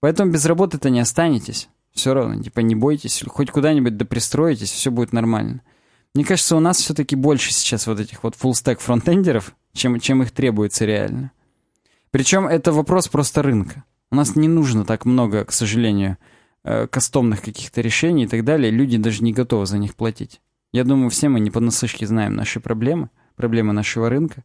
[0.00, 1.68] Поэтому без работы-то не останетесь.
[1.94, 5.62] Все равно, типа, не бойтесь, хоть куда-нибудь да пристроитесь, все будет нормально.
[6.14, 10.30] Мне кажется, у нас все-таки больше сейчас вот этих вот full-stack фронтендеров, чем, чем их
[10.30, 11.32] требуется реально.
[12.10, 13.84] Причем это вопрос просто рынка.
[14.10, 16.18] У нас не нужно так много, к сожалению,
[16.62, 18.70] э, кастомных каких-то решений и так далее.
[18.70, 20.40] Люди даже не готовы за них платить.
[20.72, 24.44] Я думаю, все мы не понаслышке знаем наши проблемы, проблемы нашего рынка.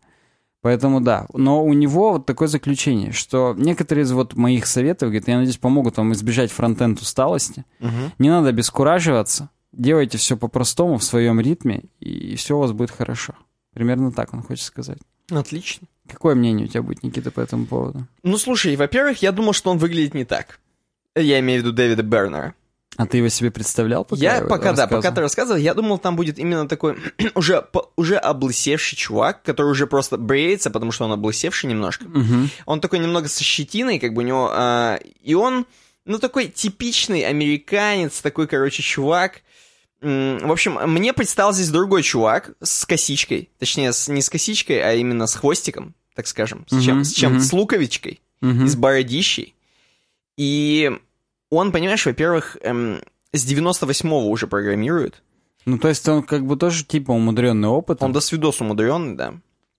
[0.62, 1.26] Поэтому да.
[1.34, 5.58] Но у него вот такое заключение, что некоторые из вот моих советов, говорит, я надеюсь,
[5.58, 7.64] помогут вам избежать фронтенд усталости.
[7.80, 8.12] Мгм.
[8.20, 9.50] Не надо обескураживаться.
[9.72, 13.36] Делайте все по-простому, в своем ритме, и все у вас будет хорошо.
[13.74, 14.98] Примерно так он хочет сказать.
[15.30, 15.88] Отлично.
[16.08, 18.08] Какое мнение у тебя будет, Никита, по этому поводу?
[18.24, 20.60] Ну, слушай, во-первых, я думал, что он выглядит не так.
[21.16, 22.56] Я имею в виду Дэвида Бернера.
[22.98, 24.04] А ты его себе представлял?
[24.04, 26.98] Пока я пока, да, пока ты рассказывал, я думал, там будет именно такой
[27.36, 32.06] уже, уже облысевший чувак, который уже просто бреется, потому что он облысевший немножко.
[32.06, 32.50] Мгм.
[32.66, 34.50] Он такой немного со щетиной, как бы у него...
[34.52, 35.66] а, и он,
[36.06, 39.42] ну, такой типичный американец, такой, короче, чувак.
[40.02, 43.50] В общем, мне представил здесь другой чувак с косичкой.
[43.60, 46.66] Точнее, с- не с косичкой, а именно с хвостиком, так скажем.
[46.70, 47.04] С чем?
[47.04, 47.34] С чем?
[47.34, 47.42] мгм.
[47.42, 48.20] С луковичкой.
[48.42, 49.56] И с бородищей.
[50.38, 50.98] И
[51.50, 53.02] он, понимаешь, во-первых, эм,
[53.32, 55.22] с 98-го уже программирует.
[55.66, 58.02] Ну, то есть он как бы тоже типа умудренный опыт.
[58.02, 59.34] Он до свидос умудренный, да.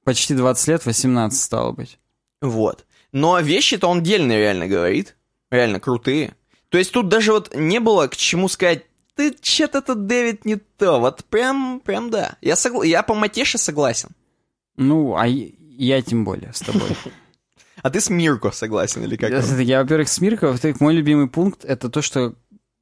[0.04, 1.98] Почти 20 лет, 18 стало быть.
[2.40, 2.84] Вот.
[3.12, 5.16] Но вещи-то он дельные реально говорит.
[5.50, 6.34] Реально крутые.
[6.68, 8.84] То есть тут даже вот не было к чему сказать,
[9.16, 11.00] ты че-то тут, Дэвид, не то.
[11.00, 12.36] Вот прям, прям да.
[12.40, 12.84] Я, согла...
[12.84, 14.10] я по Матеше согласен.
[14.76, 16.96] Ну, а я тем более с тобой.
[17.82, 19.30] А ты с Мирко согласен или как?
[19.30, 22.34] Я, я, во-первых, с Мирко, во-вторых, мой любимый пункт— это то, что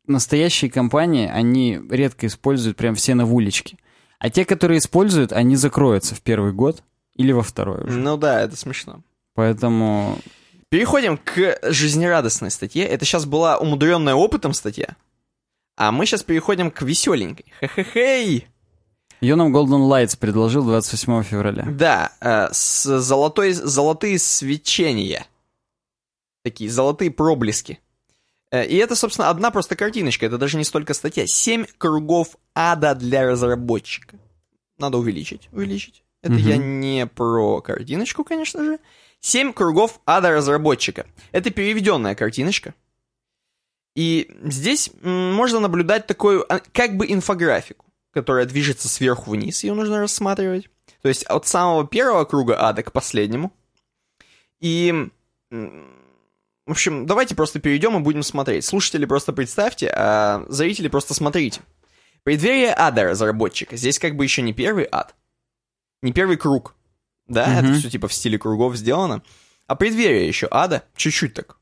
[0.07, 3.79] настоящие компании, они редко используют прям все на уличке.
[4.19, 6.83] А те, которые используют, они закроются в первый год
[7.15, 7.99] или во второй уже.
[7.99, 9.03] Ну да, это смешно.
[9.35, 10.19] Поэтому...
[10.71, 12.85] Переходим к жизнерадостной статье.
[12.85, 14.97] Это сейчас была умудренная опытом статья.
[15.77, 17.47] А мы сейчас переходим к веселенькой.
[17.61, 18.49] Хе-хе-хей!
[19.21, 21.65] Ее нам Golden Lights предложил 28 февраля.
[21.71, 25.27] Да, э, с золотой, золотые свечения.
[26.45, 27.81] Такие золотые проблески.
[28.51, 31.27] Э, и это, собственно, одна просто картиночка, это даже не столько статья.
[31.27, 34.19] Семь кругов ада для разработчика.
[34.79, 36.05] Надо увеличить, увеличить.
[36.23, 36.43] Это Мгм.
[36.49, 38.79] я не про картиночку, конечно же.
[39.21, 41.07] Семь кругов ада разработчика.
[41.33, 42.75] Это переведенная картиночка.
[43.97, 49.99] И здесь можно наблюдать такую, а, как бы инфографику, которая движется сверху вниз, ее нужно
[50.01, 50.69] рассматривать.
[51.03, 53.53] То есть от самого первого круга ада к последнему.
[54.61, 55.09] И,
[55.51, 58.65] в общем, давайте просто перейдем и будем смотреть.
[58.65, 61.61] Слушатели просто представьте, а зрители просто смотрите.
[62.25, 63.77] Преддверие ада разработчика.
[63.77, 65.15] Здесь как бы еще не первый ад,
[66.03, 66.75] не первый круг.
[67.27, 67.59] Да, Мгм.
[67.71, 69.23] это все типа в стиле кругов сделано.
[69.67, 71.59] А преддверие еще ада, чуть-чуть так.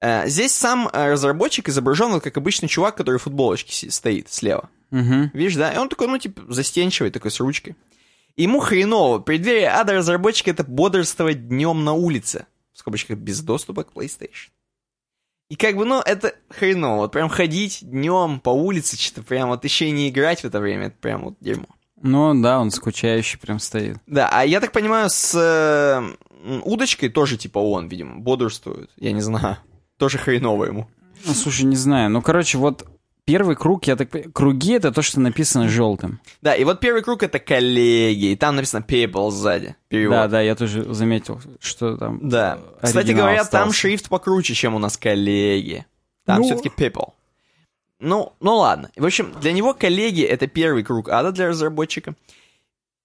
[0.00, 4.68] Э, Здесь сам э, разработчик изображен вот как обычный чувак, который в футболочке стоит слева.
[4.92, 5.30] Мгм.
[5.32, 5.72] Видишь, да?
[5.72, 7.74] И он такой, ну, типа, застенчивый, такой с ручкой.
[8.36, 9.18] Ему хреново.
[9.18, 12.46] Преддверие ада разработчика— это бодрствовать днем на улице.
[12.72, 14.50] В скобочках, без доступа к PlayStation.
[15.48, 17.00] И как бы, ну, это хреново.
[17.00, 20.60] Вот прям ходить днем по улице, что-то прям вот еще и не играть в это
[20.60, 21.66] время, это прям вот дерьмо.
[22.00, 23.98] Ну да, он скучающий прям стоит.
[24.06, 28.90] Да, а я так понимаю, с э, удочкой тоже типа он, видимо, бодрствует.
[28.96, 29.58] Я не знаю.
[29.98, 30.88] Тоже хреново ему.
[31.24, 32.10] Ну, слушай, не знаю.
[32.10, 32.86] Ну, короче, вот
[33.24, 36.20] первый круг, я так круги— это то, что написано желтым.
[36.40, 39.76] Да, и вот первый круг это коллеги, и там написано people сзади.
[39.88, 40.16] Перевод.
[40.16, 42.58] Да, да, я тоже заметил, что там Да.
[42.82, 43.78] Кстати говоря, там остался.
[43.78, 45.86] шрифт покруче, чем у нас коллеги.
[46.24, 46.44] Там Ну.
[46.46, 47.12] все-таки people.
[48.00, 48.90] Ну, ну ладно.
[48.96, 52.14] В общем, для него коллеги это первый круг ада для разработчика.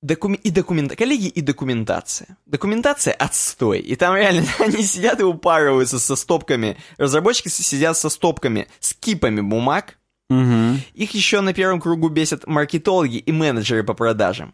[0.03, 0.95] Докуми- и документ...
[0.95, 2.37] Коллеги и документация.
[2.45, 3.79] Документация отстой.
[3.79, 6.77] И там реально они сидят и упарываются со стопками.
[6.97, 9.97] Разработчики сидят со стопками, с кипами бумаг.
[10.29, 10.81] Мгм.
[10.93, 14.53] Их еще на первом кругу бесят маркетологи и менеджеры по продажам.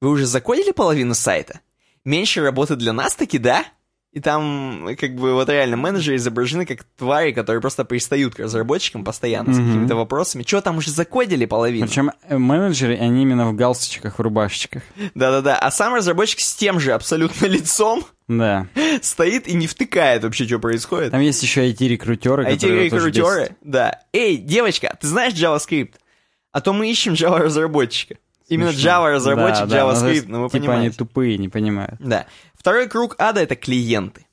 [0.00, 1.60] Вы уже закодили половину сайта?
[2.04, 3.64] Меньше работы для нас таки, да?
[4.12, 9.04] И там, как бы, вот реально менеджеры изображены как твари, которые просто пристают к разработчикам
[9.04, 9.66] постоянно с Мгм.
[9.68, 10.42] какими-то вопросами.
[10.44, 11.86] Что там уже закодили половину?
[11.86, 14.82] Причем э, менеджеры, они именно в галстучках, в рубашечках.
[15.14, 15.56] Да-да-да.
[15.56, 18.66] А сам разработчик с тем же абсолютно лицом Да.
[19.02, 21.12] стоит и не втыкает вообще, что происходит.
[21.12, 23.56] Там есть еще IT-рекрутеры, А которые тоже рекрутеры, бесят.
[23.62, 24.00] да.
[24.12, 25.92] Эй, девочка, ты знаешь JavaScript?
[26.50, 28.16] А то мы ищем Java разработчика.
[28.50, 28.68] Именно.
[28.70, 30.86] Java разработчик, Да, да, ну, JavaScript, есть, ну вы Типа понимаете.
[30.86, 31.94] они тупые, не понимают.
[31.98, 32.26] Да.
[32.54, 34.26] Второй круг ада— это клиенты.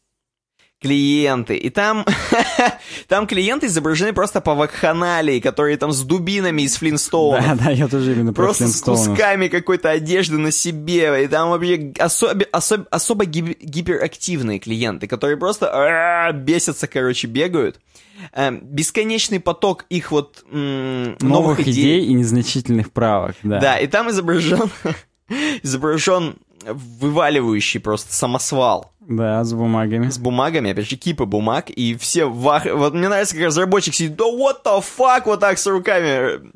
[0.80, 1.56] Клиенты.
[1.58, 2.06] И там,
[3.08, 7.56] там клиенты изображены просто по вакханалии, которые там с дубинами из Флинстоуна.
[7.58, 11.24] Да, да, я тоже именно про Просто с кусками какой-то одежды на себе.
[11.24, 17.80] И там вообще особо, особ- особо гип- гиперактивные клиенты, которые просто а, бесятся, короче, бегают.
[18.34, 23.60] Эм, Бесконечный поток их вот м, Новых идей и незначительных правок, да.
[23.60, 24.70] да, и там изображен,
[25.64, 26.36] изображен
[26.66, 30.10] вываливающий просто самосвал Да, с бумагами.
[30.10, 32.66] с бумагами, опять же, кипы бумаг, и все вах...
[32.66, 36.52] Вот мне нравится, как разработчик сидит, да what the fuck, вот так с руками.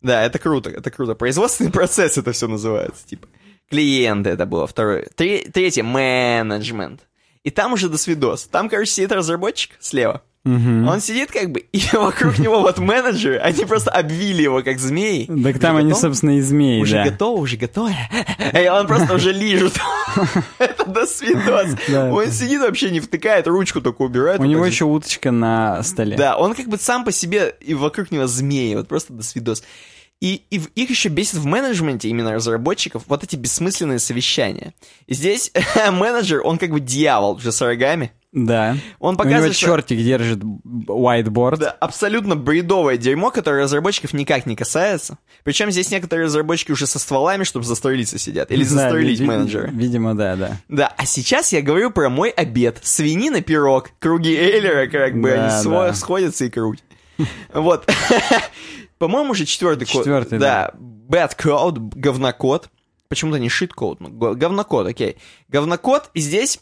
[0.00, 1.14] Да, это круто, это круто.
[1.14, 3.26] Производственный процесс это все называется, типа.
[3.70, 5.08] Клиенты это было второе.
[5.14, 7.00] Тре- Третье, менеджмент.
[7.42, 8.44] И там уже до свидос.
[8.44, 10.22] Там, короче, сидит разработчик слева.
[10.44, 10.88] Мгм.
[10.88, 15.30] Он сидит как бы, и вокруг него вот менеджеры, они просто обвили его как змеи.
[15.42, 17.10] Так там они, собственно, и змеи, Уже да.
[17.10, 17.90] готово, уже готово.
[18.52, 19.78] И он просто уже лижет.
[20.58, 21.76] Это до свидос.
[21.88, 24.40] Он сидит вообще не втыкает, ручку только убирает.
[24.40, 26.16] У него еще уточка на столе.
[26.16, 29.62] Да, он как бы сам по себе, и вокруг него змеи, вот просто до свидос.
[30.20, 34.72] И, и их еще бесит в менеджменте, именно разработчиков, вот эти бессмысленные совещания.
[35.08, 35.50] И здесь
[35.92, 38.12] менеджер, он как бы дьявол уже с рогами.
[38.32, 38.76] Да.
[38.98, 41.58] Он У него показывает, что- чертик держит whiteboard.
[41.58, 45.18] Да, абсолютно бредовое дерьмо, которое разработчиков никак не касается.
[45.44, 48.50] Причем здесь некоторые разработчики уже со стволами, чтобы застрелиться сидят.
[48.50, 49.68] Или Да, застрелить ви- менеджера.
[49.70, 50.56] Видимо, да, да.
[50.68, 52.78] Да, а сейчас я говорю про мой обед.
[52.82, 55.92] Свинина, пирог, круги Эйлера, как бы Да, они да.
[55.94, 56.82] сходятся и круть.
[57.52, 57.86] Вот.
[58.98, 60.02] По-моему, уже четвертый код.
[60.04, 60.70] Четвертый, Да.
[60.78, 62.68] Bad code, говнокод.
[63.08, 65.16] Почему-то не shit code, но го- говнокод, окей.
[65.48, 66.60] Говнокод, и здесь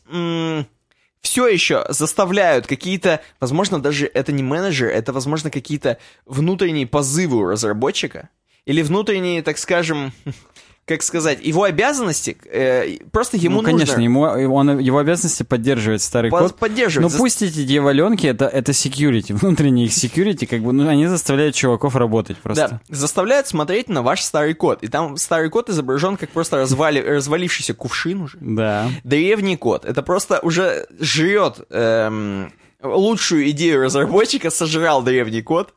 [1.21, 7.45] все еще заставляют какие-то, возможно, даже это не менеджер, это, возможно, какие-то внутренние позывы у
[7.45, 8.31] разработчика,
[8.65, 10.13] или внутренние, так скажем,
[10.87, 14.03] как сказать, его обязанности, э, просто ему ну, конечно, нужно...
[14.03, 16.57] ему, он, его обязанности поддерживать старый По- код.
[16.57, 17.05] поддерживать.
[17.05, 21.07] Ну За- пусть эти дьяволенки, это, это security, внутренний их security, как бы, ну, они
[21.07, 22.81] заставляют чуваков работать просто.
[22.89, 24.83] Да, заставляют смотреть на ваш старый код.
[24.83, 27.01] И там старый код изображен как просто развали...
[27.01, 28.39] развалившийся кувшин уже.
[28.41, 28.91] Да.
[29.05, 29.85] Древний код.
[29.85, 32.53] Это просто уже жрет эм,
[32.83, 35.73] лучшую идею разработчика, сожрал древний код.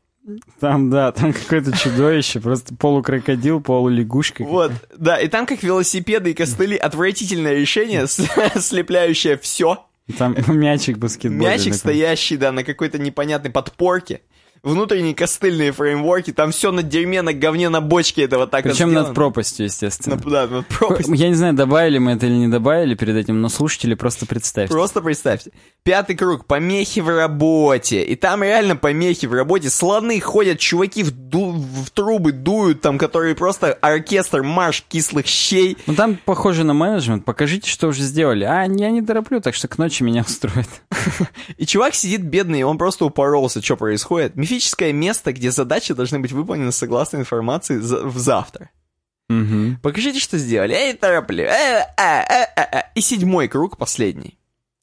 [0.60, 4.44] Там, да, там какое-то чудовище, просто полукрокодил, полулягушка.
[4.44, 9.86] Вот, да, и там как велосипеды и костыли, отвратительное решение, слепляющее все.
[10.18, 11.46] Там мячик баскетбольный.
[11.46, 14.22] Мячик, стоящий, да, на какой-то непонятной подпорке.
[14.64, 19.08] Внутренние костыльные фреймворки, там все на дерьме, на говне, на бочке этого так Причем сделано.
[19.08, 20.16] над пропастью, естественно.
[20.16, 21.14] На- да, над пропастью.
[21.16, 24.74] Я не знаю, добавили мы это или не добавили перед этим, но слушатели просто представьте.
[24.74, 25.52] Просто представьте.
[25.84, 26.46] Пятый круг.
[26.46, 28.04] Помехи в работе.
[28.06, 29.70] И там реально помехи в работе.
[29.70, 35.78] Слоны ходят, чуваки в, ду- в трубы дуют, там, которые просто оркестр, марш кислых щей.
[35.88, 37.26] Ну там похоже на менеджмент.
[37.26, 38.46] Покажите, что уже сделали.
[38.46, 40.70] А, я не тороплю, так что к ночи меня устроит.
[41.58, 44.38] И чувак сидит бедный, он просто упоролся, что происходит.
[44.54, 48.70] Мифическое место, где задачи должны быть выполнены согласно информации за- в завтра.
[49.30, 49.80] Мгм.
[49.82, 50.74] Покажите, что сделали.
[50.76, 51.44] Эй, тороплю.
[51.46, 52.84] Э, э, э, э, э.
[52.94, 54.38] И седьмой круг, последний.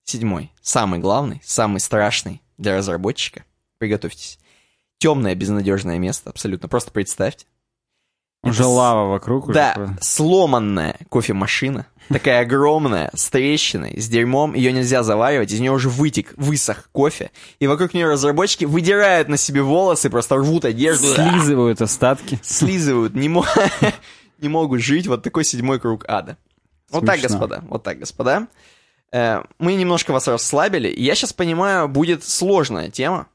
[0.04, 0.50] Седьмой.
[0.60, 3.44] Самый главный, самый страшный для разработчика.
[3.78, 4.40] Приготовьтесь.
[4.98, 6.68] Темное, безнадежное место, абсолютно.
[6.68, 7.46] Просто представьте.
[8.42, 9.44] Уже Это лава вокруг.
[9.44, 9.98] уже Да, такое.
[10.00, 11.86] сломанная кофемашина.
[12.08, 14.54] Такая огромная, с трещиной, с дерьмом.
[14.54, 15.52] Ее нельзя заваривать.
[15.52, 17.30] Из нее уже вытек, высох кофе.
[17.60, 21.06] И вокруг нее разработчики выдирают на себе волосы, просто рвут одежду.
[21.06, 22.40] Слизывают остатки.
[22.42, 23.46] слизывают, не, мо-
[24.38, 25.06] не могут жить.
[25.06, 26.36] Вот такой седьмой круг ада.
[26.90, 28.48] Вот так, господа, вот так, господа.
[29.12, 30.88] Э, мы немножко вас расслабили.
[30.88, 33.28] и Я сейчас понимаю, будет сложная тема.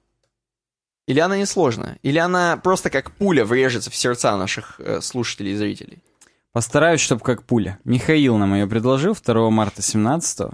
[1.07, 1.97] Или она не сложная?
[2.01, 5.99] Или она просто как пуля врежется в сердца наших э, слушателей и зрителей?
[6.51, 7.79] Постараюсь, чтобы как пуля.
[7.83, 10.51] Михаил нам ее предложил 2 марта 17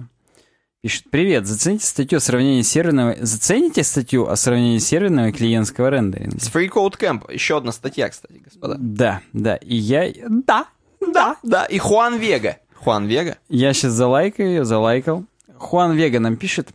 [0.82, 3.14] Пишет, привет, зацените статью о сравнении серверного...
[3.20, 6.40] Зацените статью о сравнении серверного и клиентского рендеринга?
[6.40, 7.32] С Free Code Camp.
[7.32, 8.76] Еще одна статья, кстати, господа.
[8.80, 10.12] Да, да, и я...
[10.28, 10.66] Да,
[11.00, 11.66] Да, да.
[11.66, 12.58] И Хуан Вега.
[12.74, 13.38] Хуан Вега.
[13.48, 15.24] Я сейчас залайкаю ее, залайкал.
[15.56, 16.70] Хуан Вега нам пишет.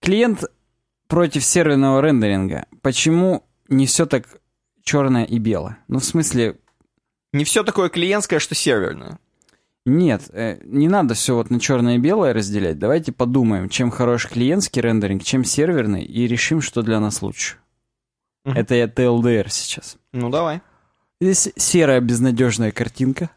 [0.00, 0.44] Клиент
[1.12, 2.64] против серверного рендеринга.
[2.80, 4.24] Почему не все так
[4.82, 5.76] черное и белое?
[5.86, 6.56] Ну, в смысле,
[7.34, 9.18] Не все такое клиентское, что серверное.
[9.84, 12.78] нет, э, не надо все вот на черное и белое разделять.
[12.78, 17.56] Давайте подумаем, чем хорош клиентский рендеринг, чем серверный, и решим, что для нас лучше.
[18.46, 18.56] Мгм.
[18.56, 19.98] Это я TLDR сейчас.
[20.12, 20.62] Ну, давай.
[21.20, 23.28] Здесь серая безнадежная картинка.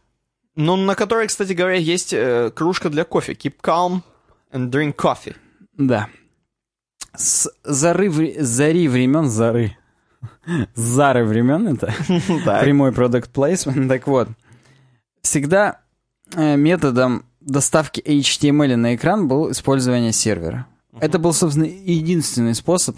[0.55, 3.33] Ну, на которой, кстати говоря, есть э, кружка для кофе.
[3.33, 4.01] Keep calm
[4.53, 5.35] and drink coffee.
[5.73, 6.07] Да.
[7.17, 9.77] С зары, вре- зари времен зары.
[10.75, 11.93] Зары времен это
[12.61, 13.87] прямой продукт placement.
[13.87, 14.29] Так вот,
[15.21, 15.79] всегда
[16.33, 20.67] э, методом доставки HTML на экран был использование сервера.
[20.99, 22.97] Это был, собственно, единственный способ,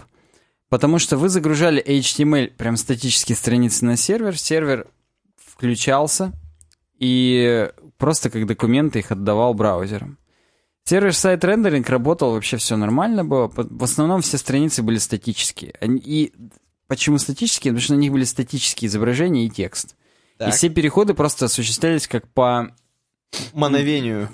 [0.68, 4.86] потому что вы загружали HTML, прям статические страницы на сервер, сервер
[5.36, 6.32] включался
[6.98, 10.16] и просто как документы их отдавал браузерам.
[10.88, 13.52] Сервер-сайт рендеринг работал, вообще все нормально было.
[13.54, 15.74] В основном все страницы были статические.
[15.82, 16.32] И
[16.86, 17.72] почему статические?
[17.72, 19.96] Потому что на них были статические изображения и текст.
[20.36, 20.54] И Так.
[20.54, 22.74] все переходы просто осуществлялись как по...
[23.52, 24.30] Мановению.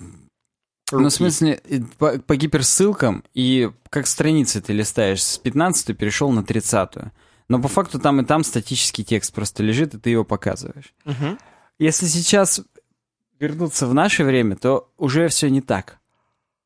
[0.92, 5.24] Ну, в смысле, и по, по гиперссылкам, и как страницы ты листаешь.
[5.24, 6.90] С 15 перешел на 30
[7.48, 10.94] Но по факту там и там статический текст просто лежит, и ты его показываешь.
[11.04, 11.36] Мгм.
[11.80, 12.60] Если сейчас
[13.40, 15.98] вернуться в наше время, то уже все не так.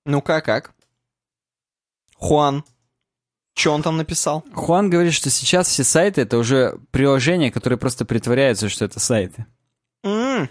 [0.09, 0.72] Ну-ка, как?
[2.16, 2.64] Хуан.
[3.55, 4.43] Что он там написал?
[4.55, 9.44] Хуан говорит, что сейчас все сайты это уже приложения, которые просто притворяются, что это сайты.
[10.02, 10.48] М,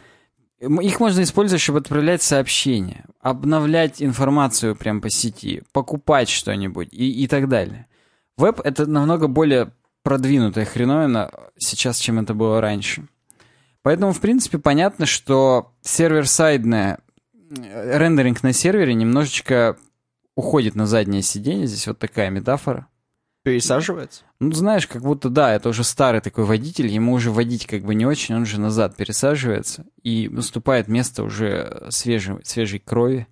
[0.60, 7.28] Их можно использовать, чтобы отправлять сообщения, обновлять информацию прямо по сети, покупать что-нибудь и, и
[7.28, 7.88] так далее.
[8.38, 9.74] Веб— это намного более
[10.04, 13.08] продвинутая хреновина сейчас, чем это было раньше.
[13.82, 17.00] Поэтому, в принципе, понятно, что сервер-сайдная
[17.50, 19.78] рендеринг на сервере немножечко
[20.36, 21.68] уходит на заднее сиденье.
[21.68, 22.88] Здесь вот такая метафора.
[23.44, 24.24] Пересаживается?
[24.40, 27.96] Ну, знаешь, как будто, да, это уже старый такой водитель, ему уже водить как бы
[27.96, 33.28] не очень, он же назад пересаживается, и наступает место уже свежей, свежей крови,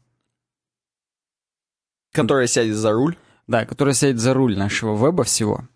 [2.14, 3.18] Который сядет за руль?
[3.48, 5.68] да, которая сядет за руль нашего веба всего.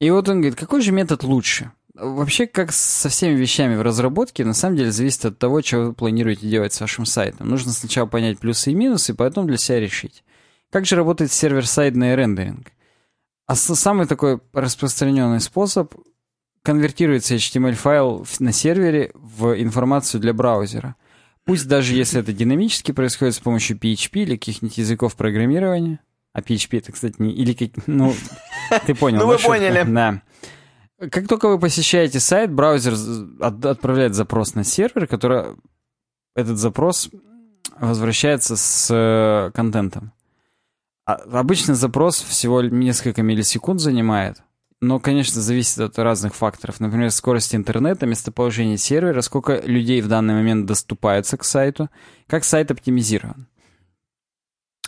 [0.00, 1.70] И вот он говорит, какой же метод лучше?
[1.98, 5.92] Вообще, как со всеми вещами в разработке, на самом деле зависит от того, что вы
[5.94, 7.48] планируете делать с вашим сайтом.
[7.48, 10.22] Нужно сначала понять плюсы и минусы, и потом для себя решить.
[10.70, 12.72] Как же работает сервер-сайдный рендеринг?
[13.46, 15.94] А самый такой распространенный способ
[16.62, 20.96] конвертируется HTML-файл на сервере в информацию для браузера.
[21.44, 26.00] Пусть даже если это динамически происходит с помощью PHP или каких-нибудь языков программирования.
[26.32, 27.32] А PHP это, кстати, не...
[27.32, 27.86] Или как...
[27.86, 28.14] Ну,
[28.84, 29.20] ты понял.
[29.20, 29.84] Ну, вы поняли.
[29.88, 30.20] Да.
[30.98, 32.94] Как только вы посещаете сайт, браузер
[33.40, 35.56] отправляет запрос на сервер, который...
[36.34, 37.10] Этот запрос
[37.78, 40.12] возвращается с э, контентом.
[41.06, 44.42] А, обычно запрос всего несколько миллисекунд занимает,
[44.80, 46.80] но, конечно, зависит от разных факторов.
[46.80, 51.88] Например, скорости интернета, местоположение сервера, сколько людей в данный момент доступаются к сайту,
[52.26, 53.46] как сайт оптимизирован.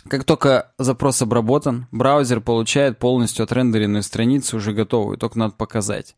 [0.09, 6.15] Как только запрос обработан, браузер получает полностью отрендеренную страницу, уже готовую, только надо показать.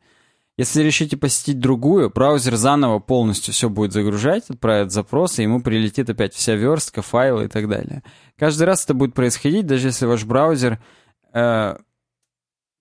[0.58, 6.10] Если решите посетить другую, браузер заново полностью все будет загружать, отправит запрос, и ему прилетит
[6.10, 8.04] опять вся верстка, файлы и так далее.
[8.38, 10.82] Каждый раз это будет происходить, даже если ваш браузер...
[11.34, 11.78] Э,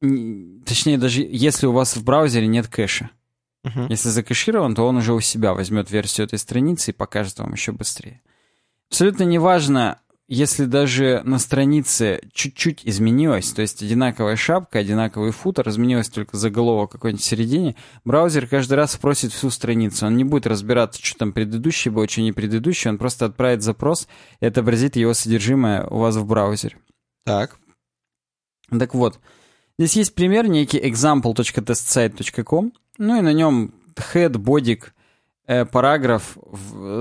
[0.01, 3.11] точнее, даже если у вас в браузере нет кэша.
[3.67, 3.87] Uh-huh.
[3.89, 7.73] Если закэширован, то он уже у себя возьмет версию этой страницы и покажет вам еще
[7.73, 8.23] быстрее.
[8.89, 10.01] Абсолютно неважно,
[10.33, 16.93] если даже на странице чуть-чуть изменилось, то есть одинаковая шапка, одинаковый футер, изменилось только заголовок
[16.93, 17.75] какой-нибудь в середине,
[18.05, 20.07] браузер каждый раз спросит всю страницу.
[20.07, 24.07] Он не будет разбираться, что там предыдущий был, что не предыдущий, он просто отправит запрос
[24.39, 26.77] и отобразит его содержимое у вас в браузере.
[27.25, 27.59] Так.
[28.71, 29.19] Так вот,
[29.81, 34.95] здесь есть пример, некий example.testsite.com, ну и на нем head, бодик,
[35.49, 36.39] э, параграф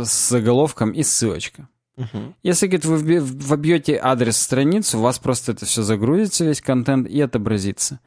[0.04, 1.70] с заголовком и ссылочка.
[2.00, 2.36] Угу.
[2.44, 7.20] Если, говорит, вы вобьете адрес страницы, у вас просто это все загрузится, весь контент, и
[7.20, 8.00] отобразится.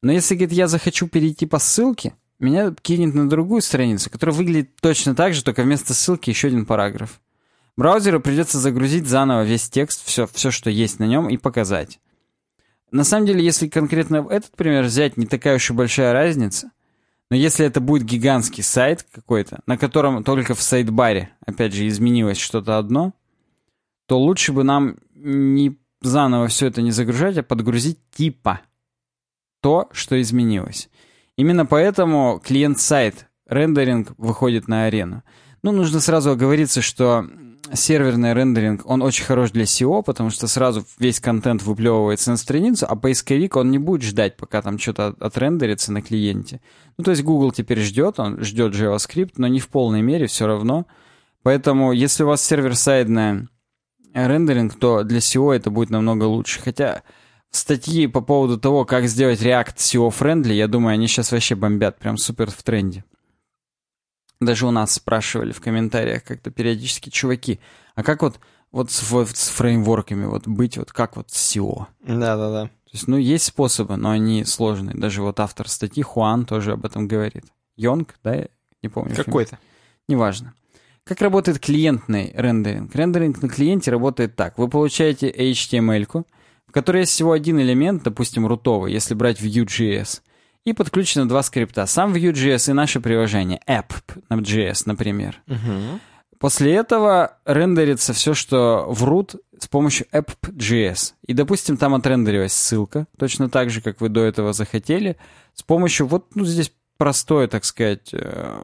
[0.00, 4.70] Но если, говорит, я захочу перейти по ссылке, меня кинет на другую страницу, которая выглядит
[4.80, 7.20] точно так же, только вместо ссылки еще один параграф.
[7.76, 12.00] Браузеру придется загрузить заново весь текст, все, все, что есть на нем, и показать.
[12.90, 16.70] На самом деле, если конкретно этот пример взять, не такая уж и большая разница.
[17.30, 22.38] Но если это будет гигантский сайт какой-то, на котором только в сайт-баре, опять же, изменилось
[22.38, 23.12] что-то одно,
[24.06, 28.60] то лучше бы нам не заново все это не загружать, а подгрузить типа
[29.60, 30.90] то, что изменилось.
[31.36, 35.22] Именно поэтому клиент-сайт рендеринг выходит на арену.
[35.62, 37.26] Ну, нужно сразу оговориться, что
[37.72, 42.86] серверный рендеринг, он очень хорош для SEO, потому что сразу весь контент выплевывается на страницу,
[42.88, 46.60] а поисковик, он не будет ждать, пока там что-то отрендерится на клиенте.
[46.98, 50.46] Ну, то есть Google теперь ждет, он ждет JavaScript, но не в полной мере все
[50.46, 50.86] равно.
[51.42, 53.48] Поэтому, если у вас сервер-сайдная
[54.14, 56.60] рендеринг, то для SEO это будет намного лучше.
[56.60, 57.02] Хотя
[57.50, 62.16] статьи по поводу того, как сделать React SEO-friendly, я думаю, они сейчас вообще бомбят, прям
[62.16, 63.04] супер в тренде.
[64.40, 67.60] Даже у нас спрашивали в комментариях как-то периодически, чуваки,
[67.94, 68.40] а как вот,
[68.72, 71.86] вот с, вот с фреймворками вот быть, вот как вот с SEO?
[72.02, 72.66] Да-да-да.
[72.66, 74.96] То есть, ну, есть способы, но они сложные.
[74.96, 77.44] Даже вот автор статьи Хуан тоже об этом говорит.
[77.76, 78.46] Йонг, да,
[78.82, 79.16] не помню.
[79.16, 79.58] Какой-то.
[80.06, 80.54] Неважно.
[81.04, 82.94] Как работает клиентный рендеринг?
[82.94, 84.56] Рендеринг на клиенте работает так.
[84.56, 86.26] Вы получаете HTML-ку,
[86.66, 90.22] в которой есть всего один элемент, допустим, рутовый, если брать Vue.js,
[90.64, 91.84] и подключены два скрипта.
[91.84, 95.42] Сам Vue.js и наше приложение, app.js, например.
[95.46, 96.00] Угу.
[96.38, 101.12] После этого рендерится все, что в root с помощью app.js.
[101.26, 105.18] И, допустим, там отрендерилась ссылка, точно так же, как вы до этого захотели,
[105.52, 108.62] с помощью вот, ну, здесь простой, так сказать, э,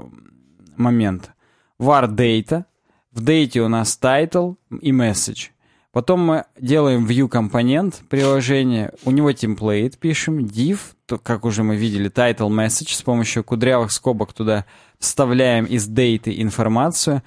[0.76, 1.32] момент
[1.80, 2.64] var data.
[3.12, 5.50] В date у нас title и message.
[5.92, 11.74] Потом мы делаем view компонент приложения, у него template пишем, div, то, как уже мы
[11.74, 14.66] видели, title message, с помощью кудрявых скобок туда
[15.00, 17.24] вставляем из date информацию,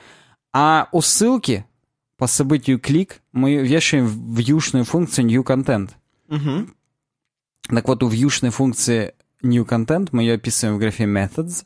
[0.53, 1.65] а у ссылки
[2.17, 5.89] по событию клик мы вешаем в вьюшную функцию new content.
[6.29, 6.69] Угу.
[7.75, 11.65] Так вот, у вьюшной функции new content мы ее описываем в графе methods,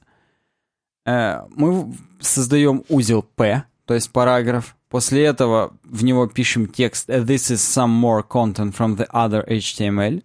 [1.08, 4.76] мы создаем узел P, то есть параграф.
[4.90, 10.24] После этого в него пишем текст «This is some more content from the other HTML».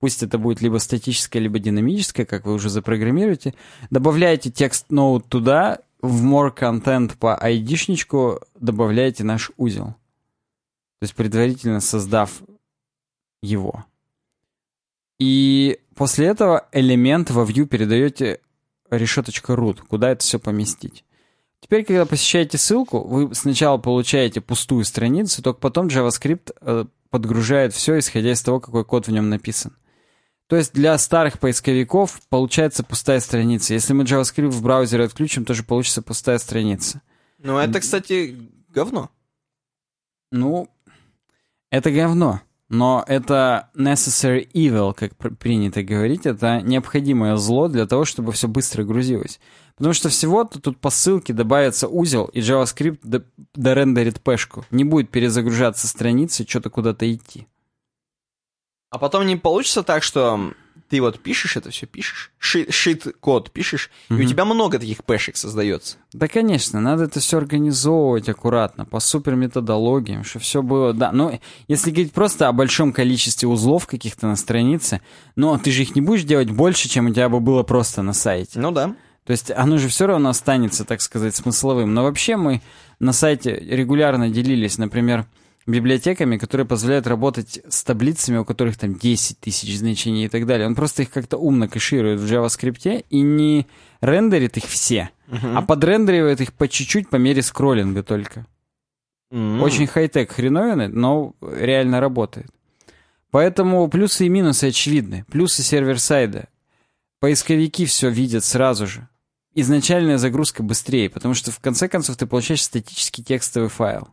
[0.00, 3.54] Пусть это будет либо статическое, либо динамическое, как вы уже запрограммируете.
[3.90, 9.94] Добавляете текст ноут туда, в more content по ID-шничку добавляете наш узел.
[11.00, 12.42] То есть предварительно создав
[13.42, 13.86] его.
[15.18, 18.40] И после этого элемент во view передаете
[18.96, 21.04] решеточка root, куда это все поместить.
[21.60, 27.98] Теперь, когда посещаете ссылку, вы сначала получаете пустую страницу, только потом JavaScript э, подгружает все,
[27.98, 29.74] исходя из того, какой код в нем написан.
[30.46, 33.72] То есть для старых поисковиков получается пустая страница.
[33.72, 37.00] Если мы JavaScript в браузере отключим, тоже получится пустая страница.
[37.38, 38.36] Ну, это, кстати,
[38.68, 39.10] говно.
[40.30, 40.68] Ну,
[41.70, 42.42] это говно.
[42.68, 48.48] Но это necessary evil, как пр- принято говорить, это необходимое зло для того, чтобы все
[48.48, 49.38] быстро грузилось.
[49.76, 53.24] Потому что всего-то тут по ссылке добавится узел, и JavaScript
[53.54, 54.64] дорендерит пешку.
[54.70, 57.46] Не будет перезагружаться страницы, что-то куда-то идти.
[58.90, 60.52] А потом не получится так, что
[60.88, 65.04] ты вот пишешь это все, пишешь, шит, шит код пишешь, и у тебя много таких
[65.04, 65.96] пешек создается.
[66.12, 71.12] Да, конечно, надо это все организовывать аккуратно, по супер методологиям, чтобы все было, да.
[71.12, 71.38] Ну,
[71.68, 75.00] если говорить просто о большом количестве узлов каких-то на странице,
[75.36, 78.12] но ты же их не будешь делать больше, чем у тебя бы было просто на
[78.12, 78.60] сайте.
[78.60, 78.94] Ну да.
[79.24, 81.94] То есть оно же все равно останется, так сказать, смысловым.
[81.94, 82.60] Но вообще мы
[82.98, 85.26] на сайте регулярно делились, например,
[85.66, 90.66] библиотеками, которые позволяют работать с таблицами, у которых там 10 тысяч значений и так далее.
[90.66, 93.66] Он просто их как-то умно кэширует в JavaScript и не
[94.00, 98.46] рендерит их все, а подрендеривает их по чуть-чуть по мере скроллинга только.
[99.30, 99.62] М.
[99.62, 102.46] Очень хай-тек хреновины, но реально работает.
[103.30, 105.24] Поэтому плюсы и минусы очевидны.
[105.28, 106.48] Плюсы сервер-сайда.
[107.18, 109.08] Поисковики все видят сразу же.
[109.56, 114.08] Изначальная загрузка быстрее, потому что в конце концов ты получаешь статический текстовый файл.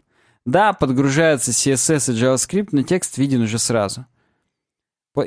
[0.46, 4.06] Да, подгружается CSS и JavaScript, но текст виден уже сразу.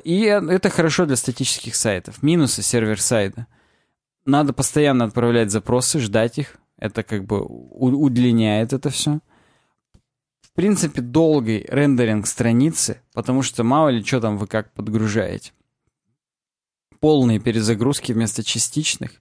[0.03, 2.23] И это хорошо для статических сайтов.
[2.23, 3.47] Минусы сервер-сайда.
[4.24, 6.57] Надо постоянно отправлять запросы, ждать их.
[6.78, 9.20] Это как бы удлиняет это все.
[10.41, 15.53] В принципе, долгий рендеринг страницы, потому что мало ли что там вы как подгружаете.
[17.01, 19.20] Полные перезагрузки вместо частичных.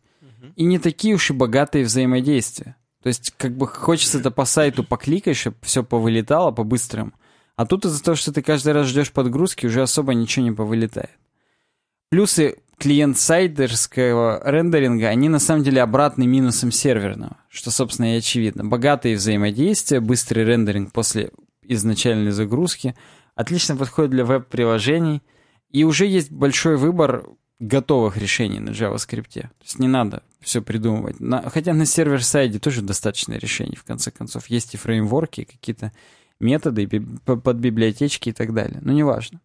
[0.55, 2.75] И не такие уж и богатые взаимодействия.
[3.03, 7.11] То есть, как бы хочется это по сайту покликаешь, чтобы все повылетало по-быстрому.
[7.57, 11.11] А тут из-за того, что ты каждый раз ждешь подгрузки, уже особо ничего не повылетает.
[12.09, 18.63] Плюсы клиент-сайдерского рендеринга, они на самом деле обратны минусам серверного, что, собственно, и очевидно.
[18.63, 21.31] Богатые взаимодействия, быстрый рендеринг после
[21.61, 22.95] изначальной загрузки,
[23.35, 25.21] отлично подходит для веб-приложений,
[25.69, 27.25] и уже есть большой выбор
[27.67, 29.41] готовых решений на JavaScript.
[29.41, 31.19] То есть не надо все придумывать.
[31.19, 34.47] На- хотя на сервер-сайде тоже достаточно решений, в конце концов.
[34.47, 35.91] Есть и фреймворки, и какие-то
[36.39, 38.79] методы, и би- по- под библиотечки и так далее.
[38.81, 39.39] Но неважно.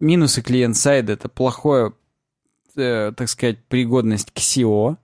[0.00, 1.92] Минусы клиент-сайда— это плохое,
[2.76, 4.96] э, так сказать, пригодность к SEO.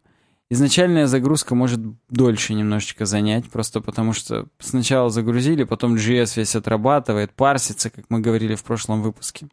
[0.51, 7.33] Изначальная загрузка может дольше немножечко занять, просто потому что сначала загрузили, потом JS весь отрабатывает,
[7.33, 9.49] парсится, как мы говорили в прошлом выпуске.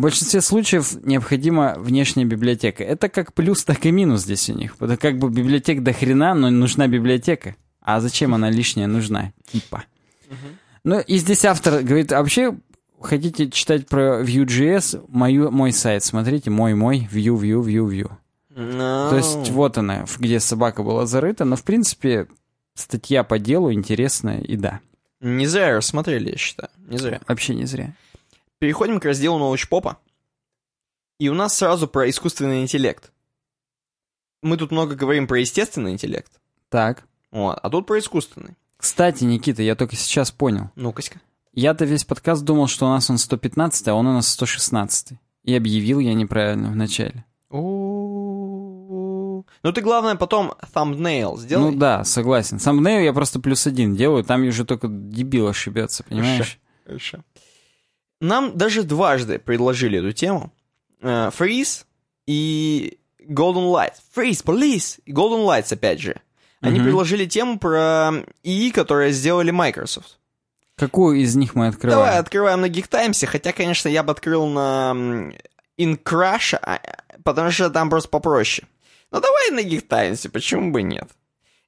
[0.00, 2.82] В большинстве случаев необходима внешняя библиотека.
[2.82, 4.76] Это как плюс, так и минус здесь у них.
[4.80, 7.54] Это как бы библиотек до хрена, но нужна библиотека.
[7.82, 9.34] А зачем она лишняя нужна?
[9.52, 9.84] Типа.
[10.84, 12.56] Ну, и здесь автор говорит, вообще,
[12.98, 18.10] хотите читать про Vue.js, мою, мой сайт, смотрите, мой-мой, Vue, Vue, Vue, Vue.
[18.56, 22.26] Ну, То есть вот она, где собака была зарыта, но в принципе
[22.74, 24.80] статья по делу интересная и да,
[25.20, 26.70] Не зря рассмотрели, я считаю.
[26.88, 27.20] Не зря.
[27.28, 27.94] вообще не зря.
[28.60, 29.98] Переходим к разделу научпопа.
[31.18, 33.10] И у нас сразу про искусственный интеллект.
[34.42, 36.30] Мы тут много говорим про естественный интеллект.
[36.68, 37.04] Так.
[37.30, 38.56] Вот, а тут про искусственный.
[38.76, 40.70] Кстати, Никита, я только сейчас понял.
[40.76, 41.22] Ну-ка-ка.
[41.54, 45.12] Я-то весь подкаст думал, что у нас он 115, а он у нас 116.
[45.44, 47.24] И объявил я неправильно в начале.
[47.48, 49.46] У-у-у.
[49.62, 51.70] Ну ты, главное, потом thumbnail сделай.
[51.70, 52.60] Ну да, согласен.
[52.60, 56.58] Сам я просто плюс один делаю, там уже только дебил ошибется, понимаешь?
[56.84, 57.24] Хорошо.
[58.20, 60.52] Нам даже дважды предложили эту тему.
[61.00, 61.84] Э, Freeze
[62.26, 62.98] и
[63.28, 63.94] Golden Light.
[64.14, 66.16] Freeze, Police и Golden Lights, опять же.
[66.60, 66.84] Они Мгм.
[66.84, 68.10] предложили тему про
[68.42, 70.18] ИИ, которое сделали Microsoft.
[70.76, 72.00] Какую из них мы открываем?
[72.04, 75.34] Давай открываем на Geek хотя, конечно, я бы открыл на м,
[75.78, 76.80] InCrush, а,
[77.24, 78.66] потому что там просто попроще.
[79.10, 81.08] Ну давай на Geek почему бы нет?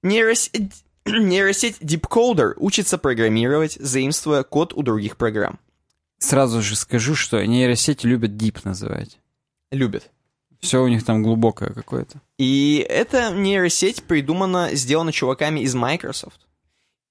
[0.02, 5.58] Нейросеть, нейросеть DeepCoder учится программировать, заимствуя код у других программ.
[6.22, 9.18] Сразу же скажу, что нейросети любят deep называть.
[9.72, 10.08] Любит.
[10.60, 12.20] Все у них там глубокое какое-то.
[12.38, 16.46] И эта нейросеть придумана, сделана чуваками из Microsoft.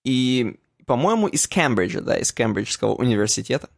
[0.06, 0.56] И,
[0.86, 3.70] по-моему, из Кембриджа, да, из Кембриджского университета.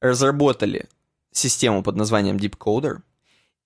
[0.00, 0.86] Разработали
[1.30, 3.02] систему под названием DeepCoder.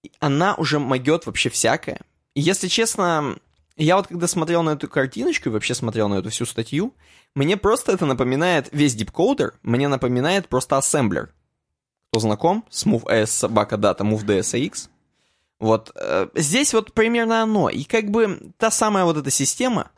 [0.02, 2.02] И она уже могет вообще всякое.
[2.34, 3.38] И, если честно,
[3.78, 6.92] я вот когда смотрел на эту картиночку и вообще смотрел на эту всю статью,
[7.36, 11.34] мне просто это напоминает, весь DeepCoder мне напоминает просто ассемблер.
[12.10, 14.88] Кто знаком с MoveS, собака дата, MoveDSAX,
[15.60, 17.68] вот э, здесь вот примерно оно.
[17.68, 19.90] И как бы та самая вот эта система,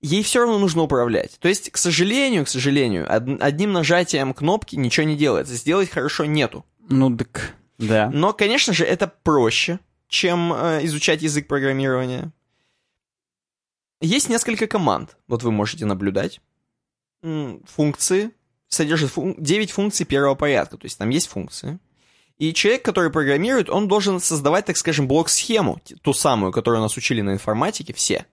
[0.00, 1.38] ей все равно нужно управлять.
[1.38, 5.54] То есть, к сожалению, к сожалению, од- одним нажатием кнопки ничего не делается.
[5.54, 6.64] Сделать хорошо нету.
[6.88, 8.10] Ну так, да.
[8.12, 12.32] Но, конечно же, это проще, чем э, изучать язык программирования.
[14.00, 16.40] Есть несколько команд, вот вы можете наблюдать.
[17.22, 18.30] Функции
[18.68, 21.78] содержит фун- 9 функций первого порядка, то есть там есть функции.
[22.38, 27.20] И человек, который программирует, он должен создавать, так скажем, блок-схему, ту самую, которую нас учили
[27.20, 28.24] на информатике, все.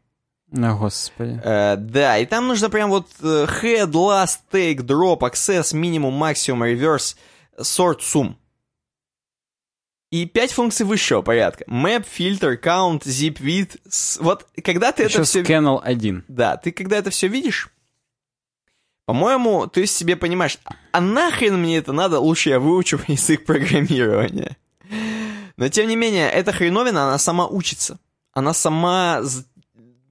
[0.53, 1.41] О, господи.
[1.43, 6.61] Э, да, и там нужно прям вот э, head, last, take, drop, access, minimum, maximum,
[6.61, 7.17] reverse,
[7.59, 8.35] sort, sum.
[10.09, 11.65] И пять функций высшего порядка.
[11.65, 13.77] Map, filter, count, zip, width.
[14.21, 15.41] Вот когда ты Еще это все...
[15.41, 16.23] Scannel 1.
[16.29, 17.69] Да, ты когда это все видишь,
[19.07, 20.59] по-моему, ты себе понимаешь,
[20.91, 24.57] а нахрен мне это надо, лучше я выучу язык программирования.
[25.55, 27.99] Но тем не менее, эта хреновина, она сама учится.
[28.33, 29.23] Она сама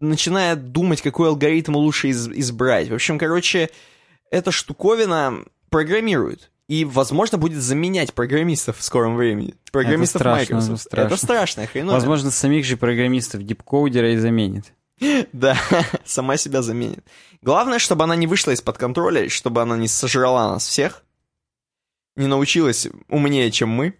[0.00, 2.88] начинает думать, какой алгоритм лучше из- избрать.
[2.88, 3.68] В общем, короче,
[4.30, 6.50] эта штуковина программирует.
[6.66, 9.54] И, возможно, будет заменять программистов в скором времени.
[9.72, 10.82] Программистов страшно, Microsoft.
[10.82, 11.06] страшно.
[11.14, 11.92] Это страшная хреновина.
[11.94, 14.72] Возможно, самих же программистов дипкоудера и заменит.
[15.32, 15.56] Да,
[16.04, 17.04] сама себя заменит.
[17.42, 21.04] Главное, чтобы она не вышла из-под контроля, чтобы она не сожрала нас всех,
[22.16, 23.94] не научилась умнее, чем мы.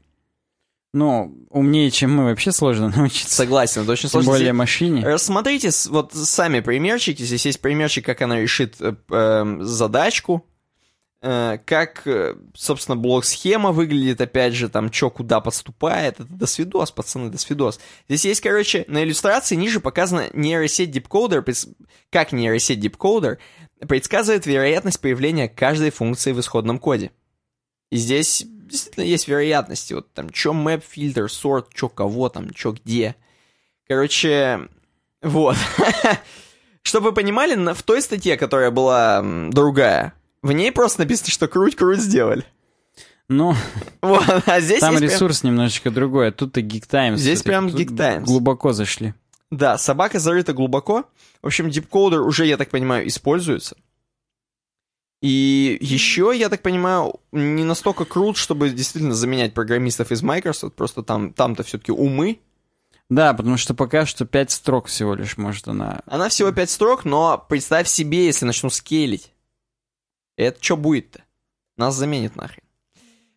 [0.95, 3.35] Ну, умнее, чем мы, вообще сложно научиться.
[3.35, 4.31] Согласен, это очень Тем сложно.
[4.33, 5.05] более Здесь- машине.
[5.07, 7.23] Рассмотрите вот сами примерчики.
[7.23, 10.47] Здесь есть примерчик, как она решит э, эм, задачку,
[11.27, 16.21] как, э, собственно, блок-схема выглядит, опять же, там, что куда поступает.
[16.21, 17.81] Это досвидос, пацаны, досвидос.
[18.09, 21.45] Здесь есть, короче, на иллюстрации ниже показана нейросеть дипкодер,
[22.11, 23.39] как нейросеть дипкодер
[23.89, 27.11] предсказывает вероятность появления каждой функции в исходном коде.
[27.91, 29.95] И здесь действительно есть вероятности.
[29.95, 33.17] Вот там, что map, фильтр, sort, что кого там, что где.
[33.89, 34.69] Короче,
[35.23, 35.57] вот.
[36.83, 39.21] Чтобы вы понимали, в той статье, которая была
[39.51, 42.45] другая, в ней просто написано, что круть-круть сделали.
[43.29, 43.55] Ну,
[44.03, 46.29] Вот, а здесь там есть прям- ресурс немножечко другой.
[46.29, 47.19] а Тут-то Geek Times.
[47.19, 48.25] Здесь прям Тут Geek Times.
[48.25, 49.15] Глубоко зашли.
[49.51, 51.05] Да, собака зарыта глубоко.
[51.43, 53.77] В общем, дипкодер уже, я так понимаю, используется.
[55.23, 60.75] И еще, я так понимаю, не настолько крут, чтобы действительно заменять программистов из Microsoft.
[60.75, 62.41] Просто там, там-то все-таки умы.
[63.09, 66.03] Да, потому что пока что 5 строк всего лишь может она...
[66.07, 69.33] Она всего 5 строк, но представь себе, если начну скейлить.
[70.37, 71.23] Это что будет-то?
[71.77, 72.63] Нас заменит нахрен.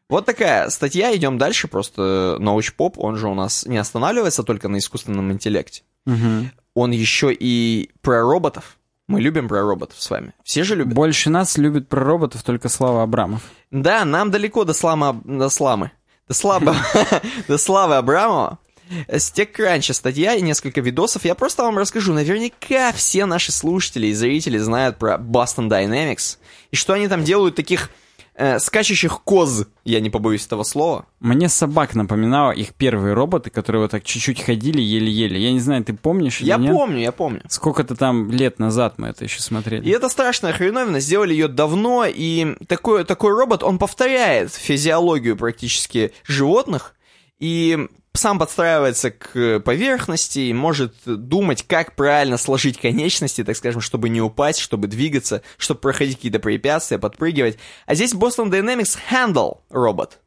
[0.09, 4.77] Вот такая статья, идем дальше, просто научпоп, он же у нас не останавливается только на
[4.77, 5.83] искусственном интеллекте.
[6.05, 6.51] Мгм.
[6.73, 8.77] Он еще и про роботов.
[9.07, 10.33] Мы любим про роботов с вами.
[10.43, 10.93] Все же любят.
[10.93, 13.41] Больше нас любит про роботов только Слава Абрамов.
[13.71, 15.91] Да, нам далеко до слама, до сламы.
[16.27, 16.75] До слабы,
[17.47, 18.59] до славы Абрамова.
[19.07, 21.25] С TechCrunch статья и несколько видосов.
[21.25, 22.13] Я просто вам расскажу.
[22.13, 26.37] Наверняка все наши слушатели и зрители знают про Boston Dynamics.
[26.71, 27.89] И что они там делают таких
[28.35, 31.05] э, скачущих коз, я не побоюсь этого слова.
[31.19, 35.39] Мне собак напоминало их первые роботы, которые вот так чуть-чуть ходили еле-еле.
[35.39, 36.71] Я не знаю, ты помнишь Я или нет?
[36.73, 37.41] помню, я помню.
[37.49, 39.85] Сколько-то там лет назад мы это еще смотрели.
[39.85, 46.13] И это страшная хреновина, сделали ее давно, и такой, такой робот, он повторяет физиологию практически
[46.25, 46.95] животных,
[47.39, 47.87] и
[48.19, 54.21] сам подстраивается к поверхности, и может думать, как правильно сложить конечности, так скажем, чтобы не
[54.21, 57.57] упасть, чтобы двигаться, чтобы проходить какие-то препятствия, подпрыгивать.
[57.85, 60.19] А здесь Boston Dynamics Handle робот.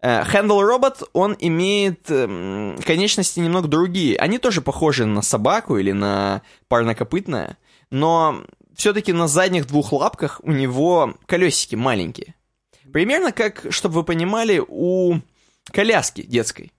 [0.00, 4.16] Э, Handle робот, он имеет эм, конечности немного другие.
[4.18, 7.56] Они тоже похожи на собаку или на парнокопытное,
[7.90, 8.44] но
[8.76, 12.34] все-таки на задних двух лапках у него колесики маленькие.
[12.92, 15.16] Примерно как, чтобы вы понимали, у
[15.72, 16.72] коляски детской.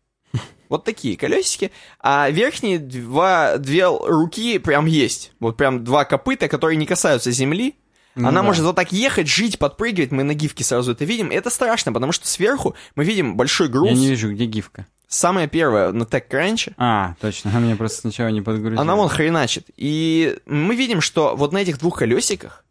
[0.70, 1.72] Вот такие колесики.
[2.00, 5.34] А верхние два, две руки прям есть.
[5.40, 7.76] Вот прям два копыта, которые не касаются земли.
[8.16, 8.48] Ну Она да.
[8.48, 10.12] может вот так ехать, жить, подпрыгивать.
[10.12, 11.30] Мы на гифке сразу это видим.
[11.30, 13.90] И это страшно, потому что сверху мы видим большой груз.
[13.90, 14.86] Я не вижу, где гифка.
[15.08, 16.74] Самая первая на TechCrunch.
[16.78, 18.82] А, точно, она меня просто сначала не подгрузила.
[18.82, 19.66] Она вон хреначит.
[19.76, 22.64] И мы видим, что вот на этих двух колесиках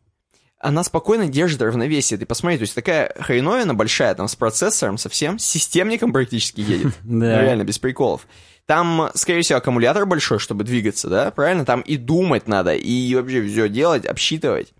[0.61, 2.19] она спокойно держит равновесие.
[2.19, 6.95] Ты посмотри, то есть такая хреновина большая, там с процессором совсем, с системником практически едет.
[7.05, 7.43] Ну, Да.
[7.43, 8.27] Реально, без приколов.
[8.67, 11.65] Там, скорее всего, аккумулятор большой, чтобы двигаться, да, правильно?
[11.65, 14.75] Там и думать надо, и вообще все делать, обсчитывать.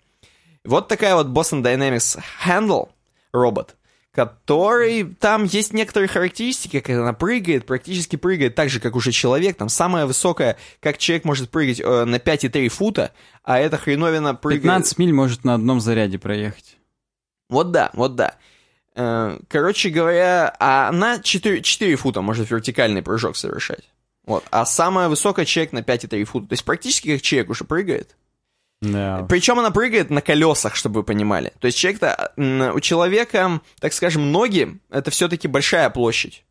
[0.65, 2.91] Вот такая вот Boston Dynamics Handle
[3.33, 3.77] робот,
[4.19, 9.57] который, там есть некоторые характеристики, как она прыгает, практически прыгает так же, как уже человек.
[9.57, 13.13] Там самая высокая, как человек может прыгать э, на 5,3 фута,
[13.45, 14.63] а эта хреновина прыгает...
[14.63, 16.79] 15 миль может на одном заряде проехать.
[17.49, 18.35] Вот да, вот да.
[18.97, 23.89] Э, Короче говоря, а она 4, 4 фута может вертикальный прыжок совершать.
[24.27, 24.43] Вот.
[24.51, 26.49] А самая высокая человек на 5,3 фута.
[26.49, 28.17] То есть практически как человек уже прыгает.
[28.81, 29.27] Да.
[29.29, 31.53] Причем она прыгает на колесах, чтобы вы понимали.
[31.61, 32.33] То есть человек-то,
[32.75, 36.45] у человека, так скажем, ноги это все-таки большая площадь.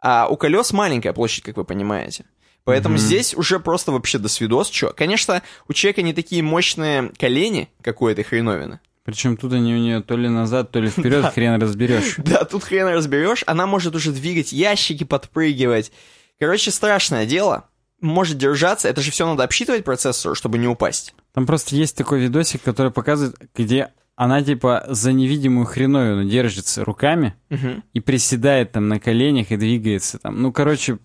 [0.00, 2.24] А у колес маленькая площадь, как вы понимаете.
[2.64, 3.04] Поэтому Мгм.
[3.04, 4.68] здесь уже просто вообще до свидос.
[4.70, 4.92] Чё?
[4.96, 8.80] Конечно, у человека не такие мощные колени, как у этой хреновины.
[9.04, 12.14] Причем тут они у нее то ли назад, то ли вперед, хрен разберешь.
[12.18, 13.44] Да, тут хрен разберешь.
[13.46, 15.92] Она может уже двигать ящики, подпрыгивать.
[16.40, 17.68] Короче, страшное дело.
[18.00, 18.88] Может держаться.
[18.88, 21.14] Это же все надо обсчитывать процессору, чтобы не упасть.
[21.36, 27.34] Там просто есть такой видосик, который показывает, где она типа за невидимую хреновину держится руками
[27.50, 27.84] Мгм.
[27.92, 30.40] и приседает там на коленях и двигается там.
[30.40, 30.98] Ну, короче,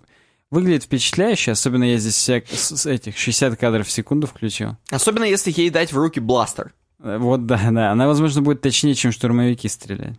[0.49, 4.77] выглядит впечатляюще, особенно я здесь всяк- с с этих 60 кадров в секунду включил.
[4.89, 6.73] Особенно, если ей дать в руки бластер.
[7.03, 7.91] Э, Вот да, да.
[7.91, 10.17] Она, возможно, будет точнее, чем штурмовики стрелять.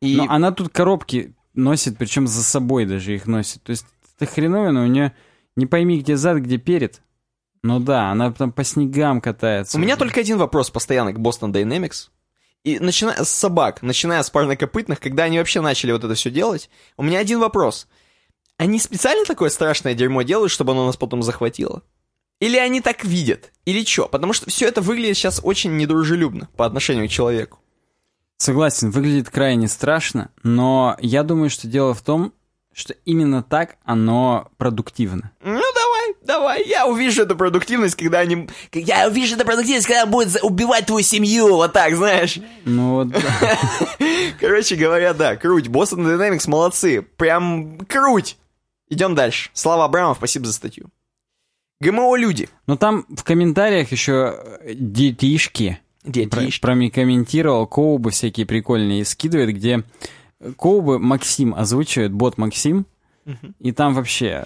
[0.00, 3.62] И Но она тут коробки носит, причем за собой даже их носит.
[3.62, 3.84] То есть
[4.18, 5.12] эта хреновина у нее
[5.54, 7.02] не пойми, где зад, где перед.
[7.62, 9.76] Ну да, она там по снегам катается.
[9.76, 12.08] у меня только один вопрос постоянно к Boston Dynamics.
[12.64, 16.70] И начиная с собак, начиная с парнокопытных, когда они вообще начали вот это все делать,
[16.96, 17.86] у меня один вопрос.
[18.56, 21.82] Они специально такое страшное дерьмо делают, чтобы оно нас потом захватило?
[22.40, 23.52] Или они так видят?
[23.64, 24.08] Или что?
[24.08, 27.60] Потому что все это выглядит сейчас очень недружелюбно по отношению к человеку.
[28.36, 32.32] Согласен, выглядит крайне страшно, но я думаю, что дело в том,
[32.72, 35.32] что именно так оно продуктивно.
[35.42, 35.67] Ну
[36.22, 38.48] давай, я увижу эту продуктивность, когда они...
[38.72, 42.38] Я увижу эту продуктивность, когда будет убивать твою семью, вот так, знаешь.
[42.64, 43.08] Ну вот.
[44.40, 45.66] Короче говоря, да, круть.
[45.66, 47.02] Boston Dynamics молодцы.
[47.02, 48.36] Прям круть.
[48.88, 49.50] Идем дальше.
[49.52, 50.88] Слава Абрамов, спасибо за статью.
[51.80, 52.48] ГМО люди.
[52.66, 56.60] но там в комментариях еще э, детишки про, Детишки.
[56.60, 59.84] промикомментировал, коубы всякие прикольные скидывает, где
[60.56, 62.86] коубы Максим озвучивает, бот Максим,
[63.60, 64.44] и там вообще...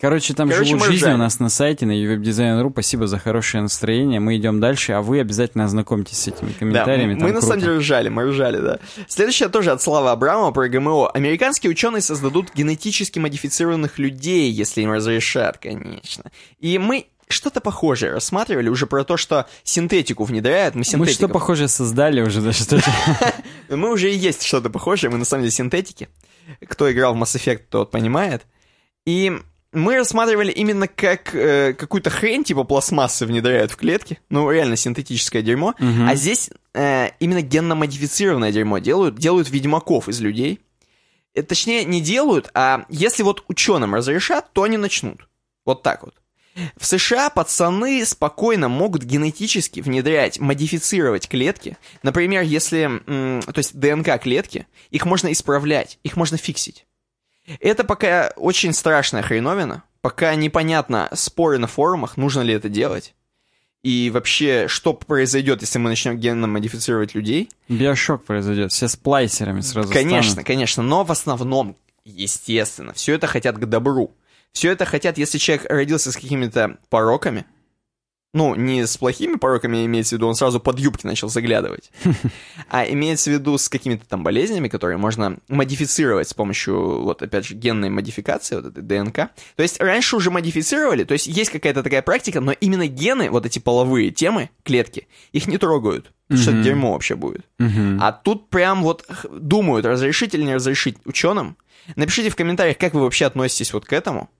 [0.00, 2.70] Короче, там Короче, живут мы жизнь у нас на сайте, на uwebdesign.ru.
[2.72, 4.18] Спасибо за хорошее настроение.
[4.20, 7.14] Мы идем дальше, а вы обязательно ознакомьтесь с этими Да, комментариями.
[7.14, 7.46] мы там на круто.
[7.46, 8.78] самом деле ржали, мы ржали, да.
[9.08, 11.10] Следующее тоже от Славы Абрамова про ГМО.
[11.10, 16.30] Американские ученые создадут генетически модифицированных людей, если им разрешат, конечно.
[16.60, 20.74] И мы что-то похожее рассматривали уже про то, что синтетику внедряют.
[20.74, 22.66] Мы Мы синтетиков что похожее создали уже даже.
[22.66, 22.84] тоже.
[23.68, 26.08] Мы уже и есть что-то похожее, мы на самом деле синтетики.
[26.66, 28.42] Кто играл в Mass Effect, тот понимает.
[29.06, 29.32] И
[29.72, 34.18] мы рассматривали именно как э, какую-то хрень типа пластмассы внедряют в клетки.
[34.28, 35.74] Ну, реально синтетическое дерьмо.
[35.78, 36.08] Мгм.
[36.08, 39.16] А здесь э, именно генно-модифицированное дерьмо делают.
[39.16, 40.60] Делают ведьмаков из людей.
[41.34, 45.28] Э, точнее, не делают, а если вот ученым разрешат, то они начнут.
[45.64, 46.14] Вот так вот.
[46.76, 51.78] В США пацаны спокойно могут генетически внедрять, модифицировать клетки.
[52.02, 56.86] Например, если, то есть ДНК клетки, их можно исправлять, их можно фиксить.
[57.60, 63.14] Это пока очень страшная хреновина, пока непонятно споры на форумах, нужно ли это делать.
[63.82, 67.48] И вообще, что произойдет, если мы начнем генно модифицировать людей.
[67.68, 68.72] Биошок произойдет.
[68.72, 70.46] Все с плайсерами сразу Конечно, станут.
[70.46, 74.12] конечно, но в основном, естественно, все это хотят к добру.
[74.52, 77.46] Все это хотят, если человек родился с какими-то пороками,
[78.32, 81.90] ну, не с плохими пороками имеется в виду, он сразу под юбки начал заглядывать,
[82.68, 87.46] а имеется в виду с какими-то там болезнями, которые можно модифицировать с помощью, вот опять
[87.46, 89.30] же, генной модификации, вот этой ДНК.
[89.56, 93.46] То есть раньше уже модифицировали, то есть есть какая-то такая практика, но именно гены, вот
[93.46, 97.44] эти половые темы, клетки, их не трогают, потому что это дерьмо вообще будет.
[97.58, 97.98] Мгм.
[98.00, 101.56] А тут прям вот думают, разрешить или не разрешить ученым.
[101.96, 104.30] Напишите в комментариях, как вы вообще относитесь вот к этому.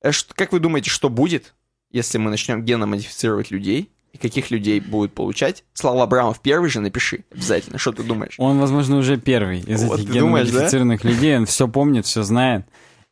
[0.00, 1.54] Э, Как вы думаете, что будет,
[1.90, 3.90] если мы начнем генно-модифицировать людей?
[4.12, 5.64] И каких людей будут получать?
[5.74, 7.78] Слава Абрамов первый же напиши обязательно.
[7.78, 8.34] Что ты думаешь?
[8.38, 10.52] Он, возможно, уже первый из Вот этих думаешь, да?
[10.52, 11.36] геномодифицированных людей.
[11.36, 12.64] Он все помнит, все знает.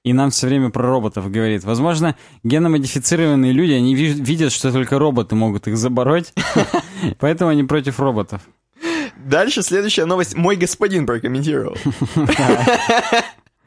[0.04, 1.64] И нам все время про роботов говорит.
[1.64, 6.32] Возможно, геномодифицированные люди, они ви- видят, что только роботы могут их забороть.
[7.18, 8.40] Поэтому они против роботов.
[9.16, 10.34] Дальше следующая новость.
[10.36, 11.76] Мой господин прокомментировал.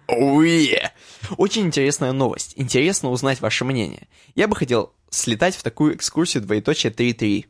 [0.07, 0.91] Оу, е.
[1.38, 2.53] Очень интересная новость.
[2.56, 4.07] Интересно узнать ваше мнение.
[4.35, 7.45] Я бы хотел слетать в такую экскурсию двоеточие 3.3.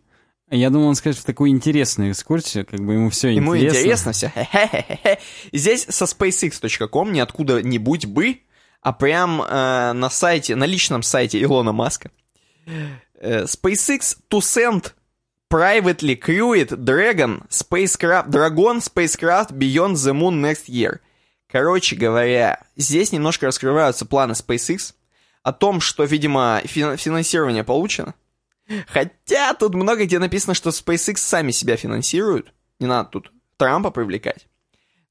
[0.52, 3.78] Я думал, он скажет в такую интересную экскурсию, как бы ему все Ему интересно.
[3.78, 4.32] интересно все.
[5.54, 8.40] Здесь со spacex.com ниоткуда-нибудь бы,
[8.82, 12.10] а прям э, на сайте, на личном сайте Илона Маска.
[13.22, 14.94] Э, SpaceX to send
[15.52, 21.00] privately crewed Dragon spacecraft, Dragon spacecraft beyond the moon next year.
[21.52, 24.94] Короче говоря, здесь немножко раскрываются планы SpaceX
[25.44, 28.14] о том, что, видимо, фин- финансирование получено.
[28.88, 32.54] Хотя тут много где написано, что SpaceX сами себя финансируют.
[32.80, 34.48] Не надо тут Трампа привлекать.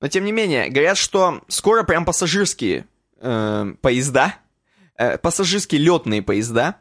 [0.01, 2.87] Но тем не менее, говорят, что скоро прям пассажирские
[3.21, 4.37] э, поезда,
[4.97, 6.77] э, пассажирские летные поезда,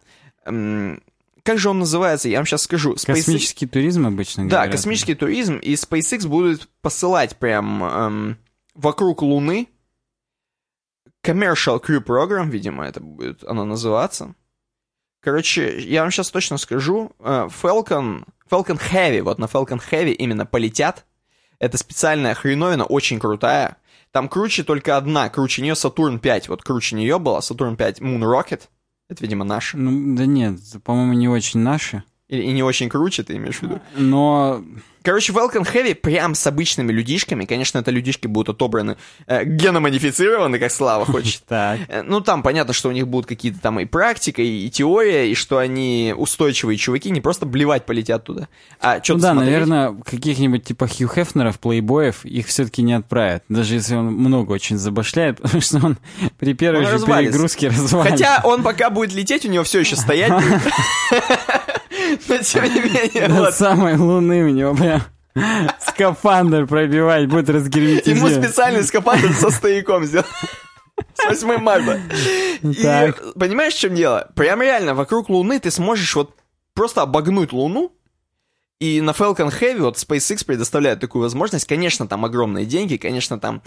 [0.45, 1.01] м,
[1.41, 2.93] как же он называется, я вам сейчас скажу.
[2.93, 4.75] SpaceX- Космический туризм обычно да, говорят.
[4.75, 8.37] космический туризм, и SpaceX будет посылать прям эм,
[8.77, 9.67] вокруг Луны
[11.23, 14.35] Commercial Crew Program, видимо, это будет оно называться.
[15.19, 17.11] Короче, я вам сейчас точно скажу.
[17.19, 21.05] э, Falcon Falcon Heavy, вот на Falcon Heavy именно полетят.
[21.59, 23.77] Это специальная хреновина, очень крутая.
[24.11, 26.49] Там круче только одна, круче нее Saturn 5.
[26.49, 28.69] Вот круче нее была Saturn 5 Moon Rocket.
[29.09, 29.77] Это, видимо, наша.
[29.77, 32.03] Ну, да нет, по-моему, не очень наши.
[32.29, 33.79] И, и не очень круче, ты имеешь в виду?
[33.95, 34.63] Но
[35.07, 37.45] Короче, Falcon Heavy прям с обычными людишками.
[37.45, 41.43] Конечно, это людишки будут отобраны, э, геномодифицированы, как Слава хочет.
[41.47, 41.79] так.
[41.87, 45.31] Э, Ну, там понятно, что у них будут какие-то там и практика, и, и теория,
[45.31, 48.49] и что они устойчивые чуваки, не просто блевать полетят туда,
[48.81, 49.53] а Ну что-то да, смотреть.
[49.53, 53.43] наверное, каких-нибудь типа Хью Хефнеров, плейбоев, их все-таки не отправят.
[53.47, 55.97] Даже если он много очень забашляет, потому что он
[56.37, 57.31] при первой Он же развалится.
[57.31, 58.11] перегрузке развалится.
[58.11, 60.33] Хотя он пока будет лететь, у него все еще стоять.
[62.27, 63.53] Но тем не менее, До вот.
[63.53, 65.01] самой луны у него прям
[65.79, 68.43] скафандр пробивать, будет Ему разгерметизирован.
[68.43, 70.25] специальный скафандр со стояком сделал.
[71.13, 71.99] С 8 марта.
[72.63, 74.31] И понимаешь, в чем дело?
[74.35, 76.33] Прям реально, вокруг Луны ты сможешь вот
[76.73, 77.91] просто обогнуть Луну,
[78.79, 81.65] и на Falcon Heavy вот SpaceX предоставляет такую возможность.
[81.67, 83.61] Конечно, там огромные деньги, конечно, там,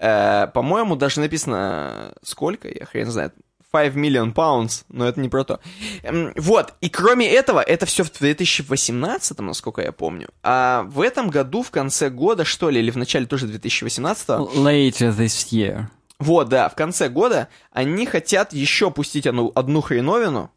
[0.00, 3.34] э, по-моему, даже написано сколько, я хрен знает,
[3.74, 5.58] 5 million pounds, но это не про то.
[6.04, 10.28] Эм, Вот, и кроме этого, это все в 2018, насколько я помню.
[10.44, 15.10] А в этом году, в конце года, что ли, или в начале тоже 2018, Later
[15.16, 15.86] this year.
[16.20, 20.52] вот, да, в конце года они хотят еще пустить одну, одну хреновину.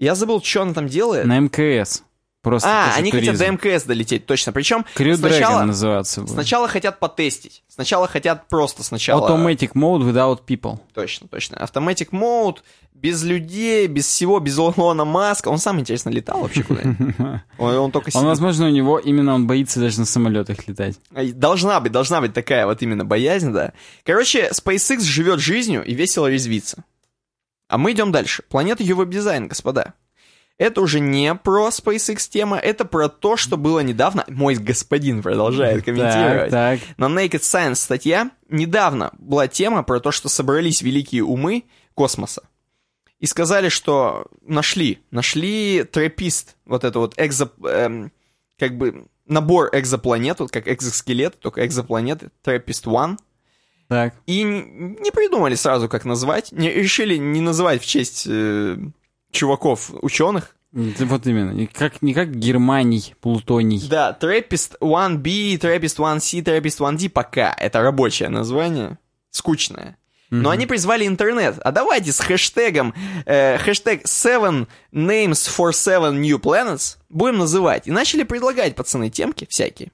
[0.00, 1.26] Я забыл, что она там делает.
[1.26, 2.02] На мкс.
[2.44, 3.32] Просто а, они туризм.
[3.32, 4.52] хотят до МКС долететь, точно.
[4.52, 6.30] Причем Crew сначала, Dragon называться будет.
[6.34, 7.64] сначала хотят потестить.
[7.68, 9.28] Сначала хотят просто сначала...
[9.28, 10.78] Automatic mode without people.
[10.94, 11.56] Точно, точно.
[11.56, 12.58] Automatic Mode,
[12.94, 15.48] без людей, без всего, без Илона Маска.
[15.48, 17.14] Он сам, интересно, летал вообще куда-нибудь?
[17.58, 18.26] Он, он только Он, сидит.
[18.26, 20.96] возможно, у него именно он боится даже на самолетах летать.
[21.14, 23.72] А, Должна быть, должна быть такая вот именно боязнь, да.
[24.04, 26.84] Короче, SpaceX живет жизнью и весело резвится.
[27.68, 28.42] А мы идем дальше.
[28.48, 29.94] Планета ее веб-дизайн, господа.
[30.56, 34.24] Это уже не про SpaceX тема, это про то, что было недавно.
[34.28, 36.50] Мой господин продолжает комментировать.
[36.50, 36.98] Так, так.
[36.98, 42.44] На Naked Science статья недавно была тема про то, что собрались великие умы космоса.
[43.18, 48.12] И сказали, что нашли, нашли трапист, вот это вот экзо, эм,
[48.58, 53.16] как бы набор экзопланет, вот как экзоскелет, только экзопланеты, Траппист One.
[53.88, 54.14] Так.
[54.26, 58.76] И не придумали сразу, как назвать, не, решили не называть в честь э,
[59.34, 60.56] чуваков, ученых.
[60.72, 61.50] Вот именно.
[61.50, 63.86] Не как, не как Германий, Плутоний.
[63.88, 67.52] Да, Траппист 1B, Траппист 1C, Траппист 1D пока.
[67.52, 68.98] Это рабочее название,
[69.30, 69.96] скучное.
[70.30, 71.58] Но они призвали интернет.
[71.60, 72.92] А давайте с хэштегом,
[73.24, 77.86] э, хэштег 7 names for 7 new planets будем называть.
[77.86, 79.92] И начали предлагать, пацаны, темки всякие.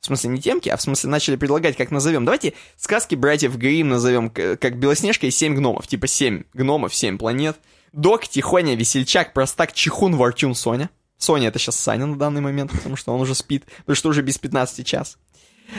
[0.00, 2.24] В смысле, не темки, а в смысле начали предлагать, как назовем.
[2.24, 5.86] Давайте сказки братьев Грим назовем как Белоснежка и семь гномов.
[5.86, 7.56] Типа семь гномов, семь планет.
[7.92, 10.90] Док, Тихоня, Весельчак, Простак, Чихун, Ворчун, Соня.
[11.18, 14.22] Соня это сейчас Саня на данный момент, потому что он уже спит, потому что уже
[14.22, 15.18] без 15 час.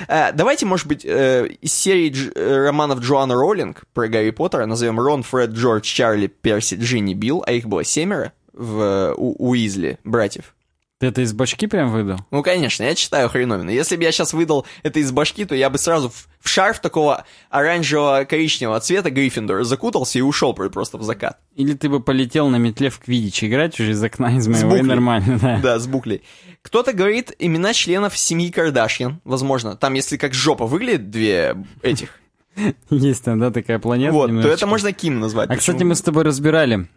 [0.08, 4.66] Э, давайте, может быть, э, из серии Дж- э, романов Джоанна Роулинг про Гарри Поттера
[4.66, 9.50] назовем Рон, Фред, Джордж, Чарли, Перси, Джинни, Билл, а их было семеро в э, у-
[9.50, 10.56] Уизли, братьев.
[11.00, 12.20] Ты это из башки прям выдал?
[12.32, 13.70] Ну, конечно, я читаю хреновину.
[13.72, 16.80] Если бы я сейчас выдал это из башки, то я бы сразу в, в шарф
[16.80, 21.40] такого оранжево-коричневого цвета Гриффиндора закутался и ушел пр- просто в закат.
[21.56, 24.82] Или ты бы полетел на метле в квидич играть уже из окна из моего, и
[24.82, 25.60] нормально, да.
[25.62, 26.22] Да, с буклей.
[26.62, 29.76] Кто-то говорит имена членов семьи Кардашьян, возможно.
[29.76, 32.20] Там, если как жопа выглядит две этих,
[32.90, 34.14] Есть там, да, такая планета.
[34.14, 35.50] вот, то это можно Ким назвать.
[35.50, 36.88] А, кстати, мы с тобой разбирали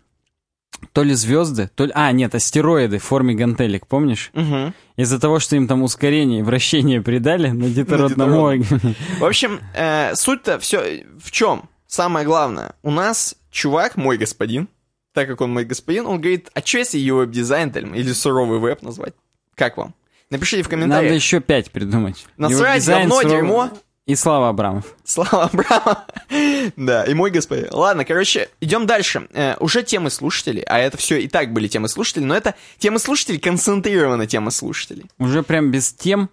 [0.92, 1.92] то ли звезды, то ли...
[1.94, 4.30] А, нет, астероиды в форме гантелек, помнишь?
[4.34, 4.74] Мгм.
[4.96, 8.94] Из-за того, что им там ускорение и вращение придали на детородном органе.
[9.18, 11.68] В общем, э, суть-то все в чем?
[11.86, 14.68] Самое главное, у нас чувак, мой господин,
[15.12, 18.82] так как он мой господин, он говорит, а что если его веб-дизайн или суровый веб
[18.82, 19.14] назвать?
[19.54, 19.94] Как вам?
[20.30, 21.14] Напишите в Надо комментариях.
[21.14, 22.26] еще пять придумать.
[22.36, 23.70] Насрать, говно, сурово- дерьмо.
[24.06, 24.84] И Слава Абрамов.
[25.04, 26.04] Слава Абрама.
[26.76, 27.68] Да, и мой господин.
[27.72, 29.26] Ладно, короче, идем дальше.
[29.32, 32.98] Э, уже темы слушателей, а это все и так были темы слушателей, но это темы
[33.00, 35.06] слушателей, концентрированно темы слушателей.
[35.18, 36.28] Уже прям без тем,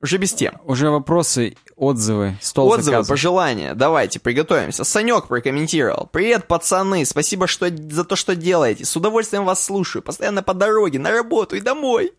[0.00, 0.54] Уже без тем.
[0.64, 3.08] уже вопросы, отзывы, стол Отзывы, заказов.
[3.10, 4.82] пожелания, давайте, приготовимся.
[4.84, 6.08] Санек прокомментировал.
[6.10, 8.84] Привет, пацаны, спасибо что, за то, что делаете.
[8.84, 10.02] С удовольствием вас слушаю.
[10.02, 12.12] Постоянно по дороге, на работу и домой.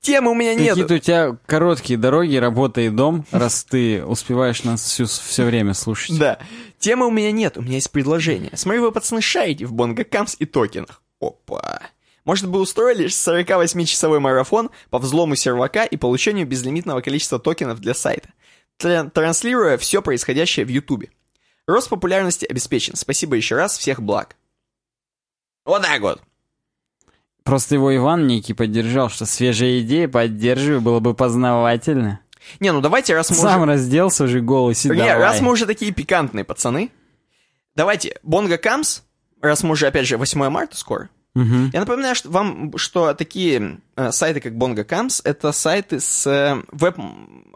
[0.00, 0.70] Темы у меня нет.
[0.70, 5.74] Какие-то у тебя короткие дороги, работа и дом, раз ты успеваешь нас всю, все время
[5.74, 6.18] слушать.
[6.18, 6.38] Да.
[6.78, 8.50] Темы у меня нет, у меня есть предложение.
[8.54, 11.02] Смотри, вы, пацаны, шарите в бонгакамс и токенах.
[11.20, 11.82] Опа.
[12.24, 18.28] Может бы устроили 48-часовой марафон по взлому сервака и получению безлимитного количества токенов для сайта,
[18.76, 21.10] тра- транслируя все происходящее в Ютубе.
[21.66, 22.96] Рост популярности обеспечен.
[22.96, 24.36] Спасибо еще раз, всех благ.
[25.64, 26.22] Вот так вот.
[27.48, 32.20] Просто его Иван некий поддержал, что свежая идея, поддерживаю, было бы познавательно.
[32.60, 33.72] Не, ну давайте, раз мы Сам уже...
[33.72, 35.18] разделся уже голый, Не, давай.
[35.18, 36.90] раз мы уже такие пикантные пацаны,
[37.74, 39.00] давайте, Бонго Камс,
[39.40, 41.70] раз мы уже, опять же, 8 марта скоро, Мгм.
[41.72, 46.62] я напоминаю что вам, что такие э, сайты, как Bongo Camps, это сайты с э,
[46.70, 46.98] веб...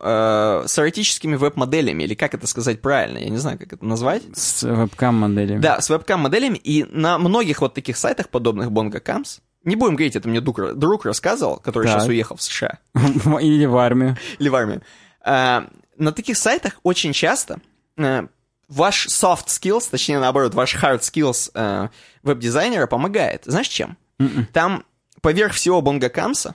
[0.01, 4.23] э, с эротическими веб-моделями, или как это сказать правильно, я не знаю, как это назвать.
[4.35, 5.61] С вебкам-моделями.
[5.61, 10.17] Да, с вебкам-моделями, и на многих вот таких сайтах, подобных Bongo Camps, не будем говорить,
[10.17, 11.95] это мне друг, друг рассказывал, который Так.
[12.01, 14.17] сейчас уехал в США, Или в армию.
[14.39, 14.83] или в армию.
[15.21, 17.61] А, на таких сайтах очень часто
[17.97, 18.27] э,
[18.69, 21.89] ваш soft skills, точнее наоборот, ваш hard skills э,
[22.23, 23.45] веб-дизайнера помогает.
[23.45, 23.97] Знаешь чем?
[24.19, 24.47] Мгм.
[24.53, 24.85] Там
[25.21, 26.55] поверх всего бонгокамса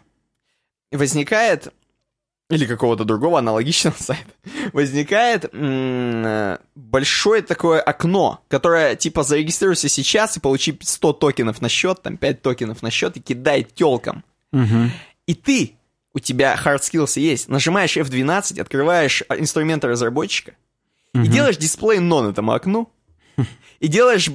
[0.91, 1.73] возникает,
[2.49, 4.31] или какого-то другого аналогичного сайта,
[4.73, 5.51] возникает
[6.75, 12.41] большое такое окно, которое типа зарегистрируйся сейчас и получи 100 токенов на счет, там 5
[12.41, 14.23] токенов на счет и кидай телкам.
[14.51, 14.91] Мгм.
[15.25, 15.73] И ты,
[16.13, 20.53] у тебя hard skills есть, нажимаешь F12, открываешь а, инструменты разработчика,
[21.13, 21.29] и Мгм.
[21.31, 22.89] делаешь дисплей нон этому окну,
[23.79, 24.29] и делаешь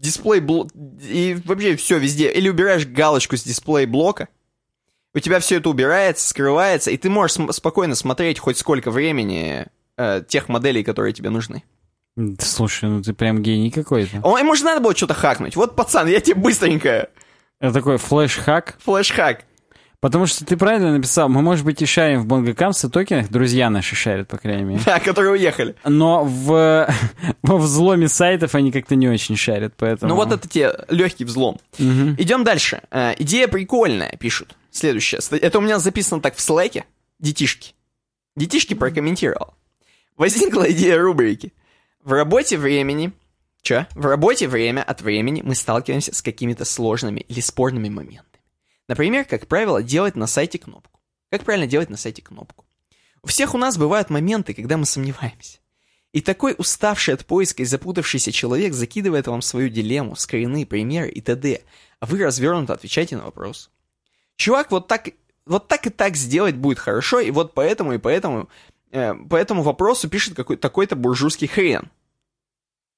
[0.00, 0.70] дисплей блок,
[1.02, 4.28] и вообще все везде, или убираешь галочку с дисплей блока,
[5.14, 9.66] у тебя все это убирается, скрывается, и ты можешь см- спокойно смотреть хоть сколько времени
[9.96, 11.62] э, тех моделей, которые тебе нужны.
[12.40, 14.20] Слушай, ну ты прям гений какой-то.
[14.22, 15.54] О, ему же надо было что-то хакнуть.
[15.56, 17.08] Вот, пацан, я тебе быстренько
[17.60, 18.76] Это такой флеш-хак.
[18.84, 19.42] флеш-хак.
[20.00, 23.96] Потому что ты правильно написал, мы, может быть, и шарим в Бонгокамсе токенах, друзья наши
[23.96, 24.80] шарят, по крайней мере.
[24.84, 25.74] Да, которые уехали.
[25.84, 26.88] Но в,
[27.42, 30.10] во взломе сайтов они как-то не очень шарят, поэтому...
[30.10, 31.58] Ну вот это те легкий взлом.
[31.78, 32.14] Мгм.
[32.16, 32.80] Идем дальше.
[32.92, 34.56] Э, идея прикольная, пишут.
[34.78, 35.20] Следующее.
[35.40, 36.84] Это у меня записано так в слэке.
[37.18, 37.74] Детишки.
[38.36, 39.54] Детишки прокомментировал.
[40.16, 41.52] Возникла идея рубрики.
[42.04, 43.10] В работе времени...
[43.60, 43.86] Чё?
[43.96, 48.40] В работе время от времени мы сталкиваемся с какими-то сложными или спорными моментами.
[48.86, 51.00] Например, как правило, делать на сайте кнопку.
[51.28, 52.64] Как правильно делать на сайте кнопку?
[53.24, 55.58] У всех у нас бывают моменты, когда мы сомневаемся.
[56.12, 61.20] И такой уставший от поиска и запутавшийся человек закидывает вам свою дилемму, скрины, примеры и
[61.20, 61.62] т.д.,
[61.98, 63.72] а вы развернуто отвечаете на вопрос.
[64.38, 65.08] Чувак, вот так,
[65.46, 68.48] вот так и так сделать будет хорошо, и вот поэтому и поэтому,
[68.92, 71.90] э, по этому вопросу пишет какой такой-то буржуйский хрен.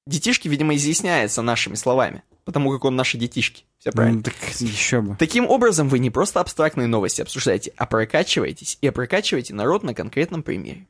[0.05, 3.65] Детишки, видимо, изъясняется нашими словами, потому как он наши детишки.
[3.79, 4.17] Все правильно.
[4.17, 5.15] Ну, так еще бы.
[5.15, 10.43] Таким образом, вы не просто абстрактные новости обсуждаете, а прокачиваетесь и прокачиваете народ на конкретном
[10.43, 10.85] примере.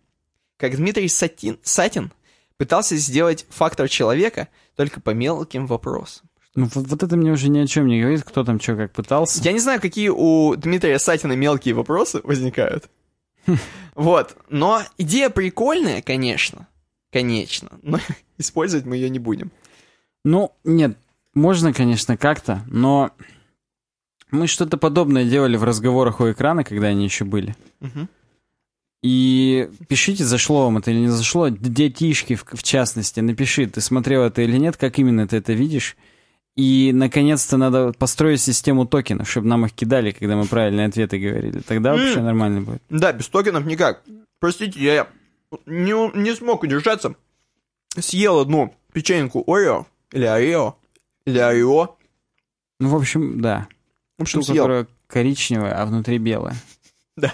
[0.57, 2.11] Как Дмитрий Сатин, Сатин
[2.57, 6.30] пытался сделать фактор человека только по мелким вопросам.
[6.55, 8.91] Ну вот, вот это мне уже ни о чем не говорит, кто там что как
[8.91, 9.41] пытался.
[9.41, 12.89] Я не знаю, какие у Дмитрия Сатина мелкие вопросы возникают.
[13.93, 14.38] Вот.
[14.49, 16.67] Но идея прикольная, конечно.
[17.11, 17.69] Конечно.
[17.81, 17.99] Но
[18.38, 19.51] использовать мы ее не будем.
[20.23, 20.97] Ну, нет,
[21.33, 23.11] можно, конечно, как-то, но
[24.31, 27.55] мы что-то подобное делали в разговорах у экрана, когда они еще были.
[29.03, 31.49] И пишите, зашло вам это или не зашло.
[31.49, 35.97] Детишки, в, в частности, напиши, ты смотрел это или нет, как именно ты это видишь.
[36.55, 41.59] И, наконец-то, надо построить систему токенов, чтобы нам их кидали, когда мы правильные ответы говорили.
[41.61, 42.25] Тогда вообще М.
[42.25, 42.81] нормально будет.
[42.89, 44.03] Да, без токенов никак.
[44.39, 45.07] Простите, я
[45.65, 47.15] не, не смог удержаться.
[47.97, 50.75] Съел одну печеньку Орео, или Орео,
[51.25, 51.97] или Орео.
[52.80, 53.67] Ну, в общем, да.
[54.17, 54.63] В общем, Штука, съел.
[54.63, 56.55] которая коричневая, а внутри белая.
[57.15, 57.33] Да.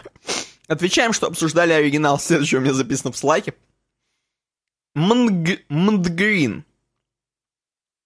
[0.68, 2.20] Отвечаем, что обсуждали оригинал.
[2.20, 3.54] Следующее у меня записано в слайке.
[4.96, 6.66] Мндгрин.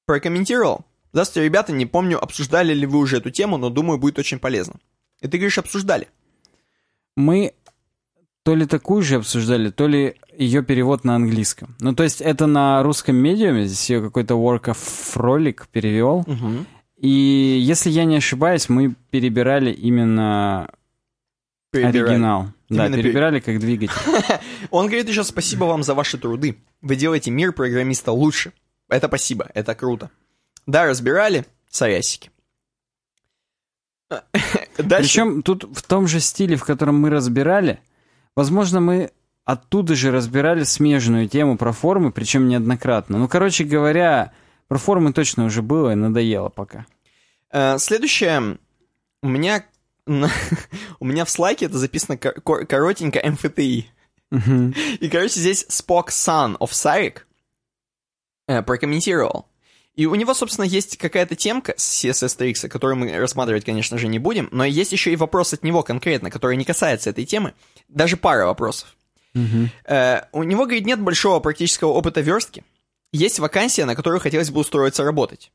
[0.06, 0.86] Прокомментировал.
[1.14, 4.76] Здравствуйте, ребята, не помню, обсуждали ли вы уже эту тему, но думаю, будет очень полезно.
[5.22, 6.08] И ты говоришь, обсуждали.
[7.16, 7.54] Мы
[8.44, 11.76] то ли такую же обсуждали, то ли ее перевод на английском.
[11.80, 16.26] Ну, то есть это на русском медиуме, здесь ее какой-то workaholic перевел.
[16.98, 20.70] И если я не ошибаюсь, мы перебирали именно
[21.72, 22.00] Перебирали.
[22.10, 22.46] оригинал.
[22.70, 23.94] Да, Именно пер- перебирали как двигатель.
[24.72, 26.58] Он говорит еще спасибо вам за ваши труды.
[26.82, 28.54] Вы делаете мир программиста лучше.
[28.88, 30.10] Это спасибо, это круто.
[30.72, 32.32] Да, разбирали, сорясики.
[34.78, 35.04] Дальше.
[35.10, 37.82] Причем тут в том же стиле, в котором мы разбирали,
[38.38, 39.12] возможно, мы
[39.44, 43.18] оттуда же разбирали смежную тему про формы, причем неоднократно.
[43.18, 44.32] Ну, короче говоря,
[44.70, 46.86] про формы точно уже было и надоело пока.
[47.52, 48.58] Э, Следующее.
[49.22, 49.66] У меня...
[50.08, 53.88] У меня в слайке это записано кор- кор- коротенько МФТИ.
[54.32, 54.74] Мгм.
[55.02, 57.20] И, короче, здесь Spock Son of Sarek
[58.48, 59.51] э, прокомментировал.
[59.96, 64.08] И у него, собственно, есть какая-то темка с CSS Tricks, которую мы рассматривать, конечно же,
[64.08, 67.54] не будем, но есть еще и вопрос от него конкретно, который не касается этой темы.
[67.90, 68.96] Даже пара вопросов.
[69.34, 69.70] Мгм.
[69.86, 72.64] Э, у него, говорит, нет большого практического опыта верстки.
[73.12, 75.52] Есть вакансия, на которую хотелось бы устроиться работать.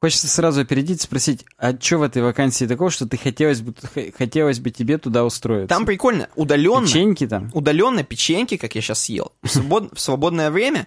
[0.00, 3.74] Хочется сразу опередить, спросить, а что в этой вакансии такого, что ты хотелось бы,
[4.16, 5.68] хотелось бы тебе туда устроиться?
[5.68, 7.50] Там прикольно, удаленно, Печеньки там?
[7.54, 10.86] удаленно печеньки, как я сейчас съел, в, свобод- в свободное время,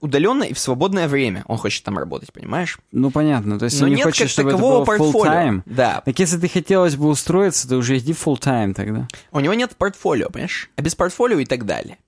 [0.00, 2.78] удаленно и в свободное время он хочет там работать, понимаешь?
[2.90, 3.58] Ну, понятно.
[3.58, 5.62] То есть Но он не нет хочет, как чтобы это такового было full-time.
[5.66, 9.08] Да, Так если ты хотелось бы устроиться, то уже иди full-time тогда.
[9.30, 10.70] у него нет портфолио, понимаешь?
[10.76, 11.98] А без портфолио и так далее.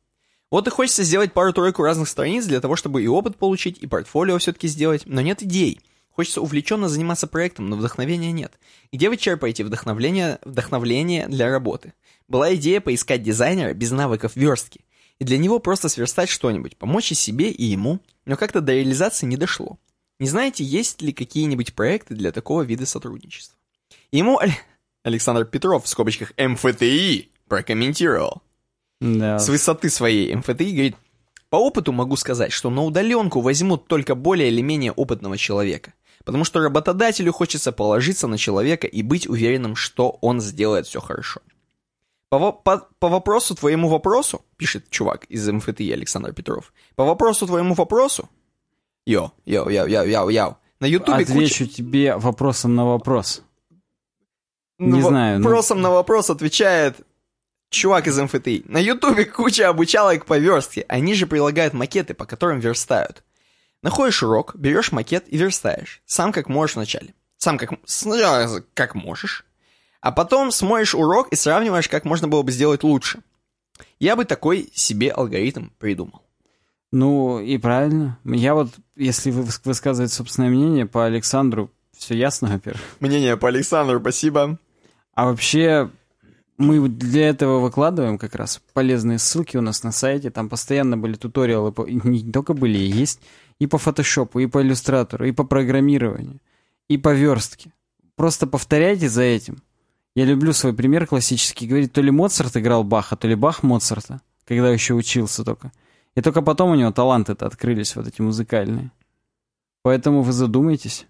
[0.50, 4.38] Вот и хочется сделать пару-тройку разных страниц для того, чтобы и опыт получить, и портфолио
[4.38, 5.80] все-таки сделать, но нет идей.
[6.10, 8.52] Хочется увлеченно заниматься проектом, но вдохновения нет.
[8.92, 11.92] Где вы черпаете вдохновление, вдохновление для работы?
[12.28, 14.83] Была идея поискать дизайнера без навыков верстки.
[15.20, 18.00] И для него просто сверстать что-нибудь, помочь и себе, и ему.
[18.24, 19.78] Но как-то до реализации не дошло.
[20.18, 23.58] Не знаете, есть ли какие-нибудь проекты для такого вида сотрудничества?
[24.12, 24.40] Ему
[25.02, 28.42] Александр Петров в скобочках МФТИ прокомментировал.
[29.00, 29.38] Да.
[29.38, 30.96] С высоты своей МФТИ говорит,
[31.50, 35.92] по опыту могу сказать, что на удаленку возьмут только более или менее опытного человека.
[36.24, 41.42] Потому что работодателю хочется положиться на человека и быть уверенным, что он сделает все хорошо.
[42.38, 47.74] По, по- по вопросу твоему вопросу, пишет чувак из МФТИ Александр Петров, по вопросу твоему
[47.74, 48.28] вопросу,
[49.06, 51.32] йо, йо, йо, йо, йо, йо, на ютубе куча...
[51.32, 53.42] Отвечу тебе вопросом на вопрос.
[54.78, 56.96] Ну, Не знаю, ну- Вопросом на вопрос отвечает
[57.70, 58.64] чувак из МФТИ.
[58.66, 60.84] На Ютубе куча обучалок по верстке.
[60.88, 63.22] Они же прилагают макеты, по которым верстают.
[63.82, 66.02] Находишь урок, берешь макет и верстаешь.
[66.06, 67.14] Сам как можешь вначале.
[67.36, 67.70] Сам как...
[67.84, 69.44] Сначала как можешь.
[70.04, 73.20] А потом смотришь урок и сравниваешь, как можно было бы сделать лучше.
[73.98, 76.20] Я бы такой себе алгоритм придумал.
[76.92, 78.18] Ну, и правильно.
[78.22, 82.82] Я вот, если вы выс- высказывать собственное мнение по Александру, все ясно, во-первых.
[83.00, 84.58] Мнение по Александру, спасибо.
[85.14, 85.88] А вообще,
[86.58, 90.28] мы для этого выкладываем как раз полезные ссылки у нас на сайте.
[90.30, 93.20] Там постоянно были туториалы, по- не только были, и есть
[93.58, 96.40] и по фотошопу, и по иллюстратору, и по программированию,
[96.90, 97.72] и по верстке.
[98.16, 99.62] Просто повторяйте за этим.
[100.14, 101.66] Я люблю свой пример классический.
[101.66, 105.72] Говорит, то ли Моцарт играл Баха, то ли Бах Моцарта, когда еще учился только.
[106.14, 108.92] И только потом у него таланты-то открылись, вот эти музыкальные.
[109.82, 111.06] Поэтому вы задумайтесь.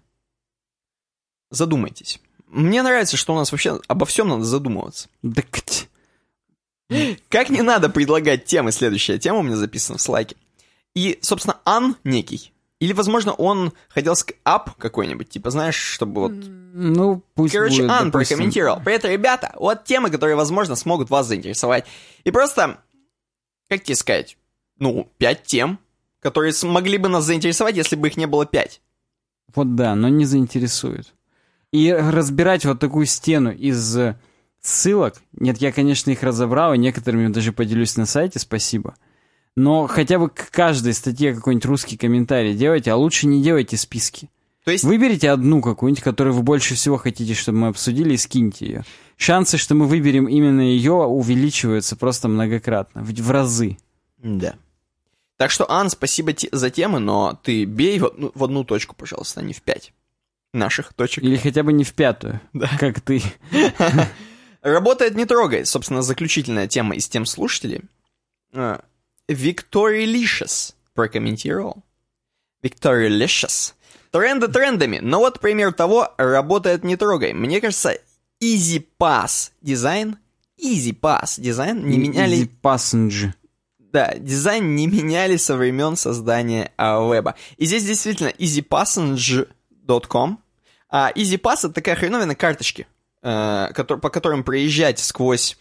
[1.51, 2.19] Задумайтесь.
[2.47, 5.07] Мне нравится, что у нас вообще обо всем надо задумываться.
[5.21, 5.43] Да.
[7.29, 10.35] Как не надо предлагать темы, следующая тема у меня записана в слайке.
[10.95, 12.51] И, собственно, ан некий.
[12.79, 16.33] Или, возможно, он хотел сказать ап какой-нибудь, типа, знаешь, чтобы вот...
[16.33, 18.37] Ну, пусть Короче, будет, Ан допустим.
[18.37, 18.81] прокомментировал.
[18.83, 21.85] Привет, ребята, вот темы, которые, возможно, смогут вас заинтересовать.
[22.25, 22.79] И просто,
[23.69, 24.37] как тебе сказать,
[24.77, 25.79] ну, пять тем,
[26.19, 28.81] которые смогли бы нас заинтересовать, если бы их не было пять.
[29.53, 31.13] Вот да, но не заинтересует.
[31.71, 34.19] И разбирать вот такую стену из э,
[34.61, 38.95] ссылок, нет, я, конечно, их разобрал, и некоторыми даже поделюсь на сайте, спасибо.
[39.55, 44.29] Но хотя бы к каждой статье какой-нибудь русский комментарий делайте, а лучше не делайте списки.
[44.65, 48.65] То есть, Выберите одну какую-нибудь, которую вы больше всего хотите, чтобы мы обсудили, и скиньте
[48.65, 48.85] ее.
[49.15, 53.77] Шансы, что мы выберем именно ее, увеличиваются просто многократно, в, в разы.
[54.21, 54.55] да.
[55.37, 58.95] Так что, Ан, спасибо те- за темы, но ты бей в одну, в одну точку,
[58.95, 59.91] пожалуйста, а не в пять
[60.53, 61.23] наших точек.
[61.25, 62.69] Или хотя бы не в пятую, Да.
[62.79, 63.21] как ты.
[64.61, 67.81] Работает не трогай, собственно, заключительная тема из тем слушателей.
[69.29, 71.83] Victorylicious прокомментировал.
[72.63, 73.73] Victorylicious.
[74.11, 77.33] Тренды трендами, но вот пример того, работает не трогай.
[77.33, 77.97] Мне кажется,
[78.41, 80.17] Easy Pass дизайн,
[80.61, 82.43] Easy Pass дизайн не меняли...
[82.43, 83.33] Easy Passage.
[83.79, 87.35] Да, дизайн не меняли со времен создания а, веба.
[87.57, 90.39] И здесь действительно easypassage.com.
[90.89, 92.87] А EasyPass это такая хреновина карточки,
[93.21, 95.57] э, котор- по которым проезжать сквозь,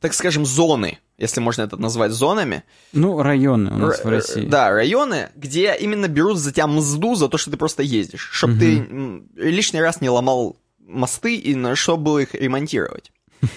[0.00, 2.64] так скажем, зоны, если можно это назвать зонами.
[2.92, 4.46] Ну, районы у нас Р- в России.
[4.46, 8.58] Да, районы, где именно берут за тебя мзду за то, что ты просто ездишь, чтобы
[8.58, 13.10] ты м, лишний раз не ломал мосты и на что было их ремонтировать.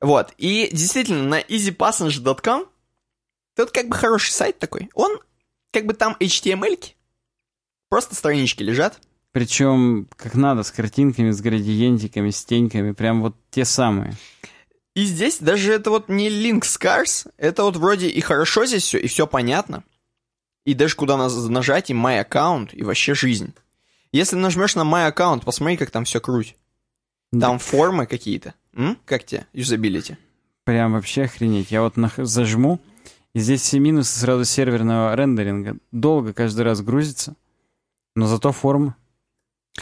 [0.00, 2.66] Вот, и действительно, на easypassenger.com
[3.56, 4.90] тут как бы хороший сайт такой.
[4.94, 5.18] Он,
[5.72, 6.94] как бы там HTML-ки,
[7.88, 9.00] просто странички лежат.
[9.32, 14.14] Причем, как надо, с картинками, с градиентиками, с теньками, прям вот те самые.
[14.96, 18.98] И здесь даже это вот не link scars, это вот вроде и хорошо здесь все,
[18.98, 19.84] и все понятно.
[20.64, 23.52] И даже куда нажать, и my аккаунт, и вообще жизнь.
[24.10, 26.56] Если нажмешь на my аккаунт, посмотри, как там все круть.
[27.38, 28.54] Там формы какие-то.
[29.04, 30.16] Как тебе, юзабилити?
[30.64, 31.70] Прям вообще охренеть.
[31.70, 32.80] Я вот нах- зажму,
[33.34, 35.76] и здесь все минусы сразу серверного рендеринга.
[35.92, 37.36] Долго каждый раз грузится,
[38.14, 38.96] но зато форма.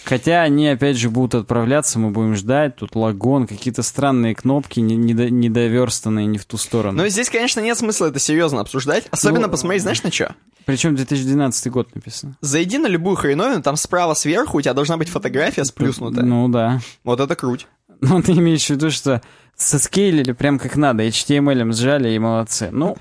[0.02, 4.96] Хотя они, опять же, будут отправляться, мы будем ждать, тут лагон, какие-то странные кнопки, не-
[4.96, 6.98] недо- недоверстанные не в ту сторону.
[7.02, 9.06] Но здесь, конечно, нет смысла это серьезно обсуждать.
[9.12, 10.34] Особенно Ну, посмотреть, знаешь, на что?
[10.64, 12.36] Причем 2012 год написано.
[12.40, 16.24] Зайди на любую хреновину, там справа сверху у тебя должна быть фотография сплюснутая.
[16.24, 16.80] Ну да.
[17.04, 17.66] Вот это круть.
[18.00, 19.22] Ну, ты имеешь в виду, что
[19.56, 22.68] соскейлили прям как надо, HTML сжали и молодцы.
[22.72, 22.96] Ну,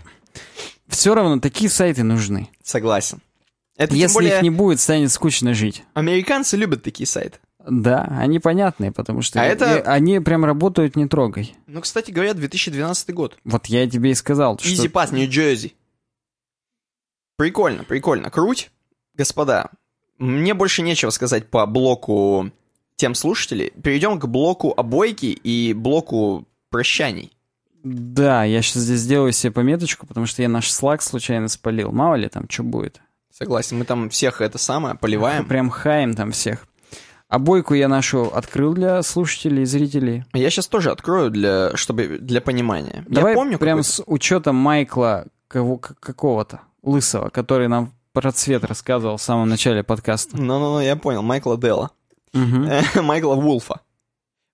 [0.88, 2.48] все равно такие сайты нужны.
[2.64, 3.20] Согласен.
[3.76, 5.84] Это Если более их не будет, станет скучно жить.
[5.94, 7.40] американцы любят такие сайты.
[7.66, 11.56] Да, они понятные, потому что А это- и- они прям работают не трогай.
[11.66, 13.38] Ну, кстати говоря, 2012 год.
[13.46, 14.68] Вот я тебе и сказал, что...
[14.68, 15.74] Easy Pass, Нью-Джерси.
[17.38, 18.30] Прикольно, прикольно.
[18.30, 18.70] Круть.
[19.16, 19.70] Господа,
[20.18, 22.52] мне больше нечего сказать по блоку
[22.96, 23.72] тем слушателей.
[23.82, 27.32] Перейдем к блоку обойки и блоку прощаний.
[27.84, 31.92] Да, я сейчас здесь сделаю себе пометочку, потому что я наш слаг случайно спалил.
[31.92, 33.02] Мало ли там что будет.
[33.36, 35.46] Согласен, мы там всех это самое поливаем.
[35.46, 36.68] Прям хаем там всех.
[37.30, 40.24] Обойку я нашу открыл для слушателей и зрителей.
[40.34, 43.04] Я сейчас тоже открою, для, чтобы, для понимания.
[43.08, 49.18] Давай Я помню прям с учетом Майкла кого- какого-то, лысого, который нам про цвет рассказывал
[49.18, 50.38] в самом начале подкаста.
[50.38, 51.90] Ну-ну-ну, я понял, Майкла Делла.
[52.34, 53.82] Майкла Вулфа.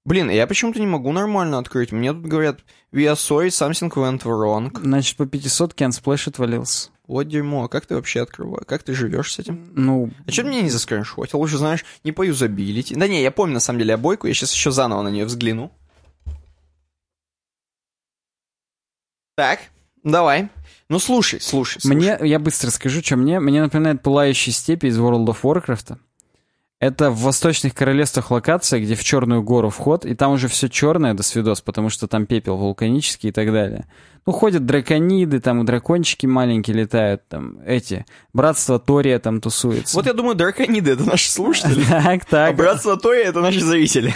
[0.06, 1.91] Блин, я почему-то не могу нормально открыть.
[1.91, 2.59] Мне тут говорят,
[2.93, 4.72] we are sorry, something went wrong.
[4.82, 6.91] Значит, по 500 Unsplash отвалился.
[7.10, 8.68] Вот дерьмо, а как ты вообще открываешь?
[8.68, 9.72] Как ты живешь с этим?
[9.74, 11.40] Ну, А что ты мне не заскриншотил?
[11.40, 12.94] Лучше, знаешь, не по юзабилити.
[12.94, 14.28] Да не, я помню, на самом деле, обойку.
[14.28, 15.72] Я сейчас еще заново на нее взгляну.
[19.36, 19.60] Так,
[20.04, 20.50] давай.
[20.88, 21.96] Ну, слушай, слушай, слушай.
[21.96, 23.40] мне, я быстро скажу, что мне.
[23.40, 25.98] Мне напоминает пылающие степи из World of Warcraft.
[26.80, 31.14] Это в восточных королевствах локация, где в Черную гору вход, и там уже все черное
[31.14, 33.85] до свидос, потому что там пепел вулканический и так далее.
[34.25, 39.93] Ну, ходят дракониды, там дракончики маленькие летают, там эти, братство Тория там тусуется.
[39.98, 41.83] Вот я думаю, дракониды— это наши слушатели.
[41.90, 42.56] Так, А так.
[42.56, 44.14] братство Тоя— это наши зрители.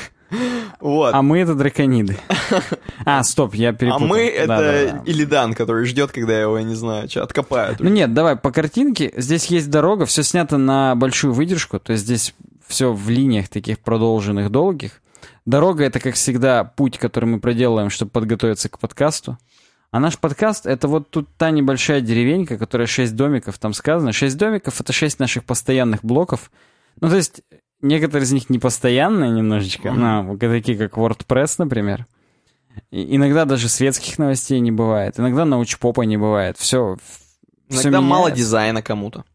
[0.79, 1.13] Вот.
[1.13, 2.17] А мы это дракониды.
[3.05, 4.07] А, стоп, я А перепутал.
[4.07, 5.01] мы— Да, да, это да.
[5.05, 7.81] Илидан, который ждет, когда его, я не знаю, что, откопают.
[7.81, 9.11] Ну нет, давай по картинке.
[9.17, 12.33] Здесь есть дорога, все снято на большую выдержку, то есть здесь
[12.73, 15.01] все в линиях таких продолженных, долгих.
[15.45, 19.37] Дорога— это, как всегда, путь, который мы проделаем, чтобы подготовиться к подкасту.
[19.91, 24.11] А наш подкаст— это вот тут та небольшая деревенька, которая шесть домиков, там сказано.
[24.11, 26.51] Шесть домиков— это шесть наших постоянных блоков.
[26.99, 27.43] Ну, то есть,
[27.81, 29.91] некоторые из них непостоянные немножечко,
[30.23, 32.07] вот такие как WordPress, например.
[32.89, 35.19] И иногда даже светских новостей не бывает.
[35.19, 36.57] Иногда научпопа не бывает.
[36.57, 36.97] Все,
[37.69, 39.25] Иногда мало дизайна кому-то.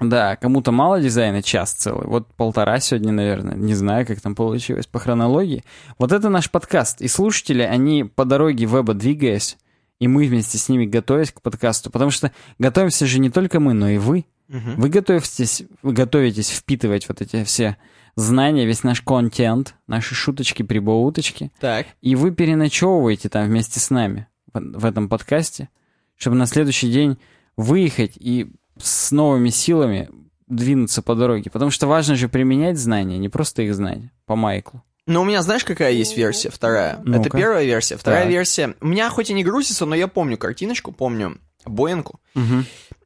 [0.00, 2.06] Да, кому-то мало дизайна, час целый.
[2.06, 3.54] Вот полтора сегодня, наверное.
[3.54, 5.64] Не знаю, как там получилось по хронологии.
[5.98, 7.00] Вот это наш подкаст.
[7.00, 9.56] И слушатели, они по дороге веба двигаясь,
[10.00, 11.90] и мы вместе с ними готовясь к подкасту.
[11.90, 14.26] Потому что готовимся же не только мы, но и вы.
[14.48, 14.80] Мгм.
[14.80, 17.76] Вы готовитесь, вы готовитесь впитывать вот эти все
[18.16, 21.52] знания, весь наш контент, наши шуточки, прибауточки.
[21.60, 21.86] Так.
[22.00, 25.68] И вы переночевываете там вместе с нами в, в этом подкасте,
[26.16, 27.18] чтобы на следующий день
[27.56, 30.10] выехать и с новыми силами
[30.46, 31.50] двинуться по дороге.
[31.50, 34.82] Потому что важно же применять знания, не просто их знать по Майклу.
[35.06, 36.50] Ну, у меня, знаешь, какая есть версия?
[36.50, 36.98] Вторая.
[37.04, 37.20] Ну-ка.
[37.28, 37.96] Это первая версия.
[37.96, 38.30] Вторая Так.
[38.30, 38.74] версия.
[38.80, 42.20] У меня хоть и не грузится, но я помню картиночку, помню Боинку.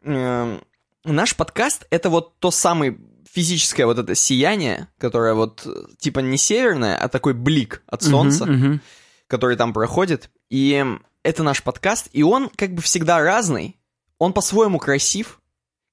[0.04, 0.60] Эм,
[1.04, 2.98] Наш подкаст— это вот то самое
[3.30, 8.44] физическое вот это сияние, которое вот э, типа не северное, а такой блик от солнца,
[8.46, 8.80] Мгм, мгм.
[9.26, 10.28] который там проходит.
[10.50, 10.84] И
[11.22, 13.76] это наш подкаст, и он как бы всегда разный.
[14.18, 15.37] Он по-своему красив,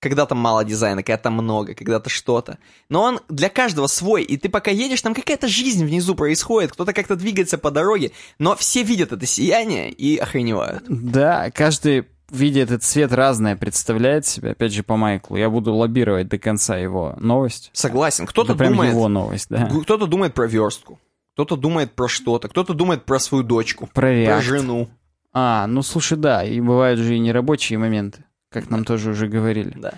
[0.06, 2.60] когда-то мало дизайна, когда-то много, когда-то что-то.
[2.90, 6.94] Но он для каждого свой, и ты пока едешь, там какая-то жизнь внизу происходит, кто-то
[6.94, 10.84] как-то двигается по дороге, но все видят это сияние и охреневают.
[10.88, 15.38] Да, каждый видя этот цвет разное представляет себе, опять же, по Майклу.
[15.38, 17.72] Я буду лоббировать до конца его новость.
[17.74, 18.92] Согласен, кто-то прям думает...
[18.92, 19.68] его новость, да.
[19.84, 21.00] Кто-то думает про верстку,
[21.34, 24.88] кто-то думает про что-то, кто-то думает про свою дочку, Про про жену.
[25.34, 28.24] А, ну слушай, да, и бывают же и нерабочие моменты,
[28.56, 29.74] как нам тоже уже говорили.
[29.76, 29.94] Да.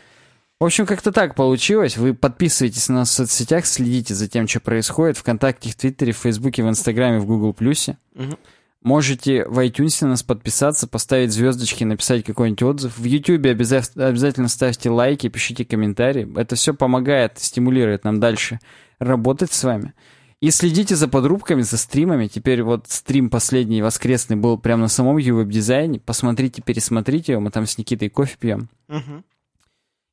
[0.60, 1.98] В общем, как-то так получилось.
[1.98, 5.16] Вы подписывайтесь на нас в соцсетях, следите за тем, что происходит.
[5.16, 7.98] Вконтакте, в Твиттере, в Фейсбуке, в Инстаграме, в Гугл Плюсе.
[8.16, 8.38] Мгм.
[8.82, 12.98] Можете в iTunes на нас подписаться, поставить звездочки, написать какой-нибудь отзыв.
[12.98, 16.28] В YouTube обяза- обязательно ставьте лайки, пишите комментарии.
[16.40, 18.60] Это все помогает, стимулирует нам дальше
[19.00, 19.94] работать с вами.
[20.40, 22.28] И следите за подрубками, за стримами.
[22.28, 26.00] Теперь вот стрим последний воскресный был прямо на самом веб-дизайне.
[26.00, 27.42] Посмотрите, пересмотрите его.
[27.42, 28.70] Мы там с Никитой кофе пьем.
[28.88, 29.24] Мгм.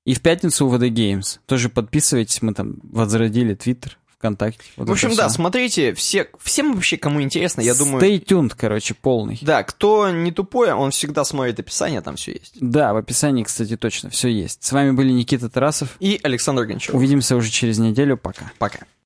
[0.06, 1.38] И в пятницу у VD Games.
[1.46, 2.40] Тоже подписывайтесь.
[2.40, 4.62] Мы там возродили Твиттер, ВКонтакте.
[4.76, 5.36] Вот В общем, да, всё.
[5.36, 8.02] смотрите, все, всем вообще, кому интересно, я думаю...
[8.02, 9.38] Stay tuned, короче, полный.
[9.42, 12.56] Да, кто не тупой, он всегда смотрит описание, там все есть.
[12.60, 14.64] Да, в описании, кстати, точно все есть.
[14.64, 15.96] С вами были Никита Тарасов.
[16.00, 16.96] И Александр Гончаров.
[16.98, 18.16] Увидимся уже через неделю.
[18.16, 18.50] Пока.
[18.58, 18.80] Пока.